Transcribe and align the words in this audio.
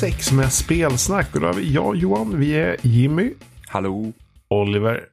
286 0.00 0.32
med 0.32 0.52
spelsnack. 0.52 1.34
Och 1.34 1.40
då 1.40 1.46
har 1.46 1.54
vi 1.54 1.72
jag 1.72 1.96
Johan, 1.96 2.38
vi 2.38 2.52
är 2.54 2.76
Jimmy, 2.82 3.32
Hallå. 3.68 4.12
Oliver 4.48 5.04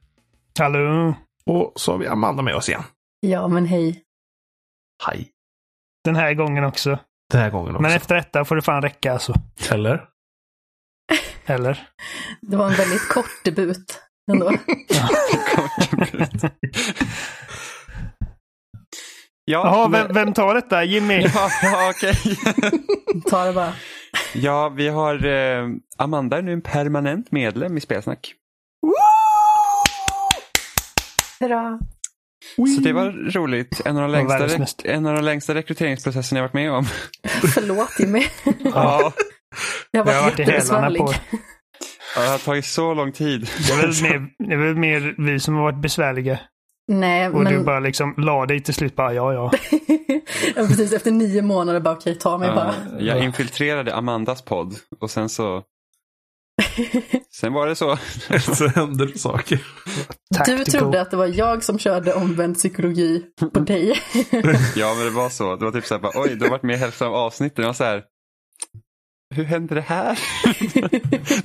Hallå! 0.58 1.14
och 1.46 1.72
så 1.76 1.92
har 1.92 1.98
vi 1.98 2.06
Amanda 2.06 2.42
med 2.42 2.54
oss 2.54 2.68
igen. 2.68 2.82
Ja, 3.20 3.48
men 3.48 3.66
hej. 3.66 4.02
Hej. 5.06 5.28
Den 6.04 6.16
här 6.16 6.34
gången 6.34 6.64
också. 6.64 6.98
Den 7.32 7.40
här 7.40 7.50
gången 7.50 7.70
också. 7.70 7.82
Men 7.82 7.92
efter 7.92 8.14
detta 8.14 8.44
får 8.44 8.56
det 8.56 8.62
fan 8.62 8.82
räcka 8.82 9.12
alltså. 9.12 9.34
Eller? 9.70 10.04
Eller? 11.46 11.88
Det 12.40 12.56
var 12.56 12.66
en 12.66 12.74
väldigt 12.76 13.08
kort 13.08 13.44
debut 13.44 14.00
ändå. 14.32 14.52
Ja, 19.44 19.62
Jaha, 19.66 19.88
men- 19.88 20.06
vem, 20.06 20.14
vem 20.14 20.32
tar 20.34 20.54
detta? 20.54 20.84
Jimmy? 20.84 21.20
Ja, 21.34 21.48
ja 21.62 21.90
okej. 21.96 22.14
Ta 23.30 23.44
det 23.44 23.52
bara. 23.52 23.72
Ja, 24.34 24.68
vi 24.68 24.88
har 24.88 25.24
eh, 25.26 25.68
Amanda 25.98 26.38
är 26.38 26.42
nu 26.42 26.52
en 26.52 26.60
permanent 26.62 27.32
medlem 27.32 27.76
i 27.76 27.80
Spelsnack. 27.80 28.34
Hurra. 31.40 31.78
Så 32.56 32.80
det 32.80 32.92
var 32.92 33.32
roligt. 33.32 33.80
En 33.84 33.96
av 33.96 34.02
de 34.02 34.10
längsta, 34.10 34.58
mest. 34.58 34.84
en 34.84 35.06
av 35.06 35.14
de 35.14 35.24
längsta 35.24 35.54
rekryteringsprocesserna 35.54 36.38
jag 36.38 36.44
varit 36.44 36.54
med 36.54 36.72
om. 36.72 36.84
Förlåt 37.54 37.90
Jimmy. 37.98 38.24
Ja, 38.74 39.12
Jag 39.90 40.04
har 40.04 40.22
varit 40.22 40.38
jättebesvärlig. 40.38 41.00
på. 41.02 41.12
det 42.16 42.20
har 42.28 42.38
tagit 42.38 42.64
så 42.64 42.94
lång 42.94 43.12
tid. 43.12 43.48
Det 43.68 43.72
är 43.72 43.76
väl 43.76 44.02
mer, 44.02 44.28
det 44.48 44.54
är 44.54 44.58
väl 44.58 44.76
mer 44.76 45.14
vi 45.18 45.40
som 45.40 45.54
har 45.54 45.62
varit 45.62 45.82
besvärliga. 45.82 46.38
Nej, 46.88 47.28
Och 47.28 47.44
du 47.44 47.50
men 47.50 47.64
bara 47.64 47.80
liksom 47.80 48.14
la 48.16 48.46
dig 48.46 48.62
till 48.62 48.74
slut 48.74 48.96
bara 48.96 49.14
ja, 49.14 49.32
ja. 49.32 49.52
ja, 50.56 50.66
precis 50.66 50.92
efter 50.92 51.10
nio 51.10 51.42
månader 51.42 51.80
bara 51.80 51.94
okej, 51.94 52.14
ta 52.14 52.38
mig 52.38 52.48
bara. 52.48 52.74
Ja, 52.92 53.00
jag 53.00 53.24
infiltrerade 53.24 53.94
Amandas 53.94 54.42
podd 54.42 54.74
och 55.00 55.10
sen 55.10 55.28
så... 55.28 55.62
Sen 57.30 57.52
var 57.52 57.66
det 57.66 57.76
så. 57.76 57.96
Så 58.54 58.66
händer 58.68 59.06
det 59.06 59.18
saker. 59.18 59.66
Du 60.46 60.64
trodde 60.64 61.00
att 61.00 61.10
det 61.10 61.16
var 61.16 61.26
jag 61.26 61.64
som 61.64 61.78
körde 61.78 62.14
omvänd 62.14 62.56
psykologi 62.56 63.24
på 63.52 63.60
dig. 63.60 64.00
Ja, 64.76 64.94
men 64.94 65.04
det 65.04 65.10
var 65.10 65.28
så. 65.28 65.56
Det 65.56 65.64
var 65.64 65.72
typ 65.72 65.86
så 65.86 65.94
här, 65.94 66.00
bara, 66.00 66.12
oj, 66.14 66.36
du 66.36 66.44
har 66.44 66.50
varit 66.50 66.62
med 66.62 66.74
i 66.74 66.78
hälften 66.78 67.06
av 67.06 67.14
avsnitten. 67.14 67.62
Jag 67.62 67.68
var 67.68 67.74
så 67.74 67.84
här, 67.84 68.02
hur 69.34 69.44
hände 69.44 69.74
det 69.74 69.80
här? 69.80 70.18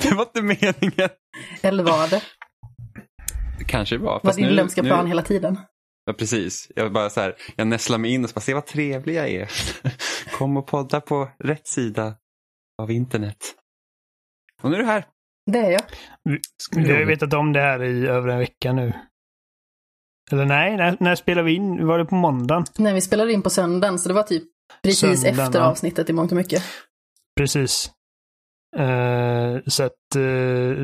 det 0.04 0.16
var 0.16 0.24
inte 0.24 0.42
meningen. 0.42 1.10
Eller 1.62 1.84
var 1.84 2.08
det? 2.08 2.22
Kanske 3.68 3.98
det 3.98 4.04
var. 4.04 4.20
Var 4.24 4.34
din 4.34 4.46
nu- 4.46 4.52
lömska 4.52 4.82
nu- 4.82 4.90
plan 4.90 5.08
hela 5.08 5.22
tiden? 5.22 5.60
Ja, 6.06 6.14
precis. 6.14 6.72
Jag 6.76 6.94
bara 6.94 7.10
så 7.10 7.22
här, 7.22 7.36
jag 7.56 7.68
nästlar 7.68 7.98
mig 7.98 8.12
in 8.12 8.24
och 8.24 8.30
så 8.30 8.34
bara, 8.34 8.42
se 8.42 8.54
vad 8.54 8.66
trevlig 8.66 9.16
jag 9.16 9.30
är. 9.30 9.52
Kom 10.38 10.58
och 10.58 10.68
podda 10.68 11.02
på 11.02 11.30
rätt 11.44 11.68
sida 11.68 12.16
av 12.82 12.92
internet. 12.92 13.38
Och 14.62 14.72
nu 14.72 14.78
är 14.78 14.82
du 14.82 14.86
här. 14.88 15.06
Det 15.52 15.60
är 15.60 15.72
jag. 15.72 15.82
Vi 16.76 16.92
har 16.92 17.00
ju 17.00 17.06
vetat 17.06 17.34
om 17.34 17.54
det 17.54 17.60
här 17.62 17.84
i 17.84 18.08
över 18.08 18.28
en 18.28 18.40
vecka 18.40 18.74
nu. 18.74 18.94
Eller 20.32 20.46
nej, 20.46 20.78
när, 20.78 20.98
när 21.00 21.16
spelade 21.16 21.46
vi 21.46 21.54
in? 21.56 21.88
Var 21.88 21.98
det 21.98 22.06
på 22.06 22.16
måndagen? 22.16 22.66
Nej, 22.78 22.94
vi 22.94 23.02
spelade 23.02 23.34
in 23.34 23.42
på 23.42 23.50
söndagen, 23.50 24.00
så 24.00 24.08
det 24.10 24.14
var 24.16 24.24
typ 24.24 24.44
precis 24.84 25.22
Söndagen, 25.22 25.46
efter 25.46 25.60
ja. 25.60 25.66
avsnittet 25.66 26.10
i 26.10 26.14
mångt 26.14 26.32
och 26.32 26.38
mycket. 26.38 26.64
Precis. 27.38 27.92
Eh, 28.76 29.58
så 29.68 29.84
att 29.84 30.16
eh, 30.16 30.22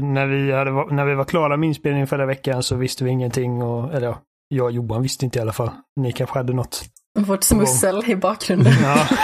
när, 0.03 0.27
vi 0.27 0.51
hade, 0.51 0.95
när 0.95 1.05
vi 1.05 1.15
var 1.15 1.25
klara 1.25 1.57
med 1.57 1.67
inspelningen 1.67 2.07
förra 2.07 2.25
veckan 2.25 2.63
så 2.63 2.75
visste 2.75 3.03
vi 3.03 3.11
ingenting. 3.11 3.61
Och, 3.61 3.93
eller 3.93 4.07
ja, 4.07 4.21
jag 4.47 4.65
och 4.65 4.71
Johan 4.71 5.01
visste 5.01 5.25
inte 5.25 5.39
i 5.39 5.41
alla 5.41 5.53
fall. 5.53 5.69
Ni 5.95 6.11
kanske 6.11 6.39
hade 6.39 6.53
något. 6.53 6.83
Vårt 7.19 7.43
smussel 7.43 8.03
i 8.07 8.15
bakgrunden. 8.15 8.73
Ja. 8.83 9.07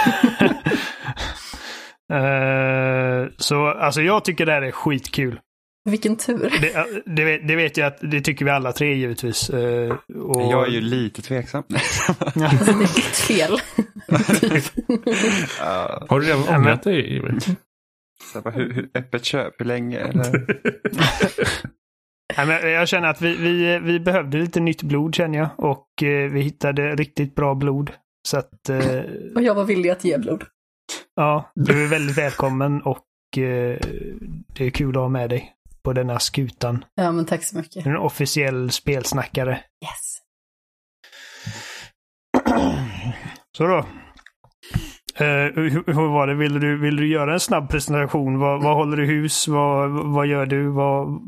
Eh, 2.12 3.26
så 3.36 3.66
alltså 3.66 4.02
jag 4.02 4.24
tycker 4.24 4.46
det 4.46 4.52
här 4.52 4.62
är 4.62 4.70
skitkul. 4.70 5.40
Vilken 5.90 6.16
tur. 6.16 6.52
Det, 6.60 6.86
det, 7.16 7.24
vet, 7.24 7.48
det 7.48 7.56
vet 7.56 7.76
jag 7.76 7.86
att 7.86 7.98
det 8.00 8.20
tycker 8.20 8.44
vi 8.44 8.50
alla 8.50 8.72
tre 8.72 8.94
givetvis. 8.94 9.48
Och, 9.48 10.42
Jag 10.42 10.66
är 10.66 10.70
ju 10.70 10.80
lite 10.80 11.22
tveksam. 11.22 11.62
Alltså, 11.74 12.14
det 12.34 12.70
är 12.70 12.94
ditt 12.94 13.16
fel. 13.16 13.56
Har 16.08 16.20
du 16.20 16.26
redan 16.26 16.56
ångrat 16.60 16.82
dig? 16.82 17.22
Så 18.32 18.36
jag 18.36 18.44
bara, 18.44 18.54
hur, 18.54 18.72
hur, 18.72 18.90
öppet 18.94 19.24
köp, 19.24 19.60
hur 19.60 19.64
länge? 19.64 19.98
Eller? 19.98 20.46
Nej, 22.36 22.46
men 22.46 22.70
jag 22.70 22.88
känner 22.88 23.08
att 23.08 23.22
vi, 23.22 23.36
vi, 23.36 23.78
vi 23.78 24.00
behövde 24.00 24.38
lite 24.38 24.60
nytt 24.60 24.82
blod 24.82 25.14
känner 25.14 25.38
jag. 25.38 25.48
Och 25.56 26.02
eh, 26.02 26.30
vi 26.30 26.40
hittade 26.40 26.96
riktigt 26.96 27.34
bra 27.34 27.54
blod. 27.54 27.92
Så 28.28 28.38
att 28.38 28.68
eh, 28.68 28.78
Och 29.34 29.42
jag 29.42 29.54
var 29.54 29.64
villig 29.64 29.90
att 29.90 30.04
ge 30.04 30.18
blod. 30.18 30.44
Ja, 31.14 31.52
du 31.54 31.84
är 31.84 31.88
väldigt 31.88 32.18
välkommen 32.18 32.82
och 32.82 33.06
eh, 33.38 33.78
det 34.54 34.66
är 34.66 34.70
kul 34.70 34.96
att 34.96 35.02
ha 35.02 35.08
med 35.08 35.30
dig 35.30 35.52
på 35.82 35.92
denna 35.92 36.18
skutan. 36.18 36.84
Ja, 36.94 37.12
men 37.12 37.24
tack 37.24 37.44
så 37.44 37.56
mycket. 37.56 37.86
En 37.86 37.96
officiell 37.96 38.70
spelsnackare. 38.70 39.60
Yes. 39.84 40.20
Så 43.56 43.66
då. 43.66 43.86
Eh, 45.20 45.26
hur, 45.54 45.92
hur 45.92 46.08
var 46.12 46.26
det? 46.26 46.34
Vill 46.34 46.60
du, 46.60 46.78
vill 46.78 46.96
du 46.96 47.08
göra 47.08 47.32
en 47.32 47.40
snabb 47.40 47.70
presentation? 47.70 48.38
Vad, 48.38 48.62
vad 48.62 48.76
håller 48.76 48.96
du 48.96 49.06
hus? 49.06 49.48
Vad, 49.48 49.90
vad 49.90 50.26
gör 50.26 50.46
du? 50.46 50.68
Vad... 50.68 51.20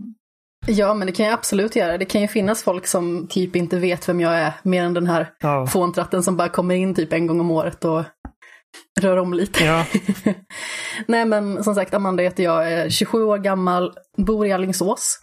Ja, 0.67 0.95
men 0.95 1.07
det 1.07 1.13
kan 1.13 1.27
jag 1.27 1.33
absolut 1.35 1.77
göra. 1.77 1.99
Det 1.99 2.05
kan 2.05 2.21
ju 2.21 2.29
finnas 2.29 2.63
folk 2.63 2.87
som 2.87 3.27
typ 3.31 3.57
inte 3.57 3.79
vet 3.79 4.09
vem 4.09 4.21
jag 4.21 4.39
är, 4.39 4.53
mer 4.63 4.85
än 4.85 4.95
den 4.95 5.07
här 5.07 5.31
Ja. 5.41 5.67
fåntratten 5.67 6.23
som 6.23 6.37
bara 6.37 6.49
kommer 6.49 6.75
in 6.75 6.95
typ 6.95 7.13
en 7.13 7.27
gång 7.27 7.41
om 7.41 7.51
året 7.51 7.85
och 7.85 8.03
rör 9.01 9.17
om 9.17 9.35
lite. 9.35 9.65
Ja. 9.65 9.87
Nej, 11.07 11.25
men 11.25 11.65
som 11.65 11.75
sagt, 11.75 11.95
Amanda 11.95 12.23
heter 12.23 12.43
jag, 12.43 12.73
är 12.73 12.89
27 12.89 13.23
år 13.25 13.39
gammal, 13.39 13.93
bor 14.17 14.47
i 14.47 14.53
Alingsås. 14.53 15.19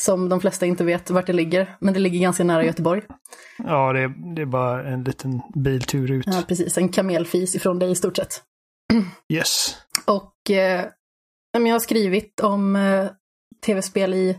Som 0.00 0.28
de 0.28 0.40
flesta 0.40 0.66
inte 0.66 0.84
vet 0.84 1.10
vart 1.10 1.26
det 1.26 1.32
ligger, 1.32 1.76
men 1.80 1.94
det 1.94 2.00
ligger 2.00 2.20
ganska 2.20 2.44
nära 2.44 2.64
Göteborg. 2.64 3.02
Ja, 3.58 3.92
det, 3.92 4.00
är- 4.00 4.34
det 4.34 4.42
är 4.42 4.46
bara 4.46 4.88
en 4.88 5.04
liten 5.04 5.40
biltur 5.54 6.10
ut. 6.10 6.26
Ja, 6.26 6.42
precis, 6.48 6.78
en 6.78 6.88
kamelfis 6.88 7.54
ifrån 7.54 7.78
dig 7.78 7.90
i 7.90 7.94
stort 7.94 8.16
sett. 8.16 8.42
Yes. 9.32 9.76
Och 10.06 10.50
eh, 10.50 10.84
jag 11.52 11.60
har 11.72 11.78
skrivit 11.78 12.40
om 12.40 12.76
eh, 12.76 13.06
tv-spel 13.66 14.14
i 14.14 14.38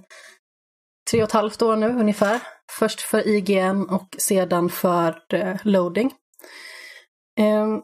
tre 1.12 1.22
och 1.24 1.28
ett 1.28 1.34
halvt 1.34 1.62
år 1.62 1.76
nu 1.76 1.88
ungefär. 1.90 2.40
Först 2.80 3.02
för 3.02 3.28
IGN 3.28 3.84
och 3.90 4.16
sedan 4.18 4.70
för 4.70 5.18
eh, 5.34 5.56
Loading. 5.64 6.12
Eh, 7.40 7.78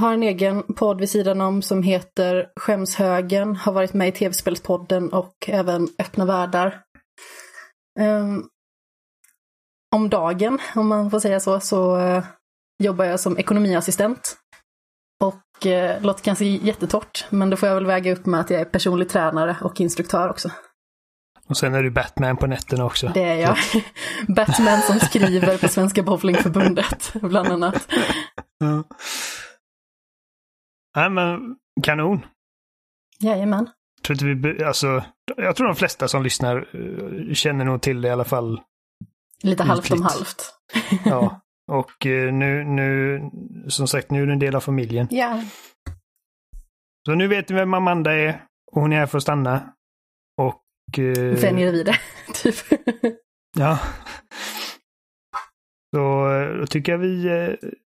har 0.00 0.12
en 0.12 0.22
egen 0.22 0.62
podd 0.62 1.00
vid 1.00 1.10
sidan 1.10 1.40
om 1.40 1.62
som 1.62 1.82
heter 1.82 2.46
Skämshögen. 2.60 3.56
Har 3.56 3.72
varit 3.72 3.94
med 3.94 4.08
i 4.08 4.12
tv-spelspodden 4.12 5.12
och 5.12 5.34
även 5.48 5.88
Öppna 5.98 6.24
världar. 6.24 6.80
Eh, 7.98 8.26
om 9.96 10.08
dagen, 10.08 10.58
om 10.74 10.88
man 10.88 11.10
får 11.10 11.20
säga 11.20 11.40
så, 11.40 11.60
så 11.60 11.98
eh, 11.98 12.24
jobbar 12.82 13.04
jag 13.04 13.20
som 13.20 13.38
ekonomiassistent 13.38 14.36
och 15.24 15.66
eh, 15.66 16.02
låter 16.02 16.24
kanske 16.24 16.44
jättetorrt, 16.44 17.26
men 17.30 17.50
det 17.50 17.56
får 17.56 17.68
jag 17.68 17.74
väl 17.74 17.86
väga 17.86 18.12
upp 18.12 18.26
med 18.26 18.40
att 18.40 18.50
jag 18.50 18.60
är 18.60 18.64
personlig 18.64 19.08
tränare 19.08 19.56
och 19.62 19.80
instruktör 19.80 20.28
också. 20.28 20.50
Och 21.48 21.56
sen 21.56 21.74
är 21.74 21.82
du 21.82 21.90
Batman 21.90 22.36
på 22.36 22.46
nätterna 22.46 22.84
också. 22.84 23.10
Det 23.14 23.24
är 23.24 23.34
jag. 23.34 23.56
Batman 24.36 24.82
som 24.82 25.00
skriver 25.00 25.58
på 25.58 25.68
Svenska 25.68 26.02
Bowlingförbundet, 26.02 27.12
bland 27.14 27.48
annat. 27.48 27.88
Ja. 28.58 28.84
Nej, 30.96 31.10
men 31.10 31.56
kanon. 31.82 32.26
Jajamän. 33.20 33.70
Tror 34.02 34.32
inte 34.32 34.48
vi, 34.48 34.64
alltså, 34.64 35.04
jag 35.36 35.56
tror 35.56 35.66
de 35.66 35.76
flesta 35.76 36.08
som 36.08 36.22
lyssnar 36.22 36.56
eh, 36.56 37.34
känner 37.34 37.64
nog 37.64 37.82
till 37.82 38.00
det 38.00 38.08
i 38.08 38.10
alla 38.10 38.24
fall. 38.24 38.60
Lite 39.42 39.62
halvt 39.62 39.90
om 39.90 40.02
halvt. 40.02 40.54
Ja. 41.04 41.40
Och 41.72 42.06
eh, 42.06 42.32
nu, 42.32 42.64
nu, 42.64 43.20
som 43.68 43.88
sagt, 43.88 44.10
nu 44.10 44.22
är 44.22 44.26
du 44.26 44.32
en 44.32 44.38
del 44.38 44.56
av 44.56 44.60
familjen. 44.60 45.08
Ja. 45.10 45.42
Så 47.06 47.14
nu 47.14 47.28
vet 47.28 47.48
ni 47.48 47.54
vem 47.54 47.74
Amanda 47.74 48.12
är 48.12 48.44
och 48.72 48.82
hon 48.82 48.92
är 48.92 48.96
här 48.96 49.06
för 49.06 49.18
att 49.18 49.22
stanna. 49.22 49.72
Och... 50.40 50.98
Eh, 50.98 51.40
Vänjer 51.40 51.72
vid 51.72 51.86
det, 51.86 51.98
typ. 52.34 52.54
Ja. 53.58 53.78
Så 55.96 56.32
eh, 56.32 56.56
då 56.60 56.66
tycker 56.66 56.92
jag 56.92 56.98
vi... 56.98 57.28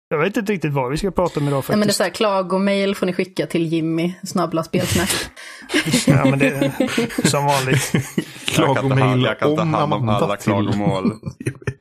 Jag 0.09 0.17
vet 0.17 0.37
inte 0.37 0.51
riktigt 0.51 0.73
vad 0.73 0.91
vi 0.91 0.97
ska 0.97 1.11
prata 1.11 1.39
om 1.39 1.47
idag 1.47 1.65
faktiskt. 1.65 1.77
men 1.79 1.87
det 1.87 1.91
är 1.91 1.93
så 1.93 2.03
här, 2.03 2.09
klagomail 2.09 2.95
får 2.95 3.05
ni 3.05 3.13
skicka 3.13 3.47
till 3.47 3.65
Jimmy, 3.65 4.13
snabbla 4.23 4.63
spelsnack. 4.63 5.09
Ja, 6.07 6.25
men 6.25 6.39
det 6.39 6.47
är 6.47 7.27
som 7.27 7.45
vanligt. 7.45 7.91
Jag 8.15 8.25
Klagomail 8.45 9.23
jag 9.23 9.39
kan 9.39 9.59
om 9.59 9.73
hand 9.73 9.93
om 9.93 10.09
alla 10.09 10.37
klagomål. 10.37 11.11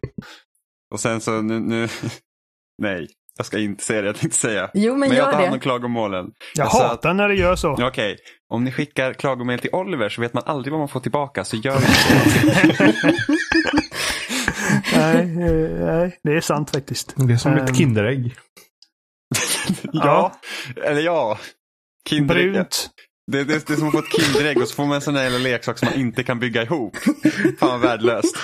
Och 0.93 1.01
sen 1.01 1.21
så 1.21 1.31
nu, 1.43 1.61
nu... 1.61 1.89
Nej, 2.83 3.07
jag 3.37 3.47
ska 3.47 3.59
inte 3.59 3.85
säga 3.85 4.01
det 4.03 4.07
jag 4.07 4.17
tänkte 4.17 4.39
säga. 4.39 4.71
Jo, 4.75 4.97
men 4.97 5.09
jag 5.09 5.17
gör 5.19 5.25
tar 5.25 5.33
hand 5.33 5.47
om 5.47 5.53
det. 5.53 5.59
klagomålen. 5.61 6.27
Jag 6.55 6.67
att- 6.67 6.73
hatar 6.73 7.15
när 7.15 7.29
det 7.29 7.35
gör 7.35 7.57
så. 7.57 7.87
Okej, 7.87 8.17
om 8.49 8.65
ni 8.65 8.73
skickar 8.73 9.13
klagomål 9.13 9.59
till 9.59 9.71
Oliver 9.73 10.09
så 10.09 10.21
vet 10.21 10.35
man 10.35 10.43
aldrig 10.47 10.73
vad 10.73 10.79
man 10.81 10.89
får 10.89 11.01
tillbaka, 11.01 11.45
så 11.45 11.57
gör 11.57 11.77
inte. 11.77 13.15
Nej, 15.13 15.21
eh, 15.49 15.87
nej, 15.87 16.19
det 16.23 16.33
är 16.37 16.41
sant 16.41 16.71
faktiskt. 16.71 17.15
Det 17.17 17.33
är 17.33 17.37
som 17.37 17.53
Ehm. 17.53 17.65
ett 17.65 17.77
Kinderägg. 17.77 18.35
ja, 19.93 20.33
eller 20.85 21.01
ja. 21.01 21.39
Kinderägg. 22.09 22.53
Brunt. 22.53 22.91
Det, 23.33 23.45
det, 23.45 23.67
det 23.67 23.73
är 23.73 23.77
som 23.77 23.87
att 23.89 23.93
få 23.93 23.99
ett 23.99 24.21
Kinderägg 24.23 24.59
och 24.63 24.69
så 24.69 24.75
får 24.75 24.85
man 24.85 24.95
en 24.95 25.01
sån 25.01 25.15
där 25.15 25.39
leksak 25.39 25.79
som 25.79 25.89
man 25.91 26.01
inte 26.01 26.23
kan 26.23 26.39
bygga 26.39 26.63
ihop. 26.63 26.97
Fan 27.61 27.71
vad 27.71 27.81
värdelöst. 27.81 28.37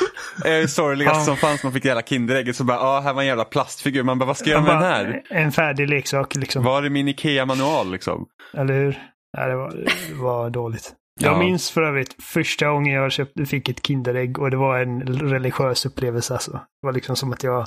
Det 0.42 0.68
sorgligaste 0.70 1.18
Ja. 1.20 1.24
som 1.24 1.36
fanns 1.36 1.62
man 1.64 1.72
fick 1.72 1.82
det 1.82 1.86
jävla 1.88 2.02
Kinderägget 2.02 2.56
så 2.56 2.64
bara, 2.64 2.76
ja 2.76 3.00
här 3.00 3.12
var 3.14 3.22
en 3.22 3.28
jävla 3.28 3.44
plastfigur. 3.44 4.02
Man 4.02 4.18
bara, 4.18 4.26
vad 4.26 4.36
ska 4.36 4.50
jag 4.50 4.62
göra 4.64 4.74
med 4.80 4.82
den 4.82 4.92
här? 4.92 5.22
En 5.30 5.52
färdig 5.52 5.88
leksak 5.88 6.34
liksom. 6.34 6.64
Var 6.64 6.82
är 6.82 6.90
min 6.90 7.08
Ikea-manual 7.08 7.90
liksom? 7.92 8.26
Eller 8.56 8.74
hur? 8.74 8.98
Nej, 9.38 9.48
det 9.48 9.56
var, 9.56 9.70
det 10.08 10.14
var 10.14 10.50
dåligt. 10.50 10.92
Jag 11.22 11.32
Ja. 11.32 11.38
minns 11.38 11.70
för 11.70 11.82
övrigt 11.82 12.22
första 12.22 12.68
gången 12.68 12.92
jag 12.94 13.12
köpte, 13.12 13.46
fick 13.46 13.68
ett 13.68 13.86
Kinderägg 13.86 14.38
och 14.38 14.50
det 14.50 14.56
var 14.56 14.78
en 14.80 15.00
religiös 15.30 15.86
upplevelse. 15.86 16.34
Alltså. 16.34 16.50
Det 16.52 16.86
var 16.86 16.92
liksom 16.92 17.16
som 17.16 17.32
att 17.32 17.42
jag 17.42 17.66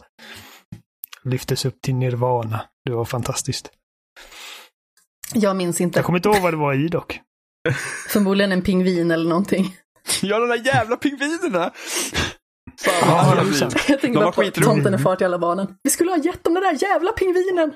lyftes 1.23 1.65
upp 1.65 1.81
till 1.81 1.95
nirvana. 1.95 2.61
Det 2.85 2.91
var 2.91 3.05
fantastiskt. 3.05 3.69
Jag 5.33 5.55
minns 5.55 5.81
inte. 5.81 6.00
Jag 6.00 6.05
kommer 6.05 6.19
inte 6.19 6.29
ihåg 6.29 6.41
vad 6.41 6.53
det 6.53 6.57
var 6.57 6.73
i 6.73 6.88
dock. 6.88 7.19
Förmodligen 8.09 8.51
en 8.51 8.61
pingvin 8.61 9.11
eller 9.11 9.29
någonting. 9.29 9.75
Ja 10.21 10.39
de 10.39 10.47
där 10.50 10.65
jävla 10.65 10.95
pingvinerna! 10.97 11.71
Fan 12.81 12.94
Ja, 13.01 13.35
jag. 13.38 13.71
Jag 13.88 14.01
tänkte 14.01 14.09
bara 14.19 14.31
på 14.31 14.44
tomten 14.51 14.94
är 14.94 14.97
far 14.97 15.15
till 15.15 15.25
alla 15.25 15.39
barnen. 15.39 15.75
Vi 15.83 15.89
skulle 15.89 16.11
ha 16.11 16.17
gett 16.17 16.44
dem 16.44 16.53
den 16.53 16.63
där 16.63 16.77
jävla 16.89 17.11
pingvinen! 17.11 17.73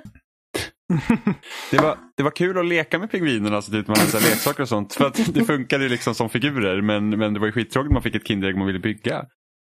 Det 1.72 1.78
var, 1.78 1.98
det 2.18 2.24
var 2.24 2.32
kul 2.32 2.58
att 2.58 2.66
leka 2.66 3.00
med 3.00 3.12
pingvinerna, 3.12 3.62
så 3.62 3.72
typ 3.72 3.88
man 3.88 3.98
hade 3.98 4.14
leksaker 4.20 4.62
och 4.64 4.70
sånt. 4.70 4.94
För 4.94 5.06
att 5.06 5.34
det 5.34 5.46
funkade 5.46 5.84
ju 5.84 5.90
liksom 5.90 6.16
som 6.16 6.30
figurer, 6.30 6.82
men, 6.82 7.10
men 7.10 7.34
det 7.34 7.40
var 7.40 7.48
ju 7.48 7.52
skittråkigt 7.54 7.94
man 7.94 8.02
fick 8.04 8.16
ett 8.16 8.28
Kinderägg 8.28 8.58
man 8.58 8.68
ville 8.68 8.80
bygga. 8.80 9.26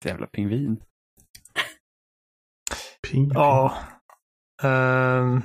Jävla 0.05 0.27
pingvin. 0.27 0.77
Ping. 3.11 3.31
Ja. 3.35 3.77
Ehm, 4.63 5.43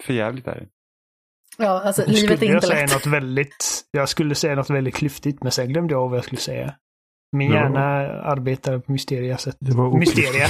För 0.00 0.12
jävligt 0.12 0.46
är 0.46 0.54
det. 0.54 0.66
Ja, 1.58 1.82
alltså 1.82 2.02
livet 2.06 2.30
är 2.30 2.36
skulle 2.36 2.46
jag 2.46 2.56
inte 2.56 2.66
säga 2.66 2.80
lätt. 2.86 2.92
något 2.92 3.06
väldigt, 3.06 3.84
jag 3.90 4.08
skulle 4.08 4.34
säga 4.34 4.54
något 4.54 4.70
väldigt 4.70 4.94
klyftigt, 4.94 5.42
men 5.42 5.52
sen 5.52 5.68
glömde 5.68 5.94
jag 5.94 6.08
vad 6.08 6.16
jag 6.18 6.24
skulle 6.24 6.40
säga. 6.40 6.74
Min 7.36 7.50
Ja. 7.50 7.56
hjärna 7.56 7.82
arbetar 8.22 8.78
på 8.78 8.92
mysteria 8.92 9.38
sätt. 9.38 9.56
Det 9.60 9.72
var 9.72 9.86
oklyftigt. 9.86 10.16
Mysteria. 10.18 10.48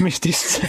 Mystiskt. 0.00 0.60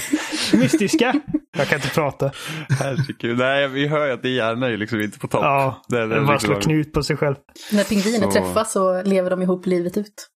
Mystiska. 0.60 1.14
Jag 1.58 1.68
kan 1.68 1.76
inte 1.78 1.90
prata. 1.90 2.32
Herregud. 2.80 3.38
Nej, 3.38 3.68
vi 3.68 3.88
hör 3.88 4.06
ju 4.06 4.12
att 4.12 4.22
det 4.22 4.30
gärna 4.30 4.68
är 4.68 4.78
liksom 4.78 5.02
inte 5.02 5.20
på 5.20 5.28
topp. 5.28 5.42
Ja, 5.44 5.82
Det 5.90 6.00
är- 6.00 6.08
det 6.08 6.16
är 6.16 6.22
bara 6.22 6.34
liksom- 6.34 6.54
slå 6.56 6.62
knut 6.62 6.94
på 6.94 7.04
sig 7.04 7.18
själv. 7.18 7.36
När 7.72 7.84
pingviner 7.84 8.20
Så- 8.20 8.32
träffas 8.32 8.72
så 8.72 9.02
lever 9.04 9.30
de 9.30 9.42
ihop 9.42 9.66
livet 9.66 9.98
ut. 9.98 10.28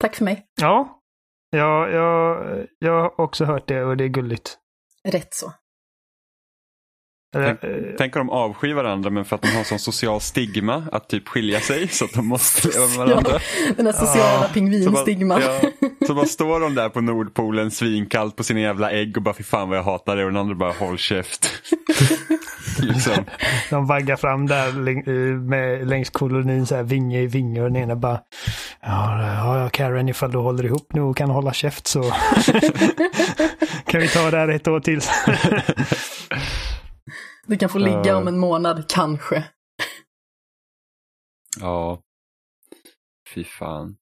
Tack 0.00 0.16
för 0.16 0.24
mig. 0.24 0.46
Ja, 0.60 1.00
ja 1.50 1.88
jag, 1.88 2.66
jag 2.78 3.00
har 3.00 3.20
också 3.20 3.44
hört 3.44 3.68
det 3.68 3.84
och 3.84 3.96
det 3.96 4.04
är 4.04 4.08
gulligt. 4.08 4.58
Rätt 5.08 5.34
så. 5.34 5.52
Tänk- 7.34 7.64
eh, 7.64 7.70
Tänk 7.98 8.16
om 8.16 8.26
de 8.26 8.30
avskyr 8.30 8.74
varandra 8.74 9.10
men 9.10 9.24
för 9.24 9.36
att 9.36 9.42
de 9.42 9.48
har 9.48 9.64
sån 9.64 9.78
social 9.78 10.20
stigma 10.20 10.84
att 10.92 11.08
typ 11.08 11.28
skilja 11.28 11.60
sig 11.60 11.88
så 11.88 12.04
att 12.04 12.12
de 12.12 12.26
måste 12.26 12.68
leva 12.68 12.86
med 12.86 12.96
varandra. 12.96 13.30
Ja, 13.32 13.72
den 13.76 13.86
här 13.86 13.92
sociala 13.92 14.16
Ja, 14.18 14.32
Så 14.34 14.44
bara, 14.44 14.48
pingvinstigman. 14.52 15.42
ja, 15.42 15.60
så 16.06 16.14
bara 16.14 16.26
står 16.26 16.60
de 16.60 16.74
där 16.74 16.88
på 16.88 17.00
Nordpolen 17.00 17.70
svinkallt 17.70 18.36
på 18.36 18.44
sina 18.44 18.60
jävla 18.60 18.90
ägg 18.90 19.16
och 19.16 19.22
bara 19.22 19.34
fy 19.34 19.42
fan 19.42 19.68
vad 19.68 19.78
jag 19.78 19.82
hatar 19.82 20.16
det 20.16 20.24
och 20.24 20.30
den 20.30 20.40
andra 20.40 20.54
bara 20.54 20.72
håll 20.72 20.98
käft. 20.98 21.48
liksom. 22.80 23.24
de 23.70 23.86
vaggar 23.86 24.16
fram 24.16 24.46
där 24.46 24.68
eh, 24.68 25.04
med, 25.40 25.88
längs 25.88 26.10
kolonin 26.10 26.66
så 26.66 26.74
här 26.76 26.82
vinge 26.82 27.20
i 27.20 27.26
vinge 27.26 27.62
och 27.62 27.72
den 27.72 27.82
ena 27.82 27.96
bara 27.96 28.20
Ja, 28.82 29.22
ja, 29.22 29.58
ja 29.62 29.68
Karen, 29.68 30.08
ifall 30.08 30.30
du 30.32 30.38
håller 30.38 30.64
ihop 30.64 30.88
nu 30.92 31.00
och 31.00 31.16
kan 31.16 31.30
hålla 31.30 31.52
käft 31.52 31.86
så 31.86 32.02
kan 33.86 34.00
vi 34.00 34.08
ta 34.08 34.30
det 34.30 34.36
här 34.38 34.48
ett 34.48 34.68
år 34.68 34.80
till. 34.80 35.00
Du 37.46 37.58
kan 37.58 37.68
få 37.68 37.78
ligga 37.78 38.02
Ja. 38.06 38.16
om 38.16 38.28
en 38.28 38.38
månad, 38.38 38.84
kanske. 38.88 39.44
Ja, 41.60 42.02
fy 43.34 43.44
fan. 43.44 43.96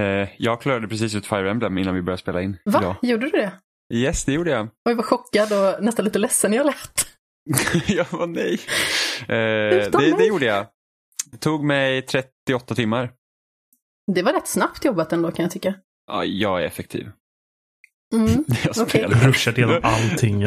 Eh, 0.00 0.28
jag 0.38 0.60
klarade 0.60 0.88
precis 0.88 1.14
ut 1.14 1.26
Fire 1.26 1.50
Emblem 1.50 1.78
innan 1.78 1.94
vi 1.94 2.02
började 2.02 2.22
spela 2.22 2.42
in. 2.42 2.56
Va? 2.64 2.80
Ja. 2.82 2.96
Gjorde 3.08 3.26
du 3.26 3.30
det? 3.30 3.52
Yes, 3.94 4.24
det 4.24 4.32
gjorde 4.32 4.50
jag. 4.50 4.68
Oj, 4.88 4.94
vad 4.94 5.04
chockad 5.04 5.52
och 5.52 5.84
nästan 5.84 6.04
lite 6.04 6.18
ledsen 6.18 6.52
jag 6.52 6.66
lät. 6.66 7.06
jag 7.86 8.06
var 8.12 8.26
nej. 8.26 8.58
Eh, 9.28 9.78
Utan 9.88 10.02
det, 10.02 10.16
det 10.18 10.24
gjorde 10.26 10.46
jag. 10.46 10.66
Det 11.30 11.36
tog 11.38 11.64
mig 11.64 12.02
38 12.02 12.74
timmar. 12.74 13.12
Det 14.12 14.22
var 14.22 14.32
rätt 14.32 14.48
snabbt 14.48 14.84
jobbat 14.84 15.12
ändå 15.12 15.30
kan 15.32 15.42
jag 15.42 15.52
tycka. 15.52 15.74
Ja, 16.06 16.24
jag 16.24 16.62
är 16.62 16.66
effektiv. 16.66 17.10
Mm. 18.14 18.44
Jag 18.64 18.76
spelar. 18.76 19.28
Ruschat 19.28 19.58
igenom 19.58 19.80
allting. 19.82 20.42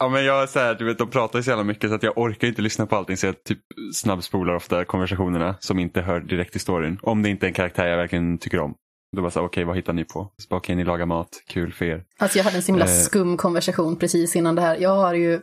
Ja, 0.00 0.08
men 0.08 0.24
jag 0.24 0.42
är 0.42 0.46
så 0.46 0.58
här, 0.58 0.74
du 0.74 0.84
vet, 0.84 0.98
de 0.98 1.10
pratar 1.10 1.42
så 1.42 1.50
jävla 1.50 1.64
mycket 1.64 1.90
så 1.90 1.96
att 1.96 2.02
jag 2.02 2.18
orkar 2.18 2.48
inte 2.48 2.62
lyssna 2.62 2.86
på 2.86 2.96
allting 2.96 3.16
så 3.16 3.26
jag 3.26 3.44
typ 3.44 3.58
snabbspolar 3.94 4.54
ofta 4.54 4.84
konversationerna 4.84 5.56
som 5.60 5.78
inte 5.78 6.00
hör 6.00 6.20
direkt 6.20 6.52
till 6.52 6.60
storyn. 6.60 6.98
Om 7.02 7.22
det 7.22 7.28
inte 7.28 7.46
är 7.46 7.48
en 7.48 7.54
karaktär 7.54 7.86
jag 7.86 7.96
verkligen 7.96 8.38
tycker 8.38 8.58
om. 8.60 8.74
Då 9.16 9.22
bara 9.22 9.30
så 9.30 9.40
okej 9.40 9.64
vad 9.64 9.76
hittar 9.76 9.92
ni 9.92 10.04
på? 10.04 10.32
Så 10.42 10.46
bara, 10.50 10.56
okej 10.56 10.76
ni 10.76 10.84
lagar 10.84 11.06
mat, 11.06 11.28
kul 11.48 11.72
för 11.72 11.84
er. 11.84 12.02
Alltså 12.18 12.38
jag 12.38 12.44
hade 12.44 12.56
en 12.56 12.62
så 12.62 12.66
himla 12.72 12.84
Eh. 12.84 12.90
skum 12.90 13.36
konversation 13.36 13.96
precis 13.96 14.36
innan 14.36 14.54
det 14.54 14.62
här. 14.62 14.76
Jag 14.80 14.96
har 14.96 15.14
ju 15.14 15.40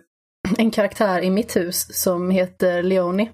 en 0.57 0.71
karaktär 0.71 1.21
i 1.21 1.29
mitt 1.29 1.55
hus 1.55 2.01
som 2.03 2.29
heter 2.29 2.83
Leonie. 2.83 3.29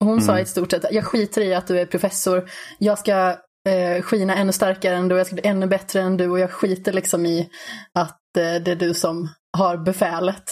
Och 0.00 0.06
Hon 0.06 0.20
sa 0.22 0.32
Mm. 0.32 0.42
i 0.42 0.46
stort 0.46 0.70
sett, 0.70 0.84
jag 0.90 1.04
skiter 1.04 1.40
i 1.42 1.54
att 1.54 1.66
du 1.66 1.80
är 1.80 1.86
professor. 1.86 2.50
Jag 2.78 2.98
ska 2.98 3.36
eh, 3.68 4.02
skina 4.02 4.34
ännu 4.36 4.52
starkare 4.52 4.96
än 4.96 5.08
du, 5.08 5.16
jag 5.16 5.26
ska 5.26 5.34
bli 5.34 5.46
ännu 5.46 5.66
bättre 5.66 6.00
än 6.00 6.16
du 6.16 6.28
och 6.28 6.38
jag 6.38 6.50
skiter 6.50 6.92
liksom 6.92 7.26
i 7.26 7.50
att 7.94 8.16
eh, 8.36 8.62
det 8.62 8.70
är 8.70 8.76
du 8.76 8.94
som 8.94 9.28
har 9.58 9.76
befälet. 9.76 10.44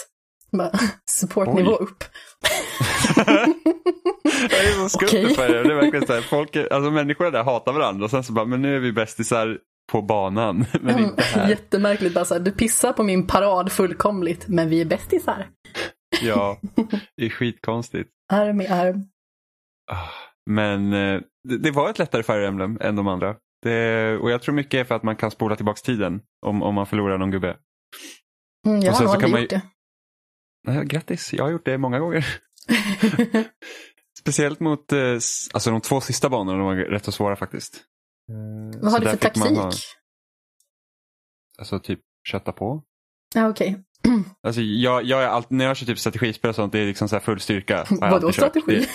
Supportnivå 1.10 1.76
upp. 1.76 2.04
Det 4.50 4.56
är 4.56 4.72
så 4.72 4.88
skumt 4.88 5.34
för. 5.34 5.48
Det 5.48 5.72
är 5.72 5.74
verkligen 5.74 6.06
så 6.06 6.12
här, 6.12 6.20
folk, 6.20 6.56
alltså 6.56 6.90
människor 6.90 7.30
där 7.30 7.44
hatar 7.44 7.72
varandra 7.72 8.04
och 8.04 8.10
sen 8.10 8.24
så 8.24 8.32
bara, 8.32 8.44
men 8.44 8.62
nu 8.62 8.76
är 8.76 8.80
vi 8.80 8.92
bästisar 8.92 9.58
på 9.92 10.02
banan. 10.02 10.64
Men 10.80 10.98
inte 10.98 11.22
här. 11.22 11.48
Jättemärkligt 11.48 12.14
bara 12.14 12.24
så 12.24 12.34
här, 12.34 12.40
du 12.40 12.50
pissar 12.50 12.92
på 12.92 13.02
min 13.02 13.26
parad 13.26 13.72
fullkomligt, 13.72 14.48
men 14.48 14.68
vi 14.68 14.80
är 14.80 14.84
bästisar. 14.84 15.46
Ja, 16.22 16.60
det 17.16 17.24
är 17.26 17.30
skitkonstigt. 17.30 18.10
Arm 18.32 18.60
i 18.60 18.66
arm. 18.66 19.04
Ah, 19.92 20.08
Men 20.50 20.92
eh, 20.92 21.20
det, 21.48 21.58
det 21.58 21.70
var 21.70 21.90
ett 21.90 21.98
lättare 21.98 22.22
Fire 22.22 22.46
Emblem 22.48 22.78
än 22.80 22.96
de 22.96 23.08
andra. 23.08 23.36
Det, 23.62 24.16
och 24.16 24.30
jag 24.30 24.42
tror 24.42 24.54
mycket 24.54 24.80
är 24.80 24.84
för 24.84 24.94
att 24.94 25.02
man 25.02 25.16
kan 25.16 25.30
spola 25.30 25.56
tillbaka 25.56 25.80
tiden 25.84 26.20
om, 26.46 26.62
om 26.62 26.74
man 26.74 26.86
förlorar 26.86 27.18
någon 27.18 27.30
gubbe. 27.30 27.56
Mm, 28.66 28.80
jag 28.80 28.90
Och 28.92 28.96
har 28.96 29.04
nog 29.04 29.12
så 29.14 29.20
kan 29.20 29.24
aldrig 29.24 29.30
man 29.32 29.40
gjort 29.42 29.52
ju- 29.52 29.56
det. 29.56 29.62
Nej, 30.72 30.84
grattis, 30.84 31.32
jag 31.32 31.44
har 31.44 31.50
gjort 31.50 31.64
det 31.64 31.78
många 31.78 31.98
gånger. 31.98 32.26
Speciellt 34.20 34.60
mot 34.60 34.92
eh, 34.92 34.98
alltså 35.52 35.70
de 35.70 35.80
två 35.80 36.00
sista 36.00 36.28
banorna, 36.28 36.58
de 36.58 36.66
var 36.66 36.76
rätt 36.76 37.04
så 37.04 37.12
svåra 37.12 37.36
faktiskt. 37.36 37.74
Eh, 38.30 38.80
Vad 38.82 38.92
har 38.92 38.98
så 38.98 39.04
du 39.04 39.10
för 39.18 39.38
man 39.38 39.54
taktik? 39.54 39.58
ha- 39.58 39.72
Alltså 41.58 41.78
typ 41.80 42.00
kötta 42.28 42.52
på. 42.52 42.82
Ja, 43.34 43.48
okej. 43.48 43.84
Alltså, 44.42 44.60
jag, 44.60 45.04
jag 45.04 45.22
är 45.22 45.44
när 45.48 45.64
jag 45.64 45.76
kör 45.76 45.86
typ 45.86 45.98
strategispel 45.98 46.48
och 46.48 46.54
sånt, 46.54 46.72
det 46.72 46.78
är 46.78 46.86
liksom 46.86 47.08
så 47.08 47.16
här 47.16 47.20
full 47.20 47.40
styrka. 47.40 47.86
Vadå 48.00 48.32
strategi? 48.32 48.86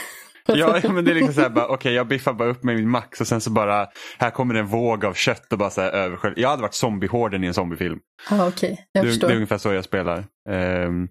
Det, 0.46 0.58
ja, 0.58 0.82
men 0.94 1.06
det 1.06 1.12
är 1.12 1.16
liksom 1.16 1.34
så 1.34 1.42
här, 1.42 1.50
bara, 1.50 1.68
okej 1.68 1.94
jag 1.94 2.08
biffar 2.08 2.34
bara 2.34 2.50
upp 2.50 2.64
med 2.64 2.76
min 2.76 2.90
max 2.90 3.22
och 3.22 3.28
sen 3.28 3.42
så 3.42 3.50
bara, 3.52 3.88
här 4.18 4.30
kommer 4.30 4.54
det 4.54 4.60
en 4.60 4.68
våg 4.68 5.06
av 5.06 5.14
kött 5.14 5.52
och 5.54 5.58
bara 5.58 5.70
så 5.70 5.82
här 5.82 5.92
överskölj. 5.92 6.42
Jag 6.42 6.50
hade 6.50 6.62
varit 6.62 6.74
zombiehorden 6.74 7.44
i 7.44 7.48
en 7.48 7.54
zombiefilm. 7.54 8.00
Okej. 8.32 8.88
Det, 8.94 9.00
Jag 9.00 9.06
är- 9.06 9.10
förstår. 9.10 9.28
det 9.28 9.34
är 9.34 9.36
ungefär 9.36 9.58
så 9.58 9.74
jag 9.74 9.84
spelar. 9.84 10.26
Ehm, 10.50 11.08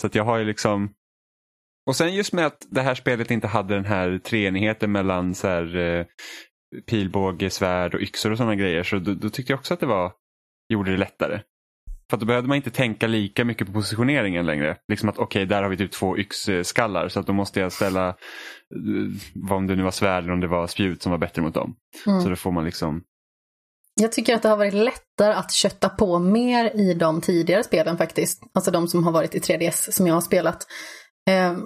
så 0.00 0.06
att 0.06 0.14
jag 0.14 0.24
har 0.24 0.38
ju 0.38 0.44
liksom 0.44 0.92
och 1.86 1.96
sen 1.96 2.14
just 2.14 2.32
med 2.32 2.46
att 2.46 2.66
det 2.70 2.82
här 2.82 2.94
spelet 2.94 3.30
inte 3.30 3.46
hade 3.46 3.74
den 3.74 3.84
här 3.84 4.18
treenigheten 4.18 4.92
mellan 4.92 5.34
så 5.34 5.48
här, 5.48 5.76
eh, 5.76 6.06
pilbåge, 6.90 7.50
svärd 7.50 7.94
och 7.94 8.00
yxor 8.00 8.30
och 8.32 8.36
sådana 8.36 8.54
grejer 8.54 8.82
så 8.82 8.96
då, 8.98 9.14
då 9.14 9.30
tyckte 9.30 9.52
jag 9.52 9.58
också 9.58 9.74
att 9.74 9.80
det 9.80 9.86
var, 9.86 10.12
gjorde 10.72 10.90
det 10.90 10.96
lättare. 10.96 11.40
För 12.10 12.16
att 12.16 12.20
då 12.20 12.26
behövde 12.26 12.48
man 12.48 12.56
inte 12.56 12.70
tänka 12.70 13.06
lika 13.06 13.44
mycket 13.44 13.66
på 13.66 13.72
positioneringen 13.72 14.46
längre. 14.46 14.76
Liksom 14.88 15.08
att 15.08 15.18
okej, 15.18 15.46
där 15.46 15.62
har 15.62 15.70
vi 15.70 15.76
typ 15.76 15.92
två 15.92 16.18
yxskallar 16.18 17.08
så 17.08 17.20
att 17.20 17.26
då 17.26 17.32
måste 17.32 17.60
jag 17.60 17.72
ställa, 17.72 18.08
eh, 18.08 18.14
vad 19.34 19.56
om 19.58 19.66
det 19.66 19.76
nu 19.76 19.82
var 19.82 19.90
svärd 19.90 20.22
eller 20.24 20.32
om 20.32 20.40
det 20.40 20.48
var 20.48 20.66
spjut 20.66 21.02
som 21.02 21.10
var 21.12 21.18
bättre 21.18 21.42
mot 21.42 21.54
dem. 21.54 21.74
Mm. 22.06 22.20
Så 22.20 22.28
då 22.28 22.36
får 22.36 22.52
man 22.52 22.64
liksom, 22.64 23.02
Jag 24.00 24.12
tycker 24.12 24.34
att 24.34 24.42
det 24.42 24.48
har 24.48 24.56
varit 24.56 24.74
lättare 24.74 25.32
att 25.34 25.52
kötta 25.52 25.88
på 25.88 26.18
mer 26.18 26.76
i 26.76 26.94
de 26.94 27.20
tidigare 27.20 27.64
spelen 27.64 27.96
faktiskt. 27.98 28.42
Alltså 28.54 28.70
de 28.70 28.88
som 28.88 29.04
har 29.04 29.12
varit 29.12 29.34
i 29.34 29.38
3DS 29.38 29.90
som 29.92 30.06
jag 30.06 30.14
har 30.14 30.20
spelat. 30.20 30.66
Eh, 31.30 31.56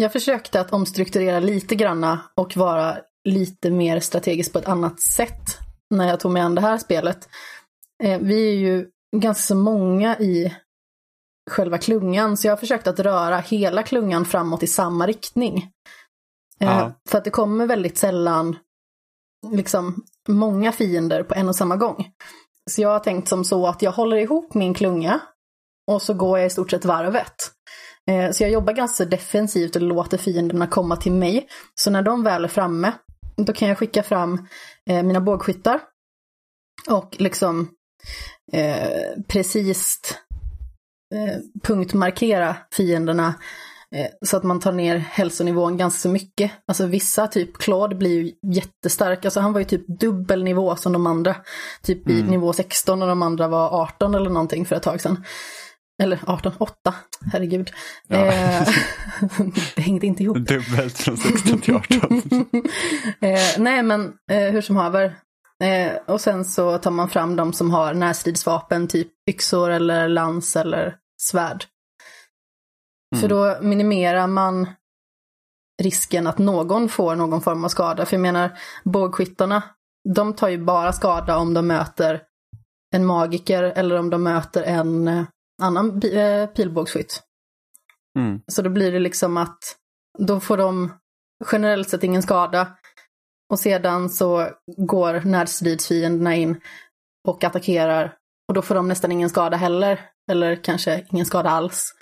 Jag 0.00 0.12
försökte 0.12 0.60
att 0.60 0.72
omstrukturera 0.72 1.40
lite 1.40 1.74
granna 1.74 2.20
och 2.36 2.56
vara 2.56 2.96
lite 3.24 3.70
mer 3.70 4.00
strategisk 4.00 4.52
på 4.52 4.58
ett 4.58 4.68
annat 4.68 5.00
sätt 5.00 5.58
när 5.90 6.08
jag 6.08 6.20
tog 6.20 6.32
mig 6.32 6.42
an 6.42 6.54
det 6.54 6.60
här 6.60 6.78
spelet. 6.78 7.28
Eh, 8.04 8.18
Vi 8.20 8.48
är 8.48 8.56
ju 8.56 8.86
ganska 9.16 9.42
så 9.42 9.54
många 9.54 10.18
i 10.18 10.56
själva 11.50 11.78
klungan 11.78 12.36
så 12.36 12.46
jag 12.46 12.52
har 12.52 12.56
försökt 12.56 12.86
att 12.86 13.00
röra 13.00 13.38
hela 13.38 13.82
klungan 13.82 14.24
framåt 14.24 14.62
i 14.62 14.66
samma 14.66 15.06
riktning. 15.06 15.70
Eh. 16.60 16.90
För 17.08 17.18
att 17.18 17.24
det 17.24 17.30
kommer 17.30 17.66
väldigt 17.66 17.98
sällan 17.98 18.56
liksom 19.52 20.04
många 20.28 20.72
fiender 20.72 21.22
på 21.22 21.34
en 21.34 21.48
och 21.48 21.56
samma 21.56 21.76
gång. 21.76 22.10
Så 22.70 22.82
jag 22.82 22.88
har 22.88 22.98
tänkt 22.98 23.28
som 23.28 23.44
så 23.44 23.66
att 23.66 23.82
jag 23.82 23.92
håller 23.92 24.16
ihop 24.16 24.54
min 24.54 24.74
klunga 24.74 25.20
och 25.90 26.02
så 26.02 26.14
går 26.14 26.38
jag 26.38 26.46
i 26.46 26.50
stort 26.50 26.70
sett 26.70 26.84
varvet. 26.84 27.34
Eh, 28.10 28.30
så 28.30 28.42
jag 28.42 28.50
jobbar 28.50 28.72
ganska 28.72 29.04
defensivt 29.04 29.76
och 29.76 29.82
låter 29.82 30.18
fienderna 30.18 30.66
komma 30.66 30.96
till 30.96 31.12
mig. 31.12 31.48
Så 31.74 31.90
när 31.90 32.02
de 32.02 32.22
väl 32.22 32.44
är 32.44 32.48
framme, 32.48 32.92
då 33.36 33.52
kan 33.52 33.68
jag 33.68 33.78
skicka 33.78 34.02
fram 34.02 34.46
eh, 34.90 35.02
mina 35.02 35.20
bågskyttar. 35.20 35.80
Och 36.90 37.16
liksom 37.18 37.68
eh, 38.52 39.22
precis 39.28 39.98
eh, 41.14 41.38
punktmarkera 41.62 42.56
fienderna 42.76 43.34
eh, 43.94 44.06
så 44.26 44.36
att 44.36 44.42
man 44.42 44.60
tar 44.60 44.72
ner 44.72 44.96
hälsonivån 44.96 45.76
ganska 45.76 46.08
mycket. 46.08 46.50
Alltså 46.66 46.86
vissa, 46.86 47.26
typ 47.26 47.58
Claude 47.58 47.94
blir 47.96 48.10
ju 48.22 48.32
jättestark. 48.54 49.24
Alltså 49.24 49.40
han 49.40 49.52
var 49.52 49.60
ju 49.60 49.64
typ 49.64 49.86
dubbel 50.00 50.44
nivå 50.44 50.76
som 50.76 50.92
de 50.92 51.06
andra. 51.06 51.36
Typ 51.82 52.08
i 52.10 52.12
Mm. 52.20 52.26
nivå 52.26 52.52
16 52.52 53.02
och 53.02 53.08
de 53.08 53.22
andra 53.22 53.48
var 53.48 53.82
18 53.82 54.14
eller 54.14 54.30
någonting 54.30 54.66
för 54.66 54.76
ett 54.76 54.82
tag 54.82 55.00
sedan. 55.00 55.24
Eller 56.02 56.18
18, 56.26 56.52
8, 56.58 56.94
herregud. 57.32 57.70
Ja. 58.08 58.16
Eh, 58.26 58.68
det 59.74 59.82
hängde 59.82 60.06
inte 60.06 60.22
ihop. 60.22 60.36
Dubbelt 60.36 60.98
från 60.98 61.16
16 61.16 61.60
till 61.60 61.74
18. 61.74 62.22
eh, 63.20 63.40
nej, 63.58 63.82
men 63.82 64.12
eh, 64.30 64.38
hur 64.52 64.60
som 64.60 64.76
haver. 64.76 65.16
Eh, 65.62 65.96
och 66.06 66.20
sen 66.20 66.44
så 66.44 66.78
tar 66.78 66.90
man 66.90 67.08
fram 67.08 67.36
de 67.36 67.52
som 67.52 67.70
har 67.70 67.94
närstridsvapen, 67.94 68.88
typ 68.88 69.08
yxor 69.30 69.70
eller 69.70 70.08
lans 70.08 70.56
eller 70.56 70.96
svärd. 71.22 71.64
För 73.20 73.28
då 73.28 73.58
minimerar 73.60 74.26
man 74.26 74.68
risken 75.82 76.26
att 76.26 76.38
någon 76.38 76.88
får 76.88 77.16
någon 77.16 77.40
form 77.40 77.64
av 77.64 77.68
skada. 77.68 78.06
För 78.06 78.16
jag 78.16 78.22
menar, 78.22 78.58
bågskyttarna, 78.84 79.62
de 80.14 80.32
tar 80.32 80.48
ju 80.48 80.58
bara 80.58 80.92
skada 80.92 81.36
om 81.36 81.54
de 81.54 81.66
möter 81.66 82.22
en 82.94 83.06
magiker 83.06 83.62
eller 83.62 83.98
om 83.98 84.10
de 84.10 84.22
möter 84.22 84.62
en 84.62 85.08
eh, 85.08 85.24
annan 85.62 86.02
eh, 86.02 86.46
pilbågsskytt. 86.46 87.22
Mm. 88.18 88.40
Så 88.46 88.62
då 88.62 88.70
blir 88.70 88.92
det 88.92 88.98
liksom 88.98 89.36
att 89.36 89.76
då 90.18 90.40
får 90.40 90.56
de 90.56 90.92
generellt 91.52 91.88
sett 91.88 92.04
ingen 92.04 92.22
skada. 92.22 92.66
Och 93.52 93.58
sedan 93.58 94.10
så 94.10 94.48
går 94.76 95.20
närstridsfienderna 95.24 96.34
in 96.36 96.60
och 97.28 97.44
attackerar. 97.44 98.14
Och 98.48 98.54
då 98.54 98.62
får 98.62 98.74
de 98.74 98.88
nästan 98.88 99.12
ingen 99.12 99.30
skada 99.30 99.56
heller. 99.56 100.00
Eller 100.30 100.64
kanske 100.64 101.06
ingen 101.12 101.26
skada 101.26 101.50
alls. 101.50 101.94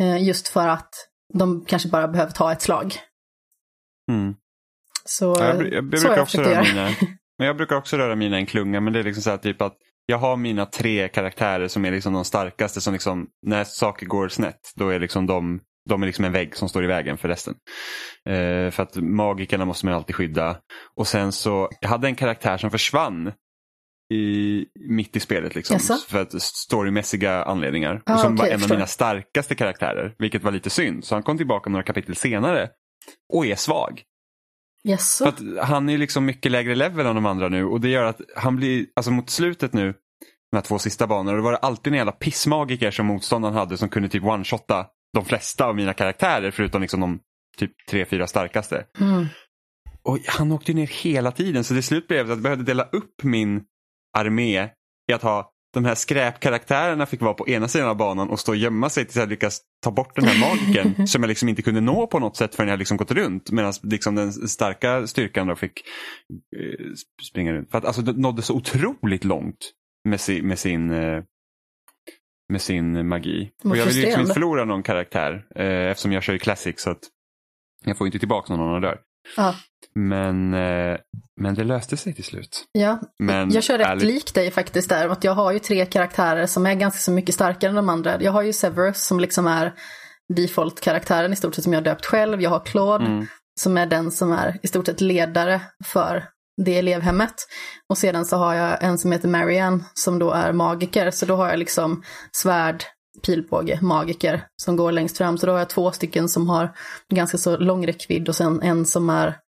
Eh, 0.00 0.22
just 0.22 0.48
för 0.48 0.68
att 0.68 0.94
de 1.34 1.64
kanske 1.64 1.88
bara 1.88 2.08
behöver 2.08 2.32
ta 2.32 2.52
ett 2.52 2.62
slag. 2.62 2.94
Mm. 4.10 4.34
Så, 5.04 5.36
Ja, 5.38 5.44
jag, 5.44 5.72
jag 5.72 5.84
så 5.84 5.88
brukar 5.90 6.08
har 6.08 6.16
jag 6.16 6.22
också 6.22 6.40
röra 6.40 6.62
mina, 6.62 6.90
men 7.38 7.46
jag 7.46 7.56
brukar 7.56 7.76
också 7.76 7.96
röra 7.96 8.16
mina 8.16 8.36
i 8.36 8.40
en 8.40 8.46
klunga 8.46 8.80
men 8.80 8.92
det 8.92 8.98
är 8.98 9.04
liksom 9.04 9.22
så 9.22 9.30
här 9.30 9.38
typ 9.38 9.62
att 9.62 9.76
jag 10.06 10.18
har 10.18 10.36
mina 10.36 10.66
tre 10.66 11.08
karaktärer 11.08 11.68
som 11.68 11.84
är 11.84 11.90
liksom 11.90 12.12
de 12.12 12.24
starkaste 12.24 12.80
som 12.80 12.92
liksom 12.92 13.28
när 13.46 13.64
saker 13.64 14.06
går 14.06 14.28
snett 14.28 14.72
då 14.74 14.88
är 14.88 15.00
liksom 15.00 15.26
de, 15.26 15.60
de 15.88 16.02
är 16.02 16.06
liksom 16.06 16.24
en 16.24 16.32
vägg 16.32 16.56
som 16.56 16.68
står 16.68 16.84
i 16.84 16.86
vägen 16.86 17.18
för 17.18 17.28
resten. 17.28 17.54
Eh, 18.28 18.70
för 18.70 18.80
att 18.82 18.96
magikerna 18.96 19.64
måste 19.64 19.86
man 19.86 19.94
alltid 19.94 20.16
skydda. 20.16 20.56
Och 20.96 21.06
sen 21.06 21.32
så, 21.32 21.68
jag 21.80 21.88
hade 21.88 22.08
en 22.08 22.14
karaktär 22.14 22.56
som 22.56 22.70
försvann 22.70 23.32
i, 24.14 24.64
mitt 24.88 25.16
i 25.16 25.20
spelet 25.20 25.54
liksom. 25.54 25.74
Jaså? 25.74 25.96
För 26.08 26.22
att 26.22 26.42
storymässiga 26.42 27.42
anledningar. 27.42 28.02
Ah, 28.06 28.14
och 28.14 28.20
som 28.20 28.34
okej, 28.34 28.48
var 28.48 28.54
en 28.54 28.62
av 28.62 28.70
mina 28.70 28.86
starkaste 28.86 29.54
karaktärer. 29.54 30.14
Vilket 30.18 30.42
var 30.42 30.52
lite 30.52 30.70
synd. 30.70 31.04
Så 31.04 31.14
han 31.14 31.22
kom 31.22 31.36
tillbaka 31.36 31.70
några 31.70 31.82
kapitel 31.82 32.16
senare 32.16 32.68
och 33.32 33.46
är 33.46 33.56
svag. 33.56 34.02
Jaså? 34.82 35.24
För 35.24 35.28
att 35.28 35.68
han 35.68 35.88
är 35.88 35.98
liksom 35.98 36.24
mycket 36.24 36.52
lägre 36.52 36.74
level 36.74 37.06
än 37.06 37.14
de 37.14 37.26
andra 37.26 37.48
nu 37.48 37.64
och 37.64 37.80
det 37.80 37.88
gör 37.88 38.04
att 38.04 38.20
han 38.36 38.56
blir, 38.56 38.86
alltså 38.96 39.10
mot 39.10 39.30
slutet 39.30 39.72
nu, 39.72 39.94
de 40.50 40.56
här 40.56 40.62
två 40.62 40.78
sista 40.78 41.06
banorna, 41.06 41.36
då 41.36 41.42
var 41.42 41.52
det 41.52 41.58
alltid 41.58 41.92
en 41.92 41.96
jävla 41.96 42.12
pissmagiker 42.12 42.90
som 42.90 43.06
motståndaren 43.06 43.54
hade 43.54 43.76
som 43.76 43.88
kunde 43.88 44.08
typ 44.08 44.22
one-shotta 44.22 44.86
de 45.14 45.24
flesta 45.24 45.66
av 45.66 45.76
mina 45.76 45.94
karaktärer 45.94 46.50
förutom 46.50 46.82
liksom 46.82 47.00
de 47.00 47.20
typ 47.58 47.72
tre, 47.90 48.04
fyra 48.04 48.26
starkaste. 48.26 48.86
Mm. 49.00 49.26
Och 50.02 50.18
han 50.26 50.52
åkte 50.52 50.72
ner 50.72 50.86
hela 50.86 51.32
tiden 51.32 51.64
så 51.64 51.74
till 51.74 51.82
slut 51.82 52.08
blev 52.08 52.26
det 52.26 52.32
att 52.32 52.36
jag 52.36 52.42
behövde 52.42 52.64
dela 52.64 52.82
upp 52.82 53.22
min 53.22 53.62
armé 54.18 54.68
i 55.10 55.12
att 55.12 55.22
ha 55.22 55.52
de 55.74 55.84
här 55.84 55.94
skräpkaraktärerna 55.94 57.06
fick 57.06 57.20
vara 57.20 57.34
på 57.34 57.48
ena 57.48 57.68
sidan 57.68 57.88
av 57.88 57.96
banan 57.96 58.30
och 58.30 58.40
stå 58.40 58.52
och 58.52 58.56
gömma 58.56 58.90
sig 58.90 59.04
tills 59.04 59.16
jag 59.16 59.28
lyckas 59.28 59.60
ta 59.82 59.90
bort 59.90 60.16
den 60.16 60.24
här 60.24 60.40
magikern 60.50 61.06
som 61.06 61.22
jag 61.22 61.28
liksom 61.28 61.48
inte 61.48 61.62
kunde 61.62 61.80
nå 61.80 62.06
på 62.06 62.18
något 62.18 62.36
sätt 62.36 62.54
förrän 62.54 62.68
jag 62.68 62.78
liksom 62.78 62.96
gått 62.96 63.10
runt 63.10 63.50
medan 63.50 63.72
liksom 63.82 64.14
den 64.14 64.32
starka 64.32 65.06
styrkan 65.06 65.46
då 65.46 65.56
fick 65.56 65.80
eh, 66.56 66.94
springa 67.30 67.52
runt. 67.52 67.70
För 67.70 67.78
att 67.78 67.84
alltså 67.84 68.02
det 68.02 68.12
nådde 68.12 68.42
så 68.42 68.54
otroligt 68.54 69.24
långt 69.24 69.72
med 70.08 70.20
sin, 70.20 70.48
med 70.48 70.58
sin, 70.58 70.90
eh, 70.90 71.22
med 72.48 72.62
sin 72.62 73.08
magi. 73.08 73.50
Vad 73.62 73.70
Och 73.72 73.76
jag 73.78 73.84
vill 73.86 73.96
ju 73.96 74.02
liksom 74.02 74.20
inte 74.20 74.34
förlora 74.34 74.64
någon 74.64 74.82
karaktär 74.82 75.44
eh, 75.56 75.66
eftersom 75.90 76.12
jag 76.12 76.22
kör 76.22 76.34
i 76.34 76.38
Classic 76.38 76.80
så 76.80 76.90
att 76.90 76.98
jag 77.84 77.98
får 77.98 78.06
inte 78.06 78.18
tillbaka 78.18 78.56
någon 78.56 78.72
de 78.82 78.88
dör. 78.88 78.98
Men, 79.94 80.54
eh, 80.54 80.96
men 81.40 81.54
det 81.54 81.64
löste 81.64 81.96
sig 81.96 82.14
till 82.14 82.24
slut. 82.24 82.64
Ja, 82.72 83.00
Men 83.18 83.50
jag 83.50 83.62
kör 83.64 83.78
rätt 83.78 83.86
ärligt- 83.86 84.04
lik 84.04 84.34
dig 84.34 84.50
faktiskt 84.50 84.88
där. 84.88 85.08
Att 85.08 85.24
jag 85.24 85.32
har 85.32 85.52
ju 85.52 85.58
tre 85.58 85.86
karaktärer 85.86 86.46
som 86.46 86.66
är 86.66 86.74
ganska 86.74 86.98
så 87.00 87.10
mycket 87.10 87.34
starkare 87.34 87.70
än 87.70 87.76
de 87.76 87.88
andra. 87.88 88.22
Jag 88.22 88.32
har 88.32 88.42
ju 88.42 88.52
Severus 88.52 89.06
som 89.06 89.20
liksom 89.20 89.46
är 89.46 89.72
default-karaktären 90.36 91.32
i 91.32 91.36
stort 91.36 91.54
sett 91.54 91.64
som 91.64 91.72
jag 91.72 91.84
döpt 91.84 92.06
själv. 92.06 92.42
Jag 92.42 92.50
har 92.50 92.60
Claude 92.64 93.04
Mm. 93.06 93.26
som 93.60 93.76
är 93.78 93.86
den 93.86 94.10
som 94.10 94.32
är 94.32 94.58
i 94.62 94.66
stort 94.66 94.86
sett 94.86 95.00
ledare 95.00 95.60
för 95.84 96.24
det 96.64 96.78
elevhemmet. 96.78 97.34
Och 97.88 97.98
sedan 97.98 98.24
så 98.24 98.36
har 98.36 98.54
jag 98.54 98.82
en 98.82 98.98
som 98.98 99.12
heter 99.12 99.28
Marianne 99.28 99.84
som 99.94 100.18
då 100.18 100.30
är 100.30 100.52
magiker. 100.52 101.10
Så 101.10 101.26
då 101.26 101.36
har 101.36 101.48
jag 101.48 101.58
liksom 101.58 102.02
svärd, 102.32 102.84
pilbåge, 103.26 103.78
magiker 103.82 104.46
som 104.62 104.76
går 104.76 104.92
längst 104.92 105.18
fram. 105.18 105.38
Så 105.38 105.46
då 105.46 105.52
har 105.52 105.58
jag 105.58 105.70
två 105.70 105.92
stycken 105.92 106.28
som 106.28 106.48
har 106.48 106.76
ganska 107.12 107.38
så 107.38 107.56
lång 107.56 107.86
räckvidd 107.86 108.28
och 108.28 108.36
sen 108.36 108.62
en 108.62 108.86
som 108.86 109.10
är 109.10 109.38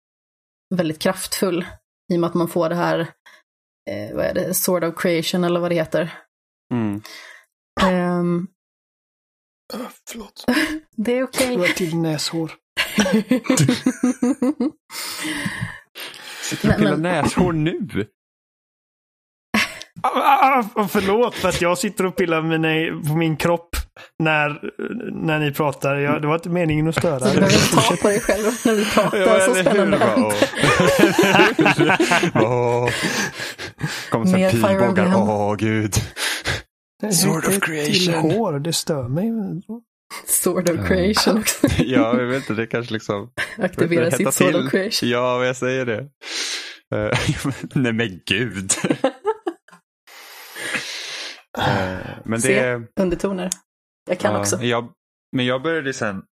väldigt 0.74 0.98
kraftfull. 0.98 1.66
I 2.12 2.16
och 2.16 2.20
med 2.20 2.28
att 2.28 2.34
man 2.34 2.48
får 2.48 2.68
det 2.68 2.74
här, 2.74 2.98
eh, 3.90 4.16
vad 4.16 4.24
är 4.24 4.34
det, 4.34 4.54
Sword 4.54 4.84
of 4.84 4.94
Creation 4.96 5.44
eller 5.44 5.60
vad 5.60 5.70
det 5.70 5.74
heter. 5.74 6.14
Mm. 6.72 7.02
Ehm, 7.82 8.46
Förlåt. 10.08 10.44
det 10.96 11.18
är 11.18 11.22
okej. 11.22 11.48
Det 11.48 11.56
var 11.56 11.66
till 11.66 11.96
näshår. 11.96 12.52
Sitter 16.50 16.68
du 16.68 16.74
och 16.74 16.78
pillar 16.78 16.96
näshår 16.96 17.52
nu? 17.52 17.88
Ah, 20.02 20.08
ah, 20.08 20.64
ah, 20.74 20.88
förlåt 20.88 21.34
för 21.34 21.48
att 21.48 21.60
jag 21.60 21.78
sitter 21.78 22.06
och 22.06 22.16
pillar 22.16 22.42
mina, 22.42 23.02
på 23.08 23.16
min 23.16 23.36
kropp 23.36 23.76
när, 24.18 24.60
när 25.12 25.38
ni 25.38 25.52
pratar. 25.52 25.96
Jag, 25.96 26.22
det 26.22 26.28
var 26.28 26.34
inte 26.34 26.48
meningen 26.48 26.88
att 26.88 26.94
störa. 26.96 27.18
Du 27.18 27.40
behöver 27.40 27.88
ta 27.88 27.96
på 27.96 28.08
dig 28.08 28.20
själv 28.20 28.44
när 28.64 28.74
vi 28.74 28.84
pratar. 28.84 29.40
så 29.40 29.54
spännande 29.54 29.96
är 29.96 30.16
det 30.16 31.68
inte. 31.68 31.98
Åh. 32.34 32.90
Kommer 34.10 34.26
sen 34.26 34.40
Mer 34.40 34.50
pilbågar. 34.50 35.14
Åh 35.16 35.54
gud. 35.56 35.94
Det 37.00 37.12
Sword 37.12 37.44
of 37.46 37.60
creation. 37.60 37.92
Till 37.92 38.14
hår, 38.14 38.58
det 38.58 38.72
stör 38.72 39.08
mig. 39.08 39.30
Sword 40.26 40.70
of 40.70 40.88
Creation 40.88 41.38
också. 41.38 41.66
ja, 41.78 42.18
jag 42.20 42.26
vet 42.26 42.36
inte. 42.36 42.54
Det 42.54 42.66
kanske 42.66 42.92
liksom. 42.92 43.32
Aktivera 43.58 44.10
sitt 44.10 44.34
Sword 44.34 44.52
till. 44.52 44.64
of 44.64 44.70
Creation. 44.70 45.08
Ja, 45.08 45.44
jag 45.44 45.56
säger 45.56 45.86
det. 45.86 45.98
Eh, 46.94 47.18
Nej 47.74 47.92
men 47.92 48.20
gud. 48.26 48.70
Eh, 51.58 51.98
men 52.24 52.40
Se. 52.40 52.62
det... 52.62 52.86
Undertoner. 53.00 53.50
Jag 54.08 54.18
kan 54.18 54.34
Ja, 54.34 54.40
också. 54.40 54.62
Jag, 54.62 54.92
men 55.36 55.46
jag 55.46 55.62
började 55.62 55.92
sen 55.92 56.22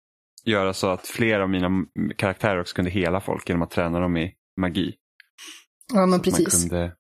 göra 0.45 0.75
så 0.75 0.89
att 0.91 1.07
flera 1.07 1.43
av 1.43 1.49
mina 1.51 1.71
karaktärer 2.17 2.61
också 2.61 2.75
kunde 2.75 2.91
hela 2.91 3.21
folk 3.21 3.49
genom 3.49 3.63
att 3.63 3.71
träna 3.71 4.01
dem 4.01 4.17
i 4.17 4.35
magi. 4.61 4.95
Ja, 5.95 6.01
men 6.07 6.11
Så 6.11 6.17
att 6.17 6.23
precis. 6.25 6.63
Man 6.63 6.69
kunde, 6.71 6.95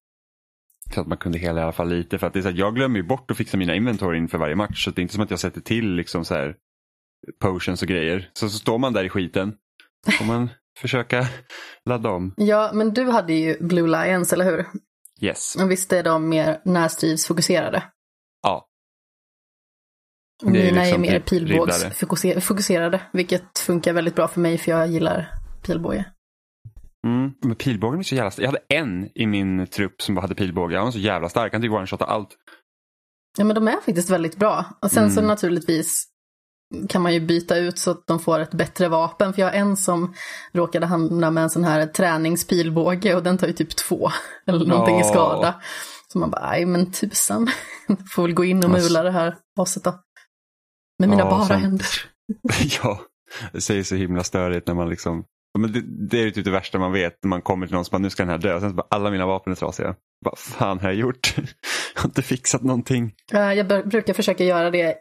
så 0.94 1.00
att 1.00 1.06
man 1.06 1.18
kunde 1.18 1.38
hela 1.38 1.60
i 1.60 1.62
alla 1.62 1.72
fall 1.72 1.88
lite. 1.88 2.18
För 2.18 2.26
att 2.26 2.32
det 2.32 2.38
är 2.38 2.42
så 2.42 2.48
att 2.48 2.56
jag 2.58 2.74
glömmer 2.74 2.96
ju 2.96 3.02
bort 3.02 3.30
att 3.30 3.36
fixa 3.36 3.56
mina 3.56 3.74
inventory 3.74 4.18
inför 4.18 4.38
varje 4.38 4.54
match. 4.56 4.84
Så 4.84 4.90
det 4.90 5.00
är 5.00 5.02
inte 5.02 5.14
som 5.14 5.22
att 5.22 5.30
jag 5.30 5.40
sätter 5.40 5.60
till 5.60 5.94
liksom 5.94 6.24
så 6.24 6.34
här 6.34 6.56
potions 7.40 7.82
och 7.82 7.88
grejer. 7.88 8.30
Så, 8.32 8.48
så 8.48 8.58
står 8.58 8.78
man 8.78 8.92
där 8.92 9.04
i 9.04 9.08
skiten. 9.08 9.54
Får 10.18 10.24
man 10.24 10.50
försöka 10.80 11.26
ladda 11.84 12.10
om. 12.10 12.34
Ja, 12.36 12.70
men 12.74 12.94
du 12.94 13.04
hade 13.10 13.32
ju 13.32 13.56
Blue 13.60 13.86
Lions, 14.04 14.32
eller 14.32 14.44
hur? 14.44 14.66
Yes. 15.20 15.56
Och 15.56 15.70
visst 15.70 15.92
är 15.92 16.02
de 16.02 16.28
mer 16.28 16.60
närstridsfokuserade? 16.64 17.82
Ja. 18.42 18.64
Och 20.42 20.48
är 20.48 20.52
mina 20.52 20.80
är 20.80 20.84
liksom 20.84 21.00
mer 21.00 21.20
typ 21.20 21.28
pilbågsfokuserade, 21.28 23.00
vilket 23.12 23.58
funkar 23.58 23.92
väldigt 23.92 24.14
bra 24.14 24.28
för 24.28 24.40
mig 24.40 24.58
för 24.58 24.70
jag 24.70 24.88
gillar 24.88 25.28
pilbåge. 25.66 26.04
Mm. 27.06 27.32
Men 27.42 27.56
pilbågen 27.56 27.98
är 27.98 28.02
så 28.04 28.14
jävla 28.14 28.30
stark. 28.30 28.44
Jag 28.44 28.48
hade 28.48 28.64
en 28.68 29.08
i 29.14 29.26
min 29.26 29.66
trupp 29.66 30.02
som 30.02 30.14
bara 30.14 30.20
hade 30.20 30.34
pilbåge. 30.34 30.76
Han 30.76 30.84
var 30.84 30.92
så 30.92 30.98
jävla 30.98 31.28
stark. 31.28 31.52
Han 31.52 31.62
typ 31.62 31.70
one-shotade 31.72 32.04
allt. 32.04 32.36
Ja, 33.38 33.44
men 33.44 33.54
de 33.54 33.68
är 33.68 33.72
faktiskt 33.72 34.10
väldigt 34.10 34.36
bra. 34.36 34.64
Och 34.82 34.90
sen 34.90 35.10
så 35.10 35.20
Mm. 35.20 35.28
naturligtvis 35.28 36.07
kan 36.88 37.02
man 37.02 37.14
ju 37.14 37.20
byta 37.20 37.56
ut 37.56 37.78
så 37.78 37.90
att 37.90 38.06
de 38.06 38.18
får 38.20 38.38
ett 38.40 38.50
bättre 38.54 38.88
vapen. 38.88 39.32
För 39.32 39.40
jag 39.42 39.46
har 39.46 39.52
en 39.52 39.76
som 39.76 40.14
råkade 40.52 40.86
hamna 40.86 41.30
med 41.30 41.42
en 41.42 41.50
sån 41.50 41.64
här 41.64 41.86
träningspilbåge 41.86 43.14
och 43.14 43.22
den 43.22 43.38
tar 43.38 43.46
ju 43.46 43.52
typ 43.52 43.76
två 43.76 44.10
eller 44.46 44.66
någonting 44.66 44.96
i 44.96 45.00
Ja. 45.00 45.08
skada. 45.08 45.60
Så 46.12 46.18
man 46.18 46.30
bara, 46.30 46.50
nej 46.50 46.66
men 46.66 46.92
tusan. 46.92 47.48
Får 48.14 48.22
väl 48.22 48.32
gå 48.34 48.44
in 48.44 48.64
och 48.64 48.70
Alltså. 48.70 48.88
mula 48.88 49.02
det 49.02 49.10
här 49.10 49.36
aset 49.60 49.84
då. 49.84 49.94
Med 50.98 51.08
mina 51.08 51.22
Ja, 51.22 51.30
bara 51.30 51.46
sant. 51.46 51.62
händer. 51.62 51.86
ja, 52.82 53.00
det 53.52 53.60
säger 53.60 53.82
så 53.82 53.94
himla 53.94 54.24
störigt 54.24 54.66
när 54.66 54.74
man 54.74 54.88
liksom 54.90 55.24
men 55.58 55.72
det, 55.72 55.80
det 56.10 56.18
är 56.20 56.24
ju 56.24 56.30
typ 56.30 56.44
det 56.44 56.50
värsta 56.50 56.78
man 56.78 56.92
vet 56.92 57.18
när 57.22 57.28
man 57.28 57.42
kommer 57.42 57.66
till 57.66 57.74
någon 57.74 57.84
som 57.84 57.92
bara 57.92 57.98
nu 58.02 58.10
ska 58.10 58.22
den 58.22 58.30
här 58.30 58.38
dö 58.38 58.54
och 58.54 58.60
sen 58.60 58.70
så 58.70 58.76
bara 58.76 58.86
alla 58.90 59.10
mina 59.10 59.26
vapen 59.26 59.50
är 59.52 59.56
trasiga. 59.56 59.94
Vad 60.24 60.38
fan 60.38 60.78
har 60.80 60.88
jag 60.88 60.94
gjort? 60.98 61.34
jag 61.94 62.02
har 62.02 62.08
inte 62.08 62.22
fixat 62.22 62.62
någonting. 62.62 63.12
Eh, 63.32 63.52
Jag 63.52 63.88
brukar 63.88 64.14
försöka 64.14 64.44
göra 64.44 64.70
det 64.70 64.94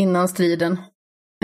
innan 0.00 0.28
striden. 0.28 0.76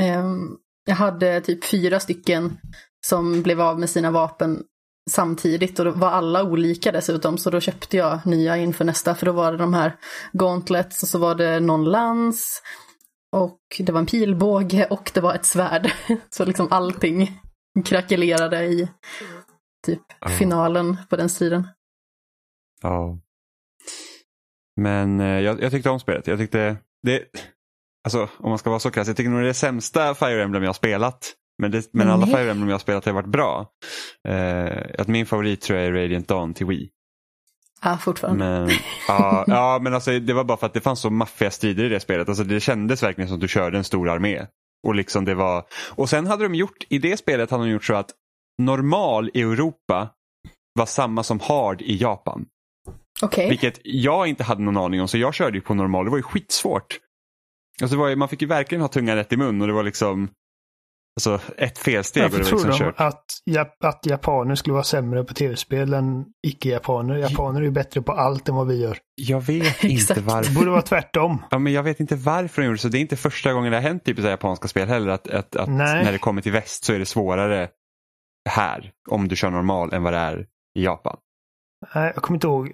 Ehm, 0.00 0.56
Jag 0.86 0.94
hade 0.96 1.40
typ 1.40 1.64
fyra 1.64 2.00
stycken 2.00 2.58
som 3.06 3.42
blev 3.42 3.60
av 3.60 3.80
med 3.80 3.90
sina 3.90 4.10
vapen 4.10 4.62
samtidigt 5.10 5.78
och 5.78 5.84
då 5.84 5.90
var 5.90 6.08
alla 6.10 6.44
olika 6.44 6.92
dessutom 6.92 7.38
så 7.38 7.50
då 7.50 7.60
köpte 7.60 7.96
jag 7.96 8.26
nya 8.26 8.56
inför 8.56 8.84
nästa 8.84 9.14
för 9.14 9.26
då 9.26 9.32
var 9.32 9.52
det 9.52 9.58
de 9.58 9.74
här 9.74 9.96
gauntlets 10.32 11.02
och 11.02 11.08
så 11.08 11.18
var 11.18 11.34
det 11.34 11.60
någon 11.60 11.84
lans 11.84 12.62
och 13.32 13.60
det 13.78 13.92
var 13.92 14.00
en 14.00 14.06
pilbåge 14.06 14.86
och 14.90 15.10
det 15.14 15.20
var 15.20 15.34
ett 15.34 15.44
svärd. 15.44 15.92
Så 16.30 16.44
liksom 16.44 16.68
allting 16.70 17.40
krackelerade 17.84 18.64
i 18.64 18.88
typ 19.86 20.02
Ja. 20.20 20.28
finalen 20.28 20.96
på 21.10 21.16
den 21.16 21.28
striden. 21.28 21.68
Ja. 22.82 23.18
Men 24.80 25.20
eh, 25.20 25.40
jag, 25.40 25.62
jag 25.62 25.70
tyckte 25.70 25.90
om 25.90 26.00
spelet. 26.00 26.26
Jag 26.26 26.38
tyckte 26.38 26.76
det, 27.02 27.24
alltså 28.04 28.28
om 28.38 28.48
man 28.48 28.58
ska 28.58 28.70
vara 28.70 28.80
så 28.80 28.90
krass, 28.90 29.08
jag 29.08 29.16
tycker 29.16 29.30
nog 29.30 29.40
det 29.40 29.44
är 29.44 29.48
det 29.48 29.54
sämsta 29.54 30.14
Fire 30.14 30.42
Emblem 30.42 30.62
jag 30.62 30.68
har 30.68 30.74
spelat. 30.74 31.32
Men, 31.58 31.70
det, 31.70 31.88
men 31.92 32.10
alla 32.10 32.26
Nej. 32.26 32.34
Fire 32.34 32.50
Emblem 32.50 32.68
jag 32.68 32.74
har 32.74 32.78
spelat 32.78 33.04
har 33.04 33.12
varit 33.12 33.26
bra. 33.26 33.66
Eh, 34.28 34.78
att 34.98 35.08
min 35.08 35.26
favorit 35.26 35.60
tror 35.60 35.78
jag 35.78 35.88
är 35.88 35.92
Radiant 35.92 36.28
Dawn 36.28 36.54
till 36.54 36.66
Wii. 36.66 36.90
Ja, 37.82 37.98
fortfarande. 37.98 38.44
Men, 38.44 38.70
ja, 39.08 39.44
ja, 39.46 39.78
men 39.82 39.94
alltså, 39.94 40.18
det 40.18 40.32
var 40.32 40.44
bara 40.44 40.58
för 40.58 40.66
att 40.66 40.74
det 40.74 40.80
fanns 40.80 41.00
så 41.00 41.10
maffiga 41.10 41.50
strider 41.50 41.84
i 41.84 41.88
det 41.88 42.00
spelet. 42.00 42.28
Alltså, 42.28 42.44
det 42.44 42.60
kändes 42.60 43.02
verkligen 43.02 43.28
som 43.28 43.34
att 43.34 43.40
du 43.40 43.48
körde 43.48 43.78
en 43.78 43.84
stor 43.84 44.08
armé. 44.08 44.46
Och, 44.86 44.94
liksom 44.94 45.24
det 45.24 45.34
var... 45.34 45.64
och 45.90 46.08
sen 46.08 46.26
hade 46.26 46.44
de 46.44 46.54
gjort, 46.54 46.84
i 46.88 46.98
det 46.98 47.16
spelet 47.16 47.50
hade 47.50 47.64
de 47.64 47.70
gjort 47.70 47.84
så 47.84 47.94
att 47.94 48.10
normal 48.62 49.30
i 49.34 49.40
Europa 49.40 50.10
var 50.74 50.86
samma 50.86 51.22
som 51.22 51.40
hard 51.40 51.82
i 51.82 51.96
Japan. 51.96 52.46
Okej. 53.22 53.48
Vilket 53.48 53.80
jag 53.84 54.26
inte 54.26 54.44
hade 54.44 54.62
någon 54.62 54.76
aning 54.76 55.00
om 55.00 55.08
så 55.08 55.18
jag 55.18 55.34
körde 55.34 55.58
ju 55.58 55.60
på 55.60 55.74
normal. 55.74 56.04
Det 56.04 56.10
var 56.10 56.18
ju 56.18 56.22
skitsvårt. 56.22 56.98
Alltså 57.82 58.08
ju, 58.08 58.16
man 58.16 58.28
fick 58.28 58.42
ju 58.42 58.48
verkligen 58.48 58.82
ha 58.82 58.88
tungan 58.88 59.16
rätt 59.16 59.32
i 59.32 59.36
mun 59.36 59.60
och 59.60 59.66
det 59.66 59.72
var 59.72 59.82
liksom 59.82 60.28
alltså, 61.20 61.40
ett 61.58 61.78
felsteg 61.78 62.22
Varför 62.22 62.38
var 62.38 62.44
tror 62.44 62.58
liksom 62.58 62.70
de 62.70 62.78
kört. 62.78 63.00
att, 63.00 63.24
att 63.80 64.06
japaner 64.06 64.54
skulle 64.54 64.72
vara 64.72 64.84
sämre 64.84 65.24
på 65.24 65.34
tv-spel 65.34 65.92
än 65.94 66.24
icke-japaner? 66.46 67.16
Japaner 67.16 67.60
är 67.60 67.64
ju 67.64 67.70
bättre 67.70 68.02
på 68.02 68.12
allt 68.12 68.48
än 68.48 68.54
vad 68.54 68.66
vi 68.66 68.82
gör. 68.82 68.98
Jag 69.14 69.40
vet 69.40 69.84
inte 69.84 69.94
Exakt. 69.94 70.20
Det 70.20 70.26
varför. 70.26 70.54
borde 70.54 70.70
vara 70.70 70.82
tvärtom. 70.82 71.42
Ja, 71.50 71.58
men 71.58 71.72
jag 71.72 71.82
vet 71.82 72.00
inte 72.00 72.16
varför 72.16 72.62
de 72.62 72.66
gjorde 72.66 72.78
så. 72.78 72.88
Det 72.88 72.98
är 72.98 73.00
inte 73.00 73.16
första 73.16 73.52
gången 73.52 73.70
det 73.70 73.76
har 73.76 73.82
hänt 73.82 74.04
typ 74.04 74.18
i 74.18 74.22
japanska 74.22 74.68
spel 74.68 74.88
heller. 74.88 75.08
Att, 75.12 75.28
att, 75.28 75.56
att 75.56 75.68
när 75.68 76.12
det 76.12 76.18
kommer 76.18 76.42
till 76.42 76.52
väst 76.52 76.84
så 76.84 76.92
är 76.92 76.98
det 76.98 77.06
svårare 77.06 77.68
här 78.48 78.92
om 79.10 79.28
du 79.28 79.36
kör 79.36 79.50
normal 79.50 79.92
än 79.92 80.02
vad 80.02 80.12
det 80.12 80.18
är 80.18 80.46
i 80.78 80.84
Japan. 80.84 81.16
Nej, 81.94 82.12
jag 82.14 82.22
kommer 82.22 82.36
inte 82.36 82.46
ihåg. 82.46 82.72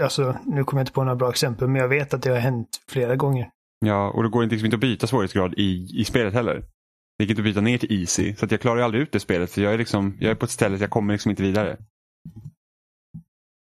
Alltså, 0.00 0.36
nu 0.46 0.64
kommer 0.64 0.80
jag 0.80 0.82
inte 0.82 0.92
på 0.92 1.04
några 1.04 1.16
bra 1.16 1.30
exempel, 1.30 1.68
men 1.68 1.80
jag 1.80 1.88
vet 1.88 2.14
att 2.14 2.22
det 2.22 2.30
har 2.30 2.38
hänt 2.38 2.68
flera 2.88 3.16
gånger. 3.16 3.50
Ja, 3.84 4.10
och 4.10 4.22
det 4.22 4.28
går 4.28 4.44
inte, 4.44 4.54
liksom 4.54 4.64
inte 4.64 4.76
att 4.76 4.80
byta 4.80 5.06
svårighetsgrad 5.06 5.54
i, 5.56 5.88
i 6.00 6.04
spelet 6.04 6.34
heller. 6.34 6.64
Det 7.18 7.24
gick 7.24 7.30
inte 7.30 7.40
att 7.40 7.44
byta 7.44 7.60
ner 7.60 7.78
till 7.78 8.00
easy. 8.00 8.34
Så 8.34 8.44
att 8.44 8.50
jag 8.50 8.60
klarar 8.60 8.76
ju 8.76 8.84
aldrig 8.84 9.02
ut 9.02 9.12
det 9.12 9.20
spelet. 9.20 9.50
För 9.50 9.62
jag 9.62 9.74
är, 9.74 9.78
liksom, 9.78 10.16
jag 10.20 10.30
är 10.30 10.34
på 10.34 10.44
ett 10.44 10.50
ställe 10.50 10.78
så 10.78 10.84
jag 10.84 10.90
kommer 10.90 11.14
liksom 11.14 11.30
inte 11.30 11.42
vidare. 11.42 11.76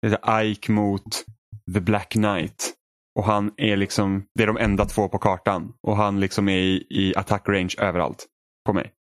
Det 0.02 0.20
är 0.24 0.44
Ike 0.44 0.72
mot 0.72 1.26
The 1.74 1.80
Black 1.80 2.10
Knight. 2.10 2.74
Och 3.20 3.26
han 3.26 3.52
är 3.58 3.78
liksom, 3.78 4.26
det 4.36 4.44
är 4.44 4.48
de 4.48 4.58
enda 4.58 4.86
två 4.86 5.08
på 5.10 5.18
kartan. 5.18 5.74
Och 5.88 5.98
han 5.98 6.20
liksom 6.20 6.50
är 6.50 6.58
i, 6.58 6.88
i 6.90 7.14
attack 7.16 7.50
range 7.50 7.76
överallt 7.80 8.26
på 8.66 8.74
mig. 8.74 8.92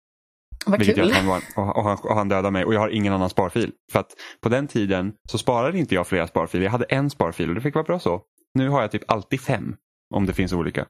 Vad 0.66 0.78
Vilket 0.78 0.96
kul. 0.96 1.12
han, 1.12 1.26
var, 1.26 1.42
och, 1.56 1.76
och, 1.76 1.84
han, 1.84 1.98
och 2.02 2.14
han 2.14 2.28
dödar 2.28 2.50
mig 2.50 2.64
och 2.64 2.74
jag 2.74 2.80
har 2.80 2.88
ingen 2.88 3.12
annan 3.12 3.30
sparfil. 3.30 3.72
För 3.92 4.00
att 4.00 4.12
på 4.40 4.48
den 4.48 4.68
tiden 4.68 5.14
så 5.28 5.38
sparade 5.38 5.78
inte 5.78 5.94
jag 5.94 6.06
flera 6.06 6.26
sparfiler. 6.26 6.64
Jag 6.64 6.70
hade 6.70 6.84
en 6.84 7.10
sparfil 7.10 7.48
och 7.48 7.54
det 7.54 7.60
fick 7.60 7.74
vara 7.74 7.84
bra 7.84 7.98
så. 7.98 8.22
Nu 8.54 8.68
har 8.68 8.82
jag 8.82 8.90
typ 8.90 9.10
alltid 9.10 9.40
fem. 9.40 9.76
Om 10.14 10.26
det 10.26 10.32
finns 10.32 10.52
olika. 10.52 10.86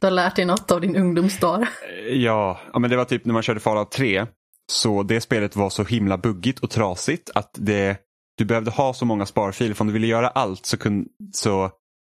Du 0.00 0.06
har 0.06 0.10
lärt 0.10 0.36
dig 0.36 0.44
något 0.44 0.70
av 0.70 0.80
din 0.80 0.96
ungdomsdag. 0.96 1.62
Eh, 1.62 2.14
Ja, 2.14 2.60
men 2.78 2.90
det 2.90 2.96
var 2.96 3.04
typ 3.04 3.24
när 3.24 3.32
man 3.32 3.42
körde 3.42 3.60
Fallout 3.60 3.90
3. 3.90 4.26
Så 4.72 5.02
det 5.02 5.20
spelet 5.20 5.56
var 5.56 5.70
så 5.70 5.84
himla 5.84 6.18
buggigt 6.18 6.58
och 6.58 6.70
trasigt 6.70 7.30
att 7.34 7.50
det, 7.54 7.96
du 8.38 8.44
behövde 8.44 8.70
ha 8.70 8.94
så 8.94 9.04
många 9.04 9.26
sparfiler. 9.26 9.74
För 9.74 9.82
om 9.82 9.86
du 9.86 9.92
ville 9.92 10.06
göra 10.06 10.28
allt 10.28 10.66
så 10.66 10.76
kunde, 10.76 11.08
så 11.32 11.70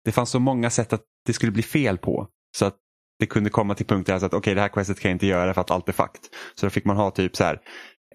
det 0.05 0.11
fanns 0.11 0.29
så 0.29 0.39
många 0.39 0.69
sätt 0.69 0.93
att 0.93 1.01
det 1.25 1.33
skulle 1.33 1.51
bli 1.51 1.63
fel 1.63 1.97
på. 1.97 2.27
Så 2.57 2.65
att 2.65 2.75
det 3.19 3.25
kunde 3.25 3.49
komma 3.49 3.75
till 3.75 3.85
punkter 3.85 4.19
så 4.19 4.25
att 4.25 4.33
okej 4.33 4.55
det 4.55 4.61
här 4.61 4.67
questet 4.67 4.99
kan 4.99 5.09
jag 5.11 5.15
inte 5.15 5.27
göra 5.27 5.53
för 5.53 5.61
att 5.61 5.71
allt 5.71 5.89
är 5.89 5.93
fucked. 5.93 6.21
Så 6.55 6.65
då 6.65 6.69
fick 6.69 6.85
man 6.85 6.97
ha 6.97 7.11
typ 7.11 7.35
så 7.35 7.43
här 7.43 7.59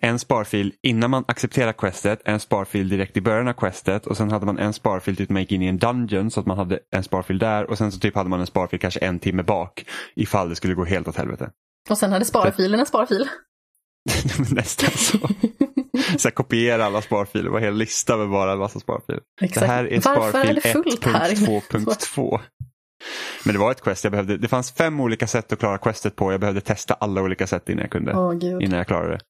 en 0.00 0.18
sparfil 0.18 0.72
innan 0.82 1.10
man 1.10 1.24
accepterar 1.28 1.72
questet, 1.72 2.20
en 2.24 2.40
sparfil 2.40 2.88
direkt 2.88 3.16
i 3.16 3.20
början 3.20 3.48
av 3.48 3.52
questet 3.52 4.06
och 4.06 4.16
sen 4.16 4.30
hade 4.30 4.46
man 4.46 4.58
en 4.58 4.72
sparfil 4.72 5.16
typ 5.16 5.30
man 5.30 5.42
gick 5.42 5.52
in 5.52 5.62
i 5.62 5.66
en 5.66 5.78
dungeon 5.78 6.30
så 6.30 6.40
att 6.40 6.46
man 6.46 6.58
hade 6.58 6.78
en 6.90 7.02
sparfil 7.02 7.38
där 7.38 7.70
och 7.70 7.78
sen 7.78 7.92
så 7.92 7.98
typ 7.98 8.14
hade 8.14 8.30
man 8.30 8.40
en 8.40 8.46
sparfil 8.46 8.80
kanske 8.80 9.00
en 9.00 9.18
timme 9.18 9.42
bak 9.42 9.84
ifall 10.16 10.48
det 10.48 10.56
skulle 10.56 10.74
gå 10.74 10.84
helt 10.84 11.08
åt 11.08 11.16
helvete. 11.16 11.50
Och 11.90 11.98
sen 11.98 12.12
hade 12.12 12.24
sparfilen 12.24 12.80
en 12.80 12.86
sparfil. 12.86 13.28
Nästan 14.50 14.90
så. 14.90 15.18
så 16.18 16.28
här, 16.28 16.30
kopiera 16.30 16.84
alla 16.84 17.02
sparfiler, 17.02 17.50
var 17.50 17.60
hela 17.60 17.76
lista 17.76 18.16
med 18.16 18.30
bara 18.30 18.52
en 18.52 18.58
massa 18.58 18.80
sparfiler. 18.80 19.20
Exakt. 19.40 19.60
Det 19.60 19.72
här 19.72 19.84
är 19.84 20.00
sparfil 20.00 20.50
är 20.50 20.54
det 20.54 20.60
fullt 20.60 21.04
här? 21.04 21.30
1.2.2. 21.30 22.40
Men 23.44 23.54
det 23.54 23.58
var 23.58 23.70
ett 23.70 23.80
quest, 23.80 24.04
jag 24.04 24.10
behövde, 24.10 24.36
det 24.36 24.48
fanns 24.48 24.72
fem 24.72 25.00
olika 25.00 25.26
sätt 25.26 25.52
att 25.52 25.58
klara 25.58 25.78
questet 25.78 26.16
på. 26.16 26.32
Jag 26.32 26.40
behövde 26.40 26.60
testa 26.60 26.94
alla 26.94 27.22
olika 27.22 27.46
sätt 27.46 27.68
innan 27.68 27.80
jag 27.80 27.90
kunde. 27.90 28.36
Gud. 28.40 28.62
Innan 28.62 28.78
jag 28.78 28.86
klarade 28.86 29.12
det. 29.12 29.20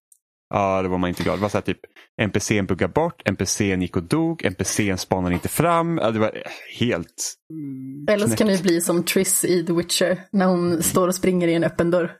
Ja, 0.56 0.82
det 0.82 0.88
var 0.88 0.98
man 0.98 1.08
inte 1.08 1.22
glad. 1.22 1.38
Det 1.38 1.42
var 1.42 1.48
så 1.48 1.56
här 1.58 1.62
typ 1.62 1.80
NPCn 2.22 2.66
buggade 2.66 2.92
bort, 2.92 3.22
NPCn 3.28 3.82
gick 3.82 3.96
och 3.96 4.02
dog, 4.02 4.44
NPCn 4.44 4.96
spanade 4.96 5.34
inte 5.34 5.48
fram. 5.48 5.98
Ja, 5.98 6.10
det 6.10 6.18
var 6.18 6.42
helt... 6.78 7.34
mm, 7.50 8.06
Eller 8.08 8.26
så 8.28 8.36
kan 8.36 8.46
det 8.46 8.62
bli 8.62 8.80
som 8.80 9.04
Triss 9.04 9.44
i 9.44 9.66
The 9.66 9.72
Witcher, 9.72 10.20
när 10.32 10.46
hon 10.46 10.82
står 10.82 11.08
och 11.08 11.14
springer 11.14 11.48
i 11.48 11.54
en 11.54 11.64
öppen 11.64 11.90
dörr. 11.90 12.16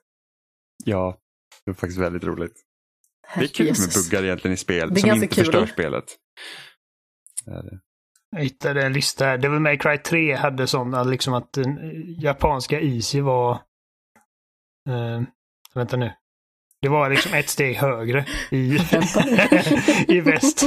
Ja, 0.85 1.19
det 1.65 1.71
var 1.71 1.75
faktiskt 1.75 2.01
väldigt 2.01 2.25
roligt. 2.25 2.53
Det 3.37 3.45
är 3.45 3.49
kul 3.49 3.67
med 3.67 3.77
Herrejösses. 3.77 4.11
buggar 4.11 4.25
egentligen 4.25 4.55
i 4.55 4.57
spel 4.57 4.89
Det 4.95 4.99
är 4.99 5.01
som 5.01 5.09
ganska 5.09 5.25
inte 5.25 5.35
kul. 5.35 5.45
förstör 5.45 5.67
spelet. 5.67 6.05
Det 7.45 7.51
är 7.51 7.63
det. 7.63 7.79
Jag 8.37 8.43
hittade 8.43 8.83
en 8.87 8.93
lista 8.93 9.25
här. 9.25 9.39
Devil 9.39 9.61
May 9.61 9.79
Cry 9.79 9.99
3 9.99 10.35
hade 10.35 10.67
sådana, 10.67 11.05
liksom 11.05 11.35
att 11.35 11.53
den 11.53 11.79
japanska 12.21 12.81
Easy 12.81 13.21
var... 13.21 13.53
Eh, 14.89 15.23
vänta 15.75 15.97
nu. 15.97 16.13
Det 16.85 16.91
var 16.91 17.11
liksom 17.11 17.35
ett 17.35 17.49
steg 17.49 17.77
högre 17.77 18.25
i, 18.51 18.79
i 20.09 20.21
väst. 20.21 20.65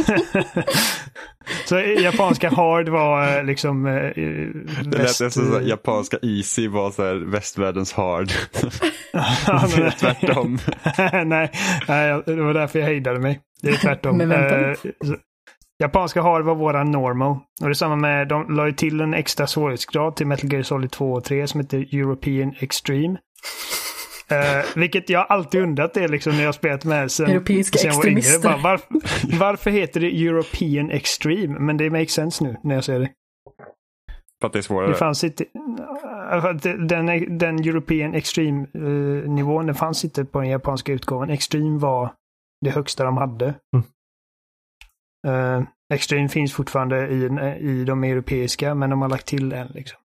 Så 1.65 1.79
japanska 1.79 2.49
hard 2.49 2.89
var 2.89 3.37
eh, 3.37 3.43
liksom... 3.43 3.85
eh, 3.85 3.93
Det 3.93 4.97
lät 4.97 4.97
nästan 4.97 5.31
som 5.31 5.67
japanska 5.67 6.17
easy 6.21 6.67
var 6.67 6.91
så 6.91 7.03
här 7.05 7.15
västvärldens 7.15 7.93
hard. 7.93 8.27
Ja, 9.13 9.67
det 9.75 9.83
är 9.83 9.91
tvärtom. 9.99 10.57
nej, 11.29 11.51
nej, 11.87 12.21
det 12.25 12.41
var 12.41 12.53
därför 12.53 12.79
jag 12.79 12.85
hejdade 12.85 13.19
mig. 13.19 13.39
Det 13.61 13.69
är 13.69 13.73
tvärtom. 13.77 14.17
Men 14.17 14.29
vänta 14.29 14.57
Eh, 14.59 14.75
Japanska 15.79 16.21
hard 16.21 16.43
var 16.45 16.55
våra 16.55 16.83
normal. 16.83 17.31
Och 17.61 17.67
det 17.67 17.69
är 17.69 17.73
samma 17.73 17.95
med, 17.95 18.27
de 18.27 18.55
la 18.55 18.65
ju 18.65 18.71
till 18.73 19.01
en 19.01 19.13
extra 19.13 19.47
svårighetsgrad 19.47 20.15
till 20.15 20.27
Metal 20.27 20.53
Gear 20.53 20.63
Solid 20.63 20.91
2 20.91 21.11
och 21.13 21.23
3 21.23 21.47
som 21.47 21.59
heter 21.59 21.77
European 21.77 22.53
Extreme. 22.59 23.17
Eh, 24.31 24.65
vilket 24.75 25.09
jag 25.09 25.25
alltid 25.29 25.61
undrat 25.61 25.93
det 25.93 26.07
liksom 26.07 26.33
när 26.37 26.43
jag 26.43 26.55
spelat 26.55 26.85
med 26.85 27.11
sen, 27.11 27.29
Europeiska 27.29 27.77
sen 27.77 27.89
jag 27.91 27.97
var 27.97 28.07
yngre. 28.07 28.39
Bara, 28.43 28.57
varför, 28.57 28.87
varför 29.39 29.71
heter 29.71 29.99
det 29.99 30.25
European 30.27 30.91
Extreme? 30.91 31.59
Men 31.59 31.77
det 31.77 31.89
makes 31.89 32.11
sense 32.11 32.43
nu 32.43 32.57
när 32.63 32.75
jag 32.75 32.83
ser 32.83 32.99
det. 32.99 33.09
För 34.41 34.47
att 34.47 34.53
det 34.53 34.57
är 34.57 34.61
Det 34.61 34.63
svårare. 34.63 34.93
fanns 34.95 35.23
inte... 35.23 35.45
att 36.29 36.61
Den, 36.63 37.37
den 37.37 37.59
European 37.59 38.13
Extreme-nivån, 38.15 39.65
den 39.65 39.75
fanns 39.75 40.03
inte 40.05 40.25
på 40.25 40.39
den 40.41 40.49
japanska 40.49 40.93
utgåvan. 40.93 41.29
Extreme 41.29 41.79
var 41.79 42.13
det 42.65 42.69
högsta 42.69 43.03
de 43.03 43.17
hade. 43.17 43.47
Eh, 45.27 45.61
Extreme 45.93 46.29
finns 46.29 46.53
fortfarande 46.53 47.07
i, 47.07 47.23
i 47.59 47.83
de 47.85 48.03
europeiska, 48.03 48.75
men 48.75 48.89
de 48.89 49.01
har 49.01 49.09
lagt 49.09 49.25
till 49.27 49.51
en. 49.53 49.67
Liksom. 49.67 49.99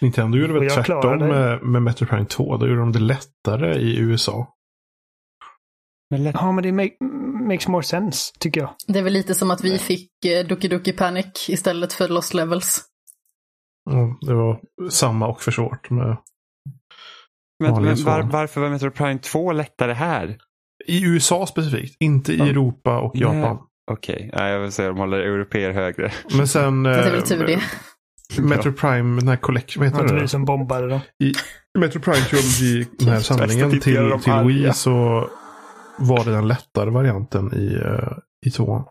Nintendo 0.00 0.38
gjorde 0.38 0.52
väl 0.52 0.70
tvärtom 0.70 1.18
med, 1.18 1.62
med 1.62 1.82
Metro 1.82 2.06
Prime 2.06 2.24
2. 2.26 2.56
Då 2.56 2.66
gjorde 2.66 2.80
de 2.80 2.92
det 2.92 2.98
lättare 2.98 3.74
i 3.74 3.98
USA. 3.98 4.54
Men 6.10 6.22
lätt- 6.24 6.34
Ja, 6.34 6.52
men 6.52 6.64
det 6.64 6.72
make, 6.72 7.04
makes 7.48 7.68
more 7.68 7.82
sense, 7.82 8.32
tycker 8.38 8.60
jag. 8.60 8.70
Det 8.86 8.98
är 8.98 9.02
väl 9.02 9.12
lite 9.12 9.34
som 9.34 9.50
att 9.50 9.64
vi 9.64 9.78
fick 9.78 10.10
eh, 10.24 10.46
Doki 10.46 10.68
Doki 10.68 10.92
Panic 10.92 11.48
istället 11.48 11.92
för 11.92 12.08
Lost 12.08 12.34
Levels. 12.34 12.84
Ja, 13.90 14.18
det 14.26 14.34
var 14.34 14.60
samma 14.90 15.28
och 15.28 15.42
för 15.42 15.50
svårt. 15.50 15.90
Med, 15.90 16.16
Men, 17.64 17.82
men 17.82 18.04
var, 18.04 18.22
varför 18.22 18.60
var 18.60 18.68
Metro 18.70 18.90
Prime 18.90 19.18
2 19.18 19.52
lättare 19.52 19.92
här? 19.92 20.38
I 20.86 21.04
USA 21.04 21.46
specifikt, 21.46 21.96
inte 22.00 22.32
i 22.32 22.36
Ja. 22.38 22.46
Europa 22.46 23.00
och. 23.00 23.16
Japan. 23.16 23.58
Okej, 23.90 24.30
okay. 24.34 24.50
jag 24.50 24.60
vill 24.60 24.72
säga 24.72 24.88
de 24.88 24.98
håller 24.98 25.18
europeer 25.18 25.72
högre. 25.72 26.12
Men 26.36 26.48
sen... 26.48 26.82
Det 26.82 26.90
är 26.90 27.10
väl 27.10 27.18
eh, 27.18 27.24
tur 27.24 27.46
det. 27.46 27.60
Metro 28.36 28.72
Prime, 28.72 29.20
den 29.20 29.28
här 29.28 29.36
collection, 29.36 29.80
vad 29.80 29.92
heter 29.92 30.06
det 30.08 30.14
det? 30.14 30.20
vi 30.20 30.28
som 30.28 30.44
bombade 30.44 30.88
dem? 30.88 31.00
I 31.24 31.32
Metro 31.78 32.00
Prime 32.00 32.24
Trilogy, 32.24 32.86
den 32.98 33.08
här 33.08 33.20
samlingen 33.20 33.80
tidigare 33.80 34.12
till, 34.12 34.22
till. 34.22 34.46
Wii 34.46 34.72
så 34.72 35.28
var 35.98 36.24
det 36.24 36.30
den 36.30 36.48
lättare 36.48 36.90
varianten 36.90 37.54
i, 37.54 37.76
uh, 37.76 38.18
i 38.46 38.50
tvåan. 38.50 38.84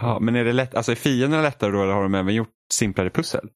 Ja, 0.00 0.18
men 0.20 0.36
är 0.36 0.44
det 0.44 0.52
lätt, 0.52 0.74
alltså 0.74 0.92
är 0.92 0.96
fienderna 0.96 1.42
lättare 1.42 1.70
då 1.70 1.82
eller 1.82 1.92
har 1.92 2.02
de 2.02 2.14
även 2.14 2.34
gjort 2.34 2.48
simplare 2.72 3.10
pussel? 3.10 3.48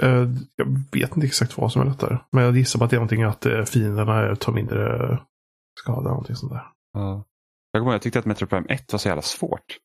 Eh, 0.00 0.28
jag 0.56 0.66
vet 0.92 1.16
inte 1.16 1.26
exakt 1.26 1.58
vad 1.58 1.72
som 1.72 1.82
är 1.82 1.86
lättare. 1.86 2.18
Men 2.32 2.44
jag 2.44 2.56
gissar 2.56 2.78
på 2.78 2.84
att 2.84 2.90
det 2.90 2.96
är 2.96 2.98
någonting 2.98 3.22
att 3.22 3.46
uh, 3.46 3.64
fienderna 3.64 4.36
tar 4.36 4.52
mindre 4.52 5.18
skada. 5.80 6.08
Någonting 6.08 6.36
sånt 6.36 6.52
där. 6.52 6.66
Ja. 6.92 7.24
Jag 7.72 7.80
kommer 7.80 7.90
ihåg, 7.90 7.94
jag 7.94 8.02
tyckte 8.02 8.18
att 8.18 8.26
Metro 8.26 8.46
Prime 8.46 8.66
1 8.68 8.92
var 8.92 8.98
så 8.98 9.08
jävla 9.08 9.22
svårt. 9.22 9.76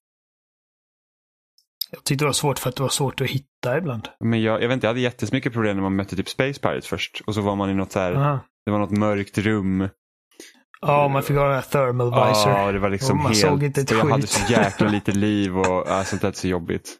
Jag 1.95 2.03
tyckte 2.03 2.25
det 2.25 2.27
var 2.27 2.33
svårt 2.33 2.59
för 2.59 2.69
att 2.69 2.75
det 2.75 2.81
var 2.81 2.89
svårt 2.89 3.21
att 3.21 3.27
hitta 3.27 3.77
ibland. 3.77 4.07
Men 4.19 4.41
jag, 4.41 4.63
jag 4.63 4.67
vet 4.67 4.73
inte, 4.73 4.87
jag 4.87 4.89
hade 4.89 4.99
jättemycket 4.99 5.53
problem 5.53 5.75
när 5.75 5.83
man 5.83 5.95
mötte 5.95 6.15
typ 6.15 6.29
Space 6.29 6.59
Pirates 6.59 6.87
först. 6.87 7.21
Och 7.25 7.35
så 7.35 7.41
var 7.41 7.55
man 7.55 7.69
i 7.69 7.73
något 7.73 7.91
så 7.91 7.99
här, 7.99 8.13
Aha. 8.13 8.39
det 8.65 8.71
var 8.71 8.79
något 8.79 8.91
mörkt 8.91 9.37
rum. 9.37 9.89
Ja, 10.81 11.07
man 11.07 11.23
fick 11.23 11.37
ha 11.37 11.43
den 11.43 11.53
här 11.53 11.61
thermal 11.61 12.07
visor. 12.07 12.51
Ja, 12.51 12.71
det 12.71 12.79
var 12.79 12.89
liksom 12.89 13.17
man 13.17 13.25
helt... 13.25 13.37
såg 13.37 13.63
inte 13.63 13.81
ett 13.81 13.91
jag 13.91 14.05
hade 14.05 14.21
skit. 14.21 14.29
så 14.29 14.51
jäkla 14.51 14.87
lite 14.89 15.11
liv 15.11 15.57
och 15.57 15.89
äh, 15.89 16.03
sånt 16.03 16.21
där 16.21 16.29
är 16.29 16.33
så 16.33 16.47
jobbigt. 16.47 16.97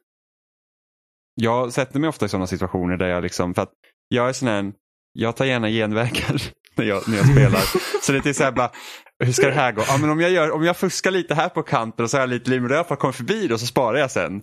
Jag 1.36 1.74
sätter 1.74 2.00
mig 2.00 2.10
ofta 2.10 2.26
i 2.26 2.30
sådana 2.30 2.48
situationer 2.48 2.98
där 2.98 3.08
jag 3.08 3.24
liksom, 3.24 3.54
för 3.54 3.62
att 3.62 3.72
jag 4.08 4.30
är 4.30 4.34
sån 4.34 4.48
här, 4.48 4.74
jag 5.14 5.36
tar 5.36 5.46
gärna 5.46 5.70
genvägar 5.70 6.42
när 6.76 6.86
jag, 6.86 7.10
när 7.10 7.18
jag 7.18 7.26
spelar. 7.26 7.62
så 8.02 8.12
det 8.12 8.26
är 8.26 8.34
så 8.34 8.44
här 8.44 8.52
bara, 8.52 8.72
hur 9.24 9.32
ska 9.32 9.48
det 9.48 9.54
här 9.54 9.72
gå? 9.72 9.84
Ja, 9.88 9.98
men 9.98 10.10
om, 10.10 10.20
jag 10.20 10.32
gör, 10.32 10.52
om 10.52 10.64
jag 10.64 10.78
fuskar 10.78 11.12
lite 11.12 11.36
här 11.36 11.50
på 11.50 11.64
kanten 11.64 12.04
och 12.04 12.10
så 12.10 12.18
har 12.18 12.22
jag 12.22 12.30
lite 12.30 12.50
liv, 12.50 12.62
men 12.62 12.70
då 12.70 12.74
har 12.74 12.80
jag 12.80 12.88
fått 12.88 13.00
komma 13.00 13.14
förbi 13.14 13.48
det 13.48 13.54
och 13.54 13.60
så 13.60 13.66
sparar 13.66 13.98
jag 13.98 14.12
sen. 14.12 14.42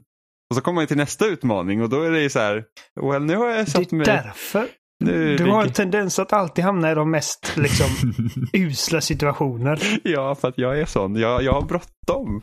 Och 0.53 0.57
så 0.57 0.63
kommer 0.63 0.81
man 0.81 0.87
till 0.87 0.97
nästa 0.97 1.27
utmaning 1.27 1.83
och 1.83 1.89
då 1.89 2.03
är 2.03 2.11
det 2.11 2.21
ju 2.21 2.31
så 2.31 2.39
här, 2.39 2.65
well, 3.01 3.23
nu 3.23 3.37
har 3.37 3.49
jag 3.49 3.67
Det 3.67 3.71
satt 3.71 3.93
är 3.93 3.97
mig... 3.97 4.07
därför 4.07 4.69
Nu, 5.05 5.37
du 5.37 5.45
har 5.51 5.63
en 5.63 5.73
tendens 5.73 6.19
att 6.19 6.33
alltid 6.33 6.65
hamna 6.65 6.93
i 6.93 6.95
de 6.95 7.11
mest 7.11 7.53
liksom, 7.57 7.87
usla 8.53 9.01
situationer. 9.01 10.01
Ja, 10.05 10.35
för 10.35 10.49
att 10.49 10.59
jag 10.59 10.79
är 10.81 10.87
sån. 10.87 11.17
Jag, 11.17 11.43
jag 11.43 11.53
har 11.53 11.63
bråttom 11.63 12.43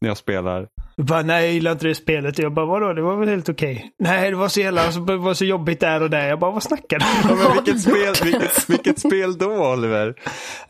när 0.00 0.08
jag 0.08 0.16
spelar. 0.16 0.66
Bara, 0.96 1.22
nej 1.22 1.44
jag 1.44 1.54
gillar 1.54 1.72
inte 1.72 1.86
det 1.86 1.94
spelet. 1.94 2.38
Jag 2.38 2.54
bara, 2.54 2.66
vadå? 2.66 2.92
Det 2.92 3.02
var 3.02 3.16
väl 3.16 3.28
helt 3.28 3.48
okej. 3.48 3.90
Nej, 3.98 4.30
det 4.30 4.36
var 4.36 4.48
så 4.48 4.60
jävla, 4.60 4.90
det 4.90 5.16
var 5.16 5.34
så 5.34 5.44
jobbigt 5.44 5.80
där 5.80 6.02
och 6.02 6.10
där. 6.10 6.28
Jag 6.28 6.38
bara, 6.38 6.50
vad 6.50 6.62
snackar 6.62 6.98
du 6.98 7.04
Ja, 7.28 7.32
om? 7.32 7.38
men 7.38 7.64
vilket, 7.64 7.80
spel, 7.82 8.14
vilket, 8.32 8.70
vilket 8.70 8.98
spel 8.98 9.38
då, 9.38 9.72
Oliver? 9.72 10.14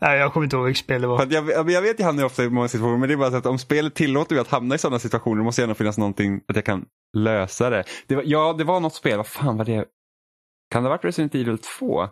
Nej, 0.00 0.18
jag 0.18 0.32
kommer 0.32 0.44
inte 0.44 0.56
ihåg 0.56 0.64
vilket 0.66 0.84
spel 0.84 1.00
det 1.02 1.06
För 1.06 1.08
var. 1.08 1.22
att 1.22 1.32
jag, 1.32 1.70
jag 1.70 1.82
vet 1.82 1.98
jag 1.98 2.06
hamnar 2.06 2.24
ofta 2.24 2.44
i 2.44 2.50
många 2.50 2.68
situationer, 2.68 2.98
men 2.98 3.08
det 3.08 3.14
är 3.14 3.16
bara 3.16 3.30
så 3.30 3.36
att 3.36 3.46
om 3.46 3.58
spelet 3.58 3.94
tillåter 3.94 4.34
mig 4.34 4.40
att 4.42 4.48
hamna 4.50 4.74
i 4.74 4.78
sådana 4.78 4.98
situationer 4.98 5.42
måste 5.42 5.62
gärna 5.62 5.74
finnas 5.74 5.98
någonting 5.98 6.40
att 6.48 6.56
jag 6.56 6.64
kan 6.64 6.84
lösa 7.16 7.70
det. 7.70 7.84
det 8.06 8.16
var, 8.16 8.22
ja, 8.26 8.54
det 8.58 8.64
var 8.64 8.80
något 8.80 8.94
spel, 8.94 9.16
vad 9.16 9.26
fan 9.26 9.56
var 9.56 9.64
det? 9.64 9.84
Kan 10.70 10.82
det 10.82 10.88
ha 10.88 10.96
varit 10.96 11.04
Resident 11.04 11.34
Evil 11.34 11.58
2? 11.58 12.08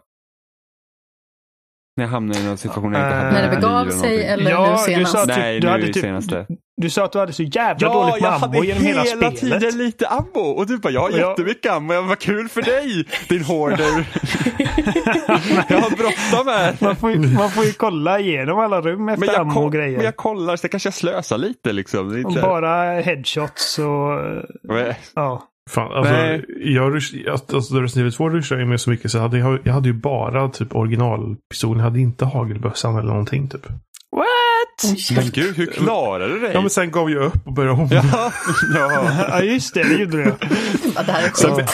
När 1.97 2.05
jag 2.05 2.11
hamnade 2.11 2.40
i 2.40 2.44
någon 2.47 2.59
situation 2.59 2.92
jag 2.92 3.03
inte 3.07 3.16
Äh, 3.16 3.23
hade 3.23 3.33
När 3.33 3.42
det 3.51 3.57
begav 3.57 3.90
sig 3.90 4.25
eller 4.25 4.51
Ja, 4.51 4.66
nu 4.66 4.73
du 4.73 4.79
senast? 4.94 5.12
sa 5.12 5.27
typ- 5.27 5.37
Nej, 5.37 5.61
du 5.61 5.66
nu 5.66 5.71
hade 5.73 5.87
typ- 5.87 5.97
senaste. 6.03 6.47
Du 6.77 6.90
sa 6.90 7.05
att 7.05 7.12
du 7.12 7.18
hade 7.18 7.33
så 7.33 7.42
jävla 7.42 7.87
Ja, 7.87 7.92
dåligt 7.94 8.14
jag 8.14 8.23
med 8.23 8.33
ammo 8.33 8.47
hade 8.47 8.66
genom 8.66 8.83
hela 8.83 9.03
hela 9.03 9.16
spelet. 9.31 9.61
tiden 9.61 9.79
lite 9.79 10.09
ammo 10.09 10.40
och 10.40 10.66
du 10.66 10.79
bara, 10.79 10.92
jag 10.92 11.01
har 11.01 11.11
jag- 11.11 11.31
jättemycket 11.31 11.73
ammo, 11.73 11.92
jag 11.92 12.03
vad 12.03 12.18
kul 12.18 12.49
för 12.49 12.62
dig 12.62 13.07
din 13.29 13.44
hoarder. 13.44 14.09
jag 15.68 15.79
har 15.81 15.90
bråttom 15.97 16.47
här. 16.53 16.77
Man 16.81 16.97
får, 16.97 17.11
ju, 17.11 17.18
man 17.18 17.51
får 17.51 17.64
ju 17.64 17.73
kolla 17.73 18.21
igenom 18.21 18.59
alla 18.59 18.81
rum 18.81 19.05
Men 19.05 19.14
efter 19.14 19.27
jag, 19.27 19.40
ammo 19.40 19.61
och 19.64 19.73
grejer. 19.73 19.97
men 19.97 20.05
jag 20.05 20.16
kollar 20.16 20.57
så 20.57 20.68
kanske 20.68 20.87
jag 20.87 20.94
slösar 20.94 21.38
lite 21.38 21.73
liksom. 21.73 22.23
Bara 22.42 23.01
headshots 23.01 23.79
och... 23.79 24.09
Men- 24.62 24.94
Ja. 25.14 25.42
Fan, 25.68 25.92
alltså, 25.92 26.12
Nej. 26.12 26.44
jag 26.59 26.94
alltså, 27.28 27.81
Resident 27.81 27.96
Evil 27.96 28.12
2 28.12 28.31
rushade 28.31 28.61
jag 28.61 28.68
med 28.68 28.81
så 28.81 28.90
mycket 28.90 29.11
så 29.11 29.16
jag 29.16 29.22
hade, 29.22 29.38
jag, 29.38 29.72
hade 29.72 29.88
ju 29.88 29.94
bara 29.94 30.48
typ 30.48 30.74
originalpistolen. 30.74 31.78
Jag 31.78 31.85
hade 31.85 32.00
inte 32.00 32.24
hagelbössan 32.24 32.96
eller 32.96 33.09
någonting 33.09 33.48
typ. 33.48 33.66
What? 34.16 35.14
Men 35.14 35.31
gud, 35.31 35.57
hur 35.57 35.66
klarar 35.66 36.28
du 36.28 36.40
dig? 36.40 36.50
Ja 36.54 36.61
men 36.61 36.70
sen 36.70 36.90
gav 36.90 37.11
jag 37.11 37.22
upp 37.22 37.46
och 37.46 37.52
började 37.52 37.83
om. 37.83 37.88
Ja, 37.90 38.02
ja. 38.74 39.11
Ja, 39.28 39.42
just 39.42 39.74
det. 39.74 39.83
Det 39.83 39.94
gjorde 39.94 40.16
du. 40.16 40.35
Ja, 40.94 41.02
det 41.02 41.12
här 41.12 41.26
är 41.26 41.31
Sen, 41.35 41.54
blir, 41.54 41.66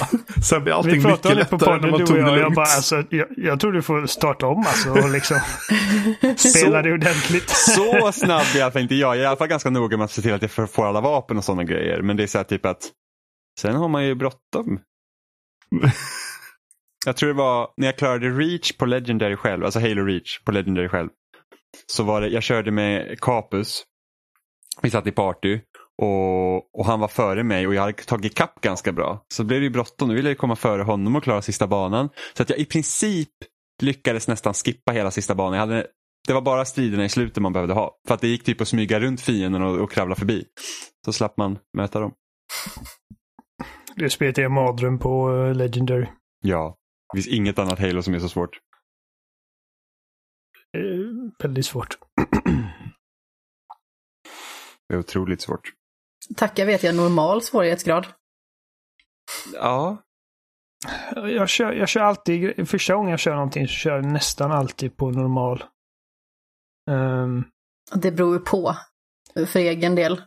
sen 0.42 0.64
blir 0.64 0.72
allting 0.72 1.02
mycket 1.02 1.36
lättare 1.36 1.80
när 1.80 1.90
man 1.90 2.00
du 2.00 2.06
tog 2.06 2.16
och 2.16 2.22
det 2.22 2.28
jag. 2.28 2.38
Jag, 2.38 2.42
lugnt. 2.42 2.54
bara, 2.54 2.66
alltså, 2.66 3.02
jag, 3.10 3.26
jag 3.36 3.60
tror 3.60 3.72
du 3.72 3.82
får 3.82 4.06
starta 4.06 4.46
om 4.46 4.58
alltså 4.58 4.90
och 4.90 5.10
liksom 5.10 5.38
spela 6.36 6.82
det 6.82 6.92
ordentligt. 6.92 7.50
Så 7.50 8.12
snabb 8.12 8.46
i 8.56 8.60
alla 8.60 8.72
fall 8.72 8.82
inte 8.82 8.94
jag. 8.94 9.08
Jag 9.08 9.20
är 9.20 9.22
i 9.22 9.26
alla 9.26 9.36
fall 9.36 9.48
ganska 9.48 9.70
noga 9.70 9.96
med 9.96 10.04
att 10.04 10.10
se 10.10 10.22
till 10.22 10.34
att 10.34 10.42
jag 10.42 10.70
får 10.70 10.88
alla 10.88 11.00
vapen 11.00 11.38
och 11.38 11.44
sådana 11.44 11.64
grejer. 11.64 12.02
Men 12.02 12.16
det 12.16 12.22
är 12.22 12.26
så 12.26 12.38
här 12.38 12.44
typ 12.44 12.66
att 12.66 12.90
sen 13.60 13.74
har 13.74 13.88
man 13.88 14.04
ju 14.04 14.14
bråttom. 14.14 14.80
Jag 17.06 17.16
tror 17.16 17.28
det 17.28 17.34
var 17.34 17.70
när 17.76 17.86
jag 17.86 17.96
klarade 17.96 18.30
Reach 18.30 18.72
på 18.72 18.86
Legendary 18.86 19.36
själv, 19.36 19.64
alltså 19.64 19.80
Halo 19.80 20.04
Reach 20.04 20.44
på 20.44 20.52
Legendary 20.52 20.88
själv. 20.88 21.08
Så 21.86 22.02
var 22.02 22.20
det, 22.20 22.28
jag 22.28 22.42
körde 22.42 22.70
med 22.70 23.20
Capus. 23.20 23.84
Vi 24.82 24.90
satt 24.90 25.06
i 25.06 25.12
party 25.12 25.60
och, 26.02 26.78
och 26.78 26.86
han 26.86 27.00
var 27.00 27.08
före 27.08 27.42
mig 27.42 27.66
och 27.66 27.74
jag 27.74 27.82
hade 27.82 27.92
tagit 27.92 28.34
kapp 28.34 28.60
ganska 28.60 28.92
bra. 28.92 29.24
Så 29.34 29.44
blev 29.44 29.60
det 29.60 29.64
ju 29.64 29.70
bråttom, 29.70 30.08
nu 30.08 30.14
ville 30.14 30.30
jag 30.30 30.38
komma 30.38 30.56
före 30.56 30.82
honom 30.82 31.16
och 31.16 31.22
klara 31.22 31.42
sista 31.42 31.66
banan. 31.66 32.08
Så 32.36 32.42
att 32.42 32.50
jag 32.50 32.58
i 32.58 32.64
princip 32.64 33.30
lyckades 33.82 34.28
nästan 34.28 34.54
skippa 34.54 34.92
hela 34.92 35.10
sista 35.10 35.34
banan. 35.34 35.52
Jag 35.52 35.60
hade, 35.60 35.86
det 36.26 36.32
var 36.32 36.42
bara 36.42 36.64
striderna 36.64 37.04
i 37.04 37.08
slutet 37.08 37.42
man 37.42 37.52
behövde 37.52 37.74
ha. 37.74 37.98
För 38.06 38.14
att 38.14 38.20
det 38.20 38.28
gick 38.28 38.44
typ 38.44 38.60
att 38.60 38.68
smyga 38.68 39.00
runt 39.00 39.20
fienden 39.20 39.62
och, 39.62 39.76
och 39.76 39.92
kravla 39.92 40.14
förbi. 40.14 40.44
Så 41.04 41.12
slapp 41.12 41.36
man 41.36 41.58
möta 41.76 42.00
dem. 42.00 42.12
Det 43.96 44.10
spelet 44.10 44.38
är 44.38 44.44
en 44.44 44.52
mardröm 44.52 44.98
på 44.98 45.30
eh, 45.36 45.54
Legendary. 45.54 46.06
Ja, 46.40 46.76
det 47.12 47.16
finns 47.16 47.28
inget 47.28 47.58
annat 47.58 47.78
Halo 47.78 48.02
som 48.02 48.14
är 48.14 48.18
så 48.18 48.28
svårt. 48.28 48.58
Eh, 50.76 50.82
väldigt 51.38 51.66
svårt. 51.66 51.98
Det 54.88 54.94
är 54.94 54.98
otroligt 54.98 55.40
svårt. 55.40 55.72
Tacka 56.36 56.64
vet 56.64 56.82
jag 56.82 56.94
normal 56.94 57.42
svårighetsgrad. 57.42 58.06
Ja, 59.54 60.02
Jag 61.14 61.48
kör, 61.48 61.72
jag 61.72 61.88
kör 61.88 62.00
alltid, 62.00 62.68
första 62.68 62.94
gången 62.94 63.10
jag 63.10 63.20
kör 63.20 63.34
någonting 63.34 63.68
så 63.68 63.72
kör 63.74 63.96
jag 63.96 64.04
nästan 64.04 64.52
alltid 64.52 64.96
på 64.96 65.10
normal. 65.10 65.64
Ehm, 66.90 67.44
Det 67.94 68.12
beror 68.12 68.34
ju 68.34 68.40
på. 68.40 68.76
För 69.46 69.58
egen 69.58 69.94
del 69.94 70.22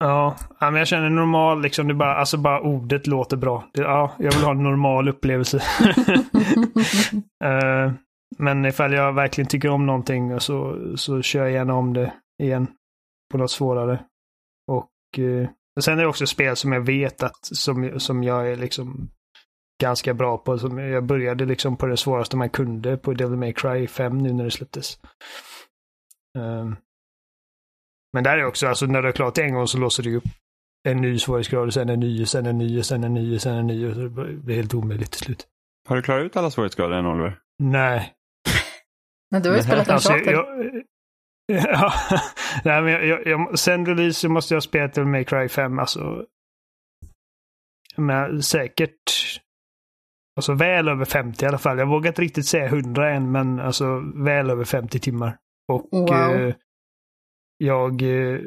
ja, 0.00 0.36
men 0.60 0.74
jag 0.74 0.88
känner 0.88 1.10
normal 1.10 1.62
liksom, 1.62 1.88
det 1.88 1.94
bara, 1.94 2.14
alltså 2.14 2.36
bara 2.36 2.60
ordet 2.60 3.06
låter 3.06 3.36
bra. 3.36 3.68
Det, 3.72 3.82
ja, 3.82 4.12
jag 4.18 4.32
vill 4.32 4.44
ha 4.44 4.50
en 4.50 4.62
normal 4.62 5.08
upplevelse. 5.08 5.56
uh, 7.44 7.92
men 8.38 8.64
ifall 8.64 8.92
jag 8.92 9.12
verkligen 9.12 9.48
tycker 9.48 9.68
om 9.68 9.86
någonting 9.86 10.40
så, 10.40 10.76
så 10.96 11.22
kör 11.22 11.42
jag 11.42 11.52
gärna 11.52 11.74
om 11.74 11.92
det 11.94 12.12
igen. 12.42 12.66
På 13.30 13.38
något 13.38 13.50
svårare. 13.50 14.04
Och 14.70 15.18
eh, 15.18 15.48
sen 15.80 15.98
är 15.98 16.02
det 16.02 16.08
också 16.08 16.26
spel 16.26 16.56
som 16.56 16.72
jag 16.72 16.80
vet 16.80 17.22
att 17.22 17.38
som, 17.42 18.00
som 18.00 18.22
jag 18.22 18.52
är 18.52 18.56
liksom 18.56 19.10
ganska 19.80 20.14
bra 20.14 20.38
på. 20.38 20.58
Som 20.58 20.78
jag 20.78 21.04
började 21.04 21.44
liksom 21.44 21.76
på 21.76 21.86
det 21.86 21.96
svåraste 21.96 22.36
man 22.36 22.50
kunde 22.50 22.96
på 22.96 23.12
Devil 23.12 23.38
May 23.38 23.52
Cry 23.52 23.86
5 23.86 24.18
nu 24.18 24.32
när 24.32 24.44
det 24.44 24.50
släpptes. 24.50 24.98
Uh, 26.38 26.72
men 28.12 28.24
där 28.24 28.38
är 28.38 28.44
också, 28.44 28.66
alltså 28.66 28.86
när 28.86 29.02
du 29.02 29.08
har 29.08 29.12
klarat 29.12 29.34
det 29.34 29.42
en 29.42 29.54
gång 29.54 29.66
så 29.66 29.78
låser 29.78 30.02
du 30.02 30.16
upp 30.16 30.24
en 30.88 30.96
ny 30.96 31.18
svårighetsgrad, 31.18 31.74
sen 31.74 31.88
en 31.88 32.00
ny, 32.00 32.26
sen 32.26 32.46
en 32.46 32.58
ny, 32.58 32.82
sen 32.82 33.04
en 33.04 33.14
ny, 33.14 33.38
sen 33.38 33.54
en 33.54 33.66
ny. 33.66 33.88
Och 33.88 33.94
så 33.94 34.00
det 34.00 34.08
blir 34.34 34.54
helt 34.56 34.74
omöjligt 34.74 35.10
till 35.10 35.20
slut. 35.24 35.46
har 35.88 35.96
du 35.96 36.02
klarat 36.02 36.24
ut 36.24 36.36
alla 36.36 36.50
svårighetsgrader 36.50 36.96
än 36.96 37.06
Oliver? 37.06 37.38
Nej. 37.62 38.12
Men 39.30 39.42
du 39.42 39.48
har 39.50 39.56
ju 39.56 39.62
spelat 39.62 39.88
Alltså, 39.88 40.12
Uncharted. 40.12 40.34
jag, 40.34 40.82
ja, 41.72 41.92
nej, 42.64 42.82
men 42.82 42.92
jag, 42.92 43.06
jag, 43.06 43.26
jag, 43.26 43.58
sen 43.58 43.86
release 43.86 44.20
så 44.20 44.28
måste 44.28 44.54
jag 44.54 44.56
ha 44.56 44.60
spelat 44.62 44.96
May 44.96 45.24
Cry 45.24 45.48
5. 45.48 45.78
Alltså, 45.78 46.26
men 47.96 48.42
säkert 48.42 48.92
alltså, 50.36 50.52
väl 50.54 50.88
över 50.88 51.04
50 51.04 51.44
i 51.44 51.48
alla 51.48 51.58
fall. 51.58 51.78
Jag 51.78 51.86
vågar 51.88 52.08
inte 52.10 52.22
riktigt 52.22 52.46
säga 52.46 52.66
100 52.66 53.10
än, 53.10 53.32
men 53.32 53.60
alltså 53.60 54.02
väl 54.14 54.50
över 54.50 54.64
50 54.64 54.98
timmar. 55.00 55.36
Och 55.72 55.88
Wow. 55.92 56.10
eh, 56.10 56.54
jag... 57.58 58.02
Eh, 58.02 58.40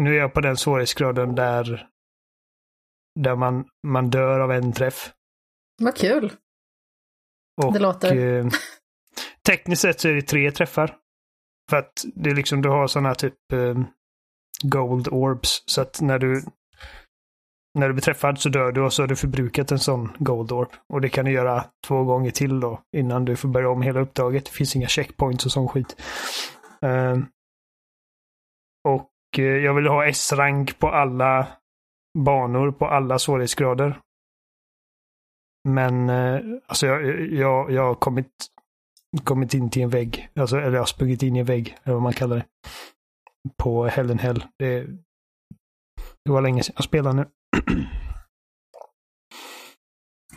nu 0.00 0.14
är 0.14 0.18
jag 0.18 0.34
på 0.34 0.40
den 0.40 0.56
svårighetsgraden 0.56 1.34
där, 1.34 1.88
där 3.20 3.36
man, 3.36 3.64
man 3.86 4.10
dör 4.10 4.40
av 4.40 4.52
en 4.52 4.72
träff. 4.72 5.12
Vad 5.82 5.96
kul. 5.96 6.32
Och, 7.62 7.72
Det 7.72 7.78
låter- 7.78 8.16
Eh, 8.16 8.46
tekniskt 9.46 9.82
sett 9.82 10.00
så 10.00 10.08
är 10.08 10.12
det 10.14 10.22
tre 10.22 10.50
träffar. 10.50 10.96
För 11.70 11.76
att 11.76 12.04
det 12.14 12.30
är 12.30 12.34
liksom, 12.34 12.62
du 12.62 12.68
har 12.68 12.86
sådana 12.86 13.14
typ 13.14 13.52
eh, 13.52 13.80
gold 14.62 15.08
orbs. 15.08 15.62
Så 15.66 15.80
att 15.80 16.00
när 16.00 16.18
du 16.18 16.42
när 17.78 17.88
du 17.88 17.94
blir 17.94 18.02
träffad 18.02 18.38
så 18.38 18.48
dör 18.48 18.72
du 18.72 18.80
och 18.80 18.92
så 18.92 19.02
har 19.02 19.06
du 19.08 19.16
förbrukat 19.16 19.72
en 19.72 19.78
sån 19.78 20.16
gold 20.18 20.52
orb. 20.52 20.68
Och 20.92 21.00
det 21.00 21.08
kan 21.08 21.24
du 21.24 21.30
göra 21.32 21.64
två 21.86 22.04
gånger 22.04 22.30
till 22.30 22.60
då 22.60 22.82
innan 22.96 23.24
du 23.24 23.36
får 23.36 23.48
börja 23.48 23.68
om 23.70 23.82
hela 23.82 24.00
uppdraget. 24.00 24.44
Det 24.44 24.50
finns 24.50 24.76
inga 24.76 24.88
checkpoints 24.88 25.46
och 25.46 25.52
sån 25.52 25.68
skit. 25.68 25.96
Eh, 26.82 27.18
och 28.88 29.10
eh, 29.38 29.44
jag 29.44 29.74
vill 29.74 29.86
ha 29.86 30.06
S-rank 30.06 30.78
på 30.78 30.88
alla 30.88 31.46
banor 32.18 32.72
på 32.72 32.86
alla 32.86 33.18
svårighetsgrader. 33.18 34.00
Men 35.68 36.08
eh, 36.08 36.40
alltså 36.66 36.86
jag, 36.86 37.20
jag, 37.32 37.70
jag 37.72 37.82
har 37.82 37.94
kommit, 37.94 38.32
kommit 39.24 39.54
in 39.54 39.70
till 39.70 39.82
en 39.82 39.90
vägg. 39.90 40.28
Alltså, 40.40 40.56
eller 40.56 40.72
jag 40.72 40.80
har 40.80 40.86
sprungit 40.86 41.22
in 41.22 41.36
i 41.36 41.38
en 41.38 41.46
vägg, 41.46 41.76
eller 41.82 41.94
vad 41.94 42.02
man 42.02 42.12
kallar 42.12 42.36
det. 42.36 42.44
På 43.62 43.86
Hell 43.86 44.10
and 44.10 44.20
Hell. 44.20 44.44
Det, 44.58 44.86
det 46.24 46.30
var 46.30 46.40
länge 46.42 46.62
sedan 46.62 46.72
jag 46.76 46.84
spelade 46.84 47.16
nu. 47.16 47.26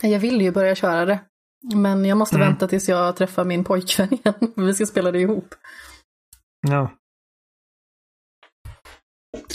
Jag 0.02 0.20
vill 0.20 0.42
ju 0.42 0.52
börja 0.52 0.76
köra 0.76 1.06
det. 1.06 1.20
Men 1.76 2.06
jag 2.06 2.18
måste 2.18 2.36
Mm. 2.36 2.48
vänta 2.48 2.68
tills 2.68 2.90
jag 2.90 3.16
träffar 3.16 3.46
min 3.46 3.64
pojkvän 3.64 4.14
igen. 4.14 4.34
Vi 4.56 4.74
ska 4.74 4.86
spela 4.86 5.12
det 5.12 5.20
ihop. 5.20 5.56
Ja. 6.68 6.90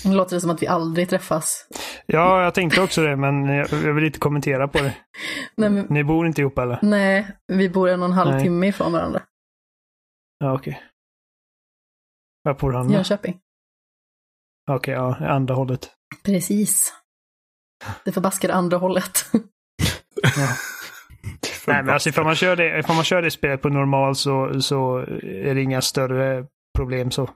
Nu 0.04 0.14
låter 0.14 0.36
det 0.36 0.40
som 0.40 0.50
att 0.50 0.62
vi 0.62 0.66
aldrig 0.66 1.08
träffas. 1.08 1.68
ja, 2.06 2.42
jag 2.42 2.54
tänkte 2.54 2.80
också 2.82 3.02
det, 3.02 3.16
men 3.16 3.44
jag, 3.48 3.94
vill 3.94 4.04
inte 4.04 4.18
kommentera 4.18 4.68
på 4.68 4.78
det. 4.78 4.94
Nej, 5.56 5.70
men, 5.70 5.86
Ni 5.90 6.04
bor 6.04 6.26
inte 6.26 6.40
ihop 6.40 6.58
eller? 6.58 6.78
nej 6.82 7.36
vi 7.46 7.68
bor 7.68 7.88
en 7.88 8.00
och 8.02 8.08
en 8.08 8.12
halv 8.12 8.30
Nej. 8.30 8.42
timme 8.42 8.66
ifrån 8.66 8.92
varandra. 8.92 9.22
Ja, 10.38 10.54
okej. 10.54 10.82
Var 12.42 12.54
bor 12.54 12.72
han? 12.72 12.90
Jönköping. 12.90 13.38
Okej, 14.70 14.94
ja, 14.94 15.16
andra 15.26 15.54
hållet. 15.54 15.90
Precis. 16.24 16.94
Det 18.04 18.12
förbaskade 18.12 18.54
andra 18.54 18.76
hållet. 18.76 19.10
Ja. 20.22 20.48
Nej, 21.66 21.82
men 21.82 21.90
alltså 21.94 22.08
ifall 22.08 22.24
man 22.24 22.34
kör 22.34 22.56
det, 22.56 22.78
ifall 22.78 22.96
man 22.96 23.04
kör 23.04 23.22
det 23.22 23.30
spelet 23.30 23.62
på 23.62 23.68
normal 23.68 24.16
så, 24.16 24.60
så 24.60 24.98
är 25.22 25.54
det 25.54 25.62
inga 25.62 25.80
större 25.80 26.46
problem 26.78 27.10
så. 27.10 27.30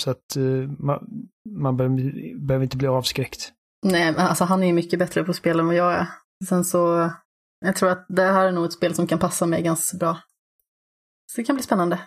Så 0.00 0.10
att 0.10 0.36
eh, 0.36 0.42
man, 0.78 1.28
man 1.50 1.76
behöver, 1.76 2.38
behöver 2.46 2.64
inte 2.64 2.76
bli 2.76 2.86
avskräckt. 2.88 3.52
Nej, 3.86 4.12
men 4.12 4.20
alltså 4.26 4.44
han 4.44 4.62
är 4.62 4.66
ju 4.66 4.72
mycket 4.72 4.98
bättre 4.98 5.24
på 5.24 5.32
spel 5.32 5.60
än 5.60 5.66
vad 5.66 5.74
jag 5.74 5.92
är. 5.92 6.06
Sen 6.48 6.64
så, 6.64 7.10
jag 7.64 7.76
tror 7.76 7.90
att 7.90 8.06
det 8.08 8.22
här 8.22 8.46
är 8.46 8.52
nog 8.52 8.64
ett 8.64 8.72
spel 8.72 8.94
som 8.94 9.06
kan 9.06 9.18
passa 9.18 9.46
mig 9.46 9.62
ganska 9.62 9.96
bra. 9.96 10.20
Så 11.32 11.40
det 11.40 11.44
kan 11.44 11.56
bli 11.56 11.62
spännande. 11.62 12.00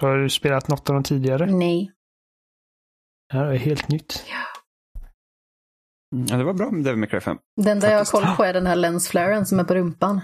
Har 0.00 0.18
du 0.18 0.30
spelat 0.30 0.68
något 0.68 0.88
av 0.90 0.94
dem 0.94 1.02
tidigare? 1.02 1.46
Nej. 1.46 1.92
Det 3.28 3.36
här 3.38 3.44
är 3.46 3.56
helt 3.56 3.88
nytt. 3.88 4.24
Mm, 6.14 6.26
Ja, 6.30 6.36
det 6.36 6.44
var 6.44 6.54
bra 6.54 6.70
med 6.70 6.84
Devil 6.84 6.98
May 6.98 7.08
Cry 7.08 7.20
5. 7.20 7.38
Det 7.56 7.70
enda 7.70 7.90
jag 7.90 7.98
har 7.98 8.04
koll 8.04 8.36
på 8.36 8.44
är 8.44 8.52
den 8.52 8.66
här 8.66 8.76
lensflaren 8.76 9.46
som 9.46 9.60
är 9.60 9.64
på 9.64 9.74
rumpan. 9.74 10.20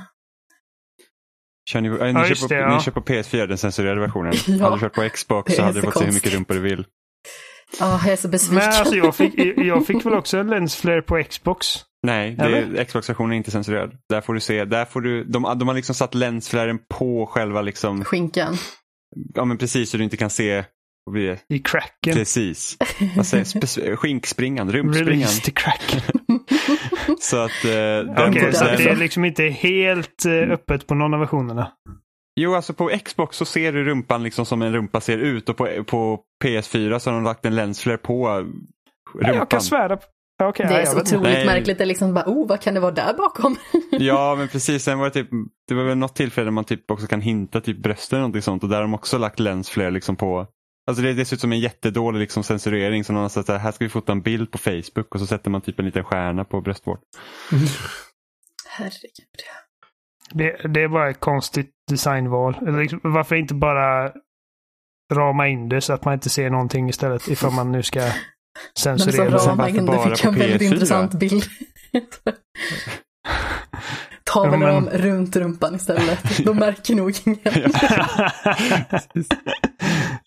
Kör 1.71 1.81
ni, 1.81 1.89
äh, 1.89 1.95
ni, 1.95 2.21
Ja, 2.21 2.25
kör 2.25 2.35
på, 2.49 2.55
det, 2.55 2.61
ja. 2.61 2.77
ni 2.77 2.83
kör 2.83 2.93
på 2.93 3.01
PS4, 3.01 3.47
den 3.47 3.59
censurerade 3.59 4.01
versionen. 4.01 4.33
Ja. 4.47 4.65
Hade 4.65 4.77
du 4.77 4.81
kört 4.81 4.95
på 4.95 5.09
Xbox 5.09 5.55
så 5.55 5.63
hade 5.63 5.81
du 5.81 5.83
fått 5.83 5.99
se 5.99 6.05
hur 6.05 6.13
mycket 6.13 6.33
rumpor 6.35 6.55
du 6.55 6.61
vill. 6.61 6.85
Ja, 7.81 8.01
jag 8.05 8.13
är 8.13 8.17
så 8.17 8.29
besviken. 8.29 8.55
Men 8.69 8.69
alltså 8.79 8.95
jag 8.95 9.17
fick, 9.17 9.35
jag 9.57 9.87
fick 9.87 10.07
väl 10.07 10.15
också 10.15 10.39
en 10.39 10.47
lensflare 10.51 11.03
på 11.03 11.23
Xbox. 11.23 11.67
Nej, 12.07 12.35
det 12.39 12.45
är, 12.59 12.85
Xbox-versionen 12.85 13.33
är 13.33 13.37
inte 13.37 13.51
censurerad. 13.51 13.93
Där 14.09 14.21
får 14.21 14.35
du 14.35 14.41
se, 14.41 14.65
där 14.65 14.85
får 14.85 15.01
du, 15.01 15.25
de, 15.25 15.43
de 15.59 15.69
har 15.69 15.75
liksom 15.75 15.95
satt 15.95 16.15
länsflären 16.15 16.79
på 16.99 17.27
själva 17.27 17.63
liksom, 17.63 18.05
Skinkan. 18.05 18.57
ja 19.35 19.45
men 19.45 19.59
precis 19.59 19.91
så 19.91 19.97
du 19.97 20.05
inte 20.05 20.17
kan 20.17 20.31
se, 20.31 20.65
det? 21.13 21.55
I 21.55 21.59
cracken. 21.59 22.15
Precis. 22.15 22.77
Vad 23.17 23.27
säger 23.27 23.97
Skinkspringan, 23.97 24.73
rumpspringan. 24.73 25.09
Release 25.13 25.43
the 25.43 25.51
crack. 25.51 26.05
Så 27.21 27.37
att, 27.37 27.65
eh, 27.65 27.71
den, 27.71 28.11
Okej, 28.31 28.53
så 28.53 28.65
den, 28.65 28.73
att 28.73 28.79
det 28.79 28.89
är 28.91 28.97
liksom 28.97 29.25
inte 29.25 29.43
helt 29.45 30.25
eh, 30.27 30.33
öppet 30.53 30.87
på 30.87 30.95
någon 30.95 31.15
av 31.15 31.21
versionerna. 31.21 31.73
Jo, 32.41 32.55
alltså 32.55 32.75
på 32.75 32.91
Xbox 33.05 33.37
så 33.37 33.45
ser 33.45 33.73
du 33.73 33.85
rumpan 33.85 34.23
liksom 34.23 34.47
som 34.47 34.63
en 34.63 34.73
rumpa 34.73 35.01
ser 35.01 35.19
ut 35.19 35.49
och 35.49 35.57
på, 35.57 35.85
på 35.87 36.21
PS4 36.45 36.99
så 36.99 37.11
har 37.11 37.15
de 37.15 37.25
lagt 37.25 37.45
en 37.47 37.55
länsflare 37.55 37.97
på 37.99 38.29
rumpan. 39.15 39.35
Jag 39.35 39.51
kan 39.51 39.61
svära. 39.61 39.97
på- 39.97 40.03
Okej, 40.43 40.67
Det 40.69 40.75
är 40.75 40.85
så 40.87 41.01
otroligt 41.01 41.23
Nej. 41.23 41.47
märkligt. 41.47 41.79
Det 41.79 41.85
är 41.85 41.87
liksom 41.87 42.15
bara, 42.15 42.25
oh, 42.27 42.49
vad 42.49 42.61
kan 42.61 42.75
det 42.75 42.81
vara 42.81 42.93
där 42.93 43.15
bakom? 43.15 43.57
Ja, 43.91 44.35
men 44.39 44.49
precis. 44.49 44.83
Sen 44.85 44.99
var 44.99 45.05
det, 45.05 45.11
typ, 45.11 45.29
det 45.69 45.75
var 45.75 45.85
väl 45.85 45.99
något 45.99 46.17
tillfälle 46.17 46.45
där 46.45 46.51
man 46.53 46.65
typ 46.65 46.91
också 46.91 47.07
kan 47.07 47.21
hinta 47.21 47.61
typ 47.61 47.83
brösten 47.83 48.17
eller 48.17 48.21
någonting 48.23 48.43
sånt 48.43 48.63
och 48.63 48.69
där 48.69 48.77
har 48.77 48.83
de 48.83 48.95
också 48.95 49.19
lagt 49.19 49.41
länsflare 49.41 49.91
liksom 49.91 50.17
på. 50.17 50.47
Alltså 50.87 51.03
det, 51.03 51.13
det 51.15 51.25
ser 51.25 51.37
ut 51.37 51.41
som 51.41 51.53
en 51.53 51.61
jättedålig 51.61 52.21
liksom 52.21 52.43
censurering 52.43 53.05
som 53.05 53.15
någon 53.15 53.31
sagt 53.31 53.47
så 53.47 53.53
här, 53.53 53.59
här 53.59 53.73
ska 53.73 53.85
vi 53.85 53.89
fota 53.89 54.13
en 54.13 54.21
bild 54.23 54.51
på 54.51 54.59
Facebook 54.59 55.15
och 55.15 55.21
så 55.21 55.27
sätter 55.27 55.51
man 55.51 55.61
typ 55.61 55.79
en 55.79 55.85
liten 55.85 56.05
stjärna 56.05 56.45
på 56.45 56.61
bröstvård. 56.61 56.99
Herregud. 58.69 59.29
Det, 60.33 60.57
det 60.75 60.83
är 60.83 60.89
bara 60.89 61.11
ett 61.11 61.21
konstigt 61.21 61.71
designval. 61.91 62.57
Eller 62.67 62.81
liksom, 62.81 63.01
varför 63.03 63.37
inte 63.37 63.55
bara 63.55 64.13
rama 65.13 65.49
in 65.49 65.69
det 65.69 65.81
så 65.81 65.93
att 65.93 66.05
man 66.05 66.15
inte 66.15 66.31
ser 66.31 66.51
någonting 66.51 66.89
istället 66.89 67.29
ifall 67.29 67.53
man 67.53 67.73
nu 67.73 67.83
ska 67.83 68.01
som 68.79 68.99
censurera. 68.99 69.39
sen 69.39 69.49
ramar 69.51 69.65
varför 69.65 69.79
in 69.79 69.87
det 69.87 69.93
bara 69.93 70.17
fick 70.17 70.25
en 70.25 70.33
på 70.35 70.41
väldigt 70.41 70.63
PS4? 70.63 70.73
intressant 70.73 71.15
bild. 71.15 71.45
Ta 74.25 74.43
väl 74.51 74.53
Ja, 74.53 74.59
men- 74.59 74.85
dem 74.85 74.89
runt 74.93 75.37
rumpan 75.37 75.75
istället. 75.75 76.45
De 76.45 76.57
märker 76.57 76.95
nog 76.95 77.13
ingen. 77.25 77.39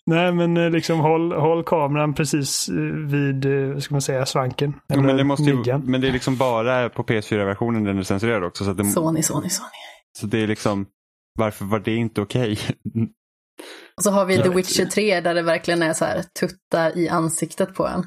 Nej, 0.08 0.32
men 0.32 0.56
eh, 0.56 0.70
liksom 0.70 1.00
håll, 1.00 1.32
håll 1.32 1.64
kameran 1.64 2.14
precis 2.14 2.68
eh, 2.68 2.74
vid, 3.06 3.44
eh, 3.44 3.78
ska 3.78 3.94
man 3.94 4.02
säga, 4.02 4.26
svanken. 4.26 4.74
Jo, 4.88 4.94
Eller 4.94 5.02
men, 5.02 5.16
det 5.16 5.24
måste 5.24 5.44
ju, 5.44 5.78
men 5.78 6.00
det 6.00 6.08
är 6.08 6.12
liksom 6.12 6.36
bara 6.36 6.88
på 6.88 7.02
PS4-versionen 7.02 7.84
den 7.84 7.98
är 7.98 8.02
censurerad 8.02 8.44
också. 8.44 8.64
Så, 8.64 8.70
att 8.70 8.76
det, 8.76 8.84
Sony, 8.84 9.22
Sony, 9.22 9.48
Sony. 9.48 9.68
så 10.18 10.26
det 10.26 10.38
är 10.42 10.46
liksom, 10.46 10.86
varför 11.38 11.64
var 11.64 11.78
det 11.78 11.94
inte 11.94 12.20
okej? 12.20 12.58
Och 13.96 14.02
så 14.02 14.10
har 14.10 14.26
vi 14.26 14.34
Jag 14.34 14.44
The 14.44 14.50
Witcher 14.50 14.84
3 14.84 15.20
där 15.20 15.34
det 15.34 15.42
verkligen 15.42 15.82
är 15.82 15.92
så 15.92 16.04
här 16.04 16.22
tutta 16.40 16.94
i 16.94 17.08
ansiktet 17.08 17.74
på 17.74 17.86
en. 17.86 18.06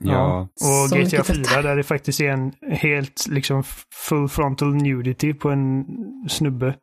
ja. 0.00 0.48
Och 0.54 0.88
Så 0.88 0.94
GTA 0.96 1.04
mycket 1.04 1.26
4 1.26 1.36
tuttar. 1.36 1.62
där 1.62 1.76
det 1.76 1.82
faktiskt 1.82 2.20
är 2.20 2.28
en 2.30 2.52
helt 2.62 3.26
liksom 3.28 3.62
full 4.08 4.28
frontal 4.28 4.74
nudity 4.74 5.34
på 5.34 5.50
en 5.50 5.84
snubbe. 6.28 6.74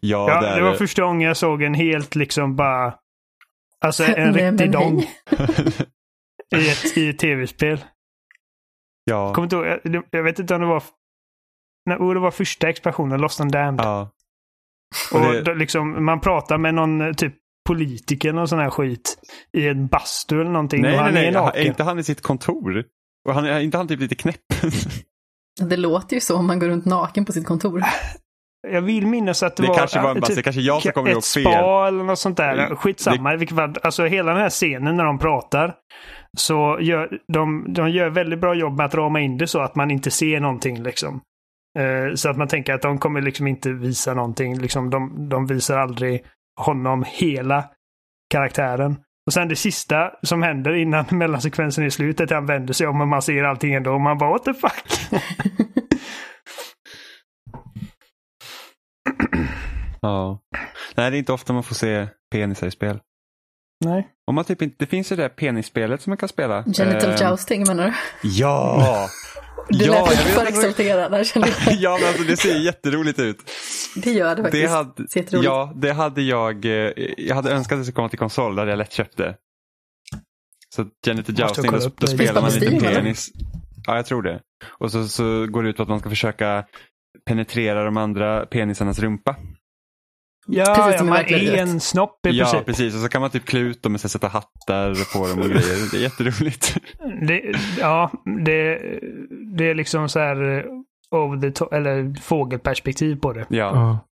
Ja, 0.00 0.28
Ja, 0.30 0.40
där, 0.40 0.56
det 0.56 0.62
var 0.62 0.74
första 0.74 1.02
gången 1.02 1.28
jag 1.28 1.36
såg 1.36 1.62
en 1.62 1.74
helt 1.74 2.14
liksom 2.14 2.56
bara... 2.56 2.94
Alltså 3.84 4.04
en 4.04 4.32
Nej, 4.32 4.50
riktig 4.50 4.72
dong 4.72 5.00
i 6.56 6.70
ett, 6.70 6.96
i 6.96 7.08
ett 7.08 7.18
tv-spel. 7.18 7.84
ja. 9.04 9.34
Kommer 9.34 9.46
inte 9.46 9.56
ihåg, 9.56 9.66
jag, 9.84 10.04
jag 10.10 10.22
vet 10.22 10.38
inte 10.38 10.54
om 10.54 10.60
det 10.60 10.66
var... 10.66 10.82
Nej, 11.86 11.96
oh, 11.98 12.14
det 12.14 12.20
var 12.20 12.30
första 12.30 12.68
expansionen, 12.68 13.20
Lost 13.20 13.40
and 13.40 13.52
Damned. 13.52 13.84
ja. 13.84 14.10
och 15.12 15.20
och 15.26 15.32
det- 15.32 15.42
då 15.42 15.54
liksom, 15.54 16.04
man 16.04 16.20
pratar 16.20 16.58
med 16.58 16.74
någon 16.74 17.00
eh, 17.00 17.12
typ 17.12 17.34
politiker 17.68 18.36
och 18.38 18.48
sån 18.48 18.58
här 18.58 18.70
skit 18.70 19.18
i 19.52 19.68
en 19.68 19.86
bastu 19.86 20.40
eller 20.40 20.50
någonting. 20.50 20.82
Nej, 20.82 20.92
och 20.94 20.98
han 21.04 21.14
nej, 21.14 21.26
är 21.26 21.32
nej. 21.32 21.42
naken. 21.42 21.62
Är 21.62 21.66
inte 21.66 21.82
han 21.82 21.98
i 21.98 22.04
sitt 22.04 22.20
kontor? 22.22 22.84
Och 23.28 23.34
han, 23.34 23.44
är 23.44 23.60
inte 23.60 23.76
han 23.76 23.88
typ 23.88 24.00
lite 24.00 24.14
knäpp? 24.14 24.40
Det 25.60 25.76
låter 25.76 26.14
ju 26.16 26.20
så 26.20 26.36
om 26.36 26.46
man 26.46 26.58
går 26.58 26.68
runt 26.68 26.84
naken 26.84 27.24
på 27.24 27.32
sitt 27.32 27.46
kontor. 27.46 27.82
Jag 28.68 28.82
vill 28.82 29.06
minnas 29.06 29.42
att 29.42 29.56
det, 29.56 29.62
Det 29.62 29.68
var... 29.68 29.74
kanske 29.76 30.00
var 30.00 30.10
en 30.10 30.16
äh, 30.16 30.20
bastu, 30.20 30.34
det 30.34 30.42
kanske 30.42 30.62
jag 30.62 30.82
som 30.82 30.92
kommer 30.92 31.08
ett 31.10 31.14
ihåg 31.14 31.24
fel. 31.24 31.42
spa 31.42 31.88
eller 31.88 32.04
något 32.04 32.18
sånt 32.18 32.36
där. 32.36 32.56
Det- 32.56 32.76
Skitsamma. 32.76 33.34
i 33.34 33.36
vilket 33.36 33.56
fall. 33.56 33.74
Alltså 33.82 34.04
hela 34.04 34.32
den 34.32 34.40
här 34.42 34.50
scenen 34.50 34.96
när 34.96 35.04
de 35.04 35.18
pratar. 35.18 35.74
Så 36.38 36.78
gör 36.80 37.18
de, 37.32 37.72
de 37.72 37.90
gör 37.90 38.08
väldigt 38.10 38.40
bra 38.40 38.54
jobb 38.54 38.76
med 38.76 38.86
att 38.86 38.94
rama 38.94 39.20
in 39.20 39.38
det 39.38 39.46
så 39.46 39.60
att 39.60 39.74
man 39.76 39.90
inte 39.90 40.10
ser 40.10 40.40
någonting 40.40 40.82
liksom. 40.82 41.20
Eh, 41.78 42.14
så 42.14 42.30
att 42.30 42.36
man 42.36 42.48
tänker 42.48 42.74
att 42.74 42.82
de 42.82 42.98
kommer 42.98 43.20
liksom 43.22 43.46
inte 43.46 43.72
visa 43.72 44.14
någonting. 44.14 44.58
Liksom, 44.58 44.90
de, 44.90 45.28
de 45.28 45.46
visar 45.46 45.78
aldrig 45.78 46.24
honom 46.60 47.04
hela 47.08 47.64
karaktären. 48.32 48.96
Och 49.26 49.32
sen 49.32 49.48
det 49.48 49.56
sista 49.56 50.10
som 50.22 50.42
händer 50.42 50.74
innan 50.76 51.04
mellansekvensen 51.10 51.84
är 51.84 51.90
slut 51.90 52.20
är 52.20 52.24
att 52.24 52.30
han 52.30 52.46
vänder 52.46 52.72
sig 52.74 52.86
om 52.86 53.00
och 53.00 53.08
man 53.08 53.22
ser 53.22 53.44
allting 53.44 53.74
ändå. 53.74 53.92
Och 53.92 54.00
man 54.00 54.18
bara 54.18 54.30
what 54.30 54.44
the 54.44 54.54
fuck? 54.54 54.84
Ja. 60.02 60.40
Nej, 60.94 61.10
det 61.10 61.16
är 61.16 61.18
inte 61.18 61.32
ofta 61.32 61.52
man 61.52 61.62
får 61.62 61.74
se 61.74 62.06
penisar 62.32 62.66
i 62.66 62.70
spel. 62.70 62.98
Nej. 63.84 64.08
Om 64.26 64.34
man 64.34 64.44
typ 64.44 64.62
inte, 64.62 64.76
det 64.78 64.86
finns 64.86 65.12
ju 65.12 65.16
det 65.16 65.22
här 65.22 65.28
penisspelet 65.28 66.02
som 66.02 66.10
man 66.10 66.16
kan 66.16 66.28
spela. 66.28 66.64
Genital 66.66 67.10
Eh, 67.10 67.30
jousting 67.30 67.64
menar 67.66 67.86
du? 67.86 68.28
Ja! 68.28 69.08
Du 69.68 69.84
ja, 69.84 69.92
lät 69.92 70.10
lite 70.10 70.24
vet 70.24 70.34
för 70.34 70.46
exalterad 70.46 71.12
där 71.12 71.24
kände 71.24 71.48
jag. 71.48 71.74
ja, 71.80 71.98
men 72.00 72.08
alltså 72.08 72.22
det 72.24 72.36
ser 72.36 72.58
jätteroligt 72.58 73.18
ut. 73.18 73.38
Det 73.96 74.12
gör 74.12 74.36
det 74.36 74.42
faktiskt. 74.42 74.62
Det 74.62 74.68
hade, 74.70 74.92
Det 75.30 75.44
ja, 75.46 75.72
det 75.76 75.92
hade 75.92 76.22
jag. 76.22 76.64
eh, 76.64 76.92
Jag 77.16 77.34
hade 77.34 77.50
önskat 77.50 77.72
att 77.76 77.80
det 77.80 77.84
skulle 77.84 77.94
komma 77.94 78.08
till 78.08 78.18
konsol, 78.18 78.58
hade 78.58 78.70
jag 78.70 78.78
lätt 78.78 78.92
köpt 78.92 79.16
det. 79.16 79.36
Så 80.74 80.86
Genital 81.06 81.34
Jousting, 81.38 81.70
då, 81.72 81.90
då 81.96 82.06
spelar 82.06 82.42
man 82.42 82.50
lite 82.50 82.80
penis. 82.86 83.30
Ja, 83.86 83.96
jag 83.96 84.06
tror 84.06 84.22
det. 84.22 84.40
Och 84.68 84.90
så, 84.92 85.08
så 85.08 85.46
går 85.46 85.62
det 85.62 85.68
ut 85.68 85.76
på 85.76 85.82
att 85.82 85.88
man 85.88 86.00
ska 86.00 86.08
försöka 86.10 86.64
penetrera 87.28 87.84
de 87.84 87.96
andra 87.96 88.46
penisarnas 88.46 88.98
rumpa. 88.98 89.36
Ja, 90.46 90.74
Precis 90.74 91.00
ja 91.00 91.04
man 91.04 91.18
är 91.18 91.54
en 91.56 91.80
snopp 91.80 92.26
i 92.26 92.30
Ja, 92.30 92.44
princip. 92.44 92.66
precis. 92.66 92.94
Och 92.94 93.00
så 93.00 93.08
kan 93.08 93.20
man 93.20 93.30
typ 93.30 93.44
klä 93.44 93.60
ut 93.60 93.82
dem 93.82 93.94
och 93.94 94.00
sätta 94.00 94.28
hattar 94.28 95.12
på 95.18 95.28
dem 95.28 95.38
och 95.38 95.44
grejer. 95.48 95.90
Det 95.90 95.96
är 95.96 96.00
jätteroligt. 96.02 96.76
Det, 97.28 97.42
ja, 97.80 98.10
det, 98.46 98.78
det 99.56 99.70
är 99.70 99.74
liksom 99.74 100.08
så 100.08 100.18
här 100.18 100.58
eh, 100.58 100.64
over 101.18 101.40
the 101.40 101.50
top, 101.50 101.72
eller 101.72 102.20
fågelperspektiv 102.22 103.16
på 103.16 103.32
det. 103.32 103.46
Ja. 103.48 103.56
Ja. 103.56 104.06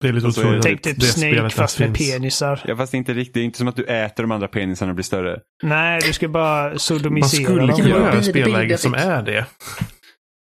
Det 0.00 0.08
är 0.08 0.12
lite 0.12 0.26
är 0.26 0.30
det 0.30 0.40
otroligt. 0.40 0.62
Tänk 0.62 0.82
typ 0.82 1.00
det 1.00 1.06
Snake 1.06 1.50
fast 1.50 1.78
med 1.80 1.96
finns. 1.96 2.10
penisar. 2.10 2.60
ja, 2.64 2.76
fast 2.76 2.94
inte 2.94 3.14
riktigt. 3.14 3.34
Det 3.34 3.40
är 3.40 3.44
inte 3.44 3.58
som 3.58 3.68
att 3.68 3.76
du 3.76 3.84
äter 3.84 4.22
de 4.22 4.32
andra 4.32 4.48
penisarna 4.48 4.90
och 4.90 4.94
blir 4.96 5.04
större. 5.04 5.38
Nej, 5.62 6.00
du 6.06 6.12
ska 6.12 6.28
bara 6.28 6.68
Man 6.68 6.78
sodomisera 6.78 7.44
skulle 7.44 7.60
dem. 7.66 7.76
kunna 7.76 7.88
Det 7.88 7.94
var 7.94 8.00
göra 8.10 8.22
spelläge 8.22 8.78
som 8.78 8.94
är 8.94 9.22
det. 9.22 9.46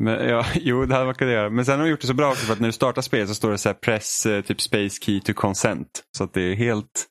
Men, 0.04 0.28
ja, 0.28 0.44
jo, 0.54 0.86
det 0.86 0.94
hade 0.94 1.06
man 1.06 1.14
kunnat 1.14 1.34
göra. 1.34 1.50
Men 1.50 1.64
sen 1.64 1.78
har 1.78 1.86
de 1.86 1.90
gjort 1.90 2.00
det 2.00 2.06
så 2.06 2.14
bra 2.14 2.30
också 2.30 2.46
för 2.46 2.52
att 2.52 2.60
när 2.60 2.68
du 2.68 2.72
startar 2.72 3.02
spelet 3.02 3.28
så 3.28 3.34
står 3.34 3.50
det 3.50 3.58
så 3.58 3.68
här 3.68 3.74
press 3.74 4.26
eh, 4.26 4.40
typ 4.42 4.60
space 4.60 5.02
key 5.02 5.20
to 5.20 5.32
consent. 5.32 5.88
Så 6.16 6.24
att 6.24 6.34
det 6.34 6.42
är 6.42 6.54
helt 6.54 7.06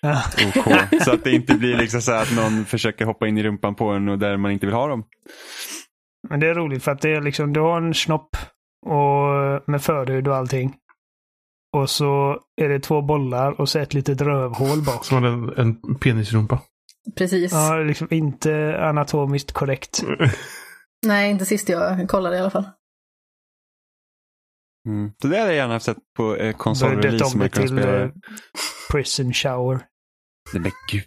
Ja. 0.00 0.22
OK. 0.48 1.02
så 1.04 1.12
att 1.12 1.24
det 1.24 1.32
inte 1.32 1.54
blir 1.54 1.76
liksom 1.76 2.02
så 2.02 2.12
här 2.12 2.22
att 2.22 2.36
någon 2.36 2.64
försöker 2.64 3.04
hoppa 3.04 3.28
in 3.28 3.38
i 3.38 3.42
rumpan 3.42 3.74
på 3.74 3.88
en 3.88 4.08
och 4.08 4.18
där 4.18 4.36
man 4.36 4.50
inte 4.50 4.66
vill 4.66 4.74
ha 4.74 4.86
dem. 4.86 5.04
Men 6.28 6.40
det 6.40 6.48
är 6.48 6.54
roligt 6.54 6.84
för 6.84 6.92
att 6.92 7.00
det 7.00 7.10
är 7.10 7.20
liksom, 7.20 7.52
du 7.52 7.60
har 7.60 7.82
en 7.82 7.94
snopp 7.94 8.36
och 8.86 9.62
med 9.66 9.82
förhud 9.82 10.28
och 10.28 10.36
allting. 10.36 10.74
Och 11.76 11.90
så 11.90 12.40
är 12.60 12.68
det 12.68 12.80
två 12.80 13.02
bollar 13.02 13.60
och 13.60 13.68
så 13.68 13.78
ett 13.78 13.94
litet 13.94 14.20
rövhål 14.20 14.82
bak. 14.82 15.04
Som 15.04 15.22
hade 15.22 15.28
en, 15.28 15.76
en 15.84 15.94
penisrumpa. 15.94 16.60
Precis. 17.16 17.52
Ja, 17.52 17.76
liksom 17.76 18.08
inte 18.10 18.78
anatomiskt 18.80 19.52
korrekt. 19.52 20.04
Nej, 21.06 21.30
inte 21.30 21.46
sist 21.46 21.68
jag 21.68 22.08
kollade 22.08 22.36
i 22.36 22.40
alla 22.40 22.50
fall. 22.50 22.68
Mm. 24.88 25.10
Så 25.22 25.28
det 25.28 25.38
hade 25.38 25.50
jag 25.50 25.56
gärna 25.56 25.80
sett 25.80 25.96
på 26.16 26.36
eh, 26.36 26.56
konsolrelease 26.56 27.24
om 27.24 27.30
som 27.30 27.38
det 27.40 27.44
jag 27.44 27.52
kunde 27.52 27.68
till 27.68 27.78
spela. 27.78 28.02
eh, 28.04 28.10
prison 28.92 29.32
shower. 29.32 29.80
Nej 30.52 30.62
men 30.62 30.72
gud. 30.92 31.04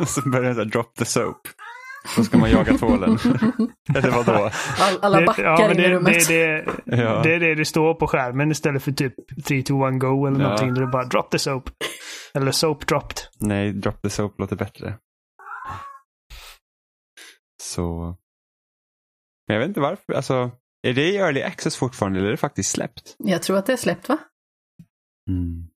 Och 0.00 0.08
så 0.08 0.28
börjar 0.30 0.48
det 0.48 0.54
så 0.54 0.60
här, 0.60 0.68
drop 0.70 0.94
the 0.94 1.04
soap. 1.04 1.48
Då 2.16 2.24
ska 2.24 2.38
man 2.38 2.50
jaga 2.50 2.78
tvålen. 2.78 3.10
Eller 3.94 4.10
vadå? 4.10 4.50
All, 4.80 4.98
alla 5.02 5.20
Det- 5.20 5.26
backar 5.26 5.42
ja, 5.44 5.58
men 5.68 5.70
in 5.78 5.84
i 5.84 5.88
det, 5.88 5.94
rummet. 5.94 6.28
det, 6.28 6.46
det, 6.84 6.96
Ja. 6.96 7.22
det 7.22 7.34
är 7.34 7.40
det 7.40 7.54
det 7.54 7.64
står 7.64 7.94
på 7.94 8.06
skärmen 8.06 8.50
istället 8.50 8.82
för 8.82 8.92
typ 8.92 9.14
3, 9.46 9.62
2, 9.62 9.86
1, 9.88 10.00
go 10.00 10.26
eller 10.26 10.40
Ja. 10.40 10.44
någonting. 10.44 10.74
Där 10.74 10.80
det 10.80 10.86
bara 10.86 11.04
drop 11.04 11.30
the 11.30 11.38
soap. 11.38 11.70
Eller 12.34 12.52
soap 12.52 12.86
dropped. 12.86 13.16
Nej, 13.40 13.72
drop 13.72 14.02
the 14.02 14.10
soap 14.10 14.38
låter 14.38 14.56
bättre. 14.56 14.94
Så. 17.72 18.16
Men 19.48 19.54
jag 19.54 19.58
vet 19.58 19.68
inte 19.68 19.80
varför. 19.80 20.12
Alltså, 20.12 20.50
är 20.82 20.92
det 20.92 21.08
i 21.08 21.16
early 21.16 21.42
access 21.42 21.76
fortfarande 21.76 22.18
eller 22.18 22.28
är 22.28 22.30
det 22.30 22.36
faktiskt 22.36 22.70
släppt? 22.70 23.16
Jag 23.18 23.42
tror 23.42 23.58
att 23.58 23.66
det 23.66 23.72
är 23.72 23.76
släppt 23.76 24.08
va? 24.08 24.18
Mm. 25.30 25.66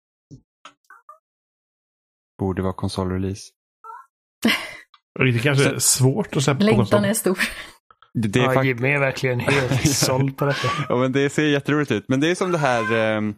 Borde 2.38 2.62
vara 2.62 2.72
konsolrelease. 2.72 3.50
Det 5.18 5.38
kanske 5.42 5.70
är 5.70 5.78
svårt 5.78 6.36
att 6.36 6.42
släppa 6.42 6.58
på 6.58 6.64
Längtan 6.64 6.86
konsol. 6.86 7.04
är 7.04 7.14
stor. 7.14 7.38
Det, 8.14 8.28
det 8.28 8.40
är 8.40 8.54
ja, 8.54 8.64
Jimmy 8.64 8.88
är 8.88 8.98
verkligen 8.98 9.40
helt 9.40 9.88
såld 9.94 10.36
på 10.36 10.44
detta. 10.44 10.68
ja, 10.88 10.96
men 10.96 11.12
det 11.12 11.30
ser 11.30 11.44
jätteroligt 11.44 11.90
ut. 11.90 12.04
Men 12.08 12.20
det 12.20 12.30
är 12.30 12.34
som 12.34 12.52
det 12.52 12.58
här 12.58 12.94
ehm, 12.94 13.34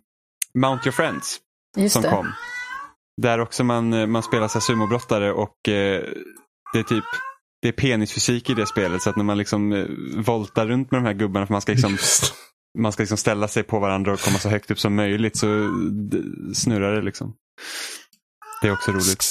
Mount 0.55 0.85
Your 0.85 0.93
Friends 0.93 1.41
Just 1.77 1.93
som 1.93 2.03
det. 2.03 2.09
kom. 2.09 2.33
Där 3.23 3.39
också 3.39 3.65
man, 3.65 3.93
eh, 3.93 4.07
man 4.07 4.23
spelar 4.23 4.49
sumobrottare 4.61 5.33
och 5.33 5.69
eh, 5.69 6.05
det 6.73 6.79
är 6.79 6.83
typ 6.83 7.05
det 7.63 7.69
är 7.69 7.73
penisfysik 7.73 8.51
i 8.51 8.55
det 8.55 8.67
spelet 8.67 9.03
så 9.03 9.11
att 9.11 9.17
när 9.17 9.25
man 9.25 9.39
liksom 9.39 9.73
eh, 9.73 9.87
voltar 10.17 10.67
runt 10.67 10.91
med 10.91 11.01
de 11.03 11.07
här 11.07 11.15
gubbarna 11.15 11.47
för 11.47 11.55
man 11.55 11.61
ska 11.61 11.73
liksom 11.73 11.91
Just. 11.91 12.35
man 12.79 12.93
ska 12.93 13.03
liksom 13.03 13.17
ställa 13.19 13.49
sig 13.49 13.63
på 13.63 13.79
varandra 13.79 14.13
och 14.13 14.21
komma 14.21 14.39
så 14.39 14.49
högt 14.49 14.71
upp 14.71 14.81
som 14.81 14.95
möjligt 14.95 15.37
så 15.37 15.47
d- 16.11 16.19
snurrar 16.55 16.95
det 16.97 17.03
liksom. 17.03 17.35
Det 18.63 18.69
är 18.69 18.73
också 18.73 18.93
roligt. 18.93 19.25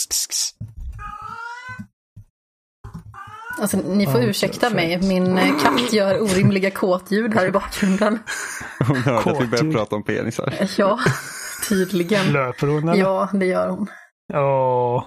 Alltså, 3.62 3.78
ni 3.78 4.06
får 4.06 4.22
Ja, 4.22 4.28
ursäkta 4.28 4.70
mig, 4.70 5.02
min 5.02 5.38
eh, 5.38 5.60
katt 5.62 5.94
gör 5.94 6.22
orimliga 6.22 6.72
kåtljud 6.72 7.34
här 7.34 7.46
i 7.46 7.52
bakgrunden. 7.52 8.20
Hon 8.88 8.96
hörde 8.98 9.32
att 9.32 9.42
vi 9.42 9.48
började 9.48 9.72
prata 9.72 9.96
om 9.96 10.04
penisar. 10.04 10.54
Ja, 10.78 11.00
tydligen. 11.70 12.34
Löper 12.34 12.68
hon 12.68 12.90
eller? 12.90 13.02
Ja, 13.02 13.30
det 13.34 13.46
gör 13.46 13.70
hon. 13.70 13.88
Åh, 14.34 15.04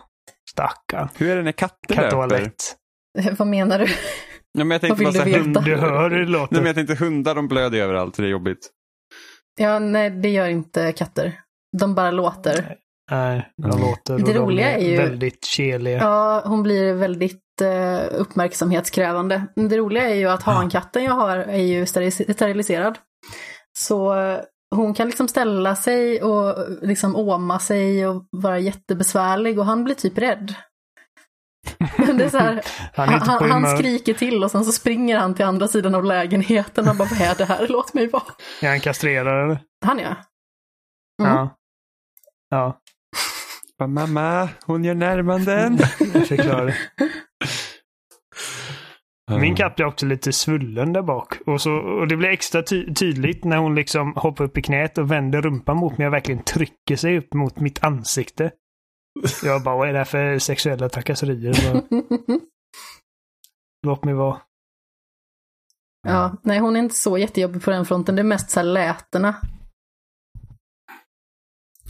stackarn. 0.51 1.09
Hur 1.17 1.31
är 1.31 1.37
det 1.37 1.43
när 1.43 1.53
katter 1.53 1.95
löper? 1.95 2.03
Kattoalett. 2.11 2.77
Vad 3.38 3.49
menar 3.49 3.79
du? 3.79 3.87
Ja, 4.53 4.64
men 4.64 4.70
jag 4.70 4.81
tänkte 4.81 5.05
Vad 5.05 5.12
vill 5.14 5.23
du 5.25 5.31
här, 5.31 5.38
veta? 5.38 5.61
hund... 5.61 5.64
Du 5.64 5.77
hör 5.77 6.11
hur 6.11 6.27
det 6.27 6.38
Nej, 6.38 6.49
men 6.51 6.66
jag 6.66 6.75
tänkte 6.75 6.94
hundar 6.94 7.35
de 7.35 7.49
blöder 7.49 7.79
överallt 7.79 8.16
så 8.16 8.23
det 8.23 8.29
är 8.29 8.33
jobbigt. 8.33 8.70
Ja, 9.59 9.79
nej, 9.79 10.11
det 10.11 10.29
gör 10.29 10.49
inte 10.49 10.92
katter. 10.92 11.40
De 11.79 11.94
bara 11.94 12.11
låter. 12.11 12.77
Nej, 13.11 13.49
de 13.62 13.64
Mm. 13.70 13.81
låter 13.81 14.16
Det 14.18 14.23
och 14.23 14.29
de 14.29 14.35
roliga 14.38 14.77
är 14.79 14.90
ju- 14.90 14.96
väldigt 14.96 15.44
keliga. 15.44 15.99
Ja, 15.99 16.42
hon 16.46 16.62
blir 16.62 16.94
väldigt 16.94 17.42
eh, 17.62 18.01
uppmärksamhetskrävande. 18.20 19.46
Men 19.57 19.68
Det 19.68 19.77
roliga 19.77 20.11
är 20.11 20.14
ju 20.14 20.27
att 20.29 20.42
hankatten 20.42 21.05
jag 21.05 21.12
har 21.12 21.37
är 21.37 21.57
ju 21.62 21.85
sterilis- 21.85 22.33
steriliserad. 22.33 22.99
Så 23.79 24.14
eh, 24.20 24.38
hon 24.77 24.94
kan 24.94 25.07
liksom 25.07 25.29
ställa 25.29 25.77
sig 25.77 26.23
och 26.23 26.55
liksom 26.83 27.16
åma 27.16 27.59
sig 27.59 28.07
och 28.07 28.27
vara 28.31 28.59
jättebesvärlig 28.59 29.59
och 29.59 29.66
han 29.66 29.85
blir 29.85 29.94
typ 29.94 30.18
rädd. 30.18 30.55
Det 32.16 32.25
är 32.25 32.29
så 32.29 32.38
här, 32.38 32.62
Han 32.94 33.09
är 33.09 33.18
han, 33.18 33.51
han 33.51 33.77
skriker 33.77 34.14
till 34.14 34.44
och 34.44 34.51
sen 34.51 34.64
så 34.64 34.73
springer 34.73 35.18
han 35.18 35.35
till 35.35 35.44
andra 35.44 35.68
sidan 35.68 35.94
av 35.94 36.05
lägenheten 36.05 36.88
och 36.88 36.96
bara 36.96 37.09
vad 37.09 37.20
är 37.20 37.35
det 37.35 37.44
här? 37.44 37.66
Låt 37.68 37.94
mig 37.94 38.07
vara. 38.07 38.23
Är 38.62 38.68
han 38.68 38.81
kastrerad 38.81 39.44
eller? 39.44 39.61
Han 39.87 39.99
ja. 39.99 40.16
Mm. 41.23 41.37
Ja. 41.37 41.57
Ja, 42.51 42.79
Bara, 43.79 43.88
Mamma, 43.88 44.49
hon 44.66 44.85
gör 44.85 44.94
närmanden. 44.94 45.79
jag 46.14 46.27
förklarar 46.27 46.66
det. 46.66 46.77
Min 49.40 49.55
katt 49.55 49.77
blir 49.77 49.87
också 49.87 50.07
lite 50.07 50.33
svullen 50.33 50.92
där 50.92 51.03
bak. 51.03 51.38
Och, 51.46 51.61
så, 51.61 51.73
och 51.73 52.09
det 52.09 52.16
blir 52.16 52.29
extra 52.29 52.62
ty 52.62 52.94
tydligt 52.94 53.44
när 53.44 53.57
hon 53.57 53.75
liksom 53.75 54.12
hoppar 54.16 54.44
upp 54.44 54.59
i 54.59 54.62
knät 54.62 54.99
och 54.99 55.11
vänder 55.11 55.42
rumpan 55.42 55.77
mot 55.77 55.99
mig 55.99 56.07
och 56.07 56.12
verkligen 56.12 56.42
trycker 56.42 56.96
sig 56.96 57.18
upp 57.18 57.35
mot 57.35 57.61
mitt 57.61 57.85
ansikte. 57.85 58.51
Jag 59.42 59.62
bara, 59.62 59.77
vad 59.77 59.88
är 59.88 59.92
det 59.92 59.99
här 59.99 60.05
för 60.05 60.38
sexuella 60.38 60.88
trakasserier? 60.88 61.55
Låt 63.87 64.05
mig 64.05 64.14
vara. 64.14 64.40
Ja, 66.09 66.37
nej 66.42 66.59
hon 66.59 66.77
är 66.77 66.81
inte 66.81 66.94
så 66.94 67.18
jättejobbig 67.18 67.62
på 67.64 67.70
den 67.70 67.87
fronten. 67.87 68.16
Det 68.16 68.23
är 68.23 68.25
mest 68.25 68.51
så 68.51 68.61
här 68.61 68.64
lätena. 68.64 69.35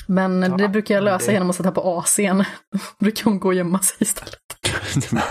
Men 0.06 0.42
Ja, 0.42 0.48
det 0.48 0.68
brukar 0.68 0.94
jag 0.94 1.04
lösa 1.04 1.26
det- 1.26 1.33
genom 1.33 1.50
att 1.50 1.56
sätta 1.56 1.72
på 1.72 1.80
AC'n. 2.00 2.44
Då 2.72 2.78
brukar 2.98 3.24
hon 3.24 3.40
gå 3.40 3.48
och 3.48 3.54
gömma 3.54 3.78
sig 3.78 3.96
istället. 4.00 4.40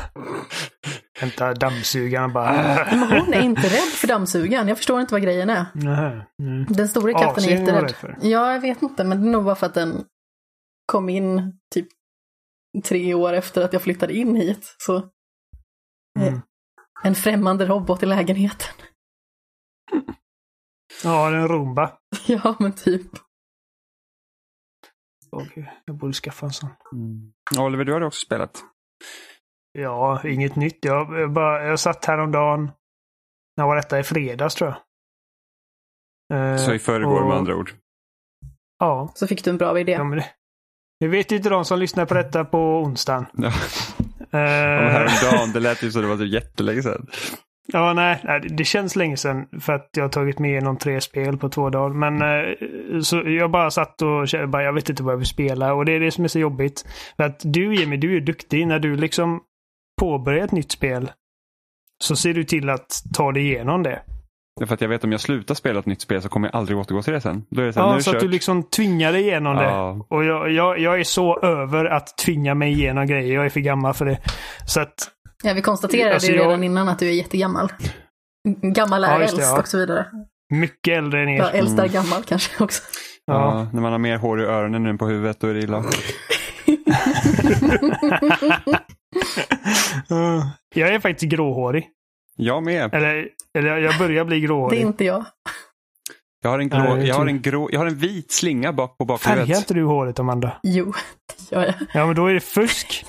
Hämta 1.20 1.54
dammsugaren 1.54 2.26
och 2.26 2.32
bara... 2.32 2.86
Men 2.92 3.00
hon 3.00 3.34
är 3.34 3.42
inte 3.42 3.62
rädd 3.62 3.94
för 3.94 4.08
dammsugaren. 4.08 4.68
Jag 4.68 4.78
förstår 4.78 5.02
inte 5.02 5.14
vad 5.14 5.22
grejen 5.22 5.50
är. 5.50 5.66
Nähä, 5.74 6.26
mm. 6.42 6.66
Den 6.70 6.88
stora 6.88 7.14
katten 7.14 7.44
är 7.44 7.50
jätterädd. 7.50 8.16
Ja, 8.22 8.54
jag 8.54 8.60
vet 8.60 8.82
inte, 8.82 9.04
men 9.04 9.22
det 9.22 9.28
är 9.28 9.32
nog 9.32 9.44
bara 9.46 9.56
för 9.56 9.66
att 9.66 9.74
den 9.74 10.06
kom 10.92 11.10
in 11.10 11.60
typ 11.74 11.88
tre 12.84 13.14
år 13.14 13.34
efter 13.34 13.62
att 13.66 13.74
jag 13.74 13.82
flyttade 13.82 14.14
in 14.14 14.36
hit. 14.36 14.76
Så 14.78 15.10
Mm. 16.20 16.42
en 17.04 17.16
främmande 17.16 17.66
robot 17.66 18.04
i 18.04 18.06
lägenheten. 18.06 18.76
Ja, 21.04 21.30
det 21.30 21.38
är 21.38 21.42
en 21.42 21.48
Roomba. 21.48 21.98
Ja, 22.28 22.56
men 22.60 22.74
typ. 22.74 23.12
Okej, 25.32 25.74
jag 25.86 25.96
borde 25.96 26.14
skaffa 26.14 26.46
en 26.46 26.52
sån. 26.54 26.70
Mm. 26.94 27.34
Oliver, 27.66 27.86
du 27.86 27.94
har 27.94 28.02
också 28.02 28.26
spelat. 28.26 28.64
Ja, 29.72 30.28
inget 30.28 30.56
nytt. 30.56 30.86
Jag, 30.86 31.20
jag, 31.20 31.34
bara, 31.34 31.64
jag 31.68 31.80
satt 31.80 32.06
häromdagen. 32.06 32.72
När 33.58 33.66
var 33.66 33.76
detta? 33.76 34.00
I 34.00 34.04
fredags 34.04 34.56
tror 34.56 34.70
jag. 34.70 34.80
Eh, 36.52 36.58
Så 36.66 36.74
i 36.74 36.80
förrgår 36.80 37.22
och- 37.22 37.28
med 37.28 37.38
andra 37.38 37.56
ord. 37.56 37.72
Ja, 38.80 39.12
Så 39.16 39.28
fick 39.28 39.44
du 39.44 39.50
en 39.50 39.58
bra 39.58 39.80
idé. 39.80 39.92
ja 39.92 40.04
men 40.04 40.18
det, 40.18 40.26
det 41.00 41.08
vet 41.08 41.32
ju 41.32 41.36
inte 41.36 41.50
de 41.50 41.66
som 41.66 41.80
lyssnar 41.80 42.06
på 42.06 42.14
detta 42.14 42.46
på 42.46 42.58
onsdagen. 42.82 43.26
Ja. 43.34 43.48
Och 44.32 44.40
häromdagen, 44.92 45.52
det 45.54 45.60
lät 45.60 45.84
ju 45.84 45.92
som 45.92 46.02
det 46.02 46.08
var 46.08 46.18
så 46.18 46.26
jättelänge 46.26 46.82
sedan. 46.82 47.08
ja, 47.74 47.94
nej, 47.94 48.22
nej, 48.24 48.40
det- 48.50 48.64
känns 48.64 48.96
länge 48.96 49.18
sedan 49.18 49.46
för 49.62 49.74
att 49.74 49.90
jag 49.98 50.04
har 50.04 50.10
tagit 50.10 50.40
med 50.40 50.52
igenom 50.52 50.78
tre 50.78 51.02
spel 51.02 51.38
på 51.38 51.50
två 51.50 51.70
dagar. 51.70 51.90
Men 51.96 52.22
eh, 52.22 53.00
så 53.02 53.22
jag 53.26 53.52
bara 53.52 53.72
satt 53.72 54.02
och 54.02 54.28
kände 54.28 54.48
bara, 54.48 54.64
jag 54.64 54.74
vet 54.74 54.90
inte 54.90 55.04
vad 55.04 55.14
jag 55.14 55.18
vill 55.18 55.28
spela 55.28 55.74
och 55.74 55.86
det 55.86 55.92
är 55.92 56.00
det 56.00 56.12
som 56.12 56.24
är 56.24 56.28
så 56.28 56.40
jobbigt. 56.40 56.86
För 57.18 57.24
att 57.24 57.42
du 57.44 57.76
Jimmy, 57.76 57.98
du 57.98 58.18
är 58.18 58.22
duktig 58.22 58.68
när 58.68 58.80
du 58.80 58.96
liksom 58.96 59.40
påbörjar 60.00 60.46
ett 60.46 60.52
nytt 60.52 60.72
spel. 60.72 61.12
Så 62.04 62.16
ser 62.16 62.34
du 62.34 62.44
till 62.44 62.70
att 62.70 63.04
ta 63.14 63.32
dig 63.32 63.44
igenom 63.48 63.84
det. 63.84 64.02
För 64.68 64.74
att 64.74 64.82
jag 64.82 64.90
vet 64.90 65.04
om 65.04 65.12
jag 65.12 65.22
slutar 65.22 65.56
spela 65.56 65.80
ett 65.80 65.86
nytt 65.86 66.02
spel 66.02 66.22
så 66.22 66.30
kommer 66.30 66.48
jag 66.48 66.56
aldrig 66.56 66.78
återgå 66.78 67.02
till 67.02 67.14
det 67.14 67.22
sen. 67.22 67.44
Då 67.50 67.62
är 67.62 67.66
det 67.66 67.78
är 67.78 67.82
Ja, 67.82 67.96
det 67.96 68.04
så 68.04 68.10
att 68.10 68.14
kört. 68.14 68.22
du 68.24 68.28
liksom 68.28 68.64
tvingar 68.64 69.12
dig 69.12 69.22
igenom 69.22 69.56
det. 69.56 69.64
Ja. 69.64 70.06
Och 70.10 70.24
jag, 70.26 70.52
jag, 70.52 70.80
jag 70.80 71.00
är 71.00 71.04
så 71.04 71.40
över 71.40 71.86
att 71.86 72.18
tvinga 72.18 72.56
mig 72.56 72.72
igenom 72.72 73.08
grejer. 73.08 73.36
Jag 73.36 73.46
är 73.46 73.50
för 73.50 73.60
gammal 73.60 73.94
för 73.94 74.06
det. 74.06 74.20
Så 74.68 74.82
att, 74.82 74.94
Ja, 75.44 75.54
vi 75.54 75.62
konstaterade 75.62 76.14
Alltså, 76.14 76.32
ju 76.32 76.38
jag- 76.38 76.46
redan 76.48 76.64
innan 76.64 76.90
att 76.90 77.00
du 77.00 77.08
är 77.08 77.12
jättegammal. 77.14 77.72
Gammal 78.62 79.04
är 79.04 79.12
Ja, 79.12 79.18
det, 79.18 79.24
äldst 79.24 79.40
ja. 79.40 79.60
och 79.60 79.68
så 79.68 79.78
vidare. 79.78 80.06
mycket 80.54 80.98
äldre 80.98 81.22
än 81.24 81.30
er. 81.30 81.38
Ja, 81.38 81.50
äldst 81.50 81.80
är 81.80 81.84
Mm. 81.84 81.94
gammal 81.94 82.24
kanske 82.24 82.64
också. 82.64 82.84
Ja. 83.26 83.34
Ja, 83.34 83.68
när 83.74 83.82
man 83.82 83.92
har 83.92 84.00
mer 84.00 84.18
hår 84.18 84.42
i 84.42 84.46
öronen 84.46 84.86
än 84.86 84.98
på 84.98 85.08
huvudet, 85.08 85.40
då 85.40 85.48
är 85.48 85.54
det 85.54 85.60
illa. 85.60 85.84
Jag 90.76 90.90
är 90.90 91.00
faktiskt 91.00 91.32
gråhårig. 91.32 91.88
Jag 92.42 92.64
med. 92.64 92.94
Eller, 92.94 93.28
eller 93.58 93.78
jag 93.78 93.98
börjar 93.98 94.26
bli 94.26 94.40
Det 94.70 94.78
är 94.78 94.82
inte 94.82 95.06
jag. 95.06 95.26
Jag 96.42 96.50
har 96.50 96.60
en, 96.60 96.70
grå, 96.70 96.96
Nej, 96.96 97.08
jag 97.08 97.16
har 97.16 97.26
typ. 97.26 97.36
en, 97.36 97.42
grå, 97.42 97.70
jag 97.72 97.80
har 97.80 97.86
en 97.88 97.96
vit 97.96 98.32
slinga 98.32 98.74
bak 98.74 98.98
på 98.98 99.06
Färgar 99.06 99.36
bakhuvudet. 99.38 99.58
inte 99.58 99.74
du 99.74 99.84
håret 99.84 100.20
Amanda? 100.20 100.52
Jo, 100.64 100.94
det 101.50 101.56
gör 101.56 101.66
jag. 101.66 101.74
Ja, 101.94 102.06
men 102.06 102.16
då 102.16 102.26
är 102.28 102.34
det 102.34 102.40
fusk. 102.40 103.06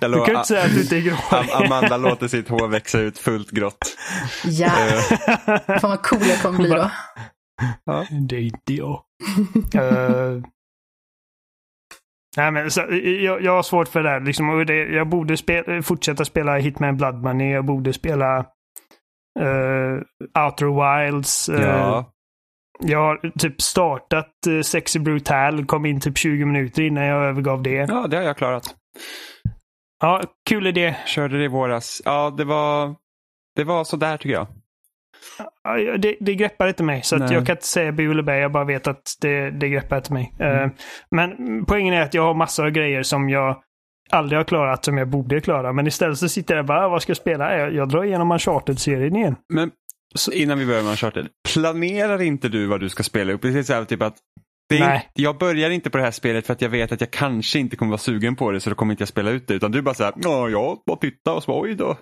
Du 0.00 0.08
lovar, 0.08 0.26
kan 0.26 0.34
ju 0.34 0.38
inte 0.38 0.48
säga 0.48 0.64
att 0.64 0.74
du 0.74 0.80
inte 0.80 0.96
är 0.96 1.00
gråhårig. 1.00 1.50
Amanda 1.52 1.96
låter 1.96 2.28
sitt 2.28 2.48
hår 2.48 2.68
växa 2.68 2.98
ut 2.98 3.18
fullt 3.18 3.50
grått. 3.50 3.96
Ja, 4.44 4.66
Eh, 4.66 5.00
fan 5.80 5.90
vad 5.90 6.02
cool 6.02 6.22
jag 6.28 6.38
kommer 6.42 6.58
bli 6.58 6.68
då. 6.70 6.90
Det 8.28 8.36
är 8.36 8.40
inte 8.40 8.74
jag. 8.74 9.02
Eh, 9.74 10.42
nej, 12.36 12.50
men 12.50 12.70
så, 12.70 12.80
jag, 13.02 13.42
jag 13.42 13.52
har 13.52 13.62
svårt 13.62 13.88
för 13.88 14.02
det 14.02 14.08
här. 14.10 14.20
Liksom, 14.20 14.64
det, 14.66 14.74
jag 14.74 15.08
borde 15.08 15.36
spela, 15.36 15.82
fortsätta 15.82 16.24
spela 16.24 16.58
Hitman 16.58 16.96
Blood 16.96 17.22
Money. 17.22 17.50
Jag 17.52 17.64
borde 17.64 17.92
spela 17.92 18.38
uh, 19.40 20.02
Outer 20.44 21.02
Wilds. 21.06 21.48
eh, 21.48 21.62
ja. 21.62 22.12
Jag 22.82 22.98
har 22.98 23.38
typ 23.38 23.62
startat 23.62 24.32
uh, 24.48 24.62
Sexy 24.62 24.98
Brutal. 24.98 25.66
Kom 25.66 25.86
in 25.86 26.00
typ 26.00 26.18
20 26.18 26.44
minuter 26.44 26.82
innan 26.82 27.04
jag 27.04 27.24
övergav 27.24 27.62
det. 27.62 27.70
ja, 27.70 28.06
det 28.06 28.16
har 28.16 28.24
jag 28.24 28.36
klarat. 28.36 28.74
Ja, 30.00 30.22
kul 30.48 30.66
idé. 30.66 30.96
Körde 31.06 31.38
det 31.38 31.44
i 31.44 31.48
våras. 31.48 32.02
Ja, 32.04 32.34
det 32.36 32.44
var, 32.44 32.94
det 33.56 33.64
var 33.64 33.84
sådär 33.84 34.16
tycker 34.16 34.34
jag. 34.34 34.46
Det, 35.98 36.16
det 36.20 36.34
greppar 36.34 36.68
inte 36.68 36.82
mig. 36.82 37.02
Så 37.02 37.16
jag 37.16 37.46
kan 37.46 37.56
inte 37.56 37.66
säga 37.66 37.92
bu 37.92 38.10
eller 38.10 38.22
bä. 38.22 38.38
Jag 38.38 38.52
bara 38.52 38.64
vet 38.64 38.86
att 38.86 39.02
det, 39.20 39.50
det 39.50 39.68
greppar 39.68 39.96
inte 39.96 40.12
mig. 40.12 40.32
Eh, 40.38 40.68
men 41.10 41.30
poängen 41.66 41.94
är 41.94 42.00
att 42.00 42.14
jag 42.14 42.22
har 42.22 42.34
massor 42.34 42.64
av 42.64 42.70
grejer 42.70 43.02
som 43.02 43.28
jag 43.28 43.62
aldrig 44.10 44.38
har 44.38 44.44
klarat 44.44 44.84
som 44.84 44.98
jag 44.98 45.08
borde 45.08 45.40
klara. 45.40 45.72
Men 45.72 45.86
istället 45.86 46.18
så 46.18 46.28
sitter 46.28 46.56
jag 46.56 46.66
bara, 46.66 46.86
"Ah, 46.86 46.88
vad 46.88 47.02
ska 47.02 47.10
jag 47.10 47.16
spela? 47.16 47.56
Jag, 47.58 47.74
jag 47.74 47.88
drar 47.88 48.04
igenom 48.04 48.30
Uncharted-serien 48.32 49.16
igen. 49.16 49.36
Men 49.54 49.70
så 50.14 50.32
innan 50.32 50.58
vi 50.58 50.66
börjar 50.66 50.82
med 50.82 50.90
Uncharted, 50.90 51.26
planerar 51.54 52.22
inte 52.22 52.48
du 52.48 52.66
vad 52.66 52.80
du 52.80 52.88
ska 52.88 53.02
spela 53.02 53.32
upp? 53.32 53.40
Precis 53.42 53.66
så 53.66 53.72
här, 53.74 53.84
typ 53.84 54.02
att 54.02 54.16
Nej. 54.78 55.08
Jag 55.14 55.38
börjar 55.38 55.70
inte 55.70 55.90
på 55.90 55.98
det 55.98 56.04
här 56.04 56.10
spelet 56.10 56.46
för 56.46 56.52
att 56.52 56.62
jag 56.62 56.68
vet 56.68 56.92
att 56.92 57.00
jag 57.00 57.10
kanske 57.10 57.58
inte 57.58 57.76
kommer 57.76 57.90
vara 57.90 57.98
sugen 57.98 58.36
på 58.36 58.50
det 58.50 58.60
så 58.60 58.70
då 58.70 58.76
kommer 58.76 58.92
inte 58.92 59.02
jag 59.02 59.08
spela 59.08 59.30
ut 59.30 59.48
det. 59.48 59.54
Utan 59.54 59.72
du 59.72 59.82
bara 59.82 59.94
så 59.94 60.04
här, 60.04 60.12
ja, 60.16 60.48
jag 60.48 60.78
bara 60.86 60.96
titta 60.96 61.32
och 61.32 61.42
så 61.42 61.52
bara, 61.52 61.60
oj 61.62 61.74
då 61.74 61.96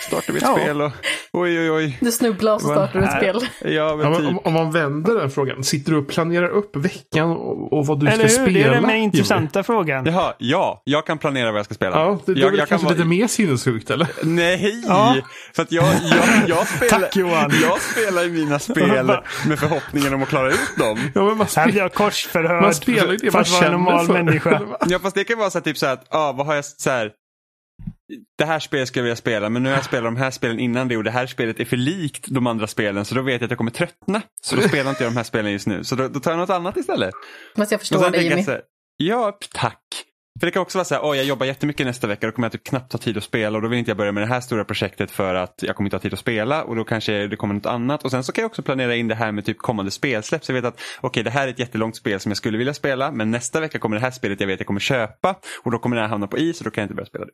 startar 0.00 0.32
vi 0.32 0.38
ett 0.38 0.44
Ja. 0.48 0.56
spel 0.58 0.80
och 0.82 0.90
oj 1.32 1.58
oj 1.60 1.70
oj. 1.70 1.98
Du 2.00 2.12
snubblar 2.12 2.54
och 2.54 2.60
så 2.60 2.66
startar 2.66 3.00
du 3.00 3.04
ett 3.06 3.16
spel. 3.16 3.40
Ja, 3.74 3.96
men 3.96 4.14
typ. 4.16 4.26
om, 4.28 4.38
om 4.44 4.52
man 4.52 4.70
vänder 4.72 5.14
den 5.14 5.30
frågan, 5.30 5.64
sitter 5.64 5.92
du 5.92 5.98
och 5.98 6.08
planerar 6.08 6.48
upp 6.48 6.76
veckan 6.76 7.30
och, 7.30 7.72
och 7.72 7.86
vad 7.86 8.00
du 8.00 8.08
Eller 8.08 8.28
ska 8.28 8.42
hur? 8.42 8.48
spela? 8.50 8.68
Det 8.68 8.76
är 8.76 8.80
den 8.80 8.86
mer 8.86 8.94
intressanta 8.96 9.62
frågan. 9.62 10.04
Jaha, 10.06 10.34
ja, 10.38 10.82
jag 10.84 11.06
kan 11.06 11.18
planera 11.18 11.50
vad 11.52 11.58
jag 11.58 11.64
ska 11.64 11.74
spela. 11.74 11.96
Ja, 11.96 12.18
det, 12.26 12.34
det 12.34 12.40
är 12.40 12.42
jag, 12.42 12.50
väl 12.50 12.58
jag 12.58 12.68
kan 12.68 12.78
kanske 12.78 12.84
vara- 12.86 12.94
lite 12.96 13.08
mer 13.08 13.26
sinnessjukt 13.26 13.90
eller? 13.90 14.08
Nej! 14.22 14.82
Ja. 14.88 15.16
För 15.56 15.62
att 15.62 15.72
jag, 15.72 15.84
jag, 15.84 16.48
jag, 16.48 16.66
spelar, 16.76 16.98
Tack, 17.00 17.16
Johan. 17.16 17.52
jag 17.62 17.80
spelar 17.80 18.22
ju 18.22 18.30
mina 18.30 18.58
spel 18.58 19.06
med 19.46 19.58
förhoppningen 19.58 20.14
om 20.14 20.22
att 20.22 20.28
klara 20.28 20.48
ut 20.48 20.76
dem. 20.78 20.98
Ja, 21.14 21.24
men 21.24 21.36
man, 21.36 21.38
Här 21.38 21.46
spe, 21.46 21.64
blir 21.72 21.76
jag 21.80 21.92
korsförhörd 21.94 22.62
man 22.62 22.74
spelar 22.74 23.10
ju 23.12 23.16
det 23.16 23.30
för 23.30 23.32
man 23.32 23.40
att 23.42 23.50
vara 23.50 23.58
en 23.58 23.64
känner 23.64 23.78
normal 23.78 24.06
för. 24.06 24.12
människa. 24.12 24.60
Ja 24.86 24.98
fast 24.98 25.14
det 25.16 25.24
kan 25.24 25.38
vara 25.38 25.50
så 25.50 25.58
här, 25.58 25.62
typ 25.64 25.78
så 25.78 25.86
här 25.86 25.92
att, 25.92 26.04
ah, 26.14 26.32
vad 26.32 26.46
har 26.46 26.54
jag 26.54 26.64
så 26.64 26.90
här. 26.90 27.10
Det 28.38 28.44
här 28.44 28.58
spelet 28.58 28.88
skulle 28.88 29.00
jag 29.00 29.04
vilja 29.04 29.16
spela 29.16 29.48
men 29.48 29.62
nu 29.62 29.68
har 29.68 29.76
jag 29.76 29.84
spelat 29.84 30.04
de 30.04 30.16
här 30.16 30.30
spelen 30.30 30.58
innan 30.58 30.88
det 30.88 30.96
och 30.96 31.04
det 31.04 31.10
här 31.10 31.26
spelet 31.26 31.60
är 31.60 31.64
för 31.64 31.76
likt 31.76 32.26
de 32.28 32.46
andra 32.46 32.66
spelen 32.66 33.04
så 33.04 33.14
då 33.14 33.22
vet 33.22 33.40
jag 33.40 33.44
att 33.44 33.50
jag 33.50 33.58
kommer 33.58 33.70
tröttna. 33.70 34.22
Så 34.42 34.56
då 34.56 34.62
spelar 34.62 34.90
inte 34.90 35.04
jag 35.04 35.12
de 35.12 35.16
här 35.16 35.24
spelen 35.24 35.52
just 35.52 35.66
nu. 35.66 35.84
Så 35.84 35.96
då, 35.96 36.08
då 36.08 36.20
tar 36.20 36.30
jag 36.30 36.38
något 36.38 36.50
annat 36.50 36.76
istället. 36.76 37.14
Fast 37.56 37.70
jag 37.70 37.80
förstår 37.80 38.10
dig 38.10 38.24
Jimmy. 38.24 38.42
här, 38.42 38.62
ja 38.96 39.38
tack. 39.54 39.80
För 40.40 40.46
det 40.46 40.50
kan 40.50 40.62
också 40.62 40.78
vara 40.78 40.84
så 40.84 40.94
här, 40.94 41.02
oh, 41.02 41.16
jag 41.16 41.26
jobbar 41.26 41.46
jättemycket 41.46 41.86
nästa 41.86 42.06
vecka, 42.06 42.26
då 42.26 42.32
kommer 42.32 42.46
jag 42.46 42.52
typ 42.52 42.64
knappt 42.64 42.92
ha 42.92 42.98
tid 42.98 43.16
att 43.16 43.24
spela 43.24 43.58
och 43.58 43.62
då 43.62 43.68
vill 43.68 43.78
inte 43.78 43.90
jag 43.90 43.98
börja 43.98 44.12
med 44.12 44.22
det 44.22 44.26
här 44.26 44.40
stora 44.40 44.64
projektet 44.64 45.10
för 45.10 45.34
att 45.34 45.54
jag 45.62 45.76
kommer 45.76 45.86
inte 45.86 45.96
ha 45.96 46.00
tid 46.00 46.12
att 46.12 46.18
spela 46.18 46.64
och 46.64 46.76
då 46.76 46.84
kanske 46.84 47.26
det 47.26 47.36
kommer 47.36 47.54
något 47.54 47.66
annat. 47.66 48.04
Och 48.04 48.10
sen 48.10 48.24
så 48.24 48.32
kan 48.32 48.42
jag 48.42 48.48
också 48.48 48.62
planera 48.62 48.96
in 48.96 49.08
det 49.08 49.14
här 49.14 49.32
med 49.32 49.44
typ 49.44 49.58
kommande 49.58 49.90
spelsläpp. 49.90 50.44
Så 50.44 50.52
jag 50.52 50.54
vet 50.54 50.64
att 50.64 50.80
okej, 51.00 51.22
det 51.22 51.30
här 51.30 51.46
är 51.46 51.50
ett 51.50 51.58
jättelångt 51.58 51.96
spel 51.96 52.20
som 52.20 52.30
jag 52.30 52.36
skulle 52.36 52.58
vilja 52.58 52.74
spela, 52.74 53.10
men 53.10 53.30
nästa 53.30 53.60
vecka 53.60 53.78
kommer 53.78 53.96
det 53.96 54.02
här 54.02 54.10
spelet 54.10 54.40
jag 54.40 54.46
vet 54.46 54.60
jag 54.60 54.66
kommer 54.66 54.80
köpa 54.80 55.36
och 55.62 55.70
då 55.70 55.78
kommer 55.78 55.96
det 55.96 56.02
här 56.02 56.08
hamna 56.08 56.26
på 56.26 56.38
is 56.38 56.60
och 56.60 56.64
då 56.64 56.70
kan 56.70 56.82
jag 56.82 56.86
inte 56.86 56.94
börja 56.94 57.06
spela 57.06 57.24
det. 57.24 57.32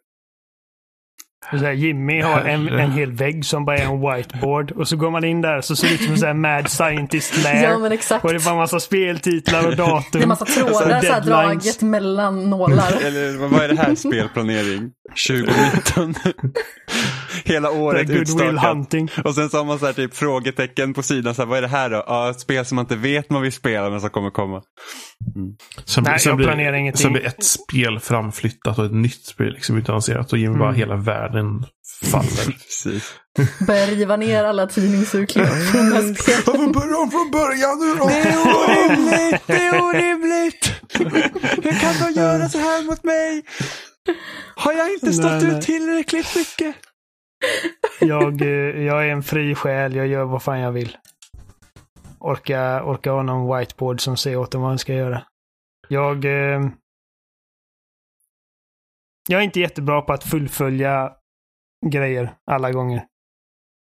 Här, 1.47 1.73
Jimmy 1.73 2.21
har 2.21 2.41
en, 2.41 2.69
en 2.69 2.93
hel 2.93 3.13
vägg 3.13 3.45
som 3.45 3.65
bara 3.65 3.79
är 3.79 3.83
en 3.85 4.01
whiteboard. 4.01 4.71
Och 4.73 4.89
så 4.89 4.97
går 4.97 5.11
man 5.11 5.25
in 5.25 5.41
där 5.41 5.61
så 5.61 5.77
ser 5.77 5.89
det 5.89 5.95
ut 5.95 6.03
som 6.03 6.13
en 6.13 6.19
sån 6.19 6.27
här 6.27 6.35
mad 6.35 6.69
scientist 6.71 7.37
lair. 7.45 7.63
Ja 7.63 7.79
men 7.79 7.93
exakt. 7.93 8.25
Och 8.25 8.31
det 8.31 8.37
är 8.37 8.45
bara 8.45 8.51
en 8.51 8.57
massa 8.57 8.81
speltitlar 8.81 9.67
och 9.67 9.77
datum. 9.77 10.05
Det 10.13 10.23
är 10.23 10.27
massa 10.27 10.45
trådar 10.45 10.73
så 10.73 10.85
här 10.89 11.03
deadlines. 11.03 11.27
draget 11.65 11.83
mellan 11.83 12.51
nålar. 12.51 12.93
Eller 13.05 13.49
vad 13.49 13.63
är 13.63 13.69
det 13.69 13.77
här 13.77 13.95
spelplanering? 13.95 14.91
2019. 15.29 16.15
Hela 17.45 17.71
Det 17.71 17.77
året 17.79 18.11
utstakat. 18.11 18.65
hunting. 18.65 19.11
Och 19.25 19.35
sen 19.35 19.51
så 19.51 19.57
har 19.59 19.65
man 19.65 19.79
så 19.79 19.87
här 19.87 19.93
typ 19.93 20.15
frågetecken 20.15 20.95
på 20.95 21.03
sidan. 21.03 21.35
Så 21.35 21.43
här, 21.43 21.47
vad 21.47 21.59
är 21.59 21.63
det 21.63 21.69
här 21.69 21.91
då? 21.91 22.05
Ja, 22.07 22.31
ett 22.31 22.41
spel 22.41 22.65
som 22.65 22.77
man 22.77 22.83
inte 22.85 22.97
vet 22.97 23.31
man 23.31 23.43
vill 23.43 23.53
spela 23.53 23.91
men 23.91 24.01
som 24.01 24.11
kommer 24.11 24.31
komma. 24.31 24.63
sen, 25.85 26.05
Nej, 26.05 26.19
sen 26.19 26.31
jag 26.31 26.37
blir, 26.37 26.47
planerar 26.47 26.73
ingenting. 26.73 27.03
Sen 27.03 27.13
blir 27.13 27.27
ett 27.27 27.45
spel 27.45 28.01
framflyttat 28.01 28.79
och 28.79 28.85
ett 28.85 28.95
nytt 28.95 29.25
spel 29.27 29.53
liksom 29.53 29.77
utannonserat 29.77 30.33
och 30.33 30.39
Jimmy 30.39 30.59
bara 30.59 30.69
Mm. 30.69 30.79
hela 30.79 30.97
världen 30.97 31.47
faller. 32.05 32.53
Precis. 32.53 33.15
Börjar 33.67 33.87
riva 33.87 34.17
ner 34.17 34.45
alla 34.45 34.67
tidningsurklipp 34.67 35.47
från 35.47 35.91
de 35.91 35.97
här 35.97 36.15
spelen. 36.15 36.43
Varför 36.47 36.73
börjar 36.73 37.03
om 37.03 37.11
från 37.11 37.31
början 37.31 37.79
nu 37.79 37.95
då? 37.99 38.07
Det 38.07 38.29
är 38.29 38.41
orimligt! 38.41 39.43
Det 39.47 39.67
är 39.67 39.83
orimligt! 39.83 40.73
Hur 41.65 41.81
kan 41.81 41.95
de 42.15 42.21
göra 42.21 42.49
så 42.49 42.59
här 42.59 42.85
mot 42.85 43.05
mig? 43.05 43.43
Har 44.57 44.73
jag 44.73 44.93
inte 44.93 45.13
stått 45.13 45.25
Nej, 45.31 45.43
nej. 45.45 45.59
ut 45.59 45.65
tillräckligt 45.65 46.37
mycket? 46.37 46.77
Jag, 48.01 48.43
eh, 48.43 48.83
jag 48.85 49.07
är 49.07 49.13
en 49.13 49.23
fri 49.23 49.55
själ. 49.55 49.95
Jag 49.97 50.07
gör 50.07 50.25
vad 50.25 50.43
fan 50.43 50.61
jag 50.61 50.73
vill. 50.73 50.97
Orka, 52.19 52.85
orka 52.85 53.11
ha 53.13 53.23
någon 53.23 53.59
whiteboard 53.59 54.01
som 54.01 54.17
säger 54.17 54.37
åt 54.37 54.55
en 54.55 54.61
vad 54.61 54.71
man 54.71 54.79
ska 54.79 54.95
göra. 54.95 55.23
Jag... 55.89 56.25
Eh, 56.25 56.61
jag 59.29 59.41
är 59.41 59.45
inte 59.45 59.61
jättebra 59.61 60.03
på 60.03 60.13
att 60.13 60.25
fullfölja 60.25 61.13
grejer 61.87 62.35
alla 62.51 62.73
gånger. 62.73 63.05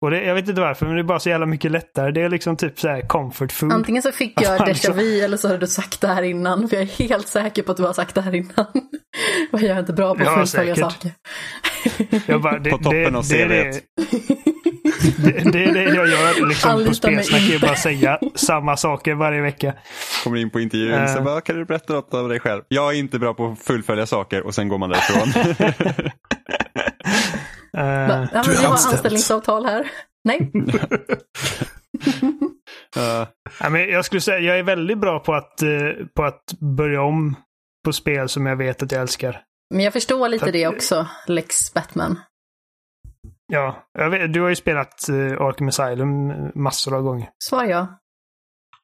Och 0.02 0.12
det, 0.12 0.24
jag 0.24 0.36
vet 0.36 0.50
inte 0.50 0.62
varför, 0.62 0.86
men 0.86 0.96
det 0.96 1.02
är 1.02 1.04
bara 1.04 1.20
så 1.20 1.30
jävla 1.30 1.46
mycket 1.46 1.72
lättare. 1.72 2.12
Det 2.12 2.22
är 2.22 2.30
liksom 2.30 2.58
typ 2.58 2.80
så 2.80 2.88
här 2.88 3.02
comfort 3.02 3.52
food. 3.52 3.72
Antingen 3.72 4.02
så 4.04 4.12
fick 4.12 4.42
jag 4.42 4.58
Fan, 4.58 4.68
déjà 4.68 4.94
vu 4.94 5.20
eller 5.20 5.38
så 5.38 5.48
har 5.48 5.58
du 5.58 5.68
sagt 5.68 6.02
det 6.02 6.08
här 6.08 6.22
innan. 6.24 6.70
För 6.70 6.76
jag 6.76 6.84
är 6.84 6.88
helt 7.08 7.28
säker 7.28 7.64
på 7.64 7.72
att 7.72 7.78
du 7.78 7.84
har 7.84 7.94
sagt 7.94 8.16
det 8.16 8.22
här 8.22 8.36
innan. 8.36 8.66
Och 9.52 9.62
jag 9.62 9.70
är 9.76 9.80
inte 9.80 9.94
bra 9.94 10.16
på 10.16 10.24
Ja, 10.24 10.30
att 10.30 10.36
fullfölja 10.50 10.76
säkert. 10.76 10.92
saker. 10.94 11.12
Jag 12.28 12.42
bara, 12.42 12.60
det, 12.60 12.70
På 12.70 12.78
toppen 12.78 13.14
det, 13.14 13.18
av 13.20 13.26
det, 13.30 13.42
är 13.42 13.48
CV:t. 13.48 13.80
det, 15.18 15.32
det, 15.32 15.52
det 15.52 15.64
är 15.64 15.74
det 15.74 15.84
jag 15.84 16.08
gör 16.08 16.48
liksom 16.48 16.86
på 16.86 16.94
spelsnack. 16.94 17.42
Jag 17.42 17.62
bara 17.62 17.76
säga 17.76 18.20
samma 18.36 18.78
saker 18.78 19.14
varje 19.16 19.42
vecka. 19.42 19.74
Kommer 20.24 20.38
in 20.38 20.50
på 20.50 20.60
intervjun, 20.60 20.94
Eh. 20.94 21.16
så 21.16 21.22
bara, 21.22 21.42
kan 21.42 21.56
du 21.56 21.66
berätta 21.66 21.94
något 21.94 22.14
om 22.14 22.30
dig 22.30 22.40
själv? 22.40 22.62
Jag 22.68 22.94
är 22.94 22.98
inte 23.00 23.20
bra 23.20 23.34
på 23.34 23.52
att 23.52 23.60
fullfölja 23.60 24.06
saker 24.06 24.46
och 24.46 24.56
sen 24.56 24.70
går 24.70 24.78
man 24.78 24.90
därifrån. 24.90 25.44
Eh, 27.78 27.84
Va? 28.08 28.28
Ja, 28.34 28.44
Du 28.44 28.50
men 28.50 28.58
har 28.58 28.72
anställningsavtal 28.72 29.66
här. 29.66 29.88
Nej, 30.24 30.52
Eh, 32.98 33.28
Ja, 33.60 33.70
men 33.70 33.90
jag 33.90 34.06
skulle 34.06 34.22
säga 34.22 34.40
jag 34.40 34.60
är 34.60 34.64
väldigt 34.64 34.98
bra 34.98 35.20
på 35.20 35.34
att, 35.34 35.60
på 36.16 36.24
att 36.24 36.44
börja 36.78 37.02
om 37.02 37.36
på 37.86 37.94
spel 37.94 38.30
som 38.30 38.46
jag 38.46 38.56
vet 38.56 38.84
att 38.84 38.92
jag 38.92 39.02
älskar. 39.02 39.42
Men 39.74 39.84
jag 39.84 39.94
förstår 39.94 40.30
lite 40.30 40.40
För 40.40 40.48
att- 40.50 40.54
det 40.54 40.68
också, 40.68 41.08
Lex 41.28 41.74
Batman. 41.74 42.20
Ja, 43.48 43.88
jag 44.00 44.10
vet, 44.10 44.34
du 44.34 44.42
har 44.42 44.50
ju 44.50 44.56
spelat 44.56 45.06
uh, 45.10 45.42
Arkham 45.42 45.68
Asylum 45.68 46.34
massor 46.56 46.96
av 46.96 47.02
gånger. 47.02 47.30
Svar 47.44 47.66
ja. 47.66 47.88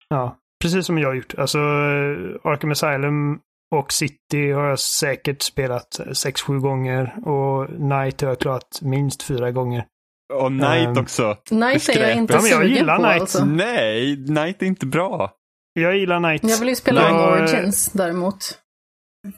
Ja, 0.09 0.37
precis 0.63 0.85
som 0.85 0.97
jag 0.97 1.09
har 1.09 1.15
gjort. 1.15 1.35
Alltså, 1.37 1.57
eh, 1.57 2.51
Arkham 2.51 2.71
Asylum 2.71 3.39
och 3.75 3.91
City 3.91 4.51
har 4.51 4.65
jag 4.65 4.79
säkert 4.79 5.41
spelat 5.41 5.99
sex 6.13 6.41
sju 6.41 6.59
gånger. 6.59 7.27
Och 7.27 7.69
Night 7.79 8.21
har 8.21 8.27
jag 8.29 8.39
klarat 8.39 8.79
minst 8.81 9.23
fyra 9.23 9.51
gånger. 9.51 9.85
och 10.33 10.51
Night 10.51 10.87
Ehm. 10.87 10.97
också. 10.97 11.37
Night 11.51 11.89
är 11.89 11.99
jag 12.07 12.15
inte 12.17 12.33
Ja, 12.33 12.41
men 12.41 12.51
jag 12.51 12.65
gillar 12.67 12.97
på 12.97 13.03
Night. 13.03 13.21
alltså. 13.21 13.45
Nej, 13.45 14.15
Night 14.17 14.61
är 14.61 14.65
inte 14.65 14.85
bra. 14.85 15.31
Jag 15.73 15.97
gillar 15.97 16.19
Night. 16.19 16.43
Jag 16.43 16.57
vill 16.59 16.69
ju 16.69 16.75
spela 16.75 17.01
Ja, 17.01 17.09
om 17.09 17.37
eh, 17.37 17.43
Origins 17.43 17.91
däremot. 17.91 18.59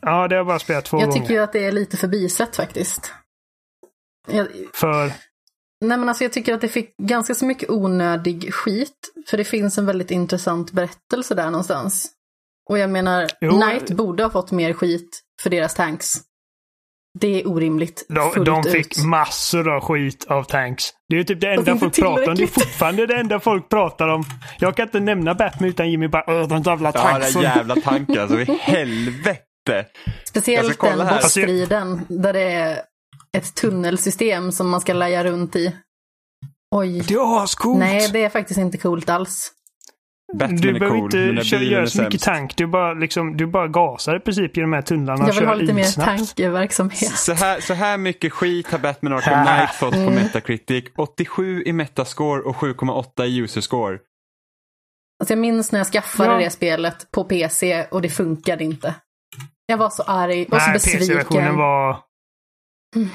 Ja, 0.02 0.28
det 0.28 0.36
har 0.36 0.38
jag 0.40 0.48
bara 0.48 0.60
spelat 0.60 0.86
två 0.86 0.98
Jag 1.00 1.10
gånger. 1.10 1.22
tycker 1.22 1.34
ju 1.34 1.40
att 1.44 1.54
det 1.54 1.66
är 1.66 1.72
lite 1.72 1.98
förbisett 1.98 2.56
faktiskt. 2.56 3.12
Jag, 4.28 4.48
För... 4.74 5.06
nej 5.86 5.98
men 5.98 6.10
alltså 6.10 6.24
jag 6.24 6.34
tycker 6.34 6.54
att 6.54 6.62
det 6.62 6.68
fick 6.70 6.98
ganska 6.98 7.36
så 7.36 7.46
mycket 7.46 7.70
onödig 7.70 8.54
skit. 8.54 9.12
För 9.30 9.38
det 9.38 9.44
finns 9.44 9.78
en 9.78 9.86
väldigt 9.86 10.12
intressant 10.12 10.72
berättelse 10.72 11.36
där 11.36 11.46
någonstans. 11.46 12.10
Och 12.70 12.78
jag 12.80 12.90
menar, 12.90 13.28
Jo. 13.42 13.52
Knight 13.52 13.92
borde 13.92 14.24
ha 14.24 14.30
fått 14.30 14.52
mer 14.52 14.74
skit 14.74 15.22
för 15.42 15.50
deras 15.50 15.74
tanks. 15.74 16.14
Det 17.20 17.42
är 17.42 17.48
orimligt 17.48 18.06
De, 18.10 18.44
de 18.44 18.60
ut. 18.60 18.72
fick 18.72 19.04
massor 19.04 19.70
av 19.76 19.82
skit 19.82 20.26
av 20.30 20.44
tanks. 20.44 20.90
Det 21.10 21.16
är 21.16 21.18
ju 21.18 21.24
typ 21.24 21.42
det 21.42 21.54
enda 21.54 21.72
inte 21.72 21.80
folk 21.80 21.96
pratar 21.96 22.30
om. 22.30 22.36
Det 22.36 22.44
är 22.44 22.48
fortfarande 22.48 23.06
det 23.08 23.16
enda 23.20 23.40
folk 23.40 23.70
pratar 23.70 24.08
om. 24.08 24.24
Jag 24.60 24.76
kan 24.76 24.88
inte 24.88 25.00
nämna 25.00 25.36
Batman 25.36 25.70
utan 25.70 25.92
Jimmy 25.92 26.08
bara 26.08 26.24
Åh, 26.28 26.48
de 26.48 26.62
jävla 26.62 26.92
Ja, 26.96 27.02
den 27.02 27.12
tanksen. 27.22 27.42
jävla 27.42 27.76
tanken 27.76 28.20
alltså. 28.20 28.40
I 28.40 28.46
helvete. 28.62 29.40
Speciellt 30.28 30.74
ska 30.74 30.90
kolla 30.90 31.04
den 31.04 31.16
bossstriden 31.16 32.02
där 32.10 32.34
det 32.34 32.42
är 32.42 32.82
ett 33.38 33.56
tunnelsystem 33.56 34.52
som 34.52 34.70
man 34.70 34.82
ska 34.82 34.94
laja 34.94 35.24
runt 35.24 35.56
i. 35.56 35.76
Oj. 36.76 37.02
Det 37.08 37.14
är 37.14 37.44
ascoolt. 37.44 37.80
Nej, 37.80 38.10
det 38.14 38.24
är 38.24 38.30
faktiskt 38.30 38.58
inte 38.60 38.78
coolt 38.78 39.10
alls. 39.10 39.52
Batman 40.34 40.62
Du 40.62 40.74
behöver 40.80 41.00
cool, 41.00 41.30
inte 41.30 41.44
köra, 41.44 41.62
göra 41.62 41.88
så 41.88 42.02
mycket 42.02 42.22
tank. 42.22 42.58
Du 42.58 42.68
bara, 42.68 42.94
liksom, 42.94 43.38
du 43.38 43.48
bara 43.48 43.68
gasar 43.68 44.16
i 44.16 44.20
princip 44.20 44.58
i 44.58 44.62
de 44.62 44.74
här 44.74 44.82
tunnlarna 44.82 45.24
och 45.24 45.30
Jag 45.30 45.34
vill 45.34 45.46
ha 45.48 45.54
lite 45.56 45.74
mer 45.74 45.82
issnabbt. 45.84 46.18
tankeverksamhet. 46.18 47.12
Så 47.18 47.34
här, 47.34 47.60
så 47.60 47.74
här 47.74 47.98
mycket 47.98 48.34
skit 48.34 48.68
har 48.72 48.80
Batman 48.80 49.14
Arkham 49.14 49.46
Knight 49.46 49.70
fått 49.72 49.94
på 49.94 50.10
Metacritic. 50.12 50.86
87 50.98 51.64
i 51.66 51.74
Metascore 51.74 52.42
och 52.42 52.56
7,8 52.56 53.24
i 53.26 53.38
user 53.38 53.62
score. 53.62 53.98
Alltså 55.20 55.32
jag 55.34 55.40
minns 55.40 55.72
när 55.72 55.80
jag 55.80 55.88
skaffade 55.88 56.32
Ja. 56.32 56.38
det 56.38 56.50
spelet 56.50 57.12
på 57.12 57.24
PC 57.24 57.86
och 57.92 58.02
det 58.02 58.10
funkade 58.10 58.64
inte. 58.64 58.96
Jag 59.66 59.78
var 59.78 59.90
så 59.90 60.04
arg 60.04 60.46
och 60.52 60.62
så 60.62 60.72
besviken. 60.72 61.00
PC-versionen 61.00 61.58
var... 61.58 62.00
Mm. 62.96 63.10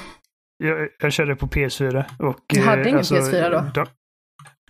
Jag, 0.65 0.89
jag 0.99 1.13
körde 1.13 1.37
på 1.37 1.47
PS4. 1.47 2.05
Och, 2.19 2.37
Du 2.47 2.61
hade 2.61 2.83
eh, 2.83 2.89
ingen 2.89 3.03
PS4 3.03 3.51
då? 3.51 3.71
De, 3.75 3.87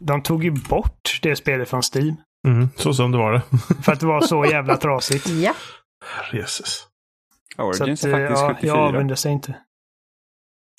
de 0.01 0.23
tog 0.23 0.45
ju 0.45 0.51
bort 0.51 1.19
det 1.23 1.37
spelet 1.37 1.69
från 1.69 1.83
Steam. 1.95 2.17
Mm, 2.49 2.69
så 2.77 2.95
som 2.95 3.13
det 3.13 3.19
var 3.19 3.33
det. 3.33 3.43
För 3.83 3.93
att 3.93 4.01
det 4.01 4.07
var 4.07 4.21
så 4.21 4.45
jävla 4.45 4.77
trasigt. 4.77 5.27
Ja. 5.43 5.55
Jesus. 6.33 6.87
Så 7.57 7.63
Origins 7.63 8.05
att, 8.05 8.11
är 8.11 8.21
eh, 8.21 8.29
faktiskt 8.29 8.43
ja, 8.43 8.55
74. 8.55 8.77
jag 8.77 8.95
avundas 8.95 9.21
sig 9.21 9.33
inte. 9.33 9.55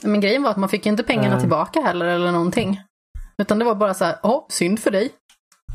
Men 0.04 0.22
grejen 0.22 0.44
var 0.44 0.52
att 0.52 0.58
man 0.58 0.70
fick 0.70 0.86
inte 0.86 1.04
pengarna 1.04 1.34
Eh. 1.36 1.40
tillbaka 1.40 1.82
heller 1.82 2.06
eller 2.06 2.32
någonting. 2.32 2.82
Utan 3.38 3.60
det 3.60 3.66
var 3.66 3.76
bara 3.76 3.94
så 3.94 4.06
här, 4.06 4.16
ja, 4.24 4.48
synd 4.50 4.80
för 4.80 4.92
dig. 4.92 5.12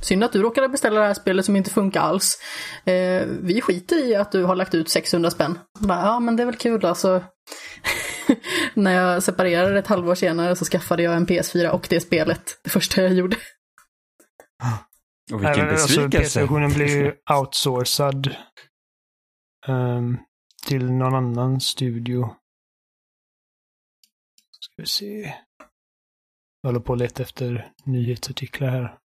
Synd 0.04 0.24
att 0.24 0.32
du 0.32 0.42
råkade 0.42 0.68
beställa 0.68 1.00
det 1.00 1.06
här 1.06 1.14
spelet 1.14 1.44
som 1.44 1.56
inte 1.56 1.70
funkar 1.70 2.00
alls. 2.00 2.38
Eh, 2.84 3.26
vi 3.26 3.60
skiter 3.60 4.06
i 4.06 4.14
att 4.14 4.32
du 4.32 4.44
har 4.44 4.56
lagt 4.56 4.74
ut 4.74 4.88
600 4.88 5.30
spänn. 5.30 5.58
Bara, 5.78 6.00
ja, 6.00 6.20
men 6.20 6.36
det 6.36 6.42
är 6.42 6.46
väl 6.46 6.56
kul 6.56 6.84
alltså. 6.84 7.24
När 8.74 8.92
jag 8.92 9.22
separerade 9.22 9.78
ett 9.78 9.86
halvår 9.86 10.14
senare 10.14 10.56
så 10.56 10.64
skaffade 10.64 11.02
jag 11.02 11.16
en 11.16 11.26
PS4 11.26 11.68
och 11.68 11.86
det 11.90 12.00
spelet. 12.00 12.60
Det 12.64 12.70
första 12.70 13.02
jag 13.02 13.12
gjorde. 13.12 13.36
Och 15.32 15.42
vilken 15.42 15.68
alltså, 15.68 15.86
besvikelse. 15.86 16.18
PC-versionen 16.18 16.72
blev 16.72 16.88
ju 16.88 17.12
outsourcad 17.38 18.36
ehm, 19.68 20.18
till 20.66 20.92
någon 20.92 21.14
annan 21.14 21.60
studio. 21.60 22.34
Ska 24.60 24.74
vi 24.76 24.86
se. 24.86 25.34
Jag 26.62 26.68
håller 26.68 26.80
på 26.80 26.92
att 26.92 26.98
leta 26.98 27.22
efter 27.22 27.72
nyhetsartiklar 27.84 28.68
här. 28.68 28.98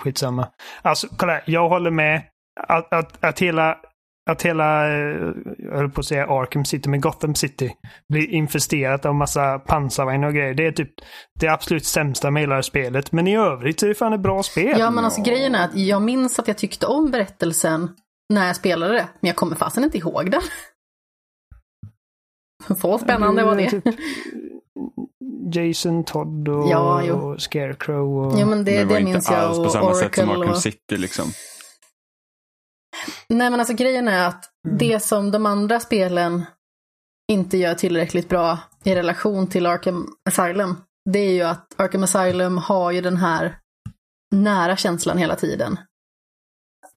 Skitsamma. 0.00 0.48
Alltså, 0.82 1.08
kolla 1.16 1.40
jag 1.46 1.68
håller 1.68 1.90
med. 1.90 2.22
Att, 2.68 2.92
att, 2.92 3.24
att 3.24 3.38
hela, 3.38 3.76
att 4.30 4.42
hela, 4.42 4.88
eh, 4.88 5.32
jag 5.58 5.76
höll 5.76 5.90
på 5.90 6.00
att 6.00 6.06
säga 6.06 6.26
Arkham 6.26 6.64
City, 6.64 6.88
men 6.88 7.00
Gotham 7.00 7.34
City 7.34 7.74
blir 8.08 8.30
infesterat 8.30 9.06
av 9.06 9.14
massa 9.14 9.58
pansarvagnar 9.58 10.28
och 10.28 10.34
grejer. 10.34 10.54
Det 10.54 10.66
är 10.66 10.72
typ 10.72 10.92
det 11.40 11.48
absolut 11.48 11.84
sämsta 11.84 12.30
med 12.30 12.42
hela 12.42 12.62
spelet. 12.62 13.12
Men 13.12 13.26
i 13.26 13.36
övrigt 13.36 13.80
så 13.80 13.86
är 13.86 13.88
det 13.88 13.94
fan 13.94 14.12
ett 14.12 14.20
bra 14.20 14.42
spel. 14.42 14.78
Ja, 14.78 14.90
men 14.90 15.04
alltså 15.04 15.22
grejen 15.22 15.54
är 15.54 15.64
att 15.64 15.76
jag 15.76 16.02
minns 16.02 16.38
att 16.38 16.48
jag 16.48 16.58
tyckte 16.58 16.86
om 16.86 17.10
berättelsen 17.10 17.88
när 18.32 18.46
jag 18.46 18.56
spelade 18.56 18.94
det. 18.94 19.08
Men 19.20 19.28
jag 19.28 19.36
kommer 19.36 19.56
fasen 19.56 19.84
inte 19.84 19.98
ihåg 19.98 20.30
den. 20.30 20.42
Så 22.80 22.98
spännande 22.98 23.44
var 23.44 23.56
det. 23.56 23.70
Typ 23.70 23.84
Jason 25.52 26.04
Todd 26.04 26.48
och, 26.48 26.68
Ja, 26.68 27.12
och 27.12 27.42
Scarecrow. 27.42 28.26
Och... 28.26 28.40
Ja, 28.40 28.46
men 28.46 28.64
det, 28.64 28.78
det 28.78 28.84
var 28.84 28.94
det 28.94 29.00
inte 29.00 29.12
minns 29.12 29.30
jag. 29.30 29.38
alls 29.38 29.58
på 29.58 29.68
samma 29.70 29.94
sätt 29.94 30.14
som 30.14 30.28
Oracle 30.28 30.42
Arkham 30.44 30.54
och... 30.54 30.62
City 30.62 30.96
liksom. 30.96 31.24
Nej 33.28 33.50
men 33.50 33.60
alltså 33.60 33.74
grejen 33.74 34.08
är 34.08 34.26
att 34.28 34.44
Mm. 34.66 34.78
det 34.78 35.00
som 35.00 35.30
de 35.30 35.46
andra 35.46 35.80
spelen 35.80 36.44
inte 37.32 37.56
gör 37.56 37.74
tillräckligt 37.74 38.28
bra 38.28 38.58
i 38.84 38.94
relation 38.94 39.46
till 39.46 39.66
Arkham 39.66 40.08
Asylum, 40.28 40.76
det 41.10 41.18
är 41.18 41.32
ju 41.32 41.42
att 41.42 41.80
Arkham 41.80 42.02
Asylum 42.02 42.58
har 42.58 42.90
ju 42.90 43.00
den 43.00 43.16
här 43.16 43.58
nära 44.34 44.76
känslan 44.76 45.18
hela 45.18 45.36
tiden. 45.36 45.78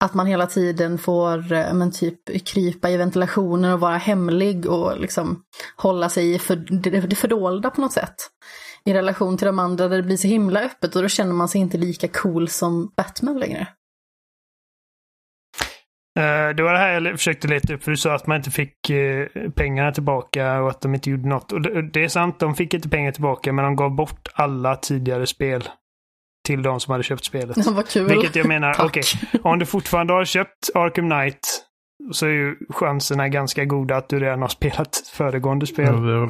Att 0.04 0.14
man 0.14 0.26
hela 0.26 0.46
tiden 0.46 0.98
får 0.98 1.52
eh, 1.52 1.74
men 1.74 1.92
typ 1.92 2.46
krypa 2.46 2.90
i 2.90 2.96
ventilationen 2.96 3.72
och 3.72 3.80
vara 3.80 3.96
hemlig 3.96 4.66
och 4.66 5.00
liksom 5.00 5.42
hålla 5.76 6.08
sig 6.08 6.34
i 6.34 6.38
för, 6.38 6.56
det, 6.56 6.90
det 6.90 7.16
fördolda 7.16 7.70
på 7.70 7.80
något 7.80 7.92
sätt. 7.92 8.14
I 8.84 8.94
relation 8.94 9.36
till 9.36 9.46
de 9.46 9.58
andra 9.58 9.88
där 9.88 9.96
det 9.96 10.02
blir 10.02 10.16
så 10.16 10.28
himla 10.28 10.60
öppet 10.60 10.96
och 10.96 11.02
då 11.02 11.08
känner 11.08 11.32
man 11.32 11.48
sig 11.48 11.60
inte 11.60 11.78
lika 11.78 12.08
cool 12.08 12.48
som 12.48 12.92
Batman 12.96 13.38
längre. 13.38 13.60
Eh, 16.18 16.56
det 16.56 16.62
var 16.62 16.72
det 16.72 16.78
här 16.78 17.00
jag 17.00 17.18
försökte 17.18 17.48
leta 17.48 17.74
upp, 17.74 17.82
för 17.82 17.90
du 17.90 17.96
sa 17.96 18.14
att 18.14 18.26
man 18.26 18.36
inte 18.36 18.50
fick 18.50 18.90
eh, 18.90 19.26
pengarna 19.56 19.92
tillbaka 19.92 20.62
och 20.62 20.70
att 20.70 20.80
de 20.80 20.94
inte 20.94 21.10
gjorde 21.10 21.28
något. 21.28 21.52
Och 21.52 21.60
det 21.92 22.04
är 22.04 22.08
sant, 22.08 22.40
de 22.40 22.54
fick 22.54 22.74
inte 22.74 22.88
pengar 22.88 23.12
tillbaka, 23.12 23.52
men 23.52 23.64
de 23.64 23.76
gav 23.76 23.90
bort 23.90 24.28
alla 24.34 24.76
tidigare 24.76 25.26
spel 25.26 25.68
till 26.44 26.62
de 26.62 26.80
som 26.80 26.92
hade 26.92 27.04
köpt 27.04 27.24
spelet. 27.24 27.56
Vad 27.66 27.88
kul. 27.88 28.08
Vilket 28.08 28.36
jag 28.36 28.46
menar, 28.46 28.76
okej, 28.84 29.02
om 29.42 29.58
du 29.58 29.66
fortfarande 29.66 30.12
har 30.12 30.24
köpt 30.24 30.70
Arkham 30.74 31.10
Knight 31.10 31.64
så 32.12 32.26
är 32.26 32.30
ju 32.30 32.56
chanserna 32.70 33.28
ganska 33.28 33.64
goda 33.64 33.96
att 33.96 34.08
du 34.08 34.20
redan 34.20 34.42
har 34.42 34.48
spelat 34.48 34.96
föregående 35.12 35.66
spel. 35.66 35.86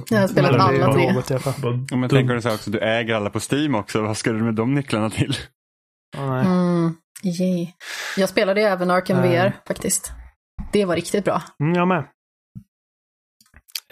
Jag 0.09 0.21
har 0.21 0.29
spelat 0.29 0.61
alla 0.61 0.93
tre. 0.93 1.13
något 1.13 1.31
i 1.31 1.35
alla 1.35 1.41
fall. 1.43 1.55
Ja, 1.63 1.69
om 1.95 2.01
du 2.01 2.09
säger 2.09 2.37
också 2.37 2.49
att 2.49 2.73
du 2.73 2.79
äger 2.79 3.15
alla 3.15 3.31
på 3.31 3.41
Steam 3.53 3.75
också. 3.75 4.03
Vad 4.03 4.17
ska 4.17 4.33
du 4.33 4.43
med 4.43 4.55
de 4.55 4.75
nycklarna 4.75 5.11
till? 5.11 5.37
Ja, 6.17 6.31
nej. 6.31 6.47
Mm, 6.47 6.95
yay. 7.23 7.69
Jag 8.17 8.29
spelade 8.29 8.61
ju 8.61 8.67
även 8.67 8.91
Arkham. 8.91 9.23
VR 9.23 9.53
faktiskt. 9.67 10.13
Det 10.73 10.85
var 10.85 10.97
riktigt 10.97 11.25
bra. 11.25 11.43
Mm, 11.61 11.75
jag 11.75 11.89
med. 11.89 12.05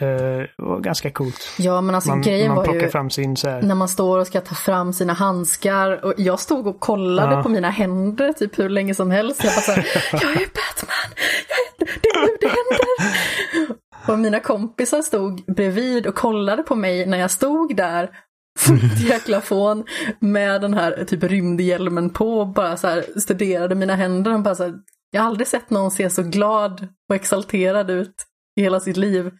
Eh, 0.03 0.09
det 0.09 0.49
var 0.57 0.81
ganska 0.81 1.11
coolt. 1.11 1.55
Ja, 1.59 1.81
men 1.81 1.95
alltså 1.95 2.11
Man, 2.11 2.23
grejen 2.23 2.49
man 2.55 2.67
var 2.67 2.75
ju 2.75 2.89
fram 2.89 3.11
sin 3.11 3.37
så 3.37 3.49
här. 3.49 3.63
när 3.63 3.75
man 3.75 3.89
står 3.89 4.19
och 4.19 4.27
ska 4.27 4.41
ta 4.41 4.55
fram 4.55 4.93
sina 4.93 5.13
handskar 5.13 6.05
och 6.05 6.15
jag 6.17 6.41
stod 6.41 6.67
och 6.67 6.81
kollade 6.81 7.35
Ja. 7.35 7.43
på 7.43 7.49
mina 7.49 7.71
händer 7.71 8.33
typ 8.33 8.59
hur 8.59 8.69
länge 8.69 8.95
som 8.95 9.11
helst. 9.11 9.45
Jag 9.45 9.53
bara 9.55 9.61
såhär, 9.61 9.87
jag 10.13 10.23
är 10.23 10.27
Batman! 10.37 11.17
Jag 11.49 11.89
är, 11.89 11.99
det 12.03 12.09
är 12.09 12.21
nu 12.27 12.37
det 12.41 12.47
händer! 12.49 13.77
Och 14.09 14.19
mina 14.19 14.41
kompisar 14.41 15.03
stod 15.03 15.45
bredvid 15.55 16.07
och 16.07 16.15
kollade 16.15 16.63
på 16.63 16.75
mig 16.75 17.07
när 17.07 17.19
jag 17.19 17.31
stod 17.31 17.77
där 17.77 18.11
fullt 18.59 19.01
jäkla 19.09 19.41
fån 19.41 19.85
med 20.21 20.61
den 20.61 20.75
här 20.75 21.05
typ 21.05 21.23
rymdhjälmen 21.23 22.11
på 22.11 22.39
och 22.41 22.49
bara 22.49 22.77
så 22.77 22.87
här 22.89 23.05
studerade 23.21 23.75
mina 23.75 23.95
händer. 23.97 24.35
Och 24.35 24.41
bara 24.43 24.55
så 24.55 24.63
här, 24.63 24.75
jag 25.11 25.21
har 25.23 25.29
aldrig 25.29 25.47
sett 25.49 25.71
någon 25.71 25.91
se 25.91 26.11
så 26.11 26.23
glad 26.23 26.89
och 27.09 27.15
exalterad 27.15 27.91
ut 27.91 28.15
i 28.57 28.63
hela 28.63 28.81
sitt 28.81 28.97
liv. 28.97 29.31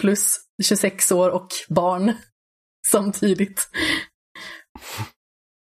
Plus 0.00 0.40
26 0.62 1.12
år 1.12 1.30
och 1.30 1.48
barn 1.68 2.12
samtidigt. 2.86 3.68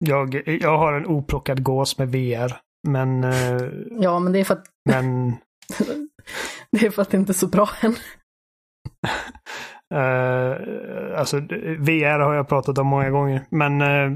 Jag, 0.05 0.47
jag 0.61 0.77
har 0.77 0.93
en 0.93 1.05
oplockad 1.05 1.63
gås 1.63 1.97
med 1.97 2.11
VR. 2.11 2.57
Men, 2.87 3.23
eh, 3.23 3.61
Ja, 3.99 4.19
men 4.19 4.33
det 4.33 4.39
är 4.39 4.43
för 4.43 4.53
att 4.53 4.65
men 4.89 5.31
det, 6.71 6.85
är 6.85 6.89
för 6.89 7.01
att 7.01 7.09
det 7.09 7.17
inte 7.17 7.31
är 7.31 7.33
så 7.33 7.47
bra 7.47 7.69
än. 7.81 7.91
eh, 9.95 11.19
alltså 11.19 11.39
VR 11.79 12.19
har 12.19 12.33
jag 12.33 12.47
pratat 12.47 12.77
om 12.77 12.87
många 12.87 13.09
gånger. 13.09 13.45
Men, 13.49 13.81
eh, 13.81 14.11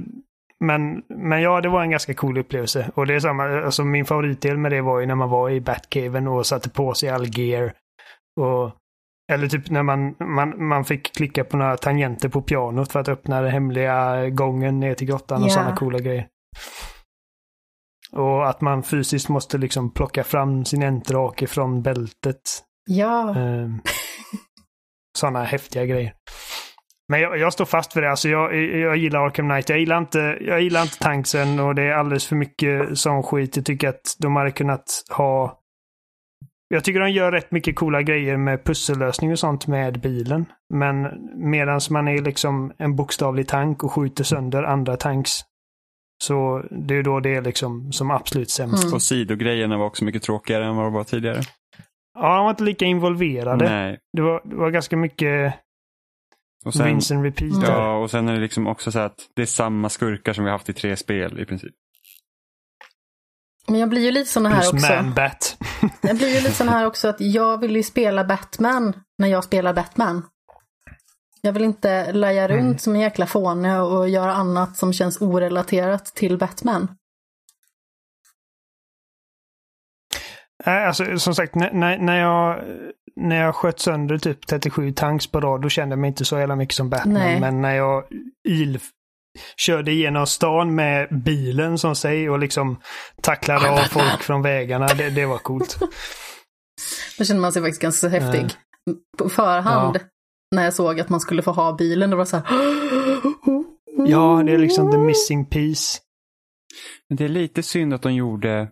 men, 0.65 1.03
men 1.07 1.41
ja, 1.41 1.61
det 1.61 1.69
var 1.69 1.81
en 1.81 1.91
ganska 1.91 2.13
cool 2.13 2.37
upplevelse. 2.37 2.91
Och 2.95 3.07
det 3.07 3.15
är 3.15 3.19
samma, 3.19 3.43
alltså 3.43 3.83
min 3.83 4.05
favoritdel 4.05 4.57
med 4.57 4.71
det 4.71 4.81
var 4.81 4.99
ju 4.99 5.05
när 5.05 5.15
man 5.15 5.29
var 5.29 5.49
i 5.49 5.61
Batcaven 5.61 6.27
och 6.27 6.45
satte 6.45 6.69
på 6.69 6.93
sig 6.93 7.09
all 7.09 7.39
gear. 7.39 7.73
Och, 8.39 8.71
eller 9.29 9.47
typ 9.47 9.69
när 9.69 9.83
man, 9.83 10.15
man, 10.19 10.67
man 10.67 10.85
fick 10.85 11.15
klicka 11.15 11.43
på 11.43 11.57
några 11.57 11.77
tangenter 11.77 12.29
på 12.29 12.41
pianot 12.41 12.91
för 12.91 12.99
att 12.99 13.07
öppna 13.09 13.41
den 13.41 13.51
hemliga 13.51 14.29
gången 14.29 14.79
ner 14.79 14.93
till 14.93 15.07
grottan 15.07 15.41
och 15.43 15.49
Ja. 15.49 15.53
sådana 15.53 15.75
coola 15.75 15.99
grejer. 15.99 16.27
Och 18.11 18.49
att 18.49 18.61
man 18.61 18.83
fysiskt 18.83 19.29
måste 19.29 19.57
liksom 19.57 19.93
plocka 19.93 20.23
fram 20.23 20.65
sin 20.65 20.83
enterhake 20.83 21.47
från 21.47 21.81
bältet. 21.81 22.41
Ja, 22.89 23.35
Ehm, 23.35 23.81
Sådana 25.17 25.43
häftiga 25.43 25.85
grejer. 25.85 26.13
Men 27.11 27.21
jag, 27.21 27.37
jag 27.37 27.53
står 27.53 27.65
fast 27.65 27.93
för 27.93 28.01
det. 28.01 28.09
Alltså 28.09 28.29
jag, 28.29 28.55
jag 28.55 28.97
gillar 28.97 29.25
Arkham 29.25 29.49
Knight. 29.49 29.69
Jag 29.69 29.79
gillar, 29.79 29.97
inte, 29.97 30.37
jag 30.41 30.61
gillar 30.61 30.81
inte 30.81 30.99
tanksen 30.99 31.59
och 31.59 31.75
det 31.75 31.81
är 31.83 31.91
alldeles 31.93 32.27
för 32.27 32.35
mycket 32.35 32.97
sån 32.97 33.23
skit. 33.23 33.55
Jag 33.55 33.65
tycker 33.65 33.89
att 33.89 34.15
de 34.19 34.35
hade 34.35 34.51
kunnat 34.51 34.83
ha... 35.09 35.58
Jag 36.71 36.83
tycker 36.83 36.99
de 36.99 37.09
gör 37.11 37.31
rätt 37.31 37.51
mycket 37.51 37.75
coola 37.75 38.01
grejer 38.01 38.37
med 38.37 38.63
pussellösning 38.63 39.31
och 39.31 39.39
sånt 39.39 39.67
med 39.67 39.99
bilen. 40.01 40.45
Men 40.73 41.07
medan 41.51 41.81
man 41.89 42.07
är 42.07 42.21
liksom 42.21 42.73
en 42.77 42.95
bokstavlig 42.95 43.47
tank 43.47 43.83
och 43.83 43.91
skjuter 43.91 44.23
sönder 44.23 44.63
andra 44.63 44.97
tanks. 44.97 45.31
Så 46.23 46.63
det 46.71 46.95
är 46.95 47.03
då 47.03 47.19
det 47.19 47.35
är 47.35 47.41
liksom 47.41 47.91
som 47.91 48.11
absolut 48.11 48.49
sämst. 48.49 48.83
Mm. 48.83 48.93
Och 48.93 49.01
sidogrejerna 49.01 49.77
var 49.77 49.85
också 49.85 50.05
mycket 50.05 50.23
tråkigare 50.23 50.65
än 50.65 50.75
vad 50.75 50.85
de 50.85 50.93
var 50.93 51.03
tidigare. 51.03 51.41
Ja, 52.19 52.35
de 52.35 52.43
var 52.43 52.49
inte 52.49 52.63
lika 52.63 52.85
involverade. 52.85 53.69
Nej. 53.69 53.99
Det 54.13 54.21
var, 54.21 54.41
det 54.45 54.55
var 54.55 54.69
ganska 54.69 54.97
mycket 54.97 55.53
Och 56.65 56.73
sen, 56.73 56.85
rinse 56.85 57.15
and 57.15 57.23
repeat. 57.23 57.63
ja, 57.67 57.97
och 57.97 58.11
sen 58.11 58.27
är 58.27 58.33
det 58.33 58.39
liksom 58.39 58.67
också 58.67 58.91
så 58.91 58.99
att 58.99 59.15
det 59.35 59.41
är 59.41 59.45
samma 59.45 59.89
skurkar 59.89 60.33
som 60.33 60.43
vi 60.43 60.51
haft 60.51 60.69
i 60.69 60.73
tre 60.73 60.95
spel 60.95 61.39
i 61.39 61.45
princip. 61.45 61.73
Men 63.69 63.79
jag 63.79 63.89
blir 63.89 64.01
ju 64.01 64.11
lite 64.11 64.31
sån 64.31 64.45
här 64.45 64.61
Plus 64.61 64.73
också. 64.73 64.93
Man-Bat. 64.93 65.57
Jag 66.01 66.17
blir 66.17 66.27
ju 66.27 66.41
lite 66.41 66.51
sån 66.51 66.69
här 66.69 66.85
också 66.85 67.07
att 67.07 67.21
jag 67.21 67.57
vill 67.57 67.75
ju 67.75 67.83
spela 67.83 68.23
Batman 68.23 68.93
när 69.17 69.27
jag 69.27 69.43
spelar 69.43 69.73
Batman. 69.73 70.25
Jag 71.41 71.53
vill 71.53 71.63
inte 71.63 72.11
laja 72.11 72.47
runt 72.47 72.59
Mm. 72.59 72.77
som 72.77 72.95
en 72.95 73.01
jäkla 73.01 73.25
fåne 73.25 73.79
och 73.79 74.09
göra 74.09 74.33
annat 74.33 74.77
som 74.77 74.93
känns 74.93 75.21
orelaterat 75.21 76.05
till 76.05 76.37
Batman. 76.37 76.87
Nej, 80.65 80.85
alltså 80.85 81.19
som 81.19 81.35
sagt, 81.35 81.55
när, 81.55 81.71
när, 81.73 81.97
när 81.97 82.19
jag 82.19 82.63
när 83.15 83.35
jag 83.35 83.55
sköt 83.55 83.79
sönder 83.79 84.17
typ 84.17 84.47
37 84.47 84.91
tanks 84.91 85.27
på 85.27 85.39
rad, 85.39 85.61
då 85.61 85.69
kände 85.69 85.93
jag 85.93 85.99
mig 85.99 86.07
inte 86.07 86.25
så 86.25 86.39
jävla 86.39 86.55
mycket 86.55 86.75
som 86.75 86.89
Batman. 86.89 87.13
Nej. 87.13 87.39
Men 87.39 87.61
när 87.61 87.75
jag 87.75 88.03
il 88.47 88.79
körde 89.57 89.91
igenom 89.91 90.27
stan 90.27 90.75
med 90.75 91.23
bilen 91.23 91.77
som 91.77 91.95
sig 91.95 92.29
och 92.29 92.39
liksom 92.39 92.81
tacklade 93.21 93.69
av 93.69 93.77
folk 93.77 94.23
från 94.23 94.41
vägarna, 94.41 94.87
det, 94.87 95.09
det 95.09 95.25
var 95.25 95.37
coolt. 95.37 95.77
Då 97.17 97.25
känner 97.25 97.41
man 97.41 97.51
sig 97.51 97.61
faktiskt 97.61 97.81
ganska 97.81 98.07
häftig. 98.07 98.45
På 99.17 99.29
förhand, 99.29 99.99
när 100.55 100.63
jag 100.63 100.73
såg 100.73 100.99
att 100.99 101.09
man 101.09 101.19
skulle 101.19 101.41
få 101.41 101.51
ha 101.51 101.73
bilen, 101.73 102.09
då 102.09 102.17
var 102.17 102.23
det 102.23 102.29
så 102.29 102.37
här... 102.37 102.45
Ja, 104.07 104.43
det 104.45 104.51
är 104.51 104.57
liksom 104.57 104.91
the 104.91 104.97
missing 104.97 105.45
piece. 105.45 105.99
Men 107.09 107.17
det 107.17 107.23
är 107.25 107.29
lite 107.29 107.63
synd 107.63 107.93
att 107.93 108.01
de 108.01 108.13
gjorde, 108.13 108.69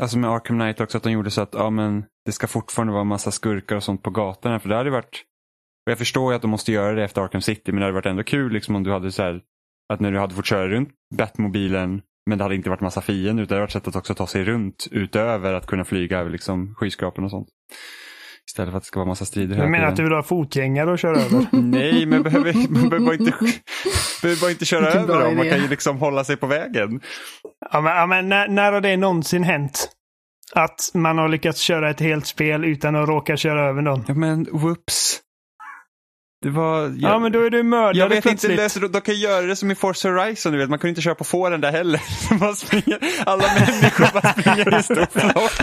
alltså 0.00 0.18
med 0.18 0.30
Arkham 0.30 0.58
Knight 0.58 0.80
också, 0.80 0.98
att 0.98 1.04
de 1.04 1.12
gjorde 1.12 1.30
så 1.30 1.40
att 1.40 1.54
ja, 1.54 1.70
men 1.70 2.04
det 2.24 2.32
ska 2.32 2.46
fortfarande 2.46 2.92
vara 2.92 3.04
massa 3.04 3.30
skurkar 3.30 3.76
och 3.76 3.82
sånt 3.82 4.02
på 4.02 4.10
gatorna. 4.10 4.60
För 4.60 4.68
det 4.68 4.76
hade 4.76 4.90
varit, 4.90 5.22
och 5.88 5.92
jag 5.92 5.98
förstår 5.98 6.32
ju 6.32 6.36
att 6.36 6.42
de 6.42 6.50
måste 6.50 6.72
göra 6.72 6.94
det 6.94 7.04
efter 7.04 7.22
Arkham 7.22 7.42
City, 7.42 7.72
men 7.72 7.76
det 7.76 7.84
hade 7.84 7.94
varit 7.94 8.06
ändå 8.06 8.22
kul 8.22 8.52
liksom, 8.52 8.76
om 8.76 8.84
du 8.84 8.92
hade 8.92 9.12
så 9.12 9.22
här, 9.22 9.40
att 9.92 10.00
när 10.00 10.12
du 10.12 10.18
hade 10.18 10.34
fått 10.34 10.46
köra 10.46 10.68
runt 10.68 10.88
Batmobilen, 11.14 12.02
men 12.26 12.38
det 12.38 12.44
hade 12.44 12.54
inte 12.54 12.70
varit 12.70 12.80
massa 12.80 13.00
fiender, 13.00 13.42
utan 13.42 13.48
det 13.48 13.54
hade 13.54 13.60
varit 13.60 13.72
sätt 13.72 13.88
att 13.88 13.96
också 13.96 14.14
ta 14.14 14.26
sig 14.26 14.44
runt 14.44 14.88
utöver 14.90 15.54
att 15.54 15.66
kunna 15.66 15.84
flyga 15.84 16.18
över 16.18 16.30
liksom, 16.30 16.74
skyskrapan 16.74 17.24
och 17.24 17.30
sånt. 17.30 17.48
Istället 18.48 18.70
för 18.70 18.76
att 18.76 18.82
det 18.82 18.86
ska 18.86 18.98
vara 19.00 19.08
massa 19.08 19.24
strider 19.24 19.56
Du 19.56 19.68
menar 19.68 19.86
att 19.86 19.96
du 19.96 20.02
vill 20.02 20.12
ha 20.12 20.22
fotgängare 20.22 20.90
och 20.90 20.98
köra 20.98 21.16
över? 21.16 21.46
Nej, 21.52 22.06
men 22.06 22.22
behöver, 22.22 22.52
man 22.70 22.88
behöver 22.88 23.12
inte, 23.12 23.32
behöver 24.22 24.40
bara 24.40 24.50
inte 24.50 24.64
köra 24.64 24.86
över 24.86 25.24
dem. 25.24 25.36
Man 25.36 25.50
kan 25.50 25.62
ju 25.62 25.68
liksom 25.68 25.98
hålla 25.98 26.24
sig 26.24 26.36
på 26.36 26.46
vägen. 26.46 27.00
Ja, 27.72 27.80
men, 27.80 27.96
ja, 27.96 28.06
men 28.06 28.28
när, 28.28 28.48
när 28.48 28.72
har 28.72 28.80
det 28.80 28.96
någonsin 28.96 29.42
hänt? 29.42 29.88
Att 30.54 30.90
man 30.94 31.18
har 31.18 31.28
lyckats 31.28 31.60
köra 31.60 31.90
ett 31.90 32.00
helt 32.00 32.26
spel 32.26 32.64
utan 32.64 32.96
att 32.96 33.08
råka 33.08 33.36
köra 33.36 33.68
över 33.68 33.82
någon? 33.82 34.04
Ja 34.08 34.14
men 34.14 34.46
whoops. 34.52 35.22
Det 36.42 36.50
var... 36.50 36.94
Ja, 36.98 37.18
men 37.18 37.32
då 37.32 37.40
är 37.40 37.50
du 37.50 37.62
mördare 37.62 37.98
jag 37.98 38.08
vet 38.08 38.22
plötsligt. 38.22 38.50
inte, 38.52 38.62
löser, 38.62 38.80
de 38.80 39.00
kan 39.00 39.14
göra 39.14 39.46
det 39.46 39.56
som 39.56 39.70
i 39.70 39.74
Forza 39.74 40.08
Horizon, 40.08 40.52
du 40.52 40.58
vet. 40.58 40.70
man 40.70 40.78
kunde 40.78 40.88
inte 40.88 41.00
köra 41.00 41.14
på 41.14 41.24
fåren 41.24 41.60
där 41.60 41.72
heller. 41.72 42.00
Man 42.40 42.56
springer, 42.56 42.98
alla 43.26 43.42
människor 43.54 44.12
bara 44.12 44.32
springer 44.32 44.78
i 44.78 44.82
stor 44.82 45.06
flock. 45.10 45.52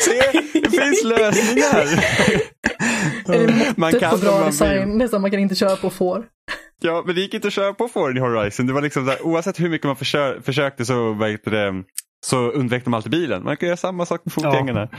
Se, 0.00 0.20
det 0.60 0.70
finns 0.70 1.04
lösningar. 1.04 1.86
Är 3.28 3.46
det 3.46 3.74
Man 3.76 3.78
måttet 3.90 4.00
kan 4.00 4.10
på 4.10 4.16
bra 4.16 4.38
man 4.38 4.46
design? 4.46 4.98
Nästan 4.98 5.20
man 5.20 5.30
kan 5.30 5.40
inte 5.40 5.54
köra 5.54 5.76
på 5.76 5.90
får. 5.90 6.24
Ja, 6.80 7.02
men 7.06 7.14
det 7.14 7.20
gick 7.20 7.34
inte 7.34 7.46
att 7.46 7.52
köra 7.54 7.74
på 7.74 7.88
fåren 7.88 8.16
i 8.16 8.20
Horizon. 8.20 8.66
Det 8.66 8.72
var 8.72 8.82
liksom 8.82 9.08
här, 9.08 9.26
oavsett 9.26 9.60
hur 9.60 9.68
mycket 9.68 9.86
man 9.86 9.96
försö 9.96 10.40
försökte 10.42 10.84
så, 10.84 11.16
så 12.26 12.50
undvek 12.50 12.84
de 12.84 12.94
alltid 12.94 13.12
bilen. 13.12 13.44
Man 13.44 13.56
kan 13.56 13.66
göra 13.66 13.76
samma 13.76 14.06
sak 14.06 14.20
med 14.24 14.32
fotgängarna. 14.32 14.86
Så 14.86 14.92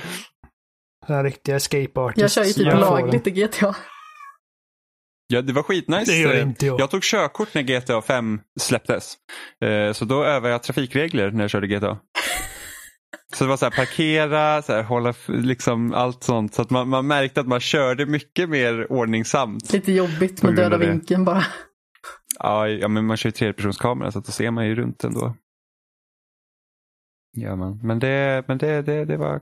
här 1.14 1.24
riktiga 1.24 1.56
escape 1.56 2.00
artists. 2.00 2.22
Jag 2.22 2.32
kör 2.32 2.44
ju 2.44 2.54
typ 2.54 2.80
lagligt 2.80 3.28
i 3.28 3.32
GTA. 3.32 3.76
Ja, 5.28 5.42
det 5.42 5.54
var 5.54 5.64
skitnice. 5.64 6.12
Det 6.12 6.18
gör 6.18 6.42
inte 6.42 6.66
jag. 6.66 6.80
Jag 6.80 6.90
tog 6.90 7.04
körkort 7.04 7.54
när 7.54 7.62
GTA 7.62 8.02
5 8.02 8.40
släpptes. 8.60 9.18
Eh, 9.66 9.94
Så 9.94 10.06
då 10.06 10.24
övade 10.24 10.50
jag 10.52 10.64
trafikregler 10.64 11.32
när 11.32 11.44
jag 11.44 11.50
körde 11.50 11.68
GTA. 11.68 12.00
Så 13.34 13.44
det 13.44 13.50
var 13.50 13.58
så 13.58 13.66
här 13.66 13.72
parkera, 13.72 14.62
så 14.62 14.74
här, 14.74 14.84
hålla 14.84 15.14
liksom 15.28 15.94
allt 15.94 16.24
sånt. 16.24 16.54
Så 16.54 16.62
att 16.62 16.70
man, 16.70 16.90
man 16.90 17.08
märkte 17.08 17.42
att 17.42 17.48
man 17.48 17.60
körde 17.60 18.06
mycket 18.06 18.50
mer 18.50 18.92
ordningsamt. 18.92 19.74
Lite 19.74 19.92
jobbigt 19.92 20.44
med 20.44 20.56
döda 20.56 20.78
vinkeln 20.78 21.26
bara. 21.26 21.44
Ja, 22.40 22.68
ja 22.68 22.88
men 22.88 23.06
man 23.06 23.18
kör 23.18 23.28
ju 23.28 23.32
tredjepersonskamera 23.32 24.12
så 24.12 24.20
att 24.20 24.26
då 24.26 24.32
ser 24.32 24.52
man 24.52 24.68
ju 24.68 24.76
runt 24.76 25.04
ändå. 25.04 25.36
Ja, 27.32 27.56
man. 27.56 27.80
Men 27.84 28.00
det, 28.00 28.44
men 28.48 28.58
det, 28.58 28.82
det, 28.82 29.06
det 29.06 29.18
var... 29.18 29.42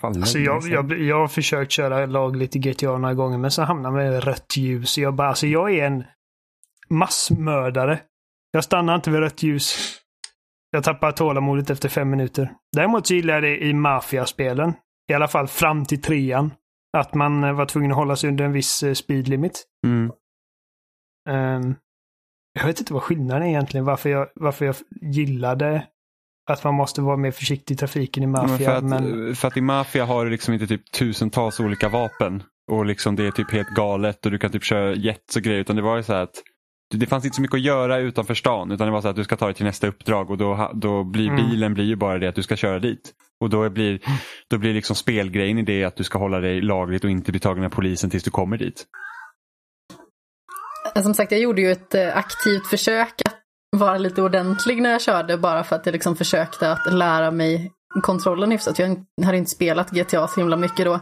Fan 0.00 0.16
Alltså 0.16 0.38
jag, 0.38 0.62
jag, 0.68 1.00
jag 1.00 1.18
har 1.18 1.28
försökt 1.28 1.72
köra 1.72 2.06
lagligt 2.06 2.56
i 2.56 2.58
GTA 2.58 2.98
några 2.98 3.14
gånger 3.14 3.38
men 3.38 3.50
så 3.50 3.62
hamnar 3.62 3.90
man 3.90 4.00
i 4.00 4.20
rött 4.20 4.56
ljus. 4.56 4.98
Jag 4.98 5.14
bara, 5.14 5.28
alltså 5.28 5.46
jag 5.46 5.74
är 5.74 5.86
en 5.86 6.04
massmördare. 6.88 8.00
Jag 8.50 8.64
stannar 8.64 8.94
inte 8.94 9.10
vid 9.10 9.20
rött 9.20 9.42
ljus. 9.42 9.98
Jag 10.70 10.84
tappar 10.84 11.12
tålamodet 11.12 11.70
efter 11.70 11.88
fem 11.88 12.10
minuter. 12.10 12.52
Däremot 12.76 13.06
så 13.06 13.14
gillar 13.14 13.34
jag 13.34 13.42
det 13.42 13.64
i 13.64 13.74
Mafia-spelen. 13.74 14.74
I 15.10 15.14
alla 15.14 15.28
fall 15.28 15.48
fram 15.48 15.84
till 15.84 16.02
trean. 16.02 16.50
Att 16.96 17.14
man 17.14 17.44
eh, 17.44 17.52
var 17.52 17.66
tvungen 17.66 17.90
att 17.90 17.96
hålla 17.96 18.16
sig 18.16 18.30
under 18.30 18.44
en 18.44 18.52
viss 18.52 18.82
eh, 18.82 18.94
speed 18.94 19.28
limit. 19.28 19.64
Mm. 19.86 20.12
Ehm, 21.28 21.74
jag 22.52 22.66
vet 22.66 22.80
inte 22.80 22.92
vad 22.92 23.02
skillnaden 23.02 23.42
är 23.42 23.48
egentligen. 23.48 23.84
Varför 23.84 24.10
jag, 24.10 24.28
varför 24.34 24.64
jag 24.64 24.76
gillade 25.00 25.86
att 26.50 26.64
man 26.64 26.74
måste 26.74 27.00
vara 27.00 27.16
mer 27.16 27.30
försiktig 27.30 27.74
i 27.74 27.78
trafiken 27.78 28.22
i 28.22 28.26
Ja, 28.26 28.30
men 28.32 28.50
Mafia. 28.50 28.66
för, 28.70 28.76
att, 28.76 28.84
men... 28.84 29.34
för 29.36 29.48
att 29.48 29.56
i 29.56 29.60
Mafia 29.60 30.04
har 30.04 30.24
du 30.24 30.30
liksom 30.30 30.54
inte 30.54 30.66
typ 30.66 30.92
tusentals 30.92 31.60
olika 31.60 31.88
vapen. 31.88 32.42
Och 32.72 32.86
liksom 32.86 33.16
det 33.16 33.26
är 33.26 33.30
typ 33.30 33.50
helt 33.52 33.68
galet 33.68 34.26
och 34.26 34.32
du 34.32 34.38
kan 34.38 34.50
typ 34.52 34.64
köra 34.64 34.94
jets 34.94 35.36
och 35.36 35.42
grejer. 35.42 35.60
Utan 35.60 35.76
det 35.76 35.82
var 35.82 35.96
ju 35.96 36.02
så 36.02 36.12
här 36.12 36.22
att 36.22 36.42
det 36.94 37.06
fanns 37.06 37.24
inte 37.24 37.34
så 37.34 37.42
mycket 37.42 37.54
att 37.54 37.60
göra 37.62 37.98
utanför 37.98 38.34
stan. 38.34 38.70
Utan 38.70 38.86
det 38.86 38.92
var 38.92 39.00
så 39.00 39.08
att 39.08 39.16
du 39.16 39.24
ska 39.24 39.36
ta 39.36 39.44
dig 39.46 39.54
till 39.54 39.64
nästa 39.64 39.86
uppdrag 39.86 40.30
och 40.30 40.38
då, 40.38 40.70
då 40.74 41.04
blir 41.04 41.28
Mm. 41.28 41.36
bilen 41.50 41.74
blir 41.74 41.84
ju 41.84 41.96
bara 41.96 42.18
det 42.18 42.28
att 42.28 42.34
du 42.34 42.42
ska 42.42 42.56
köra 42.56 42.78
dit. 42.78 43.12
Och 43.40 43.50
då 43.50 43.70
blir, 43.70 44.00
då 44.50 44.58
blir 44.58 44.74
liksom 44.74 44.96
spelgrejen 44.96 45.58
i 45.58 45.62
det 45.62 45.84
att 45.84 45.96
du 45.96 46.04
ska 46.04 46.18
hålla 46.18 46.40
dig 46.40 46.60
lagligt 46.60 47.04
och 47.04 47.10
inte 47.10 47.30
bli 47.30 47.40
tagen 47.40 47.64
av 47.64 47.68
polisen 47.68 48.10
tills 48.10 48.22
du 48.24 48.30
kommer 48.30 48.56
dit. 48.58 48.84
Som 51.02 51.14
sagt, 51.14 51.32
jag 51.32 51.40
gjorde 51.40 51.62
ju 51.62 51.72
ett 51.72 51.94
eh, 51.94 52.16
aktivt 52.16 52.66
försök 52.66 53.22
att 53.24 53.33
vara 53.78 53.98
lite 53.98 54.22
ordentlig 54.22 54.82
när 54.82 54.90
jag 54.90 55.02
körde 55.02 55.38
bara 55.38 55.64
för 55.64 55.76
att 55.76 55.86
jag 55.86 55.92
liksom 55.92 56.16
försökte 56.16 56.72
att 56.72 56.94
lära 56.94 57.30
mig 57.30 57.72
kontrollen 58.02 58.50
hyfsat. 58.50 58.78
Jag 58.78 59.04
hade 59.24 59.38
inte 59.38 59.50
spelat 59.50 59.90
GTA 59.90 60.28
så 60.28 60.40
himla 60.40 60.56
mycket 60.56 60.84
då. 60.84 61.00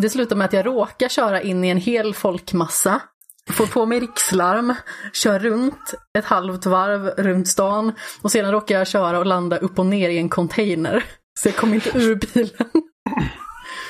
Det 0.00 0.10
slutade 0.10 0.38
med 0.38 0.44
att 0.44 0.52
jag 0.52 0.66
råkar 0.66 1.08
köra 1.08 1.42
in 1.42 1.64
i 1.64 1.68
en 1.68 1.76
hel 1.78 2.14
folkmassa, 2.14 3.02
får 3.50 3.66
på 3.66 3.86
mig 3.86 4.00
rikslarm, 4.00 4.74
kör 5.12 5.38
runt 5.38 5.94
ett 6.18 6.24
halvt 6.24 6.66
varv 6.66 7.06
runt 7.06 7.48
stan 7.48 7.92
och 8.22 8.32
sedan 8.32 8.52
råkar 8.52 8.78
jag 8.78 8.86
köra 8.86 9.18
och 9.18 9.26
landa 9.26 9.56
upp 9.56 9.78
och 9.78 9.86
ner 9.86 10.10
i 10.10 10.18
en 10.18 10.28
container. 10.28 11.04
Så 11.40 11.48
jag 11.48 11.56
kom 11.56 11.74
inte 11.74 11.98
ur 11.98 12.14
bilen. 12.14 12.66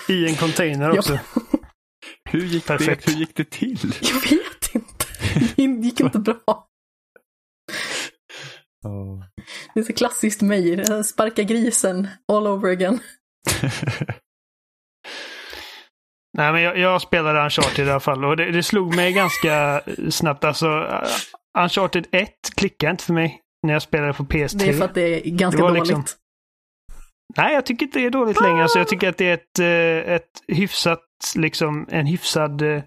I 0.09 0.27
en 0.27 0.35
container 0.35 0.99
också. 0.99 1.19
Hur 2.31 2.41
gick, 2.41 2.67
Perfekt. 2.67 3.07
det, 3.07 3.13
hur 3.13 3.19
gick 3.19 3.37
det 3.37 3.51
till? 3.51 3.95
Jag 4.01 4.21
vet 4.31 4.75
inte. 4.75 5.07
Det 5.57 5.63
gick 5.63 6.01
inte 6.01 6.19
bra. 6.19 6.69
Det 9.75 9.81
är 9.81 9.85
så 9.85 9.93
klassiskt 9.93 10.43
mig. 10.43 10.85
Sparka 11.05 11.43
grisen 11.43 12.09
all 12.33 12.47
over 12.47 12.71
again. 12.71 13.01
Nej, 16.39 16.53
men 16.53 16.63
jag, 16.63 16.79
jag 16.79 17.03
spelade 17.03 17.45
Uncharted 17.45 17.87
i 17.87 17.91
alla 17.91 18.01
fall 18.01 18.25
och 18.25 18.37
det, 18.37 18.51
det 18.51 18.63
slog 18.63 18.97
mig 18.97 19.13
ganska 19.13 19.83
snabbt. 20.11 20.45
Alltså, 20.45 20.67
uh, 20.69 21.03
Uncharted 21.59 22.07
1 22.13 22.31
klickade 22.57 22.91
inte 22.91 23.05
för 23.05 23.13
mig 23.13 23.41
när 23.67 23.73
jag 23.73 23.83
spelade 23.83 24.13
på 24.13 24.25
PS3. 24.25 24.59
Det 24.59 24.69
är 24.69 24.73
för 24.73 24.85
att 24.85 24.95
det 24.95 25.01
är 25.27 25.31
ganska 25.31 25.63
Det 25.63 25.69
dåligt. 25.69 25.87
liksom- 25.87 26.05
Nej, 27.37 27.55
jag 27.55 27.67
tycker 27.67 27.87
inte 27.87 27.99
det 27.99 28.07
är 28.07 28.11
dåligt 28.11 28.41
längre. 28.41 28.63
Alltså, 28.63 28.79
jag 28.79 28.89
tycker 28.89 29.09
att 29.09 29.17
det 29.19 29.29
är 29.29 29.35
ett, 29.35 29.59
eh, 30.07 30.13
ett 30.15 30.31
hyfsat, 30.49 31.05
liksom 31.37 31.87
en 31.91 32.07
hyfsad 32.07 32.63
eh, 32.63 32.83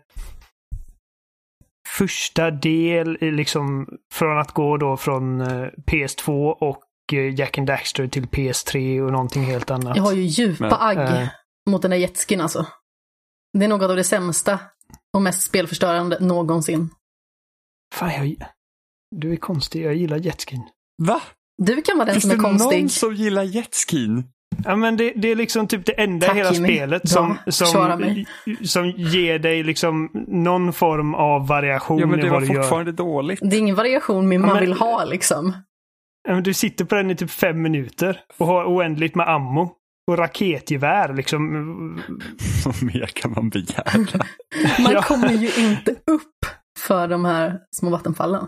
första 1.98 2.52
del 2.52 3.18
liksom 3.22 3.88
från 4.14 4.40
att 4.40 4.52
gå 4.52 4.78
då 4.78 4.98
från 4.98 5.42
eh, 5.42 5.68
PS2 5.92 6.50
och 6.50 6.84
eh, 7.14 7.40
Jack 7.40 7.58
and 7.58 7.68
Daxter 7.68 8.08
till 8.08 8.26
PS3 8.26 9.02
och 9.02 9.12
någonting 9.12 9.44
helt 9.44 9.72
annat. 9.72 9.98
Jag 9.98 10.04
har 10.04 10.14
ju 10.14 10.22
djupa 10.22 10.64
Men, 10.64 10.74
agg 10.74 11.22
eh. 11.22 11.28
mot 11.70 11.82
den 11.82 11.92
där 11.92 11.98
jetskin 11.98 12.42
alltså. 12.42 12.68
Det 13.58 13.66
är 13.66 13.70
något 13.70 13.90
av 13.90 13.96
det 13.96 14.04
sämsta 14.04 14.60
och 15.14 15.22
mest 15.22 15.42
spelförstörande 15.42 16.18
någonsin. 16.20 16.90
Fan, 17.96 18.12
jag, 18.12 18.36
du 19.16 19.32
är 19.32 19.38
konstig. 19.38 19.86
Jag 19.86 19.96
gillar 19.96 20.18
Jetskin. 20.18 20.62
Va? 21.04 21.22
Du 21.58 21.82
kan 21.82 21.98
vara 21.98 22.06
den 22.06 22.14
Finns 22.14 22.24
som 22.24 22.32
är 22.32 22.36
det 22.36 22.42
någon 22.42 22.58
konstig. 22.60 22.92
som 22.92 23.16
gillar 23.16 23.44
jetskin? 23.44 24.24
Ja, 24.66 24.76
men 24.76 24.98
det, 24.98 25.14
det 25.16 25.32
är 25.32 25.36
liksom 25.36 25.68
typ 25.68 25.86
det 25.86 26.02
enda 26.02 26.28
Tack, 26.28 26.36
i 26.36 26.40
hela 26.40 26.52
Jimmy. 26.54 26.68
spelet 26.68 27.10
som, 27.10 27.38
som, 27.48 28.26
som 28.64 28.90
ger 28.90 29.40
dig 29.40 29.64
liksom 29.64 30.10
någon 30.28 30.74
form 30.74 31.16
av 31.16 31.48
variation 31.48 32.00
Ja 32.00 32.06
men 32.08 32.20
i 32.20 32.24
det 32.24 32.30
vad 32.30 32.42
var 32.42 32.48
du 32.48 32.54
gör. 32.54 32.62
fortfarande 32.64 32.92
dåligt. 32.92 33.40
Det 33.42 33.56
är 33.56 33.60
ingen 33.60 33.76
variation 33.76 34.28
min 34.28 34.42
Ja, 34.42 34.48
man 34.48 34.56
men- 34.56 34.64
vill 34.66 34.74
ha 34.74 35.04
liksom. 35.06 35.54
Ja, 36.28 36.34
men 36.34 36.44
Du 36.44 36.54
sitter 36.54 36.86
på 36.86 36.96
den 36.96 37.12
i 37.12 37.16
typ 37.16 37.32
fem 37.32 37.62
minuter 37.62 38.20
och 38.38 38.48
har 38.48 38.66
oändligt 38.66 39.16
med 39.16 39.30
ammo. 39.30 39.72
Och 40.12 40.18
raketgevär 40.18 41.14
liksom. 41.14 41.42
Vad 42.66 42.84
mer 42.84 43.06
kan 43.06 43.32
man 43.32 43.50
begära? 43.50 44.00
Man 44.84 44.92
Ja. 44.94 45.02
kommer 45.02 45.30
ju 45.30 45.52
inte 45.64 45.92
upp 45.92 46.46
för 46.88 47.08
de 47.08 47.26
här 47.26 47.60
små 47.76 47.90
vattenfallen. 47.90 48.48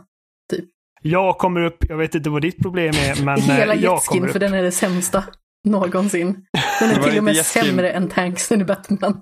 Jag 1.01 1.38
kommer 1.38 1.64
upp, 1.64 1.78
jag 1.89 1.97
vet 1.97 2.16
inte 2.16 2.30
vad 2.30 2.41
ditt 2.41 2.61
problem 2.61 2.93
är, 2.95 3.26
men 3.26 3.38
eh, 3.38 3.43
Hela 3.43 3.76
jag 3.76 3.93
jetskin, 3.93 4.20
kommer 4.20 4.28
för 4.32 4.36
upp. 4.36 4.39
den 4.39 4.53
är 4.53 4.64
det 4.64 4.72
sämsta 4.72 5.24
någonsin. 5.64 6.45
Den 6.80 6.89
är 6.89 6.93
Det 6.95 6.99
var 7.01 7.09
till 7.09 7.18
och 7.18 7.24
med 7.24 7.45
sämre 7.45 7.91
än 7.91 8.09
tanksen 8.09 8.61
i 8.61 8.64
Batman. 8.66 9.22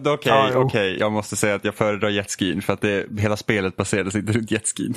Då- 0.00 0.12
Okej, 0.12 0.32
Ja, 0.32 0.50
jo. 0.52 0.60
okej. 0.60 0.96
jag 0.98 1.12
måste 1.12 1.36
säga 1.36 1.54
att 1.54 1.64
jag 1.64 1.74
föredrar 1.74 2.08
jetskin 2.08 2.62
för 2.62 2.72
att 2.72 2.80
det, 2.80 3.06
hela 3.20 3.36
spelet 3.36 3.76
baserades 3.76 4.14
inte 4.14 4.32
runt 4.32 4.50
jetskin. 4.50 4.94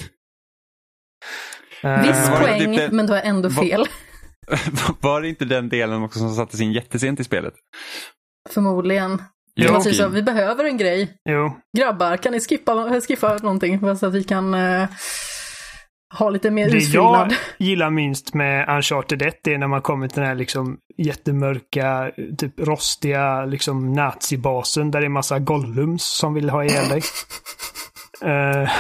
Eh, 1.84 2.02
Viss 2.02 2.30
var 2.30 2.40
poäng, 2.40 2.60
typ 2.60 2.78
det- 2.78 2.92
men 2.92 3.08
du 3.08 3.14
har 3.14 3.20
ändå 3.22 3.50
Va- 3.50 3.62
fel. 3.64 3.86
Var 5.02 5.22
det 5.22 5.30
inte 5.30 5.46
den 5.46 5.70
delen 5.70 6.04
också 6.04 6.20
som 6.20 6.36
sattes 6.36 6.62
in 6.62 6.72
jättesent 6.74 7.20
i 7.20 7.24
spelet? 7.24 7.54
Förmodligen. 8.50 9.22
Jo, 9.56 9.68
Det 9.68 9.74
var 9.74 9.82
typ 9.82 9.96
så, 9.96 10.04
okej. 10.06 10.16
vi 10.16 10.24
behöver 10.24 10.64
en 10.66 10.78
grej. 10.78 11.14
Jo, 11.30 11.58
Grabbar, 11.78 12.18
kan 12.18 12.32
ni 12.32 12.40
skippa, 12.40 13.02
skippa 13.02 13.38
någonting 13.38 13.80
så 13.98 14.06
att 14.06 14.14
vi 14.14 14.24
kan 14.24 14.54
eh, 14.54 14.88
ha 16.12 16.30
lite 16.30 16.52
mer 16.52 16.70
det 16.70 16.78
isfyllnad? 16.78 17.32
jag 17.58 17.68
gillar 17.68 17.90
minst 17.90 18.34
med 18.34 18.70
Uncharted 18.70 19.22
1 19.22 19.40
det 19.44 19.54
är 19.54 19.58
när 19.58 19.68
man 19.68 19.82
kommer 19.82 20.08
till 20.08 20.20
den 20.20 20.28
här 20.28 20.36
liksom 20.36 20.78
jättemörka, 20.98 22.12
typ 22.38 22.60
rostiga 22.60 23.46
liksom 23.46 23.94
nazibasen 23.94 24.92
där 24.92 25.00
det 25.00 25.08
är 25.08 25.10
massa 25.10 25.40
gollums 25.40 26.04
som 26.04 26.34
vill 26.34 26.50
ha 26.50 26.64
ihjäl 26.64 26.90
dig. 26.90 27.02
Eh, 28.24 28.28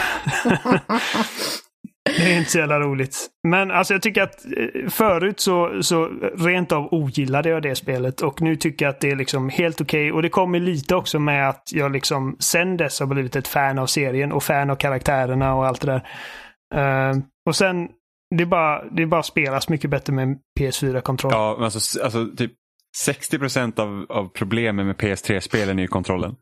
det 2.06 2.34
är 2.34 2.38
inte 2.38 2.52
så 2.52 2.58
jävla 2.58 2.80
roligt. 2.80 3.28
Men 3.48 3.72
alltså 3.72 3.94
jag 3.94 4.02
tycker 4.02 4.22
att 4.22 4.46
eh, 4.46 4.90
förut 4.90 5.40
så, 5.40 5.84
så 5.84 6.10
rent 6.38 6.72
av 6.72 6.94
ogillade 6.94 7.50
jag 7.50 7.64
det 7.64 7.76
spelet 7.76 8.22
och 8.22 8.42
nu 8.42 8.56
tycker 8.56 8.86
jag 8.86 8.90
att 8.90 9.00
det 9.00 9.12
är 9.12 9.16
liksom 9.16 9.50
helt 9.50 9.82
okej. 9.82 10.12
Och 10.12 10.22
det 10.22 10.30
kommer 10.30 10.60
lite 10.60 10.96
också 10.96 11.20
med 11.20 11.50
att 11.50 11.64
jag 11.72 11.92
liksom 11.92 12.36
sen 12.40 12.78
dess 12.78 13.00
har 13.00 13.08
blivit 13.08 13.36
ett 13.36 13.48
fan 13.48 13.80
av 13.80 13.88
serien 13.88 14.32
och 14.32 14.44
fan 14.44 14.70
av 14.70 14.76
karaktärerna 14.76 15.54
och 15.56 15.66
allt 15.68 15.82
det 15.82 15.88
där. 15.88 16.08
Eh, 16.74 17.18
och 17.46 17.56
sen, 17.56 17.90
det 18.36 18.44
är 18.44 18.48
bara, 18.48 18.90
det 18.90 19.02
är 19.02 19.06
bara 19.08 19.24
spelas 19.24 19.70
mycket 19.70 19.90
bättre 19.90 20.14
med 20.14 20.24
en 20.24 20.38
PS4-kontroll. 20.60 21.34
Ja, 21.34 21.54
men 21.56 21.64
alltså, 21.64 22.04
alltså 22.04 22.28
typ 22.38 22.52
60 22.98 23.40
procent 23.40 23.80
av, 23.80 24.06
av 24.10 24.28
problemen 24.28 24.88
med 24.88 24.96
PS3-spelen 24.96 25.80
är 25.80 25.82
ju 25.82 25.88
kontrollen. 25.88 26.36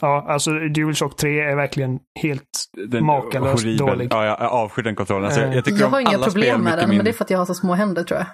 Ja, 0.00 0.26
alltså 0.28 0.50
DualShock 0.50 1.16
3 1.16 1.40
är 1.40 1.56
verkligen 1.56 1.98
helt 2.22 2.48
Den 2.90 3.04
Makalöst 3.04 3.62
horribel. 3.62 3.86
dålig. 3.86 4.08
Ja, 4.12 4.24
jag 4.24 4.40
avskyr 4.40 4.82
den 4.82 4.94
kontrollen. 4.96 5.24
Alltså, 5.24 5.40
jag, 5.40 5.54
jag 5.54 5.64
tycker 5.64 5.80
Jag 5.80 5.88
har 5.88 6.00
inga 6.00 6.18
problem 6.18 6.60
med 6.60 6.78
den, 6.78 6.88
men 6.88 7.04
det 7.04 7.10
är 7.10 7.12
för 7.12 7.24
att 7.24 7.30
jag 7.30 7.38
har 7.38 7.46
så 7.46 7.54
små 7.54 7.74
händer 7.74 8.04
tror 8.04 8.18
jag. 8.20 8.26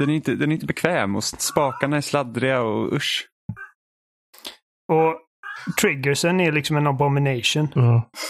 Den 0.00 0.10
är 0.10 0.14
inte, 0.14 0.34
den 0.34 0.50
är 0.50 0.54
inte 0.54 0.66
bekväm 0.66 1.16
och 1.16 1.24
spakarna 1.24 1.96
är 1.96 2.00
sladdriga 2.00 2.62
och 2.62 2.92
usch. 2.92 3.28
Och 4.92 5.20
triggersen 5.80 6.40
är 6.40 6.52
liksom 6.52 6.76
en 6.76 6.86
abomination. 6.86 7.68
Ja. 7.74 8.10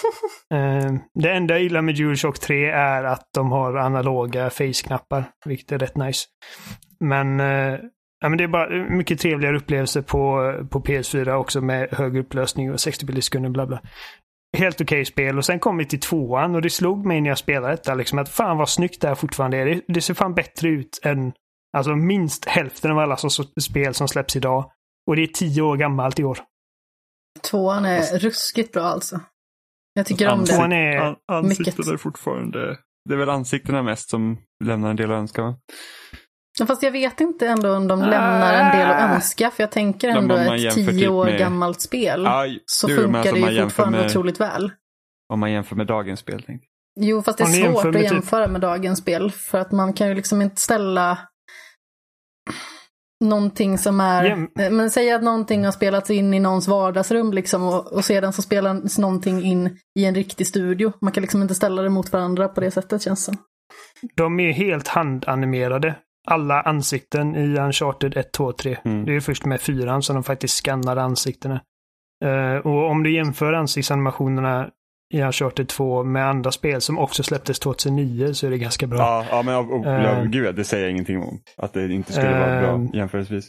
Eh, 0.54 0.92
det 1.14 1.32
enda 1.32 1.54
jag 1.54 1.62
gillar 1.62 1.82
med 1.82 1.96
DualShock 1.96 2.38
3 2.38 2.70
är 2.70 3.04
att 3.04 3.28
de 3.34 3.52
har 3.52 3.76
analoga 3.76 4.50
face-knappar, 4.50 5.24
vilket 5.44 5.72
är 5.72 5.78
rätt 5.78 5.96
nice. 5.96 6.26
Men, 7.00 7.40
eh, 7.40 7.78
ja, 8.20 8.28
men 8.28 8.38
det 8.38 8.44
är 8.44 8.48
bara 8.48 8.68
mycket 8.90 9.20
trevligare 9.20 9.56
upplevelser 9.56 10.02
på, 10.02 10.54
på 10.70 10.80
PS4 10.80 11.32
också 11.32 11.60
med 11.60 11.88
hög 11.92 12.16
upplösning 12.16 12.72
och 12.72 12.80
60 12.80 13.06
bilder 13.06 13.18
i 13.18 13.22
sekunden, 13.22 13.52
bla 13.52 13.66
bla. 13.66 13.80
Helt 14.56 14.80
okej 14.80 15.04
spel 15.04 15.38
och 15.38 15.44
sen 15.44 15.58
kom 15.58 15.76
vi 15.76 15.84
till 15.84 16.00
tvåan 16.00 16.54
och 16.54 16.62
det 16.62 16.70
slog 16.70 17.06
mig 17.06 17.20
när 17.20 17.28
jag 17.30 17.38
spelade 17.38 17.72
detta 17.72 17.94
liksom 17.94 18.18
att 18.18 18.28
fan 18.28 18.56
vad 18.56 18.68
snyggt 18.68 19.00
det 19.00 19.08
här 19.08 19.14
fortfarande 19.14 19.56
är. 19.56 19.66
Det, 19.66 19.80
det 19.88 20.00
ser 20.00 20.14
fan 20.14 20.34
bättre 20.34 20.68
ut 20.68 21.00
än 21.04 21.32
alltså 21.76 21.96
minst 21.96 22.44
hälften 22.44 22.90
av 22.90 22.98
alla 22.98 23.16
som, 23.16 23.30
spel 23.60 23.94
som 23.94 24.08
släpps 24.08 24.36
idag. 24.36 24.70
Och 25.06 25.16
det 25.16 25.22
är 25.22 25.26
tio 25.26 25.62
år 25.62 25.76
gammalt 25.76 26.18
i 26.18 26.24
år. 26.24 26.38
Tvåan 27.42 27.84
är 27.84 28.18
ruskigt 28.18 28.72
bra 28.72 28.82
alltså. 28.82 29.20
Jag 29.94 30.06
tycker 30.06 30.28
om 30.32 30.44
Tvåan 30.44 30.70
det. 30.70 30.76
är 30.76 30.98
An- 31.00 31.16
ansiktena 31.32 31.74
mycket. 31.78 31.92
är 31.92 31.96
fortfarande... 31.96 32.76
Det 33.08 33.14
är 33.14 33.18
väl 33.18 33.30
ansiktena 33.30 33.82
mest 33.82 34.10
som 34.10 34.38
lämnar 34.64 34.90
en 34.90 34.96
del 34.96 35.12
att 35.12 35.16
önska. 35.18 35.42
Va? 35.42 35.56
Ja, 36.58 36.66
Fast 36.66 36.82
jag 36.82 36.90
vet 36.90 37.20
inte 37.20 37.46
ändå 37.46 37.76
om 37.76 37.88
de 37.88 38.00
lämnar 38.00 38.54
en 38.54 38.78
del 38.78 38.86
att 38.90 39.10
önska, 39.14 39.50
för 39.50 39.62
jag 39.62 39.70
tänker 39.70 40.08
ändå 40.08 40.34
ett 40.36 40.74
tio 40.74 40.92
typ 40.92 41.10
år 41.10 41.24
med- 41.24 41.38
gammalt 41.38 41.80
spel. 41.80 42.26
Aj, 42.26 42.62
så 42.66 42.86
du, 42.86 42.96
funkar 42.96 43.18
alltså 43.18 43.34
det 43.34 43.52
ju 43.52 43.62
fortfarande 43.62 43.98
med- 43.98 44.06
otroligt 44.06 44.40
väl. 44.40 44.72
Om 45.32 45.40
man 45.40 45.52
jämför 45.52 45.76
med 45.76 45.86
dagens 45.86 46.20
spel. 46.20 46.44
Jo, 47.00 47.22
fast 47.22 47.38
det 47.38 47.44
är 47.44 47.72
svårt 47.72 47.84
att 47.86 47.92
typ- 47.92 48.02
jämföra 48.02 48.48
med 48.48 48.60
dagens 48.60 48.98
spel. 48.98 49.30
För 49.30 49.58
att 49.58 49.72
man 49.72 49.92
kan 49.92 50.08
ju 50.08 50.14
liksom 50.14 50.42
inte 50.42 50.60
ställa 50.60 51.18
någonting 53.24 53.78
som 53.78 54.00
är... 54.00 54.24
Jäm- 54.24 54.70
Men 54.70 54.90
säg 54.90 55.12
att 55.12 55.22
någonting 55.22 55.64
har 55.64 55.72
spelats 55.72 56.10
in 56.10 56.34
i 56.34 56.40
någons 56.40 56.68
vardagsrum 56.68 57.32
liksom 57.32 57.62
och, 57.62 57.92
och 57.92 58.04
sedan 58.04 58.32
så 58.32 58.42
spelas 58.42 58.98
någonting 58.98 59.42
in 59.42 59.78
i 59.98 60.04
en 60.04 60.14
riktig 60.14 60.46
studio. 60.46 60.92
Man 61.00 61.12
kan 61.12 61.20
liksom 61.20 61.42
inte 61.42 61.54
ställa 61.54 61.82
det 61.82 61.88
mot 61.88 62.12
varandra 62.12 62.48
på 62.48 62.60
det 62.60 62.70
sättet 62.70 63.02
känns 63.02 63.24
som. 63.24 63.36
De 64.14 64.40
är 64.40 64.52
helt 64.52 64.88
handanimerade. 64.88 65.94
Alla 66.28 66.62
ansikten 66.62 67.36
i 67.36 67.58
Uncharted 67.58 68.16
1, 68.16 68.32
2, 68.32 68.52
3. 68.52 68.78
Mm. 68.84 69.04
Det 69.04 69.16
är 69.16 69.20
först 69.20 69.44
med 69.44 69.60
fyran 69.60 70.02
som 70.02 70.14
de 70.14 70.24
faktiskt 70.24 70.64
skannar 70.64 70.96
ansiktena. 70.96 71.60
Eh, 72.24 72.66
och 72.66 72.90
om 72.90 73.02
du 73.02 73.14
jämför 73.14 73.52
ansiktsanimationerna 73.52 74.70
i 75.14 75.22
Uncharted 75.22 75.68
2 75.68 76.04
med 76.04 76.28
andra 76.28 76.52
spel 76.52 76.80
som 76.80 76.98
också 76.98 77.22
släpptes 77.22 77.58
2009 77.58 78.32
så 78.34 78.46
är 78.46 78.50
det 78.50 78.58
ganska 78.58 78.86
bra. 78.86 78.98
Ja, 78.98 79.26
ja 79.30 79.42
men 79.42 79.56
och, 79.56 79.72
och, 79.80 79.86
Eh. 79.86 80.24
gud, 80.24 80.54
det 80.54 80.64
säger 80.64 80.84
jag 80.84 80.90
ingenting 80.90 81.22
om. 81.22 81.40
Att 81.56 81.72
det 81.72 81.92
inte 81.92 82.12
skulle 82.12 82.38
vara 82.38 82.60
bra 82.60 82.74
Eh. 82.74 82.94
jämförelsevis. 82.94 83.48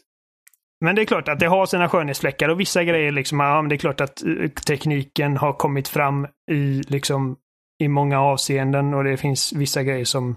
Men 0.85 0.95
det 0.95 1.01
är 1.01 1.05
klart 1.05 1.27
att 1.27 1.39
det 1.39 1.45
har 1.47 1.65
sina 1.65 1.89
skönhetsfläckar 1.89 2.49
och 2.49 2.59
vissa 2.59 2.83
grejer 2.83 3.11
liksom, 3.11 3.39
ja 3.39 3.61
men 3.61 3.69
det 3.69 3.75
är 3.75 3.77
klart 3.77 4.01
att 4.01 4.23
eh, 4.23 4.49
tekniken 4.49 5.37
har 5.37 5.53
kommit 5.53 5.87
fram 5.87 6.27
i 6.51 6.81
liksom 6.87 7.35
i 7.83 7.87
många 7.87 8.19
avseenden 8.21 8.93
och 8.93 9.03
det 9.03 9.17
finns 9.17 9.53
vissa 9.53 9.83
grejer 9.83 10.05
som 10.05 10.35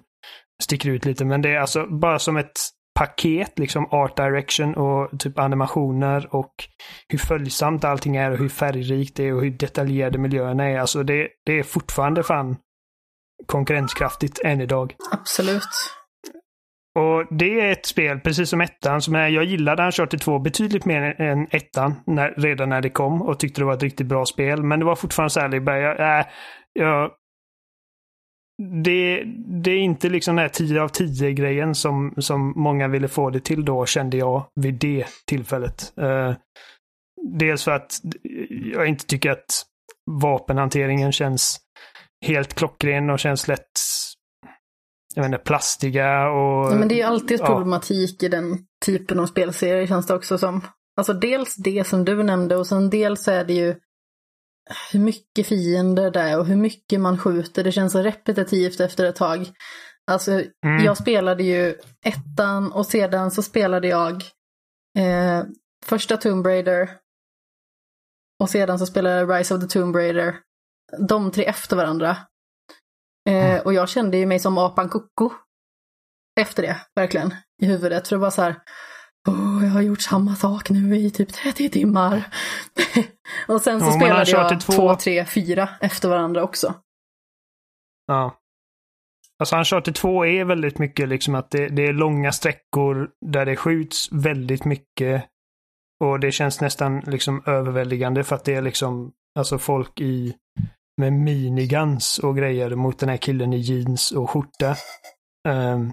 sticker 0.62 0.91
ut 0.91 1.05
lite. 1.05 1.25
Men 1.25 1.43
det 1.43 1.51
är 1.55 1.59
alltså 1.61 1.87
bara 1.87 2.18
som 2.18 2.37
ett 2.37 2.53
paket, 2.95 3.59
liksom 3.59 3.86
art 3.90 4.16
direction 4.16 4.74
och 4.74 5.20
typ 5.20 5.38
animationer 5.38 6.34
och 6.34 6.55
hur 7.09 7.18
följsamt 7.18 7.84
allting 7.84 8.16
är 8.16 8.30
och 8.30 8.38
hur 8.38 8.49
färgrikt 8.49 9.16
det 9.16 9.28
är 9.28 9.34
och 9.34 9.43
hur 9.43 9.51
detaljerade 9.51 10.18
miljöerna 10.18 10.64
är. 10.64 10.78
Alltså 10.78 11.03
det, 11.03 11.28
det 11.47 11.59
är 11.59 11.62
fortfarande 11.62 12.22
fan 12.22 12.57
konkurrenskraftigt 13.47 14.40
än 14.45 14.61
idag. 14.61 14.95
Absolut. 15.11 15.68
Och 16.95 17.36
det 17.38 17.61
är 17.61 17.72
ett 17.72 17.86
spel, 17.86 18.20
precis 18.20 18.51
som 18.51 18.61
ettan, 18.61 19.03
som 19.03 19.14
är, 19.14 19.28
jag 19.28 19.45
gillade 19.45 19.84
Uncharted 19.84 20.20
2 20.20 20.38
betydligt 20.38 20.84
mer 20.84 21.20
än 21.20 21.47
ettan 21.51 21.95
när, 22.07 22.34
redan 22.36 22.68
när 22.68 22.80
det 22.80 22.90
kom 22.90 23.22
och 23.22 23.38
tyckte 23.38 23.61
det 23.61 23.64
var 23.64 23.74
ett 23.74 23.82
riktigt 23.82 24.07
bra 24.07 24.26
spel. 24.26 24.62
Men 24.62 24.78
det 24.78 24.84
var 24.84 24.97
fortfarande 24.97 25.30
så 25.30 25.40
här, 25.40 25.55
jag, 25.55 26.18
äh, 26.18 26.26
jag, 26.72 27.11
det, 28.85 29.23
det 29.63 29.71
är 29.71 29.79
inte 29.79 30.09
liksom 30.09 30.37
den 30.37 30.43
här 30.43 30.49
10 30.49 30.83
av 30.83 30.89
10 30.89 31.33
grejen 31.33 31.75
som, 31.75 32.15
som 32.19 32.53
många 32.57 32.89
ville 32.89 33.09
få 33.09 33.31
det 33.31 33.41
till 33.41 33.65
då, 33.65 33.87
kände 33.87 34.17
jag 34.17 34.47
vid 34.55 34.75
det 34.75 35.07
tillfället. 35.27 35.93
Uh, 36.01 36.35
dels 37.23 37.65
för 37.65 37.71
att 37.71 37.93
jag 38.73 38.87
inte 38.87 39.07
tycker 39.07 39.31
att 39.31 39.65
vapenhanteringen 40.11 41.13
känns 41.13 41.61
helt 42.27 42.55
klockren 42.55 43.11
och 43.11 43.19
känns 43.19 43.49
lätt 43.49 43.71
jag 45.15 45.27
inte, 45.27 45.39
plastiga 45.39 46.29
och... 46.29 46.73
Ja, 46.73 46.75
men 46.75 46.89
det 46.89 46.95
är 46.95 46.97
ju 46.97 47.03
alltid 47.03 47.41
ja. 47.41 47.47
problematik 47.47 48.23
i 48.23 48.29
den 48.29 48.59
typen 48.85 49.21
av 49.21 49.27
spelserier 49.27 49.87
känns 49.87 50.07
det 50.07 50.15
också 50.15 50.39
som. 50.39 50.61
Alltså 50.97 51.13
dels 51.13 51.55
det 51.57 51.87
som 51.87 52.05
du 52.05 52.23
nämnde 52.23 52.57
och 52.57 52.67
sen 52.67 52.91
dels 52.91 53.29
är 53.29 53.45
det 53.45 53.53
ju 53.53 53.75
hur 54.93 55.01
mycket 55.01 55.47
fiender 55.47 56.11
det 56.11 56.21
är 56.21 56.39
och 56.39 56.47
hur 56.47 56.57
mycket 56.57 57.01
man 57.01 57.19
skjuter. 57.19 57.65
Det 57.65 57.73
känns 57.73 57.93
så 57.93 58.03
repetitivt 58.03 58.81
efter 58.81 59.05
ett 59.05 59.17
tag. 59.17 59.47
Alltså, 60.11 60.31
Mm. 60.33 60.85
jag 60.85 60.97
spelade 60.97 61.43
ju 61.43 61.75
ettan 62.05 62.73
och 62.73 62.87
sedan 62.87 63.31
så 63.31 63.43
spelade 63.43 63.89
jag 63.89 64.13
eh, 64.99 65.45
första 65.85 66.17
Tomb 66.17 66.47
Raider 66.47 66.91
och 68.41 68.51
sedan 68.51 68.79
så 68.79 68.87
spelade 68.87 69.17
jag 69.17 69.39
Rise 69.39 69.55
of 69.55 69.61
the 69.61 69.67
Tomb 69.67 69.97
Raider. 69.97 70.37
De 71.09 71.31
tre 71.31 71.45
efter 71.45 71.77
varandra. 71.77 72.17
Eh, 73.29 73.61
och 73.61 73.75
jag 73.75 73.89
kände 73.89 74.17
ju 74.17 74.27
mig 74.27 74.39
som 74.39 74.59
apan 74.59 74.89
Koko. 74.89 75.31
Efter 76.41 76.63
det, 76.63 76.81
verkligen. 76.95 77.35
I 77.63 77.67
huvudet. 77.67 78.09
För 78.09 78.17
det 78.17 78.21
var 78.21 78.31
så 78.31 78.43
här. 78.43 78.63
Åh, 79.29 79.64
jag 79.64 79.70
har 79.70 79.83
gjort 79.83 80.01
samma 80.01 80.35
sak 80.35 80.70
nu 80.70 80.97
i 80.97 81.11
typ 81.11 81.33
30 81.33 81.68
timmar. 81.68 82.25
och 83.49 83.61
sen 83.61 83.81
så 83.81 83.87
Ja, 83.87 83.93
spelade 83.93 84.31
jag 84.31 84.61
2 84.61 84.73
två, 84.73 84.95
tre, 84.95 85.25
fyra 85.25 85.68
efter 85.81 86.09
varandra 86.09 86.43
också. 86.43 86.75
Ja. 88.07 88.39
Alltså 89.39 89.57
Uncharted 89.57 89.95
2 89.95 90.27
är 90.27 90.45
väldigt 90.45 90.79
mycket 90.79 91.09
liksom 91.09 91.35
att 91.35 91.51
det, 91.51 91.68
det 91.68 91.87
är 91.87 91.93
långa 91.93 92.33
sträckor 92.33 93.11
där 93.27 93.47
det 93.47 93.57
skjuts 93.57 94.12
väldigt 94.12 94.64
mycket. 94.64 95.25
Och 96.05 96.20
det 96.20 96.33
känns 96.33 96.61
nästan 96.61 97.01
liksom 97.01 97.43
överväldigande 97.47 98.25
för 98.25 98.37
att 98.37 98.45
det 98.45 98.55
är 98.55 98.62
liksom 98.62 99.12
alltså 99.39 99.59
folk 99.59 100.01
i 100.01 100.35
med 100.97 101.12
miniguns 101.12 102.18
och 102.18 102.37
grejer 102.37 102.75
mot 102.75 102.99
den 102.99 103.09
här 103.09 103.16
killen 103.16 103.53
i 103.53 103.59
jeans 103.59 104.12
och 104.12 104.31
skjorta. 104.31 104.77
Ehm, 105.49 105.93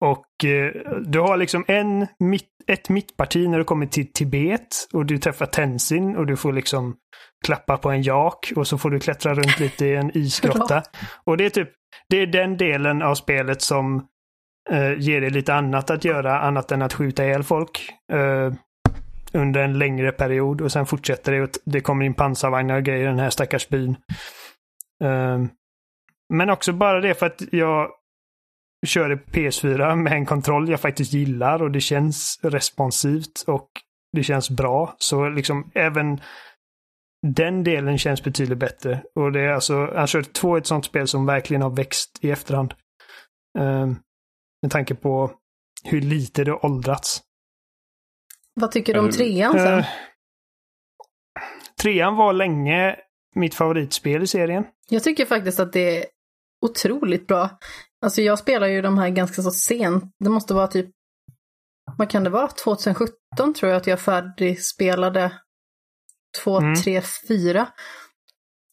och 0.00 0.44
eh, 0.44 0.72
du 1.00 1.18
har 1.20 1.36
liksom 1.36 1.64
en 1.68 2.06
mitt, 2.18 2.48
ett 2.66 2.88
mittparti 2.88 3.48
när 3.48 3.58
du 3.58 3.64
kommer 3.64 3.86
till 3.86 4.12
Tibet 4.12 4.88
och 4.92 5.06
du 5.06 5.18
träffar 5.18 5.46
Tenzin 5.46 6.16
och 6.16 6.26
du 6.26 6.36
får 6.36 6.52
liksom 6.52 6.96
klappa 7.46 7.76
på 7.76 7.90
en 7.90 8.02
jak 8.02 8.52
och 8.56 8.66
så 8.66 8.78
får 8.78 8.90
du 8.90 9.00
klättra 9.00 9.34
runt 9.34 9.58
lite 9.60 9.86
i 9.86 9.96
en 9.96 10.10
isgrotta. 10.18 10.82
Och 11.24 11.36
det 11.36 11.44
är 11.44 11.50
typ, 11.50 11.68
det 12.08 12.16
är 12.16 12.26
den 12.26 12.56
delen 12.56 13.02
av 13.02 13.14
spelet 13.14 13.62
som 13.62 14.06
eh, 14.70 14.92
ger 14.98 15.20
dig 15.20 15.30
lite 15.30 15.54
annat 15.54 15.90
att 15.90 16.04
göra 16.04 16.40
annat 16.40 16.72
än 16.72 16.82
att 16.82 16.92
skjuta 16.92 17.24
ihjäl 17.24 17.42
folk. 17.42 17.90
eh, 18.12 18.52
under 19.32 19.60
en 19.60 19.78
längre 19.78 20.12
period 20.12 20.60
och 20.60 20.72
sen 20.72 20.86
fortsätter 20.86 21.32
det 21.32 21.42
och 21.42 21.48
det 21.64 21.80
kommer 21.80 22.04
in 22.04 22.14
pansarvagnar 22.14 22.76
och 22.76 22.82
grejer 22.82 23.04
i 23.04 23.06
den 23.06 23.18
här 23.18 23.30
stackars 23.30 23.68
byn. 23.68 23.96
Ehm, 25.04 25.48
Men 26.32 26.50
också 26.50 26.72
bara 26.72 27.00
det 27.00 27.14
för 27.14 27.26
att 27.26 27.42
jag 27.52 27.88
kör 28.86 29.16
PS4 29.16 29.96
med 29.96 30.12
en 30.12 30.26
kontroll 30.26 30.68
jag 30.68 30.80
faktiskt 30.80 31.12
gillar 31.12 31.62
och 31.62 31.70
det 31.70 31.80
känns 31.80 32.40
responsivt 32.42 33.44
och 33.46 33.68
det 34.12 34.22
känns 34.22 34.50
bra. 34.50 34.94
Så 34.98 35.28
liksom 35.28 35.70
även 35.74 36.20
den 37.26 37.64
delen 37.64 37.98
känns 37.98 38.24
betydligt 38.24 38.58
bättre. 38.58 39.02
Och 39.14 39.32
det 39.32 39.40
är 39.40 39.48
alltså, 39.48 39.74
Uncharted 39.74 40.32
2 40.32 40.54
är 40.54 40.60
ett 40.60 40.66
sånt 40.66 40.84
spel 40.84 41.08
som 41.08 41.26
verkligen 41.26 41.62
har 41.62 41.70
växt 41.70 42.18
i 42.20 42.30
efterhand. 42.30 42.74
Um, 43.58 43.98
med 44.62 44.70
tanke 44.70 44.94
på 44.94 45.32
hur 45.84 46.00
lite 46.00 46.44
det 46.44 46.50
har 46.50 46.64
åldrats. 46.64 47.22
Vad 48.54 48.70
tycker 48.70 48.94
du 48.94 49.00
om 49.00 49.10
trean 49.10 49.52
sen? 49.52 49.78
Uh, 49.78 49.84
trean 51.82 52.16
var 52.16 52.32
länge 52.32 52.96
mitt 53.34 53.54
favoritspel 53.54 54.22
i 54.22 54.26
serien. 54.26 54.64
Jag 54.88 55.02
tycker 55.02 55.26
faktiskt 55.26 55.60
att 55.60 55.72
det 55.72 55.98
är 55.98 56.06
otroligt 56.66 57.26
bra. 57.26 57.50
Alltså 58.02 58.22
jag 58.22 58.38
spelar 58.38 58.66
ju 58.66 58.82
de 58.82 58.98
här 58.98 59.08
ganska 59.08 59.42
så 59.42 59.50
sent. 59.50 60.04
Det 60.18 60.30
måste 60.30 60.54
vara 60.54 60.66
typ, 60.66 60.90
vad 61.96 62.10
kan 62.10 62.24
det 62.24 62.30
vara, 62.30 62.48
2017 62.48 63.54
tror 63.54 63.70
jag 63.70 63.76
att 63.76 63.86
jag 63.86 64.00
färdigspelade 64.00 65.32
2, 66.44 66.58
mm. 66.58 66.74
3, 66.74 67.02
4. 67.28 67.68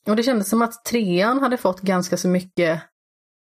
Och 0.08 0.16
det 0.16 0.24
kändes 0.24 0.50
som 0.50 0.62
att 0.62 0.86
trean 0.86 1.40
hade 1.40 1.58
fått 1.58 1.82
ganska 1.82 2.18
så 2.18 2.28
mycket 2.28 2.82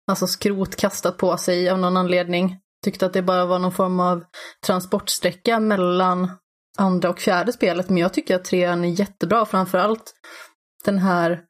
alltså 0.06 0.26
skrot 0.26 0.76
kastat 0.76 1.18
på 1.18 1.36
sig 1.36 1.70
av 1.70 1.78
någon 1.78 1.96
anledning. 1.96 2.58
Tyckte 2.84 3.06
att 3.06 3.12
det 3.12 3.22
bara 3.22 3.46
var 3.46 3.58
någon 3.58 3.72
form 3.72 4.00
av 4.00 4.24
transportsträcka 4.66 5.60
mellan 5.60 6.30
andra 6.78 7.10
och 7.10 7.18
fjärde 7.18 7.52
spelet. 7.52 7.88
Men 7.88 7.98
jag 7.98 8.14
tycker 8.14 8.36
att 8.36 8.44
trean 8.44 8.84
är 8.84 8.88
jättebra, 8.88 9.46
framförallt 9.46 10.14
den 10.84 10.98
här 10.98 11.42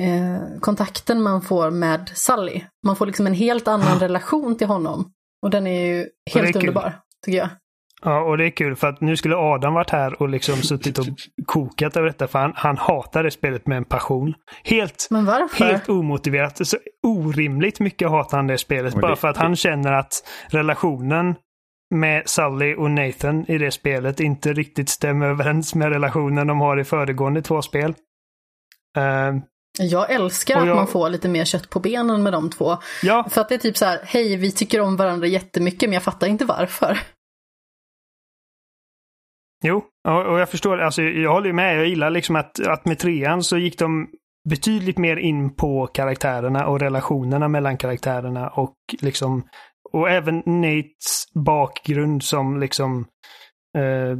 eh, 0.00 0.60
kontakten 0.60 1.22
man 1.22 1.42
får 1.42 1.70
med 1.70 2.10
Sally. 2.14 2.62
Man 2.86 2.96
får 2.96 3.06
liksom 3.06 3.26
en 3.26 3.34
helt 3.34 3.68
annan 3.68 4.00
relation 4.00 4.56
till 4.56 4.66
honom. 4.66 5.12
Och 5.42 5.50
den 5.50 5.66
är 5.66 5.86
ju 5.86 6.06
helt 6.32 6.56
är 6.56 6.60
underbar, 6.60 6.92
tycker 7.24 7.38
jag. 7.38 7.48
Ja, 8.02 8.20
och 8.20 8.38
det 8.38 8.44
är 8.44 8.50
kul 8.50 8.76
för 8.76 8.88
att 8.88 9.00
nu 9.00 9.16
skulle 9.16 9.36
Adam 9.36 9.74
varit 9.74 9.90
här 9.90 10.22
och 10.22 10.28
liksom 10.28 10.56
suttit 10.56 10.98
och 10.98 11.06
kokat 11.46 11.96
över 11.96 12.06
detta 12.06 12.28
för 12.28 12.38
han, 12.38 12.52
han 12.56 12.78
hatar 12.78 13.22
det 13.24 13.30
spelet 13.30 13.66
med 13.66 13.76
en 13.76 13.84
passion. 13.84 14.34
Helt, 14.64 15.08
Men 15.10 15.24
varför? 15.24 15.64
helt 15.64 15.88
omotiverat. 15.88 16.66
Så 16.66 16.76
orimligt 17.06 17.80
mycket 17.80 18.10
hatar 18.10 18.36
han 18.36 18.46
det 18.46 18.58
spelet. 18.58 18.94
bara 18.94 19.16
för 19.16 19.28
att 19.28 19.36
han 19.36 19.56
känner 19.56 19.92
att 19.92 20.12
relationen 20.48 21.34
med 21.94 22.28
Sully 22.28 22.74
och 22.74 22.90
Nathan 22.90 23.44
i 23.48 23.58
det 23.58 23.70
spelet 23.70 24.20
inte 24.20 24.52
riktigt 24.52 24.88
stämmer 24.88 25.26
överens 25.26 25.74
med 25.74 25.88
relationen 25.88 26.46
de 26.46 26.60
har 26.60 26.80
i 26.80 26.84
föregående 26.84 27.42
två 27.42 27.62
spel. 27.62 27.94
Uh, 28.98 29.42
jag 29.88 30.10
älskar 30.10 30.54
jag... 30.54 30.68
att 30.68 30.76
man 30.76 30.86
får 30.86 31.10
lite 31.10 31.28
mer 31.28 31.44
kött 31.44 31.70
på 31.70 31.80
benen 31.80 32.22
med 32.22 32.32
de 32.32 32.50
två. 32.50 32.76
Ja. 33.02 33.26
För 33.30 33.40
att 33.40 33.48
det 33.48 33.54
är 33.54 33.58
typ 33.58 33.76
så 33.76 33.84
här, 33.84 34.00
hej 34.04 34.36
vi 34.36 34.52
tycker 34.52 34.80
om 34.80 34.96
varandra 34.96 35.26
jättemycket 35.26 35.88
men 35.88 35.94
jag 35.94 36.02
fattar 36.02 36.26
inte 36.26 36.44
varför. 36.44 36.98
Jo, 39.64 39.84
och 40.08 40.40
jag 40.40 40.48
förstår. 40.48 40.78
Alltså, 40.78 41.02
jag 41.02 41.32
håller 41.32 41.52
med. 41.52 41.78
Jag 41.78 41.86
gillar 41.86 42.10
liksom 42.10 42.36
att, 42.36 42.60
att 42.60 42.84
med 42.84 42.98
trean 42.98 43.42
så 43.42 43.58
gick 43.58 43.78
de 43.78 44.08
betydligt 44.48 44.98
mer 44.98 45.16
in 45.16 45.54
på 45.54 45.86
karaktärerna 45.86 46.66
och 46.66 46.80
relationerna 46.80 47.48
mellan 47.48 47.76
karaktärerna 47.76 48.48
och 48.48 48.76
liksom 49.00 49.48
och 49.92 50.10
även 50.10 50.42
Nates 50.46 51.24
bakgrund 51.34 52.22
som 52.22 52.60
liksom 52.60 53.06
eh, 53.78 54.18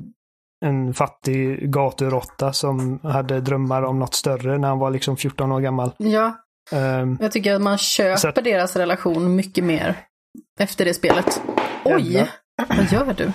en 0.65 0.95
fattig 0.95 1.73
gaturåtta 1.73 2.53
som 2.53 3.01
hade 3.03 3.41
drömmar 3.41 3.83
om 3.83 3.99
något 3.99 4.15
större 4.15 4.59
när 4.59 4.69
han 4.69 4.79
var 4.79 4.91
liksom 4.91 5.17
14 5.17 5.53
år 5.53 5.61
gammal. 5.61 5.93
Ja. 5.99 6.37
Um, 6.73 7.19
jag 7.21 7.33
tycker 7.33 7.55
att 7.55 7.63
man 7.63 7.79
köper 7.79 8.29
att, 8.29 8.45
deras 8.45 8.77
relation 8.77 9.37
mycket 9.37 9.65
mer 9.65 9.97
efter 10.61 10.85
det 10.85 10.95
spelet. 10.95 11.43
Oj! 11.85 12.13
Jävla. 12.13 12.31
Vad 12.69 12.93
gör 12.93 13.15
du? 13.15 13.33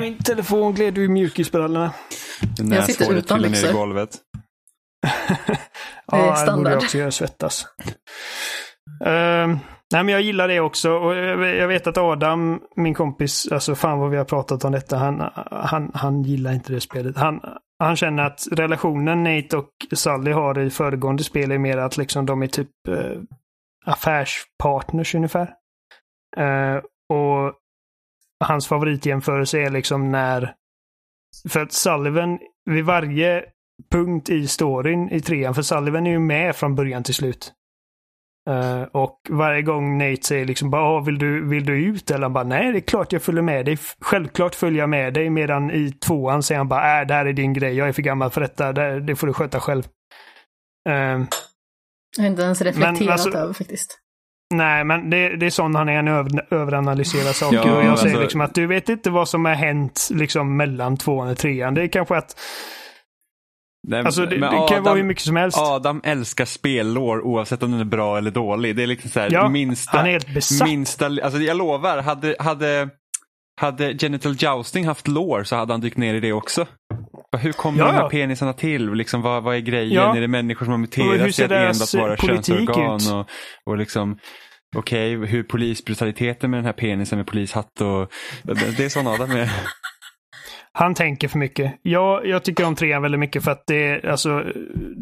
Min 0.00 0.18
telefon 0.18 0.74
gled 0.74 0.98
ur 0.98 1.08
mjukisbrallorna. 1.08 1.92
Jag 2.56 2.84
sitter 2.84 3.14
utan 3.14 3.42
byxor. 3.42 3.70
i 3.70 3.72
golvet. 3.72 4.18
ja, 6.12 6.44
det 6.46 6.52
borde 6.52 6.70
jag 6.70 6.82
också 6.82 6.98
göra 6.98 7.10
svettas. 7.10 7.66
Uh, 9.06 9.58
nej 9.92 10.04
men 10.04 10.08
jag 10.08 10.22
gillar 10.22 10.48
det 10.48 10.60
också 10.60 10.92
och 10.92 11.16
jag 11.16 11.68
vet 11.68 11.86
att 11.86 11.98
Adam, 11.98 12.60
min 12.76 12.94
kompis, 12.94 13.52
alltså 13.52 13.74
fan 13.74 13.98
vad 13.98 14.10
vi 14.10 14.16
har 14.16 14.24
pratat 14.24 14.64
om 14.64 14.72
detta, 14.72 14.96
han, 14.96 15.30
han, 15.50 15.90
han 15.94 16.22
gillar 16.22 16.52
inte 16.52 16.72
det 16.72 16.80
spelet. 16.80 17.16
Han, 17.16 17.40
han 17.78 17.96
känner 17.96 18.22
att 18.22 18.46
relationen 18.52 19.24
Nate 19.24 19.56
och 19.56 19.70
Sally 19.92 20.32
har 20.32 20.58
i 20.58 20.70
föregående 20.70 21.24
spel 21.24 21.50
är 21.50 21.58
mer 21.58 21.76
att 21.76 21.96
liksom 21.96 22.26
de 22.26 22.42
är 22.42 22.46
typ 22.46 22.88
eh, 22.88 23.20
affärspartners 23.84 25.14
ungefär. 25.14 25.54
Eh, 26.36 26.76
och 27.08 27.54
hans 28.44 28.68
favoritjämförelse 28.68 29.58
är 29.58 29.70
liksom 29.70 30.12
när... 30.12 30.54
För 31.48 31.60
att 31.60 31.72
Sullivan, 31.72 32.38
vid 32.64 32.84
varje 32.84 33.44
punkt 33.92 34.28
i 34.30 34.46
storyn 34.46 35.08
i 35.08 35.20
trean, 35.20 35.54
för 35.54 35.62
Sullivan 35.62 36.06
är 36.06 36.10
ju 36.10 36.18
med 36.18 36.56
från 36.56 36.74
början 36.74 37.02
till 37.02 37.14
slut. 37.14 37.52
Uh, 38.50 38.82
och 38.82 39.20
varje 39.28 39.62
gång 39.62 39.98
Nate 39.98 40.22
säger 40.22 40.44
liksom 40.44 40.70
bara 40.70 40.82
ah, 40.82 41.00
vill 41.00 41.18
du, 41.18 41.48
vill 41.48 41.66
du 41.66 41.84
ut? 41.84 42.10
Eller 42.10 42.22
han 42.22 42.32
bara 42.32 42.44
nej 42.44 42.72
det 42.72 42.78
är 42.78 42.80
klart 42.80 43.12
jag 43.12 43.22
följer 43.22 43.42
med 43.42 43.64
dig. 43.64 43.78
Självklart 44.00 44.54
följer 44.54 44.80
jag 44.80 44.88
med 44.88 45.14
dig. 45.14 45.30
Medan 45.30 45.70
i 45.70 45.92
tvåan 45.92 46.42
säger 46.42 46.58
han 46.58 46.68
bara 46.68 47.00
äh, 47.00 47.06
det 47.06 47.14
här 47.14 47.26
är 47.26 47.32
din 47.32 47.52
grej. 47.52 47.74
Jag 47.74 47.88
är 47.88 47.92
för 47.92 48.02
gammal 48.02 48.30
för 48.30 48.40
detta. 48.40 48.72
Det, 48.72 49.00
det 49.00 49.16
får 49.16 49.26
du 49.26 49.32
sköta 49.32 49.60
själv. 49.60 49.82
Uh, 50.88 50.94
jag 52.16 52.24
har 52.24 52.26
inte 52.26 52.42
ens 52.42 52.60
reflekterat 52.60 53.10
alltså, 53.10 53.38
över 53.38 53.52
faktiskt. 53.52 53.98
Nej, 54.54 54.84
men 54.84 55.10
det, 55.10 55.36
det 55.36 55.46
är 55.46 55.50
sånt 55.50 55.76
han 55.76 55.88
är, 55.88 55.96
han 55.96 56.08
över, 56.08 56.54
överanalyserar 56.54 57.32
saker. 57.32 57.56
Ja, 57.56 57.62
och 57.62 57.84
jag 57.84 57.98
säger 57.98 58.14
alltså... 58.14 58.20
liksom 58.22 58.40
att 58.40 58.54
du 58.54 58.66
vet 58.66 58.88
inte 58.88 59.10
vad 59.10 59.28
som 59.28 59.44
har 59.44 59.54
hänt 59.54 60.08
liksom 60.10 60.56
mellan 60.56 60.96
tvåan 60.96 61.28
och 61.28 61.38
trean. 61.38 61.74
Det 61.74 61.82
är 61.82 61.88
kanske 61.88 62.16
att 62.16 62.40
Nej, 63.88 64.04
alltså 64.04 64.26
det, 64.26 64.36
det 64.36 64.40
kan 64.40 64.62
Adam, 64.62 64.84
vara 64.84 64.94
hur 64.94 65.04
mycket 65.04 65.24
som 65.24 65.36
helst. 65.36 65.58
Adam 65.58 66.00
älskar 66.04 66.44
spellår 66.44 67.20
oavsett 67.20 67.62
om 67.62 67.70
den 67.70 67.80
är 67.80 67.84
bra 67.84 68.18
eller 68.18 68.30
dålig. 68.30 68.76
Det 68.76 68.82
är 68.82 68.86
liksom 68.86 69.10
så 69.10 69.20
här, 69.20 69.32
ja, 69.32 69.48
minsta, 69.48 69.96
han 69.96 70.06
är 70.06 70.10
helt 70.10 70.34
besatt. 70.34 70.68
minsta, 70.68 71.06
alltså 71.06 71.38
jag 71.38 71.56
lovar, 71.56 71.98
hade, 71.98 72.36
hade, 72.38 72.88
hade 73.60 73.92
Genital 73.92 74.34
Jousting 74.38 74.86
haft 74.86 75.08
lår 75.08 75.44
så 75.44 75.56
hade 75.56 75.72
han 75.72 75.80
dykt 75.80 75.96
ner 75.96 76.14
i 76.14 76.20
det 76.20 76.32
också. 76.32 76.66
Hur 77.38 77.52
kommer 77.52 77.78
ja, 77.78 77.86
de 77.86 77.92
här 77.92 78.08
penisarna 78.08 78.52
till? 78.52 78.92
Liksom, 78.92 79.22
vad, 79.22 79.42
vad 79.42 79.56
är 79.56 79.60
grejen? 79.60 79.92
Ja. 79.92 80.16
Är 80.16 80.20
det 80.20 80.28
människor 80.28 80.64
som 80.66 80.72
har 80.72 80.78
muterat 80.78 81.34
till 81.34 81.44
att 81.44 81.50
enbart 81.50 81.94
vara 81.94 82.16
könsorgan? 82.16 83.18
Och, 83.18 83.26
och 83.66 83.78
liksom, 83.78 84.18
Okej, 84.76 85.16
okay, 85.16 85.30
hur 85.30 85.42
polisbrutaliteten 85.42 86.50
med 86.50 86.58
den 86.58 86.64
här 86.64 86.72
penisen 86.72 87.18
med 87.18 87.26
polishatt 87.26 87.80
och 87.80 88.12
det 88.76 88.84
är 88.84 88.88
sån 88.88 89.06
Adam 89.06 89.30
är. 89.30 89.50
Han 90.72 90.94
tänker 90.94 91.28
för 91.28 91.38
mycket. 91.38 91.74
Jag, 91.82 92.26
jag 92.26 92.42
tycker 92.42 92.64
om 92.64 92.74
trean 92.74 93.02
väldigt 93.02 93.20
mycket 93.20 93.44
för 93.44 93.50
att 93.50 93.66
det 93.66 93.88
är, 93.88 94.06
alltså, 94.06 94.44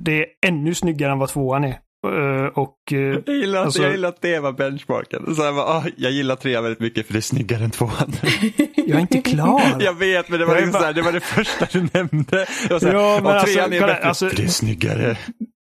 det 0.04 0.20
är 0.20 0.26
ännu 0.46 0.74
snyggare 0.74 1.12
än 1.12 1.18
vad 1.18 1.28
tvåan 1.28 1.64
är. 1.64 1.78
Uh, 2.06 2.46
och, 2.46 2.76
uh, 2.92 2.98
jag, 3.26 3.36
gillar, 3.36 3.64
alltså, 3.64 3.82
jag 3.82 3.92
gillar 3.92 4.08
att 4.08 4.22
det 4.22 4.40
var 4.40 4.52
benchmarken. 4.52 5.34
Så 5.34 5.42
jag, 5.42 5.54
bara, 5.54 5.78
oh, 5.78 5.86
jag 5.96 6.12
gillar 6.12 6.36
trean 6.36 6.62
väldigt 6.62 6.80
mycket 6.80 7.06
för 7.06 7.12
det 7.12 7.18
är 7.18 7.20
snyggare 7.20 7.64
än 7.64 7.70
tvåan. 7.70 8.12
jag 8.76 8.96
är 8.96 9.00
inte 9.00 9.22
klar. 9.22 9.62
jag 9.80 9.94
vet, 9.94 10.28
men 10.28 10.40
det 10.40 10.46
var, 10.46 10.54
liksom 10.54 10.72
bara... 10.72 10.84
här, 10.84 10.92
det, 10.92 11.02
var 11.02 11.12
det 11.12 11.20
första 11.20 11.66
du 11.72 11.88
nämnde. 11.92 12.46
Och 12.70 12.80
så 12.80 12.86
här, 12.86 12.94
ja, 12.94 13.20
men 13.22 13.32
alltså, 13.32 13.54
trean 13.54 13.72
är 13.72 13.80
bättre 13.80 13.96
alltså, 13.96 14.28
för 14.28 14.36
det 14.36 14.42
är 14.42 14.48
snyggare. 14.48 15.16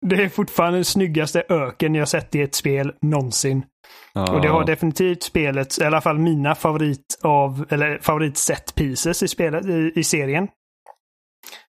Det 0.06 0.16
är 0.16 0.30
fortfarande 0.30 0.78
den 0.78 0.86
snyggaste 0.86 1.44
öken 1.50 1.96
jag 1.96 2.08
sett 2.08 2.36
i 2.36 2.42
ett 2.42 2.56
spel 2.56 2.94
någonsin. 3.02 3.66
Ah. 4.14 4.34
Och 4.34 4.42
det 4.42 4.48
har 4.48 4.66
definitivt 4.66 5.24
spelet, 5.24 5.80
i 5.80 5.84
alla 5.84 6.02
fall 6.02 6.20
mina 6.20 6.56
favorit 6.56 7.20
av, 7.22 7.66
eller 7.70 8.00
favorit 8.00 8.38
set 8.38 8.76
pieces 8.76 9.24
i 9.24 9.28
spelet, 9.28 9.66
i, 9.66 9.92
i 9.96 10.04
serien. 10.04 10.48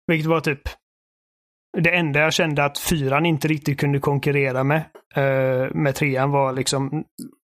Vilket 0.08 0.30
var 0.30 0.42
typ 0.42 0.62
det 1.78 1.96
enda 1.96 2.20
jag 2.20 2.34
kände 2.34 2.66
att 2.66 2.78
fyran 2.78 3.26
inte 3.26 3.48
riktigt 3.48 3.80
kunde 3.80 4.00
konkurrera 4.00 4.64
med, 4.64 4.84
uh, 5.18 5.76
med 5.76 5.96
trean 5.96 6.32
var 6.32 6.54
liksom 6.54 7.04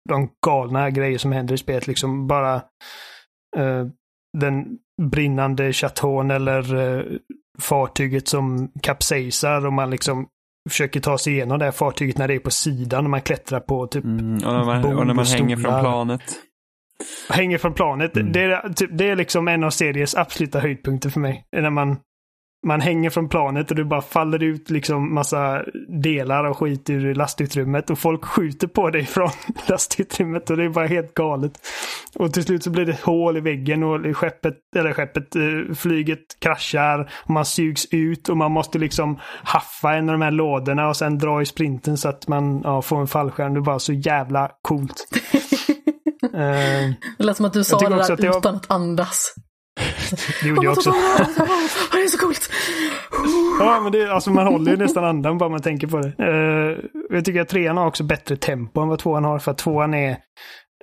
de 0.09 0.30
galna 0.47 0.91
grejer 0.91 1.18
som 1.18 1.33
händer 1.33 1.55
i 1.55 1.59
spelet. 1.59 1.87
Liksom 1.87 2.26
bara 2.26 2.55
uh, 3.59 3.87
den 4.39 4.78
brinnande 5.03 5.72
chateaun 5.72 6.30
eller 6.30 6.74
uh, 6.74 7.18
fartyget 7.59 8.28
som 8.28 8.72
kapsejsar 8.83 9.66
och 9.66 9.72
man 9.72 9.91
liksom 9.91 10.28
försöker 10.71 11.01
ta 11.01 11.19
sig 11.19 11.33
igenom 11.33 11.59
det 11.59 11.65
här 11.65 11.73
fartyget 11.73 12.19
när 12.19 12.29
det 12.29 12.35
är 12.35 12.39
på 12.39 12.51
sidan 12.51 13.05
och 13.05 13.11
man 13.11 13.21
klättrar 13.21 13.61
på 13.61 13.87
typ 13.87 14.05
mm, 14.05 14.35
och 14.35 14.53
när 14.53 14.65
man, 14.65 14.85
och 14.85 15.07
när 15.07 15.15
man 15.15 15.25
hänger 15.25 15.57
från 15.57 15.81
planet. 15.81 16.23
Hänger 17.31 17.59
från 17.59 17.75
planet. 17.75 18.17
Mm. 18.17 18.33
Det, 18.33 18.41
är, 18.41 18.73
typ, 18.73 18.91
det 18.93 19.11
är 19.11 19.17
liksom 19.17 19.49
en 19.49 19.65
av 19.65 19.71
seriens 19.71 20.15
absoluta 20.15 20.61
höjdpunkter 20.61 21.11
för 21.11 21.21
mig. 21.21 21.45
När 21.53 21.71
man 21.71 21.97
man 22.67 22.81
hänger 22.81 23.11
från 23.11 23.29
planet 23.29 23.71
och 23.71 23.77
det 23.77 23.85
bara 23.85 24.03
faller 24.03 24.43
ut 24.43 24.71
liksom 24.71 25.15
massa 25.15 25.63
delar 25.89 26.45
och 26.45 26.59
skit 26.59 26.91
ur 26.91 27.15
lastutrymmet 27.15 27.91
och 27.91 27.99
folk 27.99 28.25
skjuter 28.25 28.67
på 28.67 28.91
dig 28.91 29.07
från 29.07 29.31
lastutrymmet 29.67 30.51
och 30.51 30.57
det 30.57 30.65
är 30.65 30.69
bara 30.69 30.87
helt 30.87 31.15
galet. 31.15 31.53
Och 32.15 32.33
till 32.33 32.45
slut 32.45 32.65
så 32.65 32.71
blir 32.71 32.87
det 32.87 33.01
hål 33.03 33.37
i 33.37 33.41
väggen 33.41 33.83
och 33.83 34.17
skeppet, 34.17 34.57
eller 34.77 34.93
skeppet, 34.93 35.37
eh, 35.37 35.75
flyget 35.75 36.41
kraschar 36.41 37.13
och 37.25 37.31
man 37.31 37.45
sugs 37.45 37.87
ut 37.91 38.29
och 38.29 38.37
man 38.37 38.53
måste 38.53 38.79
liksom 38.79 39.19
haffa 39.43 39.95
en 39.95 40.09
av 40.09 40.13
de 40.13 40.23
här 40.23 40.31
lådorna 40.31 40.89
och 40.89 40.97
sen 40.97 41.19
dra 41.19 41.43
i 41.43 41.47
sprinten 41.47 41.99
så 41.99 42.09
att 42.09 42.29
man 42.29 42.61
ja, 42.65 42.83
får 42.83 43.01
en 43.01 43.07
fallskärm. 43.07 43.55
Det 43.55 43.61
är 43.61 43.63
bara 43.63 43.79
så 43.79 43.93
jävla 43.93 44.51
coolt. 44.63 45.07
uh, 46.25 46.31
det 47.19 47.25
lät 47.25 47.37
som 47.37 47.47
att 47.47 47.53
du 47.53 47.65
sa 47.65 47.79
det 47.79 47.97
där 47.97 48.13
utan 48.13 48.55
att, 48.55 48.65
att 48.65 48.71
andas. 48.71 49.35
Det 50.43 50.49
gjorde 50.49 50.64
jag 50.64 50.73
också. 50.73 50.91
det 51.93 51.99
är 51.99 52.09
så 52.09 52.18
coolt! 52.18 52.51
Ja, 53.61 53.81
men 53.81 53.93
det, 53.93 54.12
alltså 54.12 54.31
man 54.31 54.47
håller 54.47 54.70
ju 54.70 54.77
nästan 54.77 55.05
andan 55.05 55.39
bara 55.39 55.49
man 55.49 55.62
tänker 55.62 55.87
på 55.87 55.99
det. 55.99 56.14
Uh, 56.18 56.79
jag 57.11 57.25
tycker 57.25 57.41
att 57.41 57.49
trean 57.49 57.77
har 57.77 57.87
också 57.87 58.05
bättre 58.05 58.37
tempo 58.37 58.81
än 58.81 58.89
vad 58.89 58.99
tvåan 58.99 59.25
har. 59.25 59.39
För 59.39 59.51
att 59.51 59.59
tvåan 59.59 59.95
är 59.95 60.11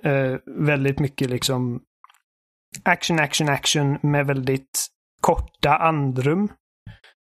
uh, 0.06 0.38
väldigt 0.46 0.98
mycket 0.98 1.30
liksom 1.30 1.80
action, 2.84 3.20
action, 3.20 3.48
action 3.48 3.98
med 4.02 4.26
väldigt 4.26 4.86
korta 5.20 5.76
andrum. 5.76 6.48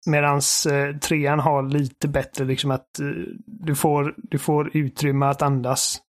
Medan 0.07 0.41
uh, 0.71 0.97
trean 0.99 1.39
har 1.39 1.63
lite 1.63 2.07
bättre 2.07 2.45
liksom 2.45 2.71
att 2.71 2.87
du, 3.45 3.75
får, 3.75 4.13
du 4.17 4.39
får 4.39 4.77
utrymme 4.77 5.25
att 5.25 5.41
andas 5.41 6.01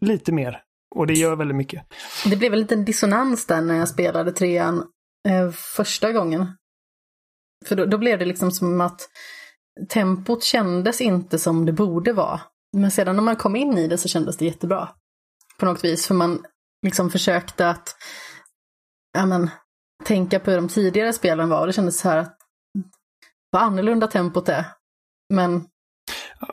lite 0.00 0.32
mer. 0.32 0.62
Och 0.94 1.06
det 1.06 1.12
gör 1.12 1.36
väldigt 1.36 1.56
mycket. 1.56 1.82
Det 2.30 2.36
blev 2.36 2.52
en 2.52 2.58
liten 2.58 2.84
dissonans 2.84 3.46
där 3.46 3.60
när 3.60 3.74
jag 3.74 3.88
spelade 3.88 4.32
trean 4.32 4.84
eh, 5.28 5.50
första 5.50 6.12
gången. 6.12 6.56
För 7.66 7.76
då, 7.76 7.86
då, 7.86 7.98
blev 7.98 8.18
det 8.18 8.24
liksom 8.24 8.50
som 8.50 8.80
att 8.80 9.00
tempot 9.88 10.44
kändes 10.44 11.00
inte 11.00 11.38
som 11.38 11.66
det 11.66 11.72
borde 11.72 12.12
vara. 12.12 12.40
Men 12.76 12.90
sedan 12.90 13.16
när 13.16 13.22
man 13.22 13.36
kom 13.36 13.56
in 13.56 13.78
i 13.78 13.88
det 13.88 13.98
så 13.98 14.08
kändes 14.08 14.36
det 14.36 14.44
jättebra. 14.44 14.88
På 15.58 15.66
något 15.66 15.84
vis, 15.84 16.06
för 16.06 16.14
man 16.14 16.44
liksom 16.82 17.10
försökte 17.10 17.68
att 17.68 17.96
ja, 19.12 19.26
men, 19.26 19.50
tänka 20.04 20.40
på 20.40 20.50
hur 20.50 20.58
de 20.58 20.68
tidigare 20.68 21.12
spelen 21.12 21.48
var. 21.48 21.60
Och 21.60 21.66
det 21.66 21.72
kändes 21.72 22.00
så 22.00 22.08
här 22.08 22.18
att 22.18 22.36
vad 23.50 23.62
annorlunda 23.62 24.06
tempot 24.06 24.48
är. 24.48 24.64
Men 25.34 25.66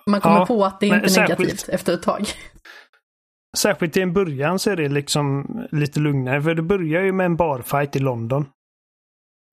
man 0.05 0.21
kommer 0.21 0.39
ja, 0.39 0.45
på 0.45 0.65
att 0.65 0.79
det 0.79 0.87
inte 0.87 0.97
är 0.97 1.21
negativt 1.21 1.69
efter 1.69 1.93
ett 1.93 2.03
tag. 2.03 2.25
Särskilt 3.57 3.97
i 3.97 4.01
en 4.01 4.13
början 4.13 4.59
så 4.59 4.69
är 4.69 4.75
det 4.75 4.89
liksom 4.89 5.45
lite 5.71 5.99
lugnare. 5.99 6.41
För 6.41 6.55
det 6.55 6.61
börjar 6.61 7.01
ju 7.01 7.11
med 7.11 7.25
en 7.25 7.35
barfight 7.35 7.95
i 7.95 7.99
London. 7.99 8.45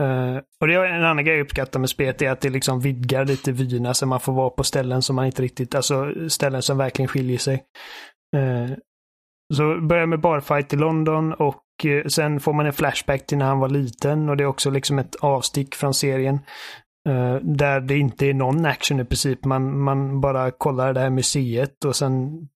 Uh, 0.02 0.40
och 0.60 0.66
det 0.66 0.74
är 0.74 0.84
en 0.84 1.04
annan 1.04 1.24
grej 1.24 1.36
jag 1.36 1.44
uppskattar 1.44 1.80
med 1.80 1.90
spelet 1.90 2.22
är 2.22 2.30
att 2.30 2.40
det 2.40 2.50
liksom 2.50 2.80
vidgar 2.80 3.24
lite 3.24 3.52
vyerna 3.52 3.94
så 3.94 4.06
man 4.06 4.20
får 4.20 4.32
vara 4.32 4.50
på 4.50 4.64
ställen 4.64 5.02
som 5.02 5.16
man 5.16 5.26
inte 5.26 5.42
riktigt, 5.42 5.74
alltså 5.74 6.12
ställen 6.28 6.62
som 6.62 6.78
verkligen 6.78 7.08
skiljer 7.08 7.38
sig. 7.38 7.62
Uh, 8.36 8.76
så 9.54 9.80
börjar 9.80 10.06
med 10.06 10.20
barfight 10.20 10.72
i 10.72 10.76
London 10.76 11.32
och 11.32 11.64
uh, 11.84 12.06
sen 12.06 12.40
får 12.40 12.52
man 12.52 12.66
en 12.66 12.72
flashback 12.72 13.26
till 13.26 13.38
när 13.38 13.46
han 13.46 13.58
var 13.58 13.68
liten 13.68 14.28
och 14.28 14.36
det 14.36 14.44
är 14.44 14.48
också 14.48 14.70
liksom 14.70 14.98
ett 14.98 15.14
avstick 15.14 15.74
från 15.74 15.94
serien. 15.94 16.40
där 17.42 17.80
det 17.80 17.98
inte 17.98 18.26
är 18.26 18.34
någon 18.34 18.66
action 18.66 19.00
i 19.00 19.04
princip. 19.04 19.44
Man, 19.44 19.78
man 19.78 20.20
bara 20.20 20.50
kollar 20.50 20.92
det 20.92 21.00
här 21.00 21.10
museet 21.10 21.84
och 21.84 21.96
sen 21.96 22.48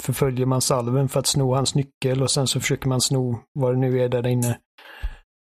förföljer 0.00 0.46
man 0.46 0.60
salven 0.60 1.08
för 1.08 1.20
att 1.20 1.26
sno 1.26 1.54
hans 1.54 1.74
nyckel 1.74 2.22
och 2.22 2.30
sen 2.30 2.46
så 2.46 2.60
försöker 2.60 2.88
man 2.88 3.00
sno 3.00 3.38
vad 3.54 3.74
det 3.74 3.78
nu 3.78 4.00
är 4.00 4.08
där 4.08 4.26
inne. 4.26 4.58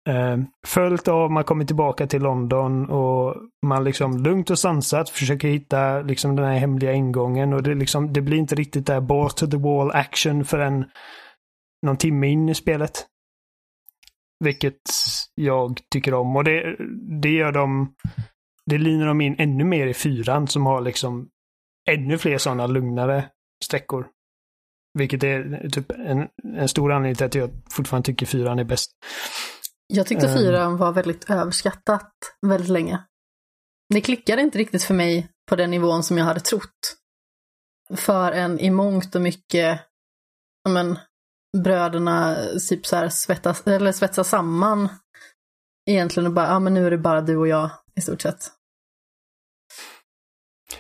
Eh, 0.09 0.39
följt 0.67 1.09
av 1.09 1.31
man 1.31 1.45
kommer 1.45 1.65
tillbaka 1.65 2.07
till 2.07 2.23
London 2.23 2.91
och 2.91 3.37
man 3.67 3.85
liksom 3.85 4.19
lugnt 4.19 4.51
och 4.51 4.59
sansat 4.59 5.11
försöker 5.11 5.49
hitta 5.49 6.01
liksom 6.01 6.37
den 6.37 6.47
här 6.47 6.59
hemliga 6.59 6.93
ingången 6.93 7.53
och 7.53 7.63
det, 7.63 7.75
liksom, 7.75 8.13
det 8.13 8.21
blir 8.21 8.39
inte 8.39 8.55
riktigt 8.55 8.87
där 8.87 9.01
bort 9.01 9.37
to 9.37 9.47
the 9.47 9.57
wall 9.57 9.91
action 9.91 10.45
förrän 10.45 10.85
någon 11.87 11.97
timme 11.97 12.29
in 12.29 12.49
i 12.49 12.55
spelet. 12.55 13.07
Vilket 14.45 14.81
jag 15.35 15.81
tycker 15.91 16.15
om 16.15 16.37
och 16.37 16.45
det, 16.45 16.77
det 17.23 17.31
gör 17.31 17.53
de, 17.53 17.95
det 18.67 18.79
linar 18.79 19.07
de 19.07 19.21
in 19.21 19.37
ännu 19.39 19.65
mer 19.65 19.87
i 19.87 19.95
fyran 19.95 20.49
som 20.49 20.67
har 20.67 20.81
liksom 20.81 21.29
ännu 21.91 22.19
fler 22.19 22.39
sådana 22.39 22.67
lugnare 22.67 23.25
sträckor. 23.65 24.07
Vilket 24.99 25.25
är 25.25 25.69
typ 25.69 25.91
en, 25.91 26.29
en 26.57 26.69
stor 26.69 26.93
anledning 26.93 27.15
till 27.15 27.27
att 27.27 27.35
jag 27.35 27.51
fortfarande 27.71 28.07
tycker 28.07 28.27
fyran 28.27 28.59
är 28.59 28.65
bäst. 28.65 28.91
Jag 29.93 30.07
tyckte 30.07 30.27
um, 30.27 30.33
fyran 30.33 30.77
var 30.77 30.93
väldigt 30.93 31.31
överskattat 31.31 32.13
väldigt 32.47 32.71
länge. 32.71 33.05
Det 33.95 34.01
klickade 34.01 34.43
inte 34.43 34.59
riktigt 34.59 34.83
för 34.83 34.95
mig 34.95 35.29
på 35.49 35.57
den 35.57 35.71
nivån 35.71 36.03
som 36.03 36.19
jag 36.19 36.25
hade 36.25 36.41
trott. 36.41 36.97
För 37.97 38.33
en 38.33 38.61
i 38.61 38.71
mångt 38.71 39.15
och 39.15 39.23
mycket, 39.23 39.81
men, 40.69 40.99
bröderna 41.63 42.37
typ 42.69 42.87
så 42.87 42.97
här 42.97 43.09
svettas, 43.09 43.67
eller 43.67 43.93
svetsas 43.93 44.29
samman. 44.29 44.89
Egentligen 45.91 46.27
och 46.27 46.33
bara, 46.33 46.47
ja 46.47 46.59
men 46.59 46.75
nu 46.75 46.87
är 46.87 46.91
det 46.91 46.99
bara 46.99 47.21
du 47.21 47.37
och 47.37 47.49
jag 47.49 47.71
i 47.95 48.01
stort 48.01 48.21
sett. 48.21 48.51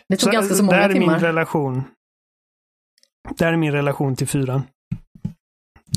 Det 0.08 0.16
tog 0.16 0.20
så, 0.20 0.30
ganska 0.30 0.54
så 0.54 0.64
många 0.64 0.88
timmar. 0.88 0.94
Det 0.94 1.04
är 1.04 1.08
min 1.10 1.20
relation 1.20 1.84
det 3.38 3.44
här 3.44 3.52
är 3.52 3.56
min 3.56 3.72
relation 3.72 4.16
till 4.16 4.28
fyran. 4.28 4.62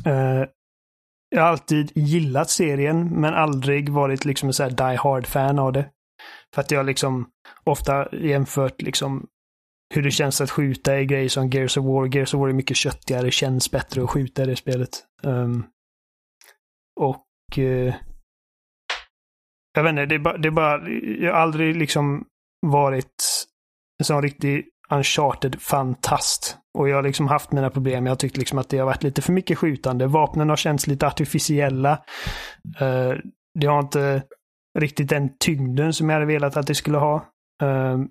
Uh, 0.08 0.46
jag 1.34 1.42
har 1.42 1.50
alltid 1.50 1.92
gillat 1.96 2.50
serien, 2.50 3.22
men 3.22 3.34
aldrig 3.34 3.90
varit 3.90 4.26
liksom 4.26 4.50
en 4.50 4.54
sån 4.54 4.64
här 4.64 4.72
die 4.92 4.98
hard-fan 4.98 5.60
av 5.60 5.74
det. 5.74 5.90
För 6.56 6.62
att 6.62 6.72
jag 6.72 6.86
liksom 6.86 7.30
ofta 7.64 8.16
jämfört 8.16 8.82
liksom 8.82 9.28
hur 9.94 10.02
det 10.04 10.12
känns 10.12 10.42
att 10.42 10.52
skjuta 10.52 11.00
i 11.00 11.06
grejer 11.06 11.30
som 11.30 11.50
Gears 11.50 11.78
of 11.78 11.86
War. 11.86 12.16
Gears 12.16 12.34
of 12.34 12.40
War 12.40 12.50
är 12.50 12.54
mycket 12.54 12.78
köttigare, 12.78 13.32
känns 13.32 13.72
bättre 13.72 14.04
att 14.04 14.10
skjuta 14.10 14.44
i 14.44 14.46
det 14.46 14.56
spelet. 14.56 14.90
Um, 15.24 15.66
och 17.00 17.58
uh, 17.58 17.94
jag 19.74 19.84
vet 19.84 19.90
inte, 19.90 20.06
det 20.06 20.16
är, 20.16 20.20
bara, 20.20 20.38
det 20.38 20.48
är 20.48 20.52
bara, 20.52 20.90
jag 21.20 21.34
har 21.34 21.40
aldrig 21.40 21.76
liksom 21.76 22.26
varit 22.68 23.46
en 24.00 24.06
sån 24.06 24.22
riktig 24.22 24.70
Uncharted-fantast. 24.94 26.58
Och 26.78 26.90
jag 26.90 26.96
har 26.96 27.04
liksom 27.04 27.28
haft 27.28 27.52
mina 27.52 27.70
problem. 27.70 28.06
Jag 28.06 28.12
har 28.12 28.16
tyckt 28.16 28.38
liksom 28.38 28.60
att 28.60 28.70
det 28.70 28.78
har 28.78 28.86
varit 28.86 29.04
lite 29.04 29.22
för 29.22 29.34
mycket 29.34 29.58
skjutande. 29.58 30.08
Vapnen 30.08 30.50
har 30.50 30.56
känts 30.56 30.88
lite 30.88 31.08
artificiella. 31.08 31.92
Uh, 32.82 33.14
det 33.60 33.68
har 33.68 33.80
inte 33.80 34.24
riktigt 34.80 35.10
den 35.10 35.38
tyngden 35.38 35.94
som 35.94 36.10
jag 36.10 36.16
hade 36.16 36.26
velat 36.26 36.58
att 36.58 36.68
det 36.68 36.76
skulle 36.76 36.98
ha. 36.98 37.16
Uh, 37.64 38.06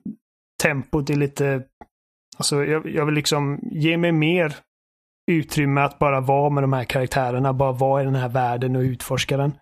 tempot 0.63 1.11
är 1.11 1.15
lite... 1.15 1.63
Alltså 2.39 2.65
jag, 2.65 2.87
jag 2.87 3.07
vill 3.07 3.15
liksom 3.15 3.59
ge 3.63 3.97
mig 3.97 4.13
mer 4.13 4.57
utrymme 5.31 5.81
att 5.81 5.99
bara 5.99 6.21
vara 6.21 6.51
med 6.51 6.63
de 6.63 6.73
här 6.73 6.85
karaktärerna. 6.85 7.53
Bara 7.53 7.73
vara 7.73 8.03
i 8.03 8.05
den 8.05 8.15
här 8.15 8.29
världen 8.29 8.77
och 8.77 8.83
utforska 8.83 9.37
den. 9.37 9.53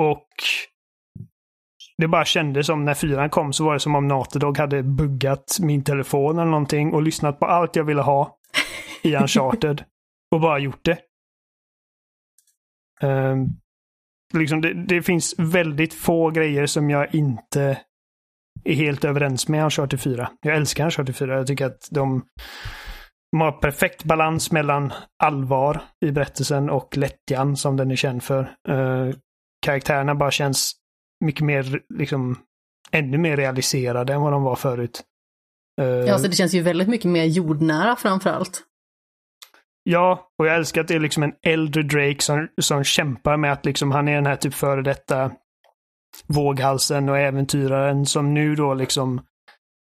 Och 0.00 0.28
det 1.98 2.08
bara 2.08 2.24
kändes 2.24 2.66
som 2.66 2.84
när 2.84 2.94
fyran 2.94 3.30
kom 3.30 3.52
så 3.52 3.64
var 3.64 3.74
det 3.74 3.80
som 3.80 3.94
om 3.94 4.08
Natodog 4.08 4.58
hade 4.58 4.82
buggat 4.82 5.58
min 5.60 5.84
telefon 5.84 6.38
eller 6.38 6.50
någonting 6.50 6.92
och 6.92 7.02
lyssnat 7.02 7.40
på 7.40 7.46
allt 7.46 7.76
jag 7.76 7.84
ville 7.84 8.02
ha 8.02 8.38
i 9.02 9.16
Uncharted. 9.22 9.84
och 10.30 10.40
bara 10.40 10.58
gjort 10.58 10.84
det. 10.84 10.98
Um, 13.02 13.48
liksom 14.34 14.60
det, 14.60 14.74
det, 14.74 15.02
finns 15.02 15.34
väldigt 15.38 15.94
få 15.94 16.30
grejer 16.30 16.66
som 16.66 16.90
jag 16.90 17.14
inte 17.14 17.80
är 18.64 18.74
helt 18.74 19.04
överens 19.04 19.48
med 19.48 19.64
Uncharted 19.64 20.00
4. 20.00 20.30
Jag 20.40 20.56
älskar 20.56 20.84
Uncharted 20.84 21.16
4. 21.16 21.36
Jag 21.36 21.46
tycker 21.46 21.66
att 21.66 21.88
de, 21.90 22.24
de 23.32 23.40
har 23.40 23.52
perfekt 23.52 24.04
balans 24.04 24.52
mellan 24.52 24.92
allvar 25.22 25.80
i 26.04 26.10
berättelsen 26.10 26.70
och 26.70 26.96
lättjan 26.96 27.56
som 27.56 27.76
den 27.76 27.90
är 27.90 27.96
känd 27.96 28.22
för. 28.22 28.54
Uh, 28.68 29.14
karaktärerna 29.66 30.14
bara 30.14 30.30
känns 30.30 30.77
mycket 31.24 31.44
mer, 31.44 31.80
liksom, 31.94 32.38
ännu 32.90 33.18
mer 33.18 33.36
realiserade 33.36 34.12
än 34.12 34.20
vad 34.20 34.32
de 34.32 34.42
var 34.42 34.56
förut. 34.56 35.02
Ja, 36.06 36.18
så 36.18 36.28
det 36.28 36.36
känns 36.36 36.54
ju 36.54 36.62
väldigt 36.62 36.88
mycket 36.88 37.10
mer 37.10 37.24
jordnära 37.24 37.96
framför 37.96 38.30
allt. 38.30 38.62
Ja, 39.82 40.30
och 40.38 40.46
jag 40.46 40.54
älskar 40.54 40.80
att 40.80 40.88
det 40.88 40.94
är 40.94 41.00
liksom 41.00 41.22
en 41.22 41.32
äldre 41.42 41.82
Drake 41.82 42.20
som, 42.20 42.48
som 42.60 42.84
kämpar 42.84 43.36
med 43.36 43.52
att 43.52 43.64
liksom 43.64 43.92
han 43.92 44.08
är 44.08 44.14
den 44.14 44.26
här 44.26 44.36
typ 44.36 44.54
före 44.54 44.82
detta 44.82 45.30
våghalsen 46.26 47.08
och 47.08 47.18
äventyraren 47.18 48.06
som 48.06 48.34
nu 48.34 48.54
då 48.54 48.74
liksom 48.74 49.20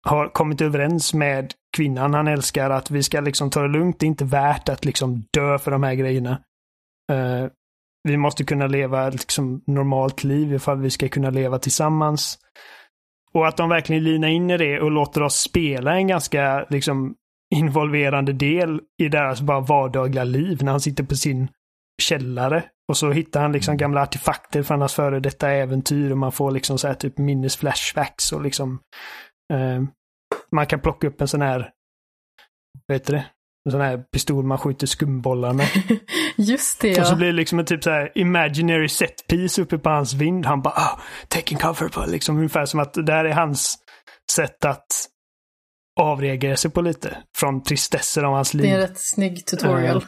har 0.08 0.28
kommit 0.28 0.62
överens 0.62 1.14
med 1.14 1.54
kvinnan 1.78 2.14
han 2.14 2.28
älskar 2.28 2.70
att 2.70 2.92
vi 2.92 3.04
ska 3.04 3.20
liksom 3.20 3.50
ta 3.50 3.62
det 3.62 3.68
lugnt. 3.68 4.00
Det 4.00 4.06
är 4.06 4.08
inte 4.08 4.26
värt 4.26 4.70
att 4.70 4.86
liksom 4.86 5.24
dö 5.34 5.60
för 5.60 5.72
de 5.72 5.84
här 5.84 5.94
grejerna. 5.94 6.42
Uh, 7.12 7.50
vi 8.04 8.18
måste 8.18 8.44
kunna 8.44 8.68
leva 8.68 9.08
ett 9.08 9.14
liksom, 9.14 9.64
normalt 9.68 10.24
liv 10.24 10.54
ifall 10.54 10.82
vi 10.82 10.90
ska 10.90 11.10
kunna 11.10 11.30
leva 11.30 11.60
tillsammans. 11.60 12.40
Och 13.34 13.48
att 13.48 13.58
de 13.58 13.70
verkligen 13.70 14.04
linar 14.04 14.28
in 14.28 14.50
i 14.50 14.58
det 14.58 14.82
och 14.82 14.92
låter 14.92 15.24
oss 15.24 15.36
spela 15.36 15.96
en 15.96 16.08
ganska 16.08 16.66
liksom, 16.70 17.16
involverande 17.56 18.34
del 18.34 18.82
i 19.02 19.10
deras 19.10 19.42
bara 19.42 19.60
vardagliga 19.60 20.24
liv 20.24 20.64
när 20.64 20.72
han 20.72 20.82
sitter 20.82 21.04
på 21.04 21.16
sin 21.16 21.48
källare 22.02 22.64
Och 22.88 22.98
så 22.98 23.12
hittar 23.12 23.42
han 23.42 23.52
liksom 23.52 23.78
gamla 23.78 24.02
artefakter 24.02 24.64
från 24.64 24.80
hans 24.80 24.94
före 24.94 25.20
detta 25.20 25.50
äventyr 25.50 26.12
och 26.12 26.18
man 26.18 26.32
får 26.32 26.52
liksom 26.52 26.78
så 26.78 26.88
här 26.88 26.96
typ 26.96 27.18
minnesflashbacks 27.18 28.32
och 28.32 28.42
liksom 28.42 28.80
eh, 29.54 29.84
man 30.52 30.68
kan 30.68 30.80
plocka 30.80 31.08
upp 31.08 31.22
en 31.22 31.28
sån 31.28 31.42
här, 31.42 31.72
vad 32.88 32.96
heter 32.96 33.14
det? 33.14 33.26
En 33.66 33.72
sån 33.72 33.82
här 33.82 33.98
pistol 33.98 34.44
man 34.46 34.58
skjuter 34.58 34.88
skumbollar 34.88 35.54
med. 35.54 35.68
Just 36.38 36.82
det 36.82 37.00
Och 37.00 37.08
så 37.08 37.14
ja. 37.14 37.18
blir 37.18 37.28
det 37.28 37.34
liksom 37.34 37.60
en 37.60 37.66
typ 37.66 37.84
så 37.84 37.90
här 37.90 38.12
imaginary 38.16 38.90
set 38.90 39.28
piece 39.28 39.62
uppe 39.62 39.78
på 39.78 39.90
hans 39.90 40.14
vind. 40.14 40.46
Han 40.46 40.62
bara 40.62 40.74
oh, 40.74 41.00
taking 41.28 41.58
cover 41.58 41.90
på 41.90 42.06
liksom 42.08 42.38
ungefär 42.38 42.66
som 42.66 42.80
att 42.80 42.94
det 42.94 43.04
där 43.04 43.26
är 43.26 43.34
hans 43.34 43.78
sätt 44.32 44.66
att 44.66 44.86
avreagera 46.00 46.58
sig 46.58 46.72
på 46.72 46.82
lite. 46.82 47.18
Från 47.38 47.64
tristessen 47.64 48.26
av 48.26 48.34
hans 48.34 48.52
Det 48.52 48.58
är 48.58 48.74
en 48.74 48.80
liv. 48.80 48.90
rätt 48.90 49.00
snygg 49.00 49.46
tutorial. 49.46 49.98
Eh. 49.98 50.04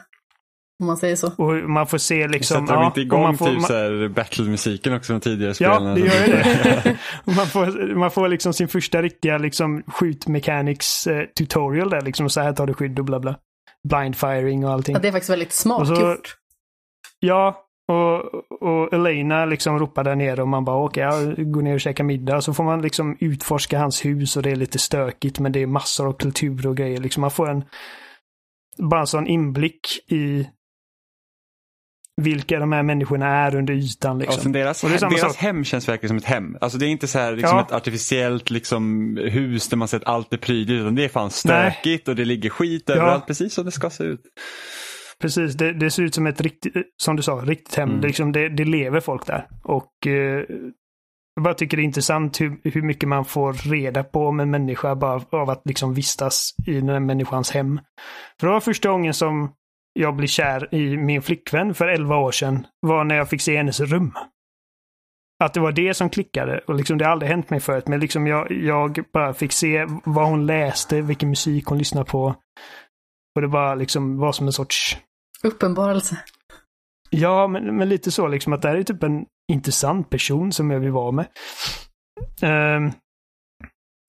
Om 0.82 0.88
man 0.88 0.98
säger 0.98 1.16
så. 1.16 1.32
Och 1.38 1.70
man 1.70 1.88
får 1.88 1.98
se 1.98 2.28
liksom... 2.28 2.62
Sätter 2.68 2.74
de 2.80 2.86
inte 2.86 3.00
och 3.00 3.06
igång 3.06 3.22
man 3.22 3.38
får, 3.38 3.46
typ 3.46 3.56
man, 3.56 3.64
så 3.64 3.74
här 3.74 4.08
battle-musiken 4.08 4.94
också 4.94 5.14
de 5.14 5.20
tidigare 5.20 5.54
Ja, 5.60 5.76
spelen? 5.76 5.96
det 5.96 6.00
gör 6.00 6.28
det. 6.28 6.98
Man, 7.36 7.48
får, 7.48 7.96
man 7.96 8.12
får 8.12 8.28
liksom 8.28 8.54
sin 8.54 8.68
första 8.68 9.02
riktiga 9.02 9.38
liksom 9.38 9.84
skjutmechanics 9.88 11.08
tutorial 11.38 11.90
där. 11.90 12.02
Liksom 12.02 12.30
så 12.30 12.42
här 12.42 12.54
tar 12.54 12.68
du 12.68 12.74
skydd 12.74 13.00
och 13.00 13.06
bla 13.06 13.20
bla. 13.20 13.36
Blind 13.90 14.16
firing 14.16 14.66
och 14.66 14.72
allting. 14.72 14.94
Ja, 14.94 15.00
det 15.00 15.08
är 15.08 15.12
faktiskt 15.12 15.30
väldigt 15.30 15.52
smart 15.54 15.88
så- 15.88 15.94
gjort. 16.02 16.36
Ja, 17.20 17.66
och, 17.88 18.26
och 18.62 18.94
Elena 18.94 19.46
liksom 19.46 19.80
ropar 19.80 20.04
där 20.04 20.16
nere 20.16 20.42
och 20.42 20.48
man 20.48 20.66
bara 20.66 20.84
okej, 20.84 21.08
okay, 21.08 21.44
gå 21.46 21.62
ner 21.62 21.74
och 21.74 21.82
käka 21.82 22.04
middag. 22.04 22.42
Så 22.42 22.54
får 22.54 22.64
man 22.64 22.82
liksom 22.82 23.18
utforska 23.20 23.80
hans 23.80 24.06
hus 24.06 24.38
och 24.38 24.44
det 24.44 24.52
är 24.52 24.56
lite 24.56 24.80
stökigt 24.80 25.40
men 25.40 25.52
det 25.52 25.62
är 25.62 25.68
massor 25.68 26.08
av 26.08 26.14
kultur 26.14 26.68
och 26.68 26.78
grejer. 26.78 27.00
Liksom 27.00 27.22
man 27.22 27.32
får 27.32 27.50
en 27.50 27.64
bara 28.78 29.00
en 29.00 29.08
sån 29.08 29.28
inblick 29.28 30.12
i 30.12 30.48
vilka 32.22 32.60
de 32.60 32.72
här 32.72 32.84
människorna 32.84 33.28
är 33.28 33.56
under 33.56 33.74
ytan. 33.74 34.20
Ja, 34.20 34.26
Liksom. 34.26 34.44
sen 34.44 34.52
deras 34.52 34.84
Och 34.84 34.90
det 34.90 34.96
är 34.96 35.00
samma 35.00 35.16
deras 35.18 35.34
sak. 35.34 35.42
hem 35.42 35.64
känns 35.64 35.90
verkligen 35.90 36.10
som 36.10 36.18
ett 36.18 36.26
hem. 36.26 36.58
Alltså 36.62 36.78
det 36.78 36.86
är 36.86 36.90
inte 36.90 37.08
så 37.08 37.20
här 37.20 37.36
liksom 37.36 37.58
Ja. 37.58 37.64
ett 37.66 37.72
artificiellt 37.72 38.50
liksom, 38.50 39.18
hus 39.32 39.70
där 39.70 39.78
man 39.78 39.88
sett 39.88 40.04
allt 40.06 40.34
är 40.34 40.38
prydligt. 40.38 40.82
Utan 40.82 40.96
det 40.96 41.04
är 41.04 41.10
fan 41.10 41.30
stökigt 41.32 42.08
och 42.08 42.16
det 42.16 42.26
ligger 42.26 42.50
skit 42.50 42.90
överallt. 42.90 43.28
Precis 43.28 43.54
som 43.54 43.66
det 43.66 43.72
ska 43.72 43.90
se 43.90 44.04
ut. 44.04 44.22
Precis, 45.22 45.54
det, 45.54 45.74
det 45.74 45.92
ser 45.92 46.04
ut 46.04 46.16
som 46.16 46.28
ett 46.28 46.42
riktigt, 46.42 46.74
som 47.04 47.16
du 47.16 47.22
sa, 47.24 47.34
riktigt 47.36 47.76
hem. 47.76 47.90
Mm. 47.90 48.02
Det, 48.02 48.08
liksom, 48.08 48.32
det, 48.32 48.50
det 48.50 48.66
lever 48.66 49.00
folk 49.00 49.28
där. 49.28 49.48
Och 49.64 50.08
eh, 50.08 50.44
jag 51.36 51.44
bara 51.44 51.54
tycker 51.54 51.78
det 51.78 51.84
är 51.84 51.86
intressant 51.86 52.42
hur, 52.42 52.58
hur 52.64 52.82
mycket 52.82 53.10
man 53.10 53.26
får 53.26 53.54
reda 53.54 54.04
på 54.04 54.28
om 54.28 54.40
en 54.40 54.52
människa 54.52 54.96
bara 54.96 55.22
av 55.32 55.50
att 55.50 55.62
liksom 55.66 55.94
vistas 55.94 56.54
i 56.68 56.74
den 56.74 56.90
här 56.90 57.00
människans 57.00 57.52
hem. 57.52 57.80
För 58.40 58.48
det 58.48 58.54
var 58.54 58.60
första 58.60 58.90
gången 58.90 59.14
som 59.14 59.52
jag 59.94 60.16
blev 60.16 60.28
kär 60.28 60.76
i 60.76 60.98
min 60.98 61.22
flickvän 61.22 61.74
för 61.74 61.88
11 61.88 62.18
år 62.18 62.32
sedan 62.32 62.68
var 62.80 63.04
när 63.04 63.16
jag 63.16 63.30
fick 63.30 63.42
se 63.42 63.58
hennes 63.58 63.80
rum. 63.80 64.14
Att 65.44 65.54
det 65.54 65.60
var 65.60 65.72
det 65.72 65.94
som 65.94 66.10
klickade 66.10 66.60
och 66.68 66.76
liksom 66.76 66.98
det 66.98 67.06
har 67.06 67.12
aldrig 67.12 67.32
hänt 67.32 67.50
mig 67.50 67.60
förut. 67.60 67.88
Men 67.88 68.00
liksom 68.00 68.28
jag, 68.28 68.52
jag 68.52 69.00
bara 69.14 69.34
fick 69.34 69.52
se 69.52 69.88
vad 70.04 70.28
hon 70.28 70.46
läste, 70.46 71.02
vilken 71.02 71.30
musik 71.30 71.66
hon 71.66 71.78
lyssnade 71.78 72.06
på. 72.06 72.36
Och 73.36 73.42
det 73.42 73.48
bara 73.48 73.76
liksom 73.76 74.18
var 74.18 74.32
som 74.32 74.48
en 74.48 74.54
sorts 74.54 74.98
Uppenbarelse. 75.44 76.18
Ja, 77.10 77.48
men, 77.48 77.78
men 77.78 77.90
lite 77.90 78.12
så 78.12 78.28
liksom 78.28 78.54
att 78.54 78.62
det 78.62 78.68
här 78.68 78.76
är 78.76 78.84
typ 78.84 79.04
en 79.04 79.26
intressant 79.52 80.10
person 80.10 80.52
som 80.52 80.72
jag 80.72 80.80
vill 80.80 80.92
vara 80.92 81.12
med. 81.12 81.28
Ehm, 82.42 82.92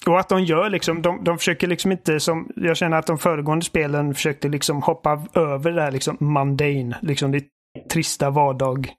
och 0.07 0.21
att 0.21 0.29
de 0.29 0.45
gör 0.45 0.71
liksom, 0.71 1.03
de, 1.03 1.25
de 1.25 1.39
försöker 1.39 1.67
liksom 1.67 1.93
inte 1.93 2.21
som, 2.21 2.53
jag 2.57 2.77
känner 2.77 2.99
att 2.99 3.07
de 3.07 3.19
föregående 3.19 3.65
spelen 3.65 4.15
försökte 4.15 4.49
liksom 4.49 4.83
hoppa 4.83 5.27
över 5.35 5.73
det 5.73 5.83
här 5.83 5.91
liksom 5.91 6.17
mundane, 6.21 6.99
liksom 7.03 7.33
det 7.33 7.45
trista 7.91 8.31
vardag, 8.31 8.93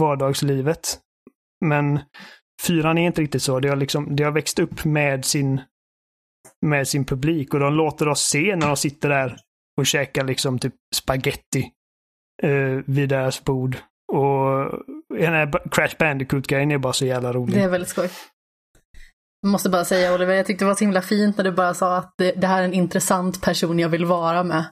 vardagslivet. 0.00 0.98
Men 1.64 2.00
fyran 2.62 2.98
är 2.98 3.06
inte 3.06 3.22
riktigt 3.22 3.42
så. 3.42 3.60
Det 3.60 3.68
har 3.68 3.76
liksom, 3.76 4.16
det 4.16 4.24
har 4.24 4.32
växt 4.32 4.58
upp 4.58 4.84
med 4.84 5.24
sin, 5.24 5.60
med 6.66 6.88
sin 6.88 7.04
publik 7.04 7.54
och 7.54 7.60
de 7.60 7.74
låter 7.74 8.08
oss 8.08 8.20
se 8.20 8.56
när 8.56 8.66
de 8.66 8.76
sitter 8.76 9.08
där 9.08 9.36
och 9.78 9.86
käkar 9.86 10.24
liksom 10.24 10.58
typ 10.58 10.74
spaghetti 10.94 11.72
eh, 12.42 12.80
vid 12.86 13.08
deras 13.08 13.44
bord. 13.44 13.76
Och 14.12 14.70
den 15.08 15.32
här 15.32 15.68
Crash 15.70 15.96
Bandicoot-grejen 15.98 16.70
är 16.70 16.78
bara 16.78 16.92
så 16.92 17.06
jävla 17.06 17.32
rolig. 17.32 17.54
Det 17.54 17.62
är 17.62 17.68
väldigt 17.68 17.88
skoj. 17.88 18.10
Jag 19.42 19.50
måste 19.50 19.70
bara 19.70 19.84
säga 19.84 20.14
Oliver, 20.14 20.34
jag 20.34 20.46
tyckte 20.46 20.64
det 20.64 20.68
var 20.68 20.74
så 20.74 20.84
himla 20.84 21.02
fint 21.02 21.36
när 21.36 21.44
du 21.44 21.52
bara 21.52 21.74
sa 21.74 21.96
att 21.96 22.14
det, 22.18 22.32
det 22.32 22.46
här 22.46 22.60
är 22.60 22.64
en 22.64 22.74
intressant 22.74 23.42
person 23.42 23.78
jag 23.78 23.88
vill 23.88 24.04
vara 24.04 24.44
med. 24.44 24.64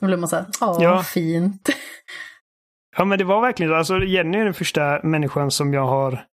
Då 0.00 0.06
blev 0.06 0.18
man 0.18 0.28
såhär, 0.28 0.46
ja, 0.60 0.78
Ja. 0.80 1.02
fint. 1.02 1.68
Ja, 2.96 3.04
men 3.04 3.18
det 3.18 3.24
var 3.24 3.40
verkligen 3.40 3.72
så. 3.72 3.76
Alltså, 3.76 3.98
Jenny 3.98 4.38
är 4.38 4.44
den 4.44 4.54
första 4.54 5.00
människan 5.02 5.50
som 5.50 5.74
jag 5.74 5.86
har 5.86 6.24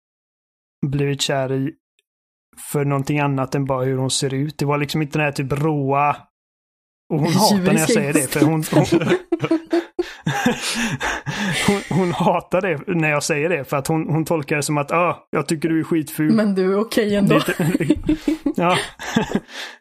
blivit 0.86 1.20
kär 1.22 1.52
i 1.52 1.72
för 2.72 2.84
någonting 2.84 3.18
annat 3.20 3.54
än 3.54 3.64
bara 3.64 3.84
hur 3.84 3.96
hon 3.96 4.10
ser 4.10 4.34
ut. 4.34 4.58
Det 4.58 4.64
var 4.64 4.78
liksom 4.78 5.02
inte 5.02 5.18
den 5.18 5.24
här 5.24 5.32
typ 5.32 5.52
råa... 5.52 6.16
Och 7.08 7.18
hon 7.20 7.32
hatar 7.32 7.72
när 7.72 7.80
jag 7.80 7.90
säger 7.90 8.12
det, 8.12 8.30
för 8.32 8.40
hon... 8.40 8.64
hon, 11.66 11.82
hon, 11.88 11.98
hon 11.98 12.12
hatar 12.12 12.60
det 12.60 12.80
när 12.86 13.10
jag 13.10 13.22
säger 13.22 13.48
det, 13.48 13.64
för 13.64 13.76
att 13.76 13.86
hon, 13.86 14.08
hon 14.08 14.24
tolkar 14.24 14.56
det 14.56 14.62
som 14.62 14.78
att 14.78 14.92
ah, 14.92 15.28
jag 15.30 15.46
tycker 15.46 15.68
du 15.68 15.80
är 15.80 15.84
skitful. 15.84 16.32
Men 16.32 16.54
du 16.54 16.72
är 16.72 16.80
okej 16.80 17.10
Det 17.10 17.16
ändå. 17.16 17.40
ja. 18.56 18.78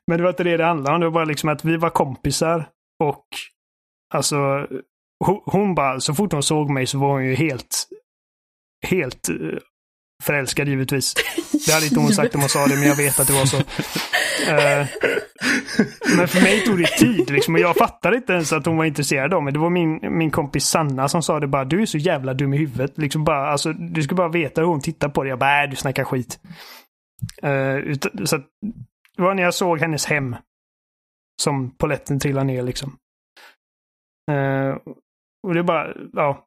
Men 0.07 0.17
det 0.17 0.23
var 0.23 0.30
inte 0.30 0.43
det 0.43 0.57
det 0.57 0.65
handlade 0.65 0.95
om. 0.95 1.01
Det 1.01 1.07
var 1.07 1.13
bara 1.13 1.25
liksom 1.25 1.49
att 1.49 1.65
vi 1.65 1.78
var 1.78 1.89
kompisar 1.89 2.69
och 3.03 3.25
alltså 4.13 4.67
hon, 5.25 5.41
hon 5.45 5.75
bara, 5.75 5.99
så 5.99 6.13
fort 6.13 6.34
hon 6.34 6.43
såg 6.43 6.69
mig 6.69 6.88
så 6.88 6.97
var 6.97 7.09
hon 7.09 7.25
ju 7.25 7.36
helt, 7.36 7.88
helt 8.88 9.30
eh, 9.30 9.36
förälskad 10.24 10.68
givetvis. 10.68 11.13
Det 11.65 11.74
hade 11.74 11.86
inte 11.86 11.99
hon 11.99 12.13
sagt 12.13 12.36
om 12.36 12.41
hon 12.41 12.49
sa 12.49 12.68
det, 12.68 12.76
men 12.76 12.88
jag 12.88 12.95
vet 12.95 13.20
att 13.20 13.28
det 13.28 13.34
var 13.34 13.45
så. 13.45 13.57
Eh, 14.47 14.88
men 16.18 16.28
för 16.28 16.41
mig 16.41 16.63
tog 16.65 16.78
det 16.78 16.88
tid 16.88 17.30
liksom, 17.30 17.53
och 17.53 17.59
jag 17.59 17.76
fattade 17.76 18.18
inte 18.18 18.34
ens 18.34 18.53
att 18.53 18.65
hon 18.65 18.78
var 18.78 18.86
intresserad 18.86 19.34
av 19.34 19.43
mig. 19.43 19.53
Det 19.53 19.59
var 19.59 19.70
min, 19.70 20.18
min 20.18 20.32
kompis 20.32 20.65
Sanna 20.65 21.07
som 21.07 21.24
sa 21.24 21.39
det 21.39 21.47
bara, 21.47 21.65
du 21.65 21.82
är 21.82 21.86
så 21.86 21.97
jävla 21.97 22.34
dum 22.34 22.53
i 22.53 22.57
huvudet. 22.57 22.97
Liksom 22.97 23.24
bara, 23.24 23.47
alltså, 23.47 23.74
du 23.74 24.03
ska 24.03 24.15
bara 24.15 24.30
veta 24.30 24.61
hur 24.61 24.68
hon 24.68 24.82
tittar 24.82 25.09
på 25.09 25.24
dig. 25.24 25.30
Jag 25.30 25.39
bara, 25.39 25.63
äh, 25.63 25.70
du 25.70 25.76
snackar 25.76 26.03
skit. 26.03 26.39
Eh, 27.41 27.76
utan, 27.76 28.28
så 28.28 28.36
att, 28.36 28.45
det 29.18 29.24
var 29.24 29.34
när 29.34 29.43
jag 29.43 29.53
såg 29.53 29.80
hennes 29.80 30.05
hem 30.05 30.36
som 31.41 31.72
poletten 31.72 32.20
trillade 32.20 32.47
ner 32.47 32.63
liksom. 32.63 32.97
Eh, 34.32 34.77
och 35.48 35.53
det 35.53 35.64
bara, 35.64 35.94
ja. 36.14 36.47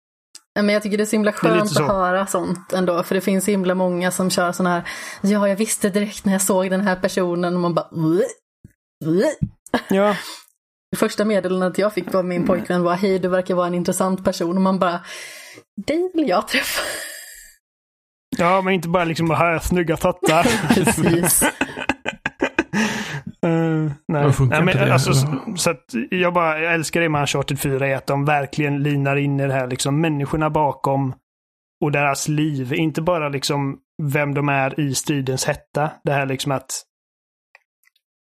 Men 0.55 0.69
jag 0.69 0.83
tycker 0.83 0.97
det 0.97 1.05
är 1.05 1.07
så 1.07 1.17
himla 1.17 1.33
skönt 1.33 1.71
så. 1.71 1.83
att 1.83 1.89
höra 1.89 2.27
sånt 2.27 2.73
ändå, 2.73 3.03
för 3.03 3.15
det 3.15 3.21
finns 3.21 3.45
så 3.45 3.51
himla 3.51 3.75
många 3.75 4.11
som 4.11 4.31
kör 4.31 4.53
såna 4.53 4.71
här, 4.71 4.83
ja, 5.21 5.49
jag 5.49 5.57
visste 5.57 5.89
direkt 5.91 6.25
när 6.25 6.33
jag 6.33 6.43
såg 6.43 6.71
den 6.71 6.81
här 6.81 6.97
personen 6.97 7.55
och 7.55 7.61
man 7.61 7.75
bara. 7.75 7.87
Ja, 9.89 10.17
Det 10.91 10.97
första 10.97 11.25
meddelandet 11.25 11.79
jag 11.79 11.95
fick 11.95 12.15
av 12.15 12.25
min 12.25 12.47
pojkvän 12.47 12.83
var, 12.83 12.95
hej, 12.95 13.19
du 13.19 13.29
verkar 13.29 13.55
vara 13.55 13.67
en 13.67 13.75
intressant 13.75 14.25
person, 14.25 14.57
och 14.57 14.63
man 14.63 14.79
bara, 14.79 15.01
dig 15.87 16.11
vill 16.15 16.29
jag 16.29 16.49
träffa. 16.49 16.83
ja 18.39 18.61
men 18.63 18.75
inte 18.75 18.89
bara 18.89 19.05
liksom 19.05 19.31
här, 19.31 19.59
snygga 19.59 19.97
tattar. 19.97 20.43
Precis. 20.75 21.43
Eh, 23.47 23.93
nej. 24.09 24.33
Nej, 24.41 24.65
men, 24.65 24.93
alltså, 24.93 25.15
så, 25.15 25.27
så 25.57 25.71
att 25.71 25.85
jag 26.11 26.35
bara 26.35 26.61
jag 26.61 26.75
älskar 26.75 27.01
det 27.01 27.09
med 27.09 27.21
Uncharted 27.21 27.61
4 27.61 27.89
är 27.89 27.97
att 27.97 28.07
de 28.07 28.25
verkligen 28.25 28.83
linar 28.83 29.17
in 29.17 29.41
i 29.41 29.47
det 29.47 29.53
här 29.53 29.67
liksom 29.67 30.01
människorna 30.01 30.51
bakom 30.51 31.15
och 31.85 31.93
deras 31.93 32.29
liv. 32.29 32.73
Inte 32.75 33.03
bara 33.03 33.29
liksom 33.29 33.79
vem 34.03 34.35
de 34.35 34.49
är 34.49 34.81
i 34.81 34.95
stridens 34.95 35.45
hetta. 35.45 35.91
Det 36.05 36.13
här 36.13 36.27
liksom 36.27 36.53
att 36.53 36.85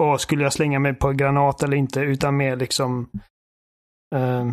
Åh, 0.03 0.17
skulle 0.17 0.43
jag 0.43 0.53
slänga 0.53 0.79
mig 0.79 0.93
på 0.93 1.11
granat 1.11 1.63
eller 1.63 1.77
inte? 1.77 1.99
Utan 1.99 2.37
mer 2.37 2.55
liksom 2.55 3.09
eh, 4.15 4.51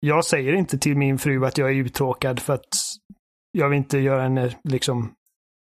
Jag 0.00 0.24
säger 0.24 0.52
inte 0.52 0.78
till 0.78 0.96
min 0.96 1.18
fru 1.18 1.46
att 1.46 1.58
jag 1.58 1.70
är 1.70 1.74
uttråkad 1.74 2.40
för 2.40 2.54
att 2.54 2.68
jag 3.52 3.68
vill 3.68 3.78
inte 3.78 3.98
göra 3.98 4.22
henne 4.22 4.56
liksom 4.64 5.14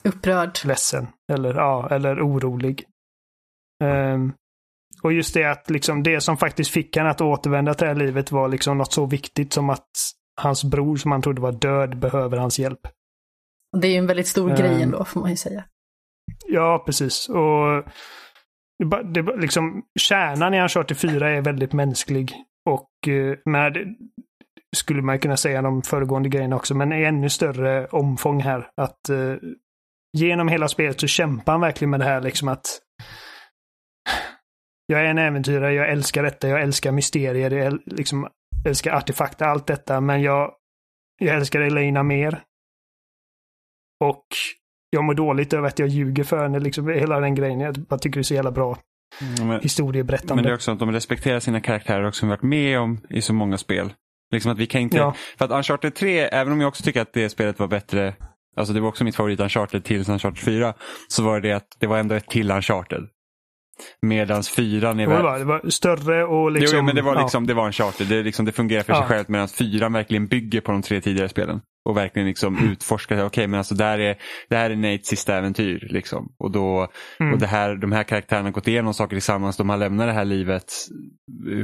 Upprörd. 0.05 0.59
ledsen 0.65 1.07
eller, 1.32 1.55
ja, 1.55 1.89
eller 1.90 2.20
orolig. 2.20 2.85
Ehm, 3.85 4.33
och 5.03 5.13
just 5.13 5.35
det 5.35 5.45
att 5.45 5.71
liksom 5.71 6.03
det 6.03 6.21
som 6.21 6.37
faktiskt 6.37 6.71
fick 6.71 6.97
han 6.97 7.07
att 7.07 7.21
återvända 7.21 7.75
till 7.75 7.85
det 7.87 7.93
här 7.93 8.01
livet 8.01 8.33
var 8.33 8.49
liksom 8.49 8.79
något 8.79 8.93
så 8.93 9.07
viktigt 9.07 9.53
som 9.53 9.71
att 9.71 9.89
hans 10.41 10.65
bror 10.65 10.97
som 10.97 11.13
han 11.13 11.23
trodde 11.23 11.41
var 11.41 11.53
död 11.53 11.99
behöver 11.99 12.37
hans 12.37 12.59
hjälp. 12.59 12.81
Det 13.77 13.89
är 13.89 13.93
ju 13.93 13.99
en 13.99 14.07
väldigt 14.07 14.27
stor 14.27 14.51
Ehm. 14.51 14.57
grej 14.57 14.83
ändå, 14.83 15.05
får 15.05 15.21
man 15.21 15.31
ju 15.31 15.37
säga. 15.37 15.65
Ja, 16.47 16.83
precis. 16.87 17.29
Och 17.29 17.85
det, 18.85 19.03
det, 19.23 19.37
liksom, 19.37 19.83
kärnan 20.01 20.55
i 20.55 20.61
Uncharted 20.63 20.97
4 20.99 21.31
är 21.31 21.41
väldigt 21.41 21.73
mänsklig. 21.73 22.33
Och 22.71 23.09
eh, 23.09 23.39
med, 23.45 23.97
skulle 24.77 25.03
man 25.03 25.19
kunna 25.19 25.37
säga 25.37 25.63
de 25.63 25.83
föregående 25.83 26.29
grejerna 26.29 26.57
också, 26.57 26.75
men 26.75 26.93
i 26.93 27.05
ännu 27.05 27.29
större 27.31 27.87
omfång 27.87 28.41
här. 28.41 28.71
Att 28.77 29.09
eh, 29.09 29.35
genom 30.13 30.49
hela 30.49 30.69
spelet 30.69 31.01
så 31.01 31.07
kämpar 31.07 31.53
han 31.53 31.61
verkligen 31.61 31.91
med 31.91 32.01
det 32.01 32.07
här 32.07 32.21
liksom 32.21 32.49
att 32.49 32.67
jag 34.90 35.01
är 35.01 35.05
en 35.05 35.19
äventyrare, 35.19 35.74
jag 35.74 35.89
älskar 35.90 36.23
detta, 36.23 36.48
jag 36.48 36.62
älskar 36.62 36.93
mysterier, 36.93 37.51
jag 37.51 37.78
liksom, 37.86 38.28
älskar 38.66 38.93
artefakter, 38.93 39.44
allt 39.47 39.66
detta, 39.66 40.01
men 40.01 40.23
jag 40.23 40.52
jag 41.20 41.36
älskar 41.36 41.60
Elena 41.60 42.02
mer. 42.02 42.43
Och 44.05 44.24
jag 44.90 45.05
mår 45.05 45.15
dåligt 45.15 45.52
över 45.52 45.69
att 45.69 45.78
jag 45.78 45.89
ljuger 45.89 46.24
för 46.24 46.43
henne, 46.43 46.59
liksom 46.60 46.89
hela 46.89 47.20
den 47.20 47.35
grejen. 47.35 47.60
Jag 47.60 47.74
tycker 48.02 48.15
det 48.19 48.20
är 48.20 48.23
så 48.23 48.35
jävla 48.35 48.51
bra 48.51 48.78
Mm, 49.23 49.48
men, 49.48 49.60
historieberättande. 49.60 50.35
men 50.35 50.44
det 50.44 50.51
är 50.51 50.55
också 50.55 50.70
att 50.73 50.78
de 50.78 50.93
respekterar 50.93 51.40
sina 51.40 51.60
karaktärer 51.60 52.06
också, 52.06 52.19
som 52.19 52.28
vi 52.28 52.31
varit 52.31 52.43
med 52.43 52.78
om 52.81 53.01
i 53.10 53.23
så 53.23 53.32
många 53.32 53.59
spel. 53.59 53.93
Liksom 54.32 54.52
att 54.52 54.59
vi 54.59 54.66
kan 54.66 54.81
inte, 54.81 54.97
Ja. 54.97 55.15
för 55.39 55.44
att 55.44 55.51
Uncharted 55.51 55.94
3, 55.94 56.19
även 56.20 56.52
om 56.52 56.60
jag 56.60 56.69
också 56.69 56.82
tycker 56.82 57.01
att 57.02 57.12
det 57.12 57.28
spelet 57.31 57.59
var 57.59 57.66
bättre, 57.66 58.15
alltså 58.56 58.74
det 58.74 58.81
var 58.81 58.89
också 58.89 59.05
mitt 59.05 59.16
favorit 59.16 59.40
Uncharted 59.40 59.85
till 59.85 60.10
Uncharted 60.10 60.39
4, 60.39 60.74
så 61.09 61.23
var 61.23 61.40
det 61.40 61.52
att 61.52 61.66
det 61.78 61.86
var 61.86 61.98
ändå 61.98 62.15
ett 62.15 62.27
till 62.28 62.51
Uncharted. 62.51 63.09
Medans 64.03 64.49
fyran 64.49 65.01
är 65.01 65.07
det, 65.07 65.13
väl... 65.13 65.23
var, 65.23 65.39
det 65.39 65.45
var 65.45 65.71
större 65.71 66.25
och 66.25 66.53
liksom... 66.53 66.79
jo, 66.79 66.85
men 66.85 66.95
det 66.97 67.03
var 67.03 67.15
ja. 67.15 67.23
liksom, 67.23 67.47
det 67.47 67.55
var 67.55 67.67
Uncharted. 67.67 68.07
Det, 68.07 68.17
är 68.17 68.25
liksom, 68.25 68.45
det 68.45 68.53
fungerar 68.53 68.83
för 68.83 68.93
sig 68.93 69.03
Ja. 69.03 69.09
självt 69.09 69.29
medan 69.29 69.49
fyran 69.49 69.93
verkligen 69.93 70.27
bygger 70.27 70.61
på 70.61 70.73
de 70.73 70.83
tre 70.83 71.01
tidigare 71.01 71.29
spelen. 71.29 71.61
Och 71.89 71.97
verkligen 71.97 72.29
liksom 72.29 72.59
utforskar, 72.73 73.25
okej 73.25 73.47
men 73.47 73.59
alltså 73.59 73.75
där 73.75 73.99
är, 73.99 74.17
det 74.49 74.57
här 74.57 74.71
är 74.71 74.77
Nates 74.77 75.07
sista 75.07 75.37
äventyr. 75.37 75.89
Liksom. 75.91 76.33
Och, 76.39 76.51
då, 76.51 76.89
Mm. 77.21 77.33
och 77.33 77.39
det 77.39 77.47
här, 77.47 77.75
de 77.77 77.93
här 77.93 78.03
karaktärerna 78.05 78.47
har 78.47 78.53
gått 78.53 78.69
igenom 78.69 78.95
saker 78.95 79.17
tillsammans, 79.17 79.57
de 79.57 79.69
har 79.69 79.77
lämnat 79.77 80.07
det 80.07 80.13
här 80.13 80.25
livet 80.25 80.73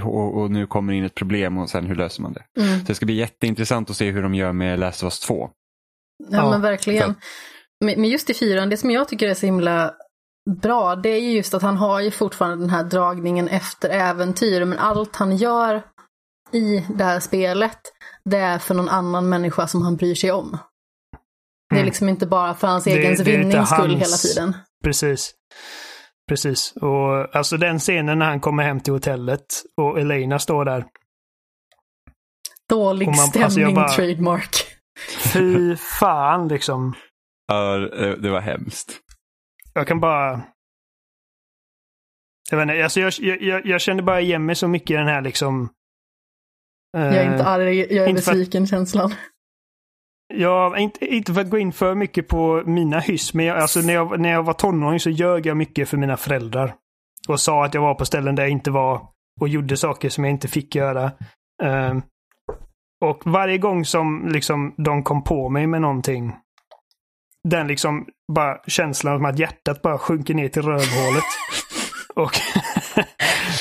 och, 0.05 0.41
och 0.43 0.51
nu 0.51 0.67
kommer 0.67 0.93
in 0.93 1.05
ett 1.05 1.15
problem 1.15 1.59
och 1.59 1.71
sen 1.71 1.87
hur 1.87 1.95
löser 1.95 2.23
man 2.23 2.33
det. 2.33 2.43
Mm. 2.63 2.79
Så 2.81 2.85
det 2.87 2.95
ska 2.95 3.07
bli 3.07 3.15
jätteintressant 3.15 3.91
att 3.91 3.97
se 3.97 4.11
hur 4.11 4.23
de 4.23 4.35
gör 4.35 4.53
med 4.53 4.79
Last 4.79 5.03
of 5.03 5.07
Us 5.07 5.21
2. 5.21 5.51
Ja, 6.31 6.37
Ja, 6.37 6.51
men 6.51 6.61
verkligen. 6.61 7.15
för- 7.15 7.97
men 7.97 8.05
just 8.05 8.31
i 8.31 8.35
fyran, 8.35 8.69
det 8.71 8.77
som 8.77 8.91
jag 8.91 9.09
tycker 9.09 9.29
är 9.29 9.35
så 9.35 9.47
himla 9.47 9.93
bra, 10.51 10.97
det 10.97 11.09
är 11.09 11.21
ju 11.21 11.31
just 11.33 11.55
att 11.55 11.63
han 11.63 11.77
har 11.77 12.01
ju 12.01 12.11
fortfarande 12.11 12.57
den 12.57 12.71
här 12.71 12.85
dragningen 12.85 13.49
efter 13.49 13.89
äventyr, 13.89 14.65
men 14.65 14.79
allt 14.79 15.17
han 15.17 15.37
gör 15.37 15.83
i 16.53 16.87
det 16.95 17.05
här 17.05 17.21
spelet, 17.21 17.79
det 18.25 18.37
är 18.39 18.59
för 18.59 18.75
någon 18.75 18.89
annan 18.89 19.29
människa 19.29 19.67
som 19.67 19.83
han 19.83 19.97
bryr 19.97 20.15
sig 20.15 20.33
om. 20.33 20.59
Det 21.71 21.77
är 21.77 21.81
Mm. 21.81 21.87
liksom 21.87 22.09
inte 22.09 22.27
bara 22.27 22.55
för 22.55 22.67
hans 22.69 22.85
Det- 22.85 22.91
egen 22.91 23.25
vinnings 23.25 23.69
skull 23.71 23.91
hela 23.97 24.17
tiden. 24.17 24.57
Precis. 24.85 25.35
Precis. 26.29 26.73
Och 26.77 27.37
alltså 27.37 27.57
den 27.57 27.79
scenen 27.79 28.19
när 28.19 28.27
han 28.27 28.41
kommer 28.41 28.63
hem 28.63 28.81
till 28.81 28.93
hotellet 28.93 29.45
och 29.77 30.01
Elena 30.01 30.39
står 30.39 30.65
där. 30.65 30.85
Dålig 32.69 33.07
man- 33.07 33.15
stämning, 33.17 33.45
alltså 33.65 33.75
bara- 33.75 33.89
trademark. 33.89 34.57
Fy 35.33 35.77
fan 35.77 36.49
liksom. 36.49 36.95
Ja, 37.47 37.77
det 38.23 38.31
var 38.31 38.41
hemskt. 38.41 39.01
Jag 39.75 39.87
kan 39.87 40.01
bara... 40.01 40.43
Jag 42.51 42.59
vet 42.59 42.63
inte, 42.63 42.85
alltså 42.85 43.01
jag, 43.01 43.13
jag, 43.43 43.67
jag, 43.67 43.81
kände 43.81 44.03
bara 44.03 44.21
igen 44.21 44.47
mig 44.47 44.55
så 44.55 44.69
mycket 44.69 44.91
i 44.91 44.95
den 44.95 45.07
här 45.07 45.23
liksom... 45.23 45.69
Jag 46.93 47.15
är 47.15 47.25
inte 47.25 47.43
eh, 47.43 47.47
arg, 47.49 47.79
jag 47.79 48.05
är 48.05 48.09
inte 48.09 48.23
för 48.23 48.31
att- 48.33 48.39
besviken 48.39 48.67
känslan. 48.67 49.15
Ja, 50.35 50.79
inte, 50.79 51.07
inte 51.07 51.35
för 51.35 51.41
att 51.41 51.51
gå 51.51 51.59
in 51.59 51.73
för 51.73 51.95
mycket 51.95 52.29
på 52.29 52.63
mina 52.67 53.01
hyss, 53.01 53.35
men 53.35 53.45
jag, 53.45 53.59
alltså 53.59 53.81
när, 53.81 53.95
jag, 53.95 54.21
när 54.21 54.31
jag 54.31 54.43
var 54.43 54.53
tonåring 54.53 55.01
så 55.01 55.11
ljög 55.11 55.47
jag 55.47 55.57
mycket 55.57 55.89
för 55.89 55.97
mina 55.97 56.17
föräldrar. 56.17 56.75
Och 57.29 57.41
sa 57.41 57.65
att 57.65 57.75
jag 57.75 57.81
var 57.81 57.95
på 57.95 58.05
ställen 58.05 58.35
där 58.35 58.43
jag 58.43 58.51
inte 58.51 58.71
var 58.71 59.09
och 59.41 59.49
gjorde 59.49 59.77
saker 59.77 60.09
som 60.09 60.25
jag 60.25 60.31
inte 60.31 60.49
fick 60.49 60.75
göra. 60.75 61.13
Ehm, 61.63 62.03
och 63.05 63.23
varje 63.27 63.59
gång 63.59 63.85
som 63.85 64.29
liksom 64.29 64.75
de 64.77 65.03
kom 65.03 65.25
på 65.25 65.49
mig 65.49 65.67
med 65.67 65.81
någonting, 65.81 66.37
den 67.49 67.67
liksom 67.67 68.07
bara 68.33 68.59
känslan 68.67 69.15
av 69.15 69.25
att 69.25 69.39
hjärtat 69.39 69.83
bara 69.83 69.99
sjunker 69.99 70.35
ner 70.35 70.49
till 70.49 70.63
rövhålet. 70.63 71.25
och, 72.15 72.33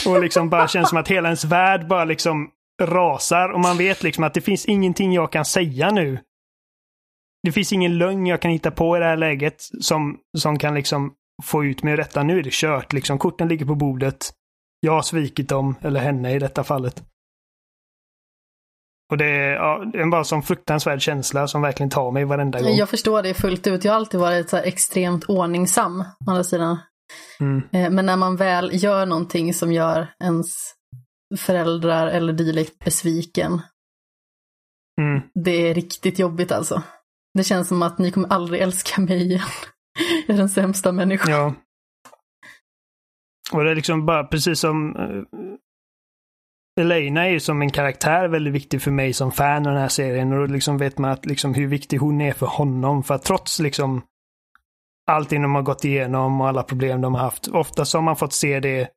och 0.08 0.22
liksom 0.22 0.50
bara 0.50 0.68
känns 0.68 0.90
som 0.90 0.98
att 0.98 1.08
hela 1.08 1.28
ens 1.28 1.46
värld 1.46 1.88
bara 1.88 2.06
liksom 2.06 2.50
rasar 2.82 3.50
och 3.50 3.60
man 3.60 3.78
vet 3.78 4.04
liksom 4.04 4.24
att 4.24 4.34
det 4.34 4.42
finns 4.42 4.66
ingenting 4.66 5.14
jag 5.14 5.32
kan 5.32 5.46
säga 5.46 5.92
nu 5.92 6.20
det 7.44 7.52
finns 7.52 7.74
ingen 7.74 7.98
lögn 7.98 8.26
jag 8.26 8.42
kan 8.42 8.52
hitta 8.52 8.72
på 8.72 8.98
i 8.98 9.00
det 9.00 9.06
här 9.06 9.18
läget 9.18 9.56
som, 9.60 10.18
som 10.38 10.60
kan 10.60 10.74
liksom 10.74 11.14
få 11.44 11.66
ut 11.66 11.84
mig 11.84 11.94
ur 11.94 11.98
detta. 11.98 12.24
Nu 12.24 12.40
är 12.40 12.44
det 12.44 12.54
kört. 12.54 12.94
Liksom, 12.94 13.18
korten 13.18 13.48
ligger 13.48 13.66
på 13.66 13.76
bordet. 13.76 14.32
Jag 14.80 14.92
har 14.92 15.02
svikit 15.02 15.50
dem, 15.50 15.76
eller 15.82 16.00
henne 16.00 16.36
i 16.36 16.40
detta 16.40 16.64
fallet. 16.64 17.04
Och 19.14 19.18
det 19.18 19.26
är, 19.26 19.52
ja, 19.54 19.84
är 19.94 20.10
bara 20.10 20.20
en 20.20 20.26
sån 20.26 20.44
fruktansvärd 20.44 21.02
känsla 21.02 21.48
som 21.48 21.62
verkligen 21.62 21.90
tar 21.90 22.12
mig 22.12 22.26
varenda 22.26 22.62
gång. 22.62 22.76
Jag 22.76 22.90
förstår 22.90 23.24
det 23.24 23.34
fullt 23.34 23.68
ut. 23.68 23.84
Jag 23.84 23.92
har 23.92 23.98
alltid 23.98 24.20
varit 24.20 24.50
så 24.50 24.58
här 24.58 24.64
extremt 24.64 25.26
ordningsam, 25.26 26.02
å 26.02 26.30
andra 26.32 26.44
sidan. 26.44 26.78
Mm. 27.40 27.64
Eh, 27.72 27.90
Men 27.90 28.06
när 28.06 28.18
man 28.18 28.36
väl 28.36 28.84
gör 28.84 29.06
någonting 29.06 29.54
som 29.54 29.72
gör 29.74 30.08
ens 30.24 30.48
föräldrar 31.40 32.08
eller 32.08 32.34
dylikt 32.34 32.86
besviken, 32.86 33.62
Mm. 35.02 35.22
det 35.44 35.52
är 35.70 35.74
riktigt 35.74 36.20
jobbigt 36.20 36.52
alltså. 36.52 36.82
Det 37.34 37.44
känns 37.44 37.68
som 37.68 37.82
att 37.82 37.98
ni 37.98 38.12
kommer 38.12 38.30
aldrig 38.34 38.62
älska 38.62 39.02
mig 39.02 39.22
igen. 39.22 39.42
Jag 40.28 40.34
är 40.34 40.38
den 40.38 40.50
sämsta 40.50 40.92
människan. 40.92 41.32
Ja. 41.32 41.54
Och 43.52 43.64
det 43.64 43.72
är 43.72 43.76
liksom 43.76 44.06
bara 44.06 44.24
precis 44.24 44.60
som 44.60 44.96
uh, 44.96 45.24
Elena 46.80 47.26
är 47.26 47.30
ju 47.30 47.40
som 47.40 47.62
en 47.62 47.70
karaktär 47.70 48.28
väldigt 48.28 48.54
viktig 48.54 48.82
för 48.82 48.92
mig 48.92 49.14
som 49.14 49.32
fan 49.32 49.68
av 49.68 49.74
den 49.74 49.82
här 49.82 49.88
serien. 49.88 50.34
Och 50.34 50.40
då 50.40 50.54
liksom 50.54 50.78
vet 50.78 50.98
man 50.98 51.12
att 51.12 51.26
liksom 51.26 51.54
hur 51.54 51.68
viktig 51.68 51.98
hon 51.98 52.22
är 52.22 52.34
för 52.34 52.46
honom. 52.46 53.04
För 53.04 53.16
att 53.16 53.24
trots 53.24 53.60
liksom 53.60 54.02
allting 55.08 55.42
de 55.42 55.56
har 55.56 55.62
gått 55.62 55.86
igenom 55.86 56.42
och 56.42 56.48
alla 56.48 56.64
problem 56.64 57.02
de 57.02 57.16
har 57.16 57.22
haft. 57.22 57.48
Ofta 57.48 57.86
så 57.86 57.98
har 57.98 58.04
man 58.04 58.16
fått 58.16 58.34
se 58.34 58.60
det, 58.60 58.90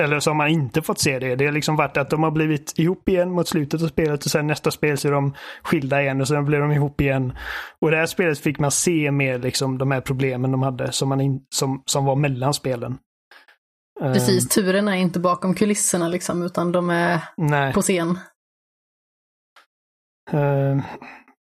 eller 0.00 0.20
så 0.20 0.30
har 0.30 0.34
man 0.34 0.48
inte 0.48 0.82
fått 0.82 0.98
se 0.98 1.18
det. 1.18 1.36
Det 1.36 1.44
har 1.44 1.52
liksom 1.52 1.76
varit 1.76 1.96
att 1.96 2.10
de 2.10 2.22
har 2.22 2.30
blivit 2.30 2.78
ihop 2.78 3.08
igen 3.08 3.30
mot 3.30 3.48
slutet 3.48 3.82
av 3.82 3.88
spelet 3.88 4.24
och 4.24 4.30
sen 4.30 4.46
nästa 4.46 4.70
spel 4.70 4.98
så 4.98 5.08
är 5.08 5.12
de 5.12 5.34
skilda 5.62 6.02
igen 6.02 6.20
och 6.20 6.28
sen 6.28 6.44
blir 6.44 6.58
de 6.58 6.72
ihop 6.72 7.00
igen. 7.00 7.32
Och 7.80 7.90
det 7.90 7.96
här 7.96 8.06
spelet 8.06 8.38
fick 8.38 8.58
man 8.58 8.70
se 8.70 9.10
mer 9.10 9.38
liksom 9.38 9.78
de 9.78 9.90
här 9.90 10.00
problemen 10.00 10.52
de 10.52 10.62
hade 10.62 10.92
som, 10.92 11.08
man 11.08 11.20
in, 11.20 11.40
som, 11.54 11.82
som 11.86 12.04
var 12.04 12.16
mellan 12.16 12.54
spelen. 12.54 12.98
Precis, 14.02 14.48
turerna 14.48 14.96
är 14.96 15.00
inte 15.00 15.20
bakom 15.20 15.54
kulisserna 15.54 16.08
liksom, 16.08 16.42
utan 16.42 16.72
de 16.72 16.90
är 16.90 17.20
nej. 17.36 17.72
på 17.72 17.82
scen. 17.82 18.18
Eh, 20.30 20.84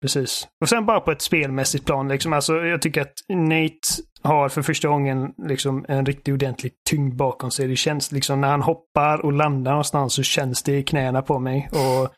precis. 0.02 0.48
Och 0.60 0.68
sen 0.68 0.86
bara 0.86 1.00
på 1.00 1.10
ett 1.10 1.22
spelmässigt 1.22 1.86
plan. 1.86 2.08
Liksom, 2.08 2.32
alltså, 2.32 2.54
jag 2.54 2.82
tycker 2.82 3.00
att 3.00 3.14
Nate 3.28 4.02
har 4.22 4.48
för 4.48 4.62
första 4.62 4.88
gången 4.88 5.34
liksom, 5.38 5.84
en 5.88 6.06
riktigt 6.06 6.34
ordentlig 6.34 6.72
tyngd 6.90 7.16
bakom 7.16 7.50
sig. 7.50 7.68
Det 7.68 7.76
känns 7.76 8.12
liksom 8.12 8.40
när 8.40 8.48
han 8.48 8.62
hoppar 8.62 9.24
och 9.24 9.32
landar 9.32 9.70
någonstans 9.70 10.14
så 10.14 10.22
känns 10.22 10.62
det 10.62 10.78
i 10.78 10.82
knäna 10.82 11.22
på 11.22 11.38
mig. 11.38 11.68
Och 11.72 12.14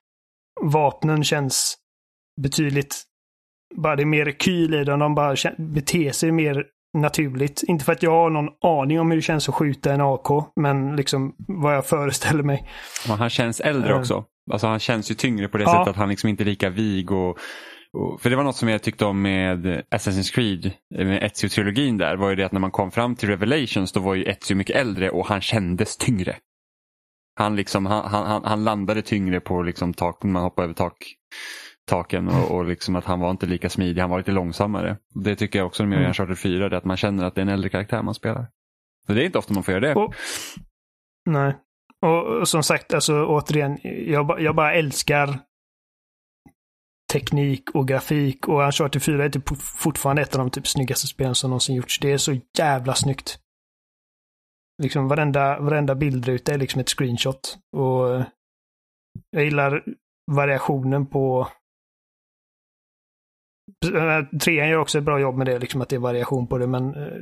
vapnen 0.73 1.24
känns 1.24 1.77
betydligt... 2.43 3.02
Bara 3.74 3.97
det 3.97 4.02
är 4.02 4.06
mer 4.06 4.24
rekyl 4.24 4.74
i 4.74 4.85
dem. 4.85 4.98
De 4.98 5.14
bara 5.14 5.36
beter 5.59 6.12
sig 6.12 6.32
mer 6.32 6.66
naturligt. 6.98 7.62
Inte 7.62 7.85
för 7.85 7.93
att 7.93 8.02
jag 8.02 8.10
har 8.10 8.31
någon 8.31 8.48
aning 8.62 9.01
om 9.01 9.10
hur 9.10 9.16
det 9.16 9.23
känns 9.23 9.48
att 9.48 9.55
skjuta 9.55 9.93
en 9.93 10.01
AK, 10.01 10.27
men 10.60 10.97
liksom 10.97 11.35
vad 11.48 11.77
jag 11.77 11.86
föreställer 11.94 12.43
mig. 12.43 12.69
Och 13.10 13.16
han 13.16 13.31
känns 13.31 13.60
äldre 13.60 13.89
Mm. 13.89 14.01
också. 14.01 14.24
Alltså 14.52 14.66
han 14.66 14.78
känns 14.78 15.10
ju 15.10 15.14
tyngre 15.14 15.48
på 15.48 15.59
det 15.59 15.64
Ja. 15.64 15.70
sättet 15.73 15.89
att 15.89 15.97
han 15.97 16.09
liksom 16.09 16.28
inte 16.28 16.43
är 16.43 16.44
lika 16.44 16.70
vig. 16.70 17.12
Och, 17.12 17.39
och, 17.98 18.20
för 18.20 18.31
det 18.31 18.36
var 18.36 18.44
något 18.44 18.56
som 18.56 18.69
jag 18.69 18.82
tyckte 18.82 19.05
om 19.05 19.23
med 19.23 19.66
Assassin's 19.94 20.35
Creed, 20.35 20.66
eh, 20.66 21.06
med 21.06 21.23
Ezio-trilogin 21.23 21.98
där, 21.98 22.16
var 22.16 22.31
ju 22.31 22.36
det 22.36 22.44
att 22.44 22.52
när 22.52 22.60
man 22.60 22.70
kom 22.70 22.90
fram 22.90 23.16
till 23.16 23.28
Revelations 23.28 23.93
då 23.93 24.01
var 24.01 24.14
ju 24.14 24.24
Ezio 24.24 24.55
mycket 24.55 24.77
äldre 24.77 25.10
och 25.10 25.27
han 25.27 25.40
kändes 25.40 25.97
tyngre. 25.97 26.36
Han, 27.39 27.56
liksom, 27.56 27.86
han, 27.86 28.05
han- 28.10 28.44
han 28.44 28.64
landade 28.64 29.02
tyngre 29.02 29.40
på 29.40 29.62
liksom 29.62 29.94
tak, 29.94 30.23
när 30.23 30.31
man 30.31 30.43
hoppade 30.43 30.64
över 30.64 30.74
tak, 30.74 30.94
taken 31.87 32.29
och, 32.29 32.51
och 32.51 32.65
liksom 32.65 32.97
att 32.97 33.05
han 33.05 33.21
var 33.21 33.31
inte 33.31 33.47
lika 33.47 33.69
smidig, 33.69 34.01
han 34.01 34.11
var 34.11 34.19
lite 34.19 34.33
långsammare. 34.33 34.97
Det 35.15 35.37
tycker 35.37 35.59
jag 35.59 35.67
också 35.67 35.87
med 35.87 35.99
Mm. 35.99 36.09
Uncharted 36.09 36.39
4, 36.39 36.69
det 36.69 36.77
att 36.77 36.85
man 36.85 36.97
känner 36.97 37.25
att 37.25 37.35
det 37.35 37.41
är 37.41 37.43
en 37.43 37.49
äldre 37.49 37.71
karaktär 37.71 38.03
man 38.03 38.15
spelar. 38.15 38.47
Så 39.07 39.13
det 39.13 39.23
är 39.23 39.27
inte 39.27 39.39
ofta 39.39 39.55
man 39.55 39.63
får 39.63 39.75
göra 39.75 39.89
det. 39.89 39.95
Och, 39.95 40.15
nej. 41.31 41.57
Och, 42.07 42.49
som 42.49 42.63
sagt, 42.63 42.95
alltså 42.95 43.27
återigen, 43.27 43.79
jag, 43.83 44.41
jag 44.41 44.55
bara 44.55 44.75
älskar 44.75 45.39
teknik 47.13 47.71
och 47.71 47.89
grafik 47.89 48.49
och 48.49 48.63
Uncharted 48.63 49.03
4 49.03 49.25
är 49.25 49.29
typ 49.29 49.49
fortfarande 49.59 50.23
ett 50.23 50.35
av 50.35 50.39
de 50.39 50.51
typ 50.51 50.67
snyggaste 50.67 51.07
spelen 51.07 51.35
som 51.35 51.51
någonsin 51.51 51.77
gjorts. 51.77 52.01
Det 52.01 52.13
är 52.13 52.19
så 52.19 52.41
jävla 52.59 52.95
snyggt. 52.95 53.39
Liksom 54.83 55.09
varenda, 55.09 55.61
varenda 55.61 55.95
bildruta 55.95 56.55
är 56.55 56.59
liksom 56.59 56.81
ett 56.81 56.89
screenshot. 56.89 57.59
Och 57.77 58.25
jag 59.31 59.45
gillar 59.45 59.85
variationen 60.31 61.07
på 61.07 61.49
Trean 64.41 64.69
gör 64.69 64.79
också 64.79 64.99
ett 64.99 65.05
bra 65.05 65.21
jobb 65.21 65.37
med 65.37 65.47
det, 65.47 65.59
liksom 65.59 65.81
att 65.81 65.89
det 65.89 65.97
är 65.97 66.01
variation 66.01 66.47
på 66.47 66.59
det, 66.59 66.67
men 66.67 66.95
eh, 66.95 67.19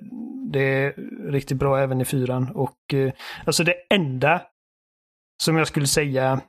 det 0.53 0.61
är 0.61 0.95
riktigt 1.31 1.59
bra 1.59 1.79
även 1.79 2.01
i 2.01 2.05
fyran. 2.05 2.51
Och 2.55 2.95
eh, 2.95 3.13
alltså 3.47 3.65
det 3.65 3.75
enda 3.95 4.43
som 5.43 5.57
jag 5.57 5.67
skulle 5.67 5.87
säga, 5.87 6.41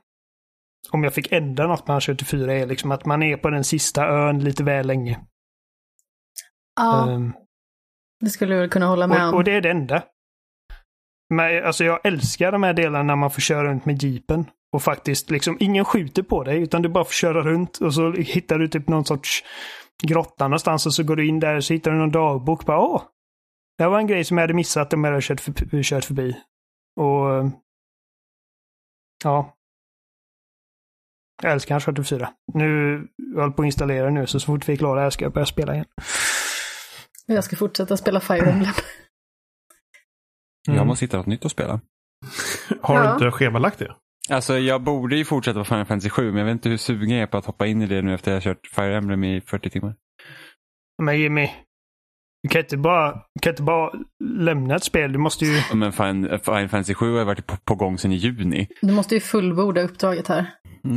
om 0.90 1.04
jag 1.04 1.14
fick 1.14 1.32
ändra 1.32 1.66
något 1.66 1.86
med 1.88 1.94
Uncharted 1.94 2.26
4, 2.26 2.54
är 2.54 2.66
liksom 2.66 2.92
att 2.92 3.04
man 3.04 3.22
är 3.22 3.36
på 3.36 3.50
den 3.50 3.64
sista 3.64 4.06
ön 4.06 4.40
lite 4.44 4.64
väl 4.64 4.86
länge. 4.86 5.20
Ja, 6.80 7.10
Ehm, 7.10 7.32
det 8.20 8.30
skulle 8.30 8.54
jag 8.54 8.60
väl 8.60 8.70
kunna 8.70 8.86
hålla 8.86 9.06
med 9.06 9.22
och, 9.22 9.28
om. 9.28 9.34
och 9.34 9.44
det 9.44 9.52
är 9.52 9.60
det 9.60 9.70
enda. 9.70 10.02
Men, 11.34 11.64
alltså 11.64 11.84
jag 11.84 12.06
älskar 12.06 12.52
de 12.52 12.62
här 12.62 12.72
delarna 12.72 13.02
när 13.02 13.16
man 13.16 13.30
får 13.30 13.40
köra 13.40 13.64
runt 13.64 13.84
med 13.84 14.02
jeepen. 14.02 14.44
och 14.72 14.82
faktiskt 14.82 15.30
liksom 15.30 15.56
ingen 15.60 15.84
skjuter 15.84 16.22
på 16.22 16.44
dig 16.44 16.62
utan 16.62 16.82
du 16.82 16.88
bara 16.88 17.04
får 17.04 17.12
köra 17.12 17.42
runt 17.42 17.78
och 17.78 17.94
så 17.94 18.12
hittar 18.12 18.58
du 18.58 18.68
typ 18.68 18.88
någon 18.88 19.04
sorts 19.04 19.44
grotta 20.02 20.48
någonstans 20.48 20.86
och 20.86 20.94
så 20.94 21.02
går 21.02 21.16
du 21.16 21.26
in 21.28 21.40
där 21.40 21.56
och 21.56 21.64
så 21.64 21.72
hittar 21.72 21.90
du 21.90 21.96
någon 21.96 22.10
dagbok. 22.10 22.64
Bara, 22.66 22.78
Åh, 22.80 23.02
det 23.78 23.84
här 23.84 23.90
var 23.90 23.98
en 23.98 24.06
grej 24.06 24.24
som 24.24 24.38
jag 24.38 24.42
hade 24.42 24.54
missat 24.54 24.92
om 24.92 25.04
jag 25.04 25.10
hade 25.10 25.22
kört, 25.22 25.40
för, 25.40 25.82
kört 25.82 26.04
förbi. 26.04 26.36
Och 27.00 27.50
ja. 29.24 29.56
Jag 31.42 31.52
älskar 31.52 31.74
Uncharted 31.74 32.06
4. 32.08 32.32
Nu 32.54 33.08
jag 33.16 33.40
håller 33.40 33.52
på 33.52 33.62
att 33.62 33.66
installera 33.66 34.10
nu 34.10 34.26
så 34.26 34.40
så 34.40 34.46
fort 34.46 34.68
vi 34.68 34.72
är 34.72 34.76
klara 34.76 35.00
här 35.00 35.10
ska 35.10 35.24
jag 35.24 35.32
börja 35.32 35.46
spela 35.46 35.74
igen. 35.74 35.86
Jag 37.26 37.44
ska 37.44 37.56
fortsätta 37.56 37.96
spela 37.96 38.20
Fire 38.20 38.50
Emblem. 38.50 38.72
Mm. 40.68 40.76
Jag 40.78 40.86
måste 40.86 41.04
hitta 41.04 41.16
något 41.16 41.26
nytt 41.26 41.44
att 41.44 41.52
spela. 41.52 41.80
Har 42.82 42.98
du 42.98 43.04
Ja. 43.04 43.12
inte 43.14 43.30
schemalagt 43.30 43.78
det? 43.78 43.96
Alltså 44.30 44.58
jag 44.58 44.82
borde 44.82 45.16
ju 45.16 45.24
fortsätta 45.24 45.58
på 45.58 45.64
Final 45.64 45.84
Fantasy 45.84 46.10
7 46.10 46.30
men 46.30 46.36
jag 46.36 46.44
vet 46.44 46.52
inte 46.52 46.68
hur 46.68 46.76
sugen 46.76 47.10
jag 47.10 47.22
är 47.22 47.26
på 47.26 47.38
att 47.38 47.46
hoppa 47.46 47.66
in 47.66 47.82
i 47.82 47.86
det 47.86 48.02
nu 48.02 48.14
efter 48.14 48.36
att 48.36 48.44
jag 48.44 48.50
har 48.50 48.54
kört 48.54 48.66
Fire 48.66 48.96
Emblem 48.96 49.24
i 49.24 49.40
40 49.40 49.70
timmar. 49.70 49.94
Men 51.02 51.20
Jimmy, 51.20 51.50
du 52.42 52.48
kan 52.48 52.60
inte 52.60 52.76
bara, 52.76 53.12
kan 53.42 53.50
inte 53.52 53.62
bara 53.62 53.90
lämna 54.24 54.76
ett 54.76 54.84
spel. 54.84 55.12
Du 55.12 55.18
måste 55.18 55.44
ju... 55.44 55.60
Men 55.74 55.92
Final, 55.92 56.38
Fantasy 56.68 56.94
7 56.94 57.16
har 57.16 57.24
varit 57.24 57.46
på, 57.46 57.56
på 57.64 57.74
gång 57.74 57.98
sedan 57.98 58.12
i 58.12 58.16
juni. 58.16 58.68
Du 58.80 58.92
måste 58.92 59.14
ju 59.14 59.20
fullborda 59.20 59.80
uppdraget 59.82 60.28
här. 60.28 60.46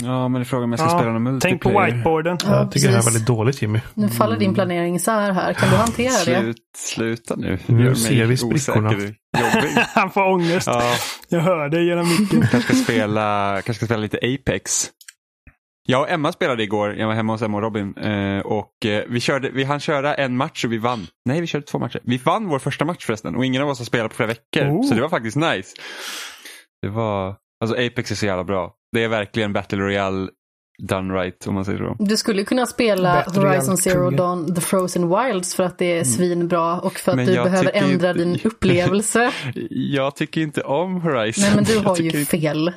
Ja, 0.04 0.28
men 0.28 0.34
det 0.34 0.40
är 0.40 0.44
frågan 0.44 0.64
om 0.64 0.72
jag 0.72 0.80
ska 0.80 0.90
Ja, 0.90 0.98
spela 1.00 1.12
någon 1.20 1.40
Tänk 1.40 1.62
på 1.62 1.70
multiplayer. 1.70 1.92
whiteboarden. 1.96 2.38
Ja, 2.46 2.56
jag 2.56 2.72
tycker 2.72 2.88
det 2.88 2.92
här 2.92 2.98
är 2.98 3.02
precis. 3.02 3.16
väldigt 3.16 3.28
dåligt 3.28 3.62
Jimmy. 3.62 3.80
Nu 3.94 4.10
faller 4.10 4.38
din 4.40 4.54
planering 4.54 4.96
isär 4.96 5.32
här. 5.32 5.54
Kan 5.54 5.70
du 5.70 5.76
hantera 5.76 6.12
det? 6.12 6.42
Slut, 6.42 6.58
sluta 6.78 7.36
nu. 7.36 7.60
Nu 7.66 7.96
ser 7.96 8.26
vi 8.26 8.38
sprickorna. 8.38 8.94
Han 9.94 10.10
får 10.12 10.22
ångest. 10.34 10.68
Ja, 10.68 10.82
Jag 11.30 11.40
hör 11.40 11.70
det 11.70 11.84
genom 11.84 12.08
micken. 12.20 12.48
kanske 12.52 12.74
ska 12.76 12.84
spela, 12.84 13.52
kanske 13.54 13.74
ska 13.74 13.86
spela 13.86 14.02
lite 14.02 14.18
Apex. 14.18 14.90
Jag 15.88 16.02
och 16.02 16.10
Emma 16.10 16.32
spelade 16.32 16.64
igår, 16.64 16.96
jag 16.96 17.08
var 17.08 17.14
hemma 17.14 17.34
hos 17.34 17.42
Emma 17.42 17.58
och 17.58 17.64
Robin 17.64 17.98
eh, 17.98 18.40
och 18.40 18.86
eh, 18.86 19.04
vi 19.08 19.20
körde, 19.20 19.50
vi 19.50 19.64
hann 19.64 19.80
köra 19.80 20.16
en 20.16 20.38
match 20.38 20.66
och 20.66 20.72
vi 20.74 20.78
vann. 20.78 21.08
Nej, 21.26 21.42
vi 21.42 21.48
körde 21.48 21.66
två 21.66 21.80
matcher. 21.80 22.00
Vi 22.04 22.18
vann 22.18 22.48
vår 22.48 22.60
första 22.60 22.86
match 22.86 23.06
förresten 23.06 23.36
och 23.36 23.46
ingen 23.46 23.62
av 23.62 23.70
oss 23.70 23.78
har 23.78 23.86
spelat 23.86 24.12
på 24.12 24.16
flera 24.16 24.28
veckor. 24.28 24.64
Oh. 24.80 24.84
Så 24.88 24.96
det 24.96 25.02
var 25.02 25.10
faktiskt 25.10 25.38
nice. 25.38 25.76
Det 26.82 26.88
var, 26.90 27.36
alltså 27.62 27.78
Apex 27.78 28.12
är 28.12 28.16
så 28.16 28.26
jävla 28.26 28.44
bra. 28.44 28.74
Det 28.92 29.04
är 29.04 29.08
verkligen 29.08 29.54
Battle 29.54 29.78
Royale 29.80 30.28
done 30.84 31.14
right 31.14 31.48
om 31.48 31.54
man 31.54 31.66
säger 31.66 31.78
så. 31.78 31.96
Du 32.04 32.18
skulle 32.18 32.44
kunna 32.44 32.66
spela 32.66 33.14
Bättre 33.14 33.42
Horizon 33.42 33.78
Zero. 33.78 34.10
Dawn 34.10 34.56
The 34.56 34.62
Frozen 34.62 35.10
Wilds 35.10 35.56
för 35.56 35.64
att 35.64 35.78
det 35.78 35.86
är 36.00 36.04
svinbra 36.04 36.80
och 36.80 36.94
för 37.00 37.12
att 37.12 37.16
Men 37.16 37.26
du 37.26 37.34
behöver 37.34 37.72
ändra 37.74 38.10
inte- 38.10 38.14
din 38.24 38.40
upplevelse. 38.44 39.32
Jag 39.70 40.16
tycker 40.16 40.42
inte 40.42 40.62
om 40.62 41.02
Horizon. 41.02 41.44
Nej 41.44 41.56
men 41.56 41.64
du 41.64 41.80
har 41.80 41.98
ju 41.98 42.06
inte- 42.06 42.26
fel. 42.26 42.74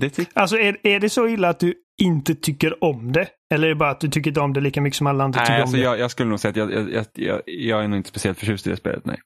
Tycker 0.00 0.26
Alltså 0.34 0.58
är, 0.58 0.76
är 0.82 1.00
det 1.00 1.10
så 1.10 1.28
illa 1.28 1.48
att 1.48 1.60
du 1.60 1.74
inte 2.02 2.34
tycker 2.34 2.84
om 2.84 3.12
det? 3.12 3.28
Eller 3.54 3.64
är 3.64 3.68
det 3.68 3.74
bara 3.74 3.90
att 3.90 4.00
du 4.00 4.08
tycker 4.08 4.30
inte 4.30 4.40
om 4.40 4.52
det 4.52 4.60
lika 4.60 4.80
mycket 4.80 4.96
som 4.96 5.06
alla 5.06 5.24
andra 5.24 5.40
tycker 5.40 5.52
Nej, 5.52 5.60
om 5.60 5.62
alltså 5.62 5.76
det? 5.76 5.82
jag, 5.82 5.98
jag 5.98 6.10
skulle 6.10 6.30
nog 6.30 6.40
säga 6.40 6.50
att 6.50 6.56
jag, 6.56 6.90
jag, 6.90 7.06
jag, 7.14 7.42
jag, 7.46 7.84
är 7.84 7.88
nog 7.88 7.96
inte 7.96 8.08
speciellt 8.08 8.38
förtjust 8.38 8.66
i 8.66 8.70
det 8.70 8.76
spelet. 8.76 9.04
Nej. 9.04 9.20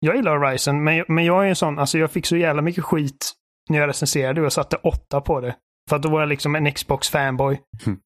Jag 0.00 0.16
gillar 0.16 0.36
Horizon, 0.36 0.84
men, 0.84 1.04
men 1.08 1.24
jag 1.24 1.44
är 1.44 1.48
en 1.48 1.56
sån, 1.56 1.78
alltså 1.78 1.98
jag 1.98 2.10
fick 2.10 2.26
så 2.26 2.36
jävla 2.36 2.62
mycket 2.62 2.84
skit 2.84 3.32
när 3.70 3.78
jag 3.78 3.88
recenserade 3.88 4.40
och 4.40 4.44
jag 4.44 4.52
satte 4.52 4.76
åtta 4.76 5.20
på 5.20 5.40
det. 5.40 5.56
För 5.88 5.96
att 5.96 6.02
då 6.02 6.08
var 6.08 6.20
jag 6.20 6.28
liksom 6.28 6.54
en 6.54 6.72
Xbox-fanboy. 6.72 7.58
Hmm. 7.84 7.98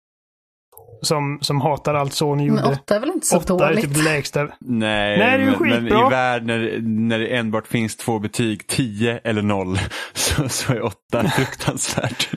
Som, 1.02 1.38
som 1.40 1.60
hatar 1.60 1.94
allt 1.94 2.12
Sony 2.12 2.44
gjorde. 2.46 2.62
Men 2.62 2.72
åtta 2.72 2.96
är 2.96 3.00
väl 3.00 3.08
inte 3.10 3.26
så 3.26 3.36
Åtta 3.36 3.54
är 3.54 3.58
dåligt? 3.58 3.84
typ 3.84 3.94
det 3.94 4.02
lägsta. 4.02 4.42
Nej, 4.44 4.52
Nej, 4.60 5.18
det 5.18 5.24
är 5.24 5.38
ju 5.38 5.56
men, 5.60 5.84
men 5.84 5.86
i 5.86 6.10
värld 6.10 6.44
när, 6.46 6.78
när 6.82 7.18
det 7.18 7.26
enbart 7.36 7.66
finns 7.66 7.96
två 7.96 8.18
betyg, 8.18 8.66
10 8.66 9.18
eller 9.24 9.42
0, 9.42 9.78
så, 10.12 10.48
så 10.48 10.72
är 10.72 10.82
8 10.82 10.94
fruktansvärt. 11.36 12.30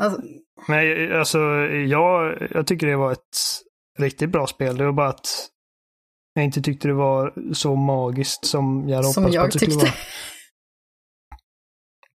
Alltså, 0.00 0.20
Men 0.68 1.12
alltså, 1.18 1.38
jag, 1.86 2.34
jag 2.50 2.66
tycker 2.66 2.86
det 2.86 2.96
var 2.96 3.12
ett 3.12 3.18
riktigt 3.98 4.30
bra 4.30 4.46
spel. 4.46 4.76
Det 4.76 4.84
var 4.84 4.92
bara 4.92 5.08
att 5.08 5.48
jag 6.34 6.44
inte 6.44 6.62
tyckte 6.62 6.88
det 6.88 6.94
var 6.94 7.32
så 7.52 7.74
magiskt 7.76 8.46
som 8.46 8.88
jag 8.88 8.96
hade 8.96 9.08
som 9.08 9.24
hoppats 9.24 9.36
på 9.36 9.42
att 9.44 9.52
det 9.52 9.58
skulle 9.58 9.72
tyckte. 9.72 9.86
vara. 9.86 9.94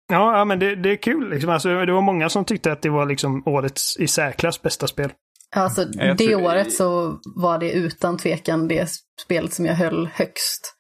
Ja, 0.10 0.38
ja 0.38 0.46
men 0.46 0.60
det, 0.60 0.76
det 0.76 0.92
är 0.92 0.96
kul. 0.96 1.30
Liksom. 1.30 1.50
Alltså, 1.50 1.86
det 1.86 1.94
var 1.94 2.02
många 2.02 2.30
som 2.30 2.46
tyckte 2.46 2.72
att 2.72 2.82
det 2.82 2.90
var 2.90 3.06
liksom 3.06 3.44
årets 3.46 3.98
i 3.98 4.08
särklass 4.08 4.62
bästa 4.62 4.88
spel. 4.88 5.12
Alltså 5.56 5.82
Jag 5.92 6.18
det 6.18 6.28
tror- 6.28 6.44
året 6.44 6.74
så 6.74 7.20
var 7.36 7.58
det 7.58 7.72
utan 7.72 8.18
tvekan 8.18 8.68
det 8.68 8.90
spelet 9.26 9.54
som 9.54 9.66
jag 9.66 9.74
höll 9.76 10.08
högst. 10.14 10.74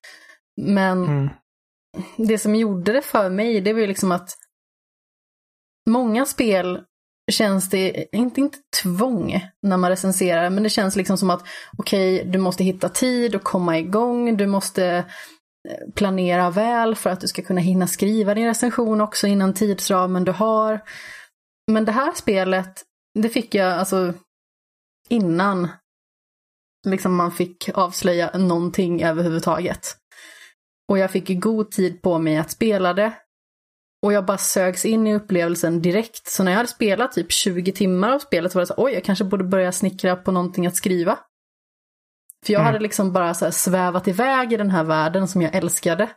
Men 0.61 1.03
Mm. 1.03 1.30
det 2.18 2.38
som 2.38 2.56
gjorde 2.56 2.93
det 2.93 3.01
för 3.01 3.30
mig, 3.30 3.61
det 3.61 3.73
var 3.73 3.80
ju 3.80 3.88
liksom 3.88 4.11
att 4.11 4.30
många 5.89 6.26
spel 6.26 6.80
känns 7.31 7.69
det, 7.69 8.06
inte, 8.11 8.41
inte 8.41 8.57
tvång 8.84 9.41
när 9.61 9.77
man 9.77 9.89
recenserar, 9.89 10.49
men 10.49 10.64
det 10.64 10.69
känns 10.69 10.95
liksom 10.95 11.18
som 11.18 11.30
att 11.30 11.41
okej, 11.77 12.23
du 12.26 12.39
måste 12.39 12.64
hitta 12.64 12.89
tid 12.89 13.35
och 13.35 13.43
komma 13.43 13.77
igång, 13.80 14.38
du 14.38 14.47
måste 14.47 15.06
planera 15.95 16.49
väl 16.49 16.95
för 16.95 17.10
att 17.10 17.22
du 17.22 17.27
ska 17.27 17.41
kunna 17.41 17.61
hinna 17.61 17.88
skriva 17.88 18.34
din 18.34 18.45
recension 18.45 19.02
också 19.02 19.27
innan 19.27 19.53
tidsramen 19.53 20.23
du 20.23 20.31
har. 20.31 20.81
Men 21.72 21.86
det 21.86 21.91
här 21.91 22.14
spelet, 22.14 22.84
det 23.19 23.30
fick 23.30 23.56
jag 23.56 23.73
alltså 23.73 24.14
innan 25.10 25.68
liksom 26.88 27.15
man 27.15 27.31
fick 27.31 27.69
avslöja 27.73 28.38
någonting 28.38 29.03
överhuvudtaget. 29.03 29.95
Och 30.90 30.98
jag 30.98 31.11
fick 31.11 31.41
god 31.41 31.72
tid 31.72 32.02
på 32.02 32.19
mig 32.19 32.38
att 32.38 32.52
spela 32.52 32.94
det. 32.94 33.14
Och 34.06 34.14
jag 34.14 34.26
bara 34.26 34.38
sögs 34.38 34.86
in 34.86 35.07
i 35.07 35.15
upplevelsen 35.15 35.81
direkt. 35.81 36.27
Så 36.27 36.44
när 36.44 36.52
jag 36.52 36.57
hade 36.57 36.69
spelat 36.69 37.11
typ 37.11 37.31
20 37.31 37.72
timmar 37.72 38.11
av 38.11 38.19
spelet 38.19 38.52
så 38.52 38.57
var 38.57 38.61
det 38.61 38.68
så 38.68 38.73
oj, 38.77 38.94
jag 38.94 39.03
kanske 39.03 39.26
borde 39.26 39.44
börja 39.44 39.72
snickra 39.72 40.15
på 40.15 40.31
någonting 40.31 40.68
att 40.68 40.76
skriva. 40.76 41.19
För 42.45 42.53
jag 42.53 42.60
Mm. 42.60 42.66
hade 42.74 42.80
liksom 42.84 43.14
bara 43.14 43.34
så 43.34 43.52
svävat 43.52 44.07
iväg 44.07 44.53
i 44.53 44.57
den 44.57 44.70
här 44.70 44.84
världen 44.84 45.28
som 45.28 45.41
jag 45.41 45.56
älskade. 45.56 46.10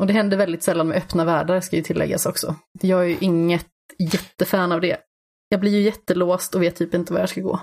Och 0.00 0.06
det 0.06 0.12
hände 0.12 0.36
väldigt 0.36 0.62
sällan 0.62 0.88
med 0.88 0.96
öppna 0.98 1.24
världar, 1.24 1.60
ska 1.60 1.76
ju 1.76 1.82
tilläggas 1.82 2.26
också. 2.26 2.54
Jag 2.80 3.00
är 3.00 3.04
ju 3.04 3.16
inget 3.20 3.66
jättefan 3.98 4.72
av 4.72 4.80
det. 4.80 4.96
Jag 5.48 5.60
blir 5.60 5.70
ju 5.72 5.80
jättelåst 5.80 6.54
och 6.54 6.62
vet 6.62 6.76
typ 6.76 6.94
inte 6.94 7.12
var 7.12 7.20
jag 7.20 7.28
ska 7.28 7.40
gå. 7.40 7.60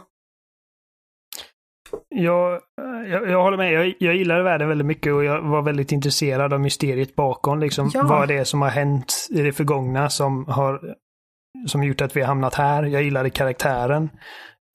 Jag, 2.09 2.61
jag, 3.07 3.29
jag 3.29 3.43
håller 3.43 3.57
med. 3.57 3.73
Jag, 3.73 3.93
jag 3.99 4.15
gillade 4.15 4.43
världen 4.43 4.67
väldigt 4.67 4.87
mycket 4.87 5.13
och 5.13 5.23
jag 5.23 5.41
var 5.41 5.61
väldigt 5.61 5.91
intresserad 5.91 6.53
av 6.53 6.59
mysteriet 6.59 7.15
bakom. 7.15 7.59
Liksom, 7.59 7.91
Ja. 7.93 8.03
Vad 8.03 8.27
det 8.27 8.37
är 8.37 8.43
som 8.43 8.61
har 8.61 8.69
hänt 8.69 9.13
i 9.29 9.41
det 9.41 9.53
förgångna 9.53 10.09
som 10.09 10.45
har 10.45 10.95
som 11.67 11.83
gjort 11.83 12.01
att 12.01 12.15
vi 12.15 12.21
har 12.21 12.27
hamnat 12.27 12.55
här. 12.55 12.83
Jag 12.83 13.03
gillade 13.03 13.29
karaktären. 13.29 14.09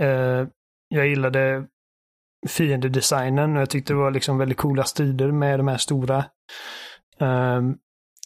Eh, 0.03 0.47
jag 0.89 1.07
gillade 1.07 1.67
fiendedesignen 2.49 3.57
och 3.57 3.61
jag 3.63 3.71
tyckte 3.71 3.93
det 3.93 3.97
var 3.99 4.11
liksom 4.11 4.39
väldigt 4.39 4.59
coola 4.59 4.85
strider 4.85 5.33
med 5.33 5.59
de 5.59 5.69
här 5.69 5.77
stora. 5.77 6.25
Ehm, 7.21 7.75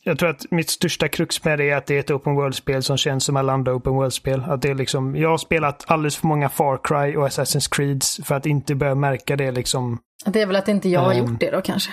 jag 0.02 0.18
tror 0.18 0.28
att 0.28 0.50
mitt 0.50 0.70
största 0.70 1.08
krux 1.08 1.44
med 1.44 1.58
det 1.58 1.70
är 1.70 1.76
att 1.76 1.86
det 1.86 1.94
är 1.96 2.00
ett 2.00 2.10
open 2.10 2.34
world-spel 2.34 2.82
som 2.82 2.96
känns 2.96 3.24
som 3.24 3.36
alla 3.36 3.52
andra 3.52 3.74
open 3.74 3.92
world-spel. 3.92 4.42
Att 4.48 4.62
det 4.62 4.70
är 4.70 4.74
liksom, 4.74 5.16
jag 5.16 5.28
har 5.28 5.38
spelat 5.38 5.84
alldeles 5.90 6.16
för 6.16 6.26
många 6.26 6.48
Far 6.48 6.80
Cry 6.84 7.16
och 7.16 7.26
Assassin's 7.28 7.68
Creeds 7.76 8.20
för 8.24 8.34
att 8.34 8.46
inte 8.46 8.74
börja 8.74 8.94
märka 8.94 9.36
det 9.36 9.50
liksom. 9.50 9.98
Det 10.26 10.40
är 10.42 10.46
väl 10.46 10.56
att 10.56 10.68
inte 10.68 10.88
jag 10.88 11.00
har 11.00 11.12
Ehm. 11.12 11.18
gjort 11.18 11.40
det 11.40 11.50
då 11.50 11.60
kanske. 11.60 11.90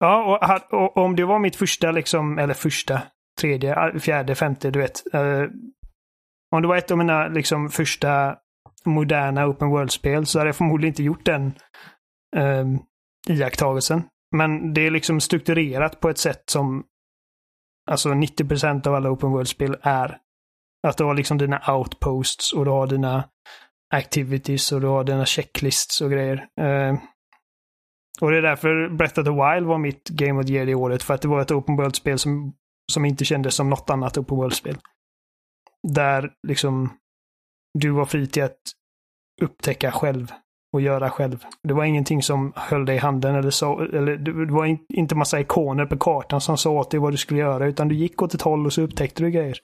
Ja, 0.00 0.22
och, 0.24 0.46
ha- 0.48 0.78
och 0.86 0.96
om 0.96 1.16
det 1.16 1.24
var 1.24 1.38
mitt 1.38 1.56
första 1.56 1.90
liksom, 1.90 2.38
eller 2.38 2.54
första, 2.54 3.02
tredje, 3.40 3.98
fjärde, 4.00 4.34
femte, 4.34 4.70
du 4.70 4.78
vet. 4.78 5.14
eh, 5.14 5.42
om 6.54 6.62
det 6.62 6.68
var 6.68 6.76
ett 6.76 6.90
av 6.90 6.98
mina 6.98 7.28
liksom 7.28 7.68
första 7.70 8.36
moderna 8.84 9.46
open 9.46 9.68
world-spel 9.68 10.26
så 10.26 10.38
hade 10.38 10.48
jag 10.48 10.56
förmodligen 10.56 10.92
inte 10.92 11.02
gjort 11.02 11.24
den 11.24 11.54
eh, 12.36 12.66
iakttagelsen. 13.28 14.02
Men 14.36 14.74
det 14.74 14.86
är 14.86 14.90
liksom 14.90 15.20
strukturerat 15.20 16.00
på 16.00 16.08
ett 16.08 16.18
sätt 16.18 16.42
som 16.50 16.84
alltså 17.90 18.08
90% 18.08 18.86
av 18.86 18.94
alla 18.94 19.10
open 19.10 19.30
world-spel 19.30 19.76
är. 19.82 20.18
Att 20.86 20.96
du 20.96 21.04
har 21.04 21.14
liksom 21.14 21.38
dina 21.38 21.74
outposts 21.74 22.52
och 22.52 22.64
du 22.64 22.70
har 22.70 22.86
dina 22.86 23.24
activities 23.94 24.72
och 24.72 24.80
du 24.80 24.86
har 24.86 25.04
dina 25.04 25.26
checklists 25.26 26.00
och 26.00 26.10
grejer. 26.10 26.46
Eh, 26.60 26.98
och 28.20 28.30
det 28.30 28.36
är 28.36 28.42
därför 28.42 28.88
Breath 28.88 29.20
of 29.20 29.24
the 29.24 29.30
Wild 29.30 29.66
var 29.66 29.78
mitt 29.78 30.08
Game 30.08 30.40
of 30.40 30.46
the 30.46 30.52
Year 30.52 30.66
det 30.66 30.74
året. 30.74 31.02
För 31.02 31.14
att 31.14 31.22
det 31.22 31.28
var 31.28 31.40
ett 31.40 31.50
open 31.50 31.76
world-spel 31.76 32.18
som, 32.18 32.54
som 32.92 33.04
inte 33.04 33.24
kändes 33.24 33.54
som 33.54 33.70
något 33.70 33.90
annat 33.90 34.18
open 34.18 34.36
world-spel. 34.36 34.78
Där 35.88 36.30
liksom 36.46 36.90
du 37.74 37.90
var 37.90 38.04
fri 38.04 38.26
till 38.26 38.42
att 38.42 38.58
upptäcka 39.42 39.92
själv 39.92 40.32
och 40.72 40.80
göra 40.80 41.10
själv. 41.10 41.44
Det 41.62 41.74
var 41.74 41.84
ingenting 41.84 42.22
som 42.22 42.52
höll 42.56 42.84
dig 42.84 42.96
i 42.96 42.98
handen 42.98 43.34
eller 43.34 43.50
så. 43.50 43.80
Eller 43.80 44.16
det 44.16 44.52
var 44.52 44.78
inte 44.94 45.14
massa 45.14 45.40
ikoner 45.40 45.86
på 45.86 45.98
kartan 45.98 46.40
som 46.40 46.58
sa 46.58 46.70
åt 46.70 46.90
dig 46.90 47.00
vad 47.00 47.12
du 47.12 47.16
skulle 47.16 47.40
göra. 47.40 47.66
Utan 47.66 47.88
du 47.88 47.94
gick 47.94 48.22
åt 48.22 48.34
ett 48.34 48.42
håll 48.42 48.66
och 48.66 48.72
så 48.72 48.82
upptäckte 48.82 49.22
du 49.22 49.30
grejer. 49.30 49.58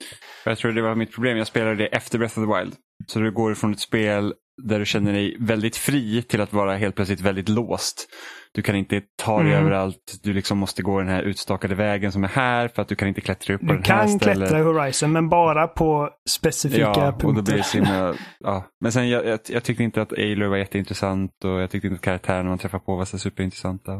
Jag 0.45 0.57
tror 0.57 0.71
det 0.71 0.81
var 0.81 0.95
mitt 0.95 1.13
problem. 1.13 1.37
Jag 1.37 1.47
spelade 1.47 1.75
det 1.75 1.87
efter 1.87 2.17
Breath 2.17 2.39
of 2.39 2.45
the 2.45 2.59
Wild. 2.59 2.75
Så 3.07 3.19
du 3.19 3.31
går 3.31 3.53
från 3.53 3.71
ett 3.71 3.79
spel 3.79 4.33
där 4.63 4.79
du 4.79 4.85
känner 4.85 5.13
dig 5.13 5.37
väldigt 5.39 5.75
fri 5.75 6.21
till 6.21 6.41
att 6.41 6.53
vara 6.53 6.77
helt 6.77 6.95
plötsligt 6.95 7.21
väldigt 7.21 7.49
låst. 7.49 8.07
Du 8.51 8.61
kan 8.61 8.75
inte 8.75 9.01
ta 9.15 9.37
dig 9.43 9.51
Mm. 9.51 9.61
överallt. 9.65 10.19
Du 10.23 10.33
liksom 10.33 10.57
måste 10.57 10.81
gå 10.83 10.99
den 10.99 11.07
här 11.09 11.21
utstakade 11.23 11.75
vägen 11.75 12.11
som 12.11 12.23
är 12.23 12.27
här 12.27 12.67
för 12.67 12.81
att 12.81 12.87
du 12.87 12.95
kan 12.95 13.07
inte 13.07 13.21
klättra 13.21 13.55
upp 13.55 13.61
på 13.61 13.67
Du 13.67 13.73
den 13.73 13.83
här 13.83 13.99
kan 13.99 14.09
stället. 14.19 14.37
klättra 14.37 14.59
i 14.59 14.63
Horizon, 14.63 15.11
men 15.11 15.29
bara 15.29 15.67
på 15.67 16.09
specifika 16.29 16.81
Ja, 16.81 17.11
och 17.11 17.21
då 17.21 17.41
blir 17.41 17.53
punkter. 17.53 17.53
det 17.53 17.73
himla, 17.73 18.15
ja. 18.39 18.65
Men 18.81 18.91
sen 18.91 19.09
jag, 19.09 19.25
jag, 19.25 19.39
jag 19.49 19.63
tyckte 19.63 19.83
inte 19.83 20.01
att 20.01 20.13
Aloy 20.13 20.47
var 20.47 20.57
jätteintressant 20.57 21.31
och 21.43 21.49
jag 21.61 21.69
tyckte 21.71 21.87
inte 21.87 21.95
att 21.97 22.01
karaktärerna 22.01 22.49
man 22.49 22.57
träffar 22.57 22.79
på 22.79 22.95
var 22.95 23.05
så 23.05 23.17
superintressanta. 23.17 23.91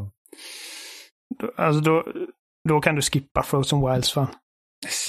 Alltså 1.56 1.80
då, 1.80 2.04
då 2.68 2.80
kan 2.80 2.94
du 2.94 3.02
skippa 3.02 3.42
Frozen 3.42 3.90
Wilds 3.92 4.12
fan. 4.12 4.26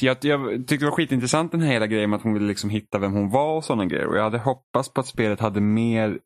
Jag, 0.02 0.18
jag 0.22 0.68
tyckte 0.68 0.86
det 0.86 0.90
var 0.90 0.96
skitintressant 0.96 1.52
den 1.52 1.62
här 1.62 1.72
hela 1.72 1.88
grejen 1.88 2.10
med 2.10 2.18
att 2.18 2.24
hon 2.24 2.34
ville 2.34 2.48
liksom 2.48 2.70
hitta 2.70 3.00
vem 3.00 3.14
hon 3.14 3.30
var 3.30 3.56
och 3.56 3.64
sådana 3.64 3.86
grejer. 3.86 4.08
Och 4.08 4.18
jag 4.18 4.24
hade 4.24 4.38
hoppats 4.38 4.94
på 4.94 5.02
att 5.02 5.08
spelet 5.08 5.40
hade 5.40 5.62
mer 5.62 6.20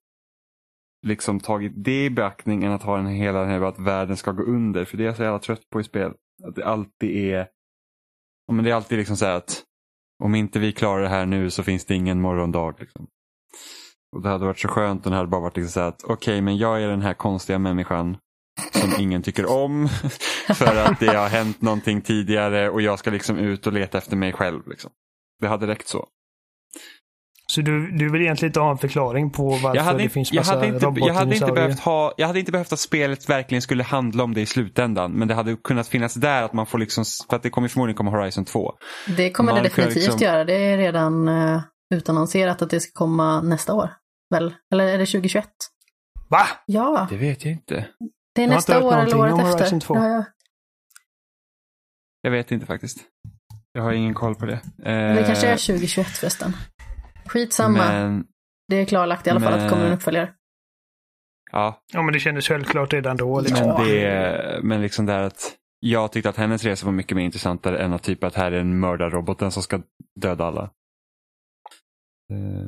liksom 1.07 1.39
tagit 1.39 1.72
det 1.76 2.05
i 2.05 2.09
beaktning 2.09 2.63
än 2.63 2.72
att 2.72 2.84
ha 2.84 2.97
den 2.97 3.07
hela 3.07 3.39
den 3.39 3.49
här 3.49 3.61
att 3.61 3.80
världen 3.80 4.18
ska 4.18 4.31
gå 4.31 4.43
under. 4.43 4.85
För 4.85 4.97
det 4.97 5.03
är 5.03 5.05
jag 5.05 5.15
så 5.15 5.23
jävla 5.23 5.39
trött 5.39 5.69
på 5.69 5.81
i 5.81 5.84
spel. 5.84 6.13
Att 6.47 6.55
det 6.55 6.65
alltid 6.65 7.34
är, 7.34 7.47
ja, 8.47 8.53
men 8.53 8.65
det 8.65 8.72
är 8.72 8.76
alltid 8.76 8.97
liksom 8.97 9.18
så 9.18 9.26
här 9.26 9.35
att 9.35 9.63
om 10.23 10.35
inte 10.35 10.59
vi 10.59 10.72
klarar 10.72 11.01
det 11.01 11.09
här 11.09 11.26
nu 11.26 11.49
så 11.49 11.63
finns 11.63 11.85
det 11.85 11.95
ingen 11.95 12.22
morgondag. 12.22 12.76
Liksom. 12.80 13.07
Och 14.15 14.22
det 14.22 14.30
hade 14.30 14.45
varit 14.45 14.59
så 14.59 14.68
skönt 14.68 15.05
om 15.05 15.11
det 15.11 15.18
hade 15.18 15.30
bara 15.30 15.41
varit 15.41 15.57
liksom 15.57 15.72
så 15.72 15.80
här 15.80 15.88
att 15.88 16.03
okej 16.03 16.41
men 16.41 16.57
jag 16.57 16.84
är 16.84 16.88
den 16.88 17.01
här 17.01 17.13
konstiga 17.13 17.59
människan 17.59 18.18
som 18.72 18.94
ingen 18.99 19.22
tycker 19.23 19.45
om. 19.45 19.88
För 20.53 20.76
att 20.76 20.99
det 20.99 21.15
har 21.18 21.30
hänt 21.30 21.61
någonting 21.61 22.02
tidigare 22.02 22.69
och 22.69 22.82
jag 22.82 22.99
ska 22.99 23.10
liksom 23.10 23.38
ut 23.38 23.68
och 23.68 23.73
leta 23.73 23.98
efter 23.98 24.15
mig 24.15 24.34
själv. 24.34 24.68
Liksom. 24.68 24.91
Det 25.41 25.48
hade 25.48 25.68
räckt 25.68 25.88
så. 25.88 26.07
Så 27.48 27.61
du, 27.61 27.91
du 27.91 28.10
vill 28.11 28.22
egentligen 28.22 28.49
inte 28.49 28.60
ha 28.60 28.72
en 28.72 28.78
förklaring 28.78 29.32
på 29.32 29.49
varför 29.49 29.76
Jag 29.76 29.84
hade, 29.84 29.98
det 29.98 30.03
inte, 30.03 30.14
finns 30.14 30.34
jag, 30.34 30.40
massa 30.40 30.56
hade 30.56 30.68
inte, 30.68 30.86
jag, 30.86 30.91
hade 30.91 31.02
inte 31.02 31.15
robotdinosaurier? 31.15 31.56
behövt 31.56 31.80
ha, 31.80 32.14
jag 32.18 32.28
hade 32.28 32.40
inte 32.40 32.52
behövt 32.52 32.73
att 32.73 32.80
spelet 32.80 33.30
verkligen 33.30 33.61
skulle 33.61 33.84
handla 33.84 34.23
om 34.23 34.34
det 34.34 34.41
i 34.41 34.45
slutändan. 34.45 35.11
Men 35.11 35.28
det 35.28 35.34
hade 35.34 35.56
kunnat 35.56 35.88
finnas 35.88 36.14
där 36.14 36.44
att 36.44 36.53
man 36.53 36.65
får 36.65 36.78
liksom, 36.78 37.06
för 37.30 37.36
att 37.36 37.44
det 37.44 37.49
kommer 37.49 37.68
förmodligen 37.68 37.98
komma 37.98 38.11
Horizon 38.11 38.45
2. 38.45 38.73
Det 39.18 39.32
kommer 39.32 39.53
Man 39.53 39.64
det 39.64 39.69
definitivt 39.69 39.95
liksom- 39.95 40.19
göra. 40.22 40.44
Det 40.44 40.53
är 40.53 40.78
redan 40.78 41.28
uh, 41.28 41.61
utannonserat 41.94 42.61
att 42.61 42.69
det 42.69 42.80
ska 42.80 42.91
komma 42.94 43.41
nästa 43.41 43.73
år. 43.73 43.90
Väl? 44.30 44.53
Eller 44.73 44.84
är 44.86 44.98
det 44.98 45.06
2021? 45.06 45.45
Va? 46.30 46.48
Ja, 46.65 47.07
Det 47.10 47.18
vet 47.18 47.45
jag 47.45 47.52
inte. 47.53 47.88
Det 48.36 48.44
är 48.44 48.48
har 48.48 48.56
nästa 48.56 48.84
år 48.84 48.94
eller 48.98 49.18
året 49.20 49.34
efter. 49.34 49.58
Horizon 49.60 49.80
2. 49.80 49.95
Ja, 49.95 50.08
ja. 50.08 50.24
Jag 52.22 52.32
vet 52.32 52.52
inte 52.52 52.66
faktiskt. 52.66 52.98
Jag 53.72 53.82
har 53.82 53.91
ingen 53.91 54.14
koll 54.14 54.36
på 54.36 54.45
det. 54.45 54.62
Men 54.78 55.16
Det 55.16 55.24
kanske 55.24 55.48
är 55.48 55.52
Eh, 55.52 55.58
2021 55.58 56.08
förresten. 56.08 56.53
Skitsamma. 57.26 57.78
Men, 57.78 58.26
Det 58.68 58.76
är 58.76 58.86
klarlagt 58.86 59.28
i 59.28 59.30
alla 59.30 59.40
fall 59.40 59.53
att 59.53 59.60
det 59.60 59.70
kommer 59.70 59.84
en 59.84 59.90
Men- 59.90 59.98
uppföljare. 59.98 60.34
ja, 61.52 61.82
Ja, 61.94 62.02
men 62.02 62.14
det 62.14 62.20
kändes 62.20 62.48
självklart 62.48 62.94
redan 62.94 63.18
då. 63.18 63.41
Liksom. 63.41 63.68
men, 63.68 63.88
det, 63.88 64.60
men 64.64 64.82
liksom 64.82 65.06
där 65.06 65.24
att 65.24 65.58
jag 65.80 66.12
tyckte 66.12 66.30
att 66.30 66.38
hennes 66.38 66.64
resa 66.64 66.86
var 66.86 66.94
mycket 66.94 67.16
mer 67.18 67.24
intressantare 67.24 67.80
än 67.84 67.94
att 67.94 68.03
typ 68.03 68.24
att 68.24 68.36
här 68.36 68.52
är 68.52 68.60
en 68.60 68.80
mördarroboten 68.80 69.52
som 69.52 69.64
ska 69.64 69.82
döda 70.22 70.45
alla. 70.45 70.64
Eh, 72.34 72.68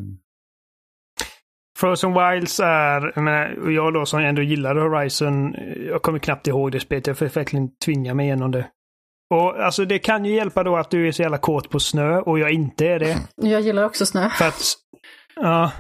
Frozen 1.84 2.14
Wilds 2.14 2.60
är, 2.60 3.12
jag, 3.16 3.24
menar, 3.24 3.56
och 3.64 3.72
jag 3.72 3.94
då 3.94 4.06
som 4.06 4.20
ändå 4.20 4.42
gillade 4.42 4.82
Horizon, 4.82 5.56
jag 5.90 6.02
kommer 6.02 6.20
knappt 6.20 6.48
ihåg 6.48 6.72
det 6.72 6.80
spelet. 6.80 7.08
Jag 7.08 7.18
fick 7.18 7.38
verkligen 7.38 7.76
tvinga 7.86 8.14
mig 8.14 8.26
igenom 8.26 8.52
det. 8.52 8.68
Och 9.30 9.64
alltså 9.66 9.86
det 9.86 10.00
kan 10.00 10.26
ju 10.26 10.36
hjälpa 10.36 10.64
då 10.64 10.76
att 10.78 10.90
du 10.92 11.08
är 11.08 11.12
så 11.12 11.22
jävla 11.22 11.38
kåt 11.38 11.70
på 11.70 11.80
snö 11.80 12.18
och 12.20 12.40
jag 12.40 12.52
inte 12.52 12.88
är 12.88 13.00
det. 13.00 13.18
Jag 13.36 13.62
gillar 13.62 13.84
också 13.84 14.06
snö. 14.06 14.30
För 14.30 14.48
att, 14.48 14.64
ja, 15.36 15.72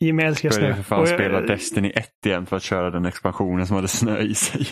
Jimmy 0.00 0.22
älskar 0.22 0.50
började 0.50 0.74
snö. 0.74 0.82
för 0.82 0.88
fan 0.88 1.00
Och 1.00 1.08
jag- 1.08 1.14
spela 1.14 1.40
Destiny 1.40 1.90
1 1.94 2.08
igen 2.26 2.46
för 2.46 2.56
att 2.56 2.62
köra 2.62 2.90
den 2.90 3.04
expansionen 3.04 3.66
som 3.66 3.76
hade 3.76 3.88
snö 3.88 4.18
i 4.20 4.34
sig. 4.34 4.66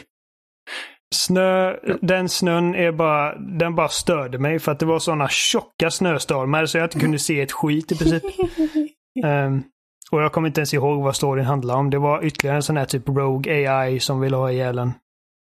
Snö, 1.14 1.76
den 2.01 2.28
snön 2.28 2.74
är 2.74 2.92
bara, 2.92 3.34
den 3.38 3.74
bara 3.74 3.88
störde 3.88 4.38
mig 4.38 4.59
för 4.59 4.72
att 4.72 4.78
det 4.78 4.86
var 4.86 4.98
sådana 4.98 5.28
tjocka 5.28 5.90
snöstormar 5.90 6.66
så 6.66 6.78
jag 6.78 6.86
inte 6.86 7.01
kunde 7.01 7.18
se 7.18 7.40
ett 7.40 7.52
skit 7.52 7.92
i 7.92 7.98
princip. 7.98 8.22
Ehm, 9.24 9.62
och 10.10 10.22
jag 10.22 10.32
kommer 10.32 10.48
inte 10.48 10.60
ens 10.60 10.74
ihåg 10.74 11.02
vad 11.02 11.16
storyn 11.16 11.44
handlade 11.44 11.78
om. 11.78 11.90
Det 11.90 11.98
var 11.98 12.24
ytterligare 12.24 12.56
en 12.56 12.62
sån 12.62 12.76
här 12.76 12.85
typ 12.85 13.09
Rogue 13.09 13.52
AI 13.76 14.01
som 14.01 14.20
ville 14.20 14.36
ha 14.36 14.51
ihjäl 14.52 14.78
en. 14.78 14.93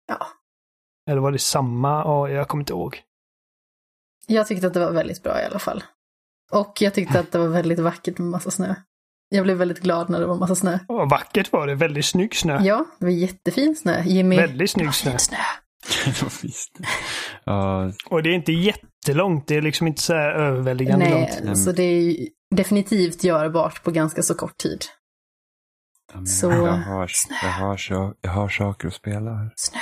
Ja. 0.08 0.28
Eller 1.10 1.22
var 1.22 1.32
det 1.32 1.40
samma? 1.40 1.90
Ja, 1.90 2.30
jag 2.30 2.48
kommer 2.48 2.62
inte 2.62 2.74
ihåg. 2.74 3.02
Jag 4.28 4.48
tyckte 4.48 4.68
att 4.68 4.74
det 4.74 4.80
var 4.80 4.92
väldigt 4.92 5.24
bra 5.24 5.42
i 5.42 5.46
alla 5.46 5.60
fall. 5.60 5.84
Och 6.52 6.78
jag 6.80 6.94
tyckte 6.94 7.20
att 7.20 7.32
det 7.32 7.38
var 7.38 7.48
väldigt 7.48 7.80
vackert 7.80 8.18
med 8.18 8.28
massa 8.28 8.52
snö. 8.52 8.76
Jag 9.30 9.44
blev 9.44 9.58
väldigt 9.58 9.80
glad 9.82 10.10
när 10.10 10.20
det 10.20 10.26
var 10.26 10.36
massa 10.36 10.56
snö. 10.56 10.80
Ja, 10.88 11.06
vackert 11.06 11.52
var 11.52 11.68
det. 11.68 11.76
Väldigt 11.76 12.06
snygg 12.06 12.36
snö. 12.36 12.62
Ja, 12.64 12.86
det 13.00 13.06
var 13.06 13.12
jättefin 13.12 13.76
snö. 13.76 14.04
Jimmy. 14.04 14.36
Väldigt 14.36 14.72
snygg 14.72 14.94
snö. 14.94 15.18
snö. 15.18 15.38
Ja, 17.46 17.92
Och 18.10 18.24
det 18.24 18.30
är 18.30 18.34
inte 18.34 18.52
jättelångt. 18.52 19.48
Det 19.48 19.56
är 19.56 19.62
liksom 19.62 19.88
inte 19.88 20.02
så 20.02 20.14
här 20.14 20.32
överväldigande 20.32 21.10
långt. 21.10 21.40
Nej, 21.44 21.56
så 21.56 21.72
det 21.72 21.84
är 21.84 22.02
ju 22.02 22.28
definitivt 22.56 23.24
görbart 23.24 23.84
på 23.84 23.92
ganska 23.92 24.24
så 24.24 24.36
kort 24.36 24.58
tid. 24.58 24.86
men 26.14 26.28
Så- 26.28 26.52
jag, 26.52 26.72
har, 26.72 27.10
jag, 27.44 27.52
har, 27.52 27.78
så, 27.78 28.14
jag 28.22 28.32
har 28.32 28.50
saker 28.50 28.88
att 28.88 28.94
spela 28.94 29.32
här. 29.32 29.54
Snö. 29.56 29.80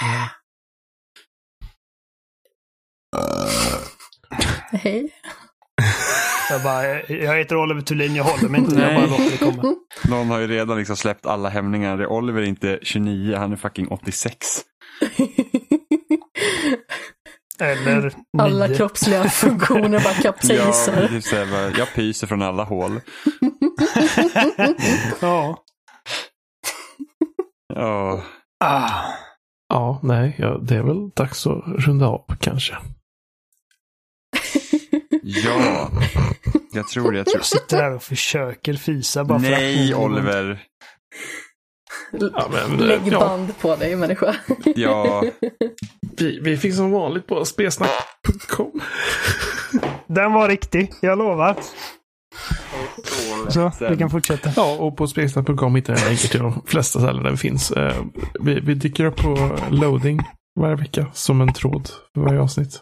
Hej. 4.71 5.13
Jag, 6.49 6.63
bara, 6.63 7.01
jag 7.01 7.37
heter 7.37 7.55
Oliver 7.55 7.81
Thulin, 7.81 8.15
jag 8.15 8.23
håller 8.23 8.49
mig 8.49 8.59
inte. 8.61 8.75
Jag 8.75 8.95
bara 8.95 9.05
låter 9.05 9.31
det 9.31 9.37
komma. 9.37 9.75
Någon 10.09 10.29
har 10.29 10.39
ju 10.39 10.47
redan 10.47 10.77
liksom 10.77 10.95
släppt 10.97 11.25
alla 11.25 11.49
hämningar. 11.49 12.07
Oliver 12.07 12.41
är 12.41 12.45
inte 12.45 12.79
29, 12.81 13.35
han 13.37 13.51
är 13.51 13.55
fucking 13.55 13.87
86. 13.87 14.37
Eller 17.59 18.13
Alla 18.37 18.67
nio. 18.67 18.75
kroppsliga 18.77 19.23
funktioner 19.29 19.99
bara 19.99 20.13
Ja, 20.13 20.21
kapsejsar. 20.21 20.93
här, 20.93 21.51
bara, 21.51 21.77
jag 21.79 21.93
pyser 21.95 22.27
från 22.27 22.41
alla 22.41 22.63
hål. 22.63 22.99
Ja. 25.21 25.63
Ja, 27.73 28.23
Ah. 28.59 28.89
Ja, 29.69 29.99
nej, 30.03 30.35
ja, 30.37 30.57
det 30.57 30.75
är 30.75 30.81
väl 30.83 31.09
dags 31.09 31.47
att 31.47 31.63
runda 31.67 32.07
av 32.07 32.35
kanske. 32.39 32.77
ja. 35.23 35.91
jag 36.73 36.87
tror 36.87 37.11
det. 37.11 37.17
Jag 37.17 37.25
tror. 37.25 37.37
Jag 37.37 37.45
sitter 37.45 37.77
här 37.77 37.91
och 37.95 38.03
försöker 38.03 38.73
fisa 38.73 39.23
bara 39.23 39.39
för 39.39 39.49
Nej, 39.49 39.93
att... 39.93 39.99
Oliver. 39.99 40.63
Ja, 42.19 42.49
men, 42.51 42.77
Lägg 42.87 43.01
ja, 43.05 43.19
band 43.19 43.57
på 43.61 43.75
dig 43.75 43.95
människa. 43.95 44.35
Ja, 44.75 45.23
vi, 46.17 46.39
vi 46.39 46.57
finns 46.57 46.75
som 46.77 46.91
vanligt 46.91 47.27
på 47.27 47.45
spelsnack.com. 47.45 48.81
Den 50.07 50.33
var 50.33 50.49
riktig, 50.49 50.91
jag 51.01 51.17
lovar. 51.17 51.55
Så, 53.49 53.71
vi 53.89 53.97
kan 53.97 54.09
fortsätta. 54.09 54.51
Ja, 54.55 54.77
och 54.79 54.97
på 54.97 55.07
spelsnack.com 55.07 55.75
hittar 55.75 55.93
ni 55.95 56.01
länkar 56.01 56.27
till 56.29 56.39
de 56.39 56.61
flesta 56.65 56.99
ställen 56.99 57.23
där 57.23 57.31
vi 57.31 57.37
finns. 57.37 57.71
Eh, 57.71 58.03
Vi, 58.39 58.59
vi 58.59 58.73
dyker 58.73 59.05
upp 59.05 59.15
på 59.15 59.57
loading 59.69 60.19
varje 60.59 60.75
vecka 60.75 61.05
som 61.13 61.41
en 61.41 61.53
tråd 61.53 61.89
för 62.13 62.21
varje 62.21 62.39
avsnitt. 62.41 62.81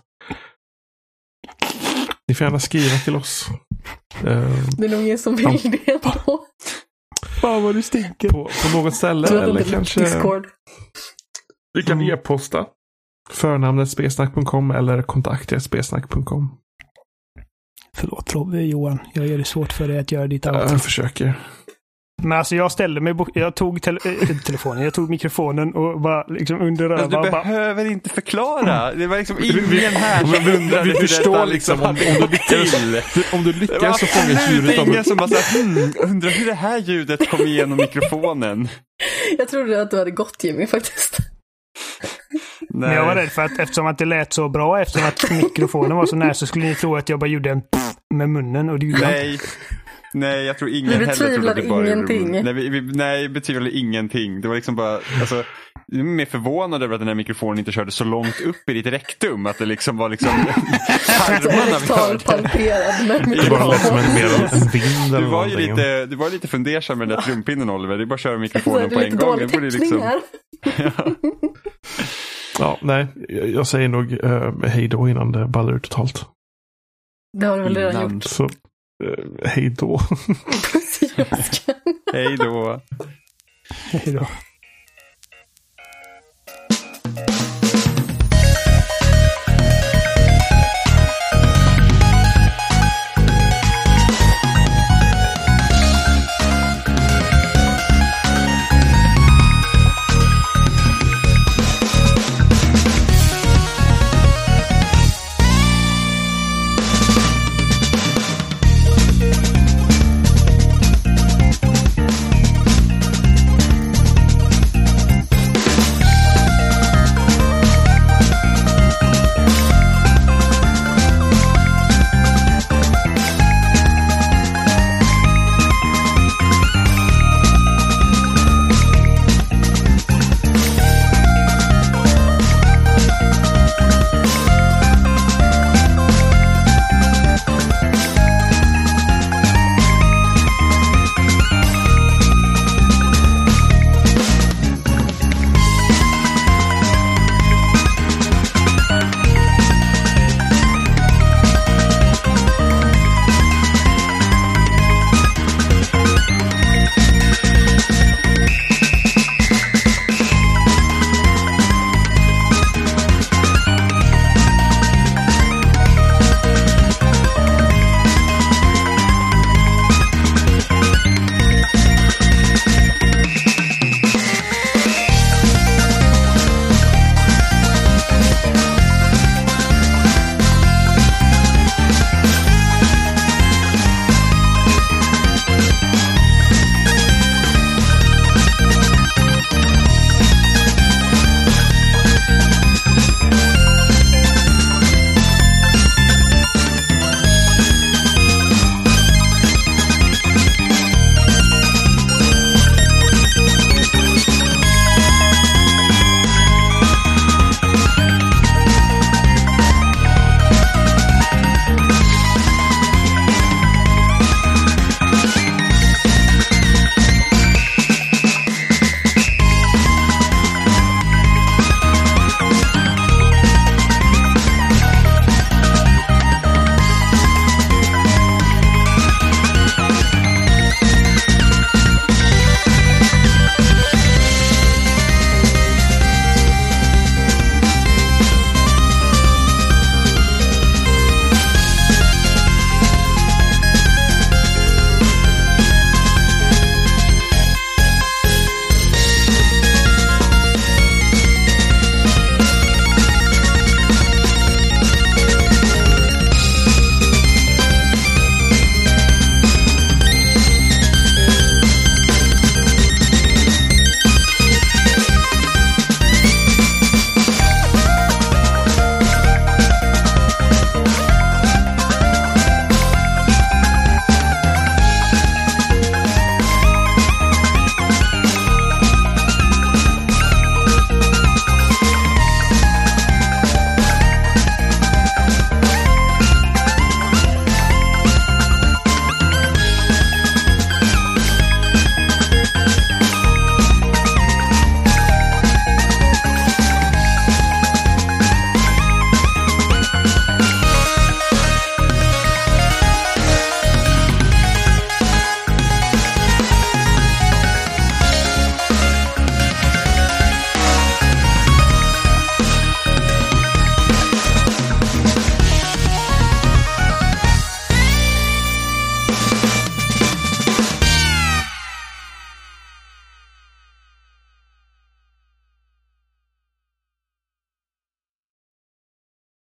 Ni 2.27 2.35
får 2.35 2.45
gärna 2.45 2.59
skriva 2.59 2.95
till 2.97 3.15
oss. 3.15 3.45
Eh, 4.25 4.49
Det 4.77 4.85
är 4.85 4.89
nog 4.89 5.01
ingen 5.01 5.17
som 5.17 5.35
vill 5.35 5.59
det 5.71 5.91
ändå. 5.91 6.45
Fan 7.41 7.63
vad 7.63 7.75
du 7.75 7.81
stinker. 7.81 8.29
på, 8.29 8.49
på 8.63 8.77
något 8.77 8.95
ställe. 8.95 9.27
Eller 9.27 9.59
inte 9.59 9.71
kanske 9.71 9.99
Discord. 9.99 10.47
du 11.73 11.83
kan 11.83 11.97
Mm. 12.01 12.13
e-posta. 12.13 12.65
Förnamnet 13.29 13.89
spelsnack.com 13.89 14.71
eller 14.71 15.01
kontaktet 15.01 15.63
spelsnack.com. 15.63 16.57
Förlåt 17.97 18.33
Robbe, 18.33 18.61
Johan. 18.61 18.99
Jag 19.13 19.27
gör 19.27 19.37
det 19.37 19.43
svårt 19.43 19.73
för 19.73 19.87
dig 19.87 19.99
att 19.99 20.11
göra 20.11 20.27
ditt 20.27 20.45
outro. 20.45 20.61
Jag 20.61 20.81
försöker. 20.83 21.39
Men 22.23 22.37
alltså 22.37 22.55
jag 22.55 22.71
ställde 22.71 23.01
mig, 23.01 23.13
jag 23.33 23.55
tog 23.55 23.81
tele- 23.81 23.99
äh, 24.05 24.37
telefonen, 24.45 24.83
jag 24.83 24.93
tog 24.93 25.09
mikrofonen 25.09 25.73
och 25.75 26.01
bara 26.01 26.23
liksom 26.27 26.61
under 26.61 26.87
men 26.89 26.97
röva 26.97 27.23
du 27.23 27.31
bara... 27.31 27.43
behöver 27.43 27.85
inte 27.85 28.09
förklara. 28.09 28.91
Det 28.93 29.07
var 29.07 29.17
liksom 29.17 29.37
ingen 29.43 29.93
här 29.93 30.19
som 30.19 30.45
vi- 30.45 30.57
undrade 30.57 30.83
vi 30.83 30.93
förstår 30.93 31.31
detta 31.33 31.45
liksom 31.45 31.79
liksom 31.79 31.89
om- 31.89 32.13
om 32.23 32.29
du 32.29 32.37
lyckas- 32.37 32.71
till. 33.13 33.23
Om 33.33 33.43
du 33.43 33.53
lyckas 33.53 33.99
så 33.99 34.05
fångas 34.05 34.51
djuret 34.51 34.79
av 34.79 34.87
ingen 34.87 35.03
som 35.03 35.17
bara 35.17 35.27
såhär, 35.27 35.63
hmm, 35.63 35.93
undrar 35.97 36.29
hur 36.29 36.45
det 36.45 36.53
här 36.53 36.77
ljudet 36.79 37.29
kom 37.29 37.41
igenom 37.41 37.77
mikrofonen. 37.77 38.69
Jag 39.37 39.47
trodde 39.47 39.81
att 39.81 39.91
du 39.91 39.97
hade 39.97 40.11
gått 40.11 40.43
Jimmy 40.43 40.67
faktiskt. 40.67 41.17
Men 42.69 42.93
jag 42.93 43.05
var 43.05 43.15
rädd 43.15 43.29
för 43.29 43.41
att 43.45 43.59
eftersom 43.59 43.87
att 43.87 43.97
det 43.97 44.05
lät 44.05 44.33
så 44.33 44.49
bra, 44.49 44.81
eftersom 44.81 45.07
att 45.07 45.31
mikrofonen 45.31 45.97
var 45.97 46.05
så 46.05 46.15
nära 46.15 46.33
så 46.33 46.45
skulle 46.47 46.65
ni 46.65 46.75
tro 46.75 46.95
att 46.95 47.09
jag 47.09 47.19
bara 47.19 47.27
gjorde 47.29 47.49
en 47.49 47.61
pff 47.61 47.93
med 48.13 48.29
munnen 48.29 48.69
och 48.69 48.79
det 48.79 48.85
gjorde 48.85 49.01
jag 49.01 49.11
inte. 49.31 49.45
Nej. 49.45 49.80
Nej, 50.13 50.45
jag 50.45 50.57
tror 50.57 50.69
ingen 50.69 50.99
Vi 50.99 51.05
heller 51.05 51.13
trodde 51.13 51.53
det 51.53 51.69
bara 51.69 51.85
ingenting. 51.87 52.31
Nej, 52.31 52.53
vi, 52.53 52.69
vi, 52.69 52.81
nej, 52.81 53.29
betvivlade 53.29 53.71
ingenting. 53.71 54.41
Det 54.41 54.47
var 54.47 54.55
liksom 54.55 54.75
bara, 54.75 54.99
alltså, 55.19 55.43
jag 55.87 55.99
är 55.99 56.03
mer 56.03 56.25
förvånad 56.25 56.83
över 56.83 56.93
att 56.93 57.01
den 57.01 57.07
här 57.07 57.15
mikrofonen 57.15 57.59
inte 57.59 57.71
körde 57.71 57.91
så 57.91 58.03
långt 58.03 58.41
upp 58.41 58.69
i 58.69 58.73
ditt 58.73 58.85
rektum. 58.85 59.45
Att 59.45 59.57
det 59.57 59.65
liksom 59.65 59.97
var 59.97 60.09
liksom 60.09 60.29
armarna 60.29 61.79
vi 61.79 61.93
hörde. 61.93 62.19
Det 63.25 63.67
lät 63.67 63.81
som 63.81 63.97
en, 63.97 64.13
mer 64.13 64.53
en 64.53 64.69
vind 64.69 65.23
Du 65.23 65.25
var 65.25 65.47
ju 65.47 65.57
lite, 65.57 66.05
du 66.05 66.15
var 66.15 66.29
lite 66.29 66.47
fundersam 66.47 66.97
med 66.97 67.07
den 67.07 67.15
där 67.15 67.23
trumpinnen 67.23 67.69
Oliver. 67.69 67.97
Det 67.97 68.03
är 68.03 68.05
bara 68.05 68.15
att 68.15 68.21
köra 68.21 68.33
är 68.33 68.37
mikrofonen 68.37 68.89
på 68.89 68.99
en 68.99 69.15
gång. 69.15 69.37
Det 69.39 69.47
borde 69.47 69.71
täckning 69.71 69.89
liksom... 69.89 70.01
här. 70.01 70.21
Ja, 72.59 72.77
nej, 72.81 73.07
jag 73.29 73.67
säger 73.67 73.87
nog 73.87 74.11
uh, 74.23 74.65
hej 74.65 74.87
då 74.87 75.09
innan 75.09 75.31
det 75.31 75.47
ballar 75.47 75.73
ur 75.73 75.79
totalt. 75.79 76.25
Det 77.37 77.45
har 77.45 77.57
du 77.57 77.63
väl 77.63 77.75
redan 77.75 77.95
Innan. 77.95 78.13
gjort? 78.13 78.23
Så 78.23 78.49
uh, 79.01 79.15
hej 79.45 79.69
då. 79.69 79.99
Hej 82.13 82.37
då. 82.37 82.81
Hej 83.91 84.13
då. 84.13 84.27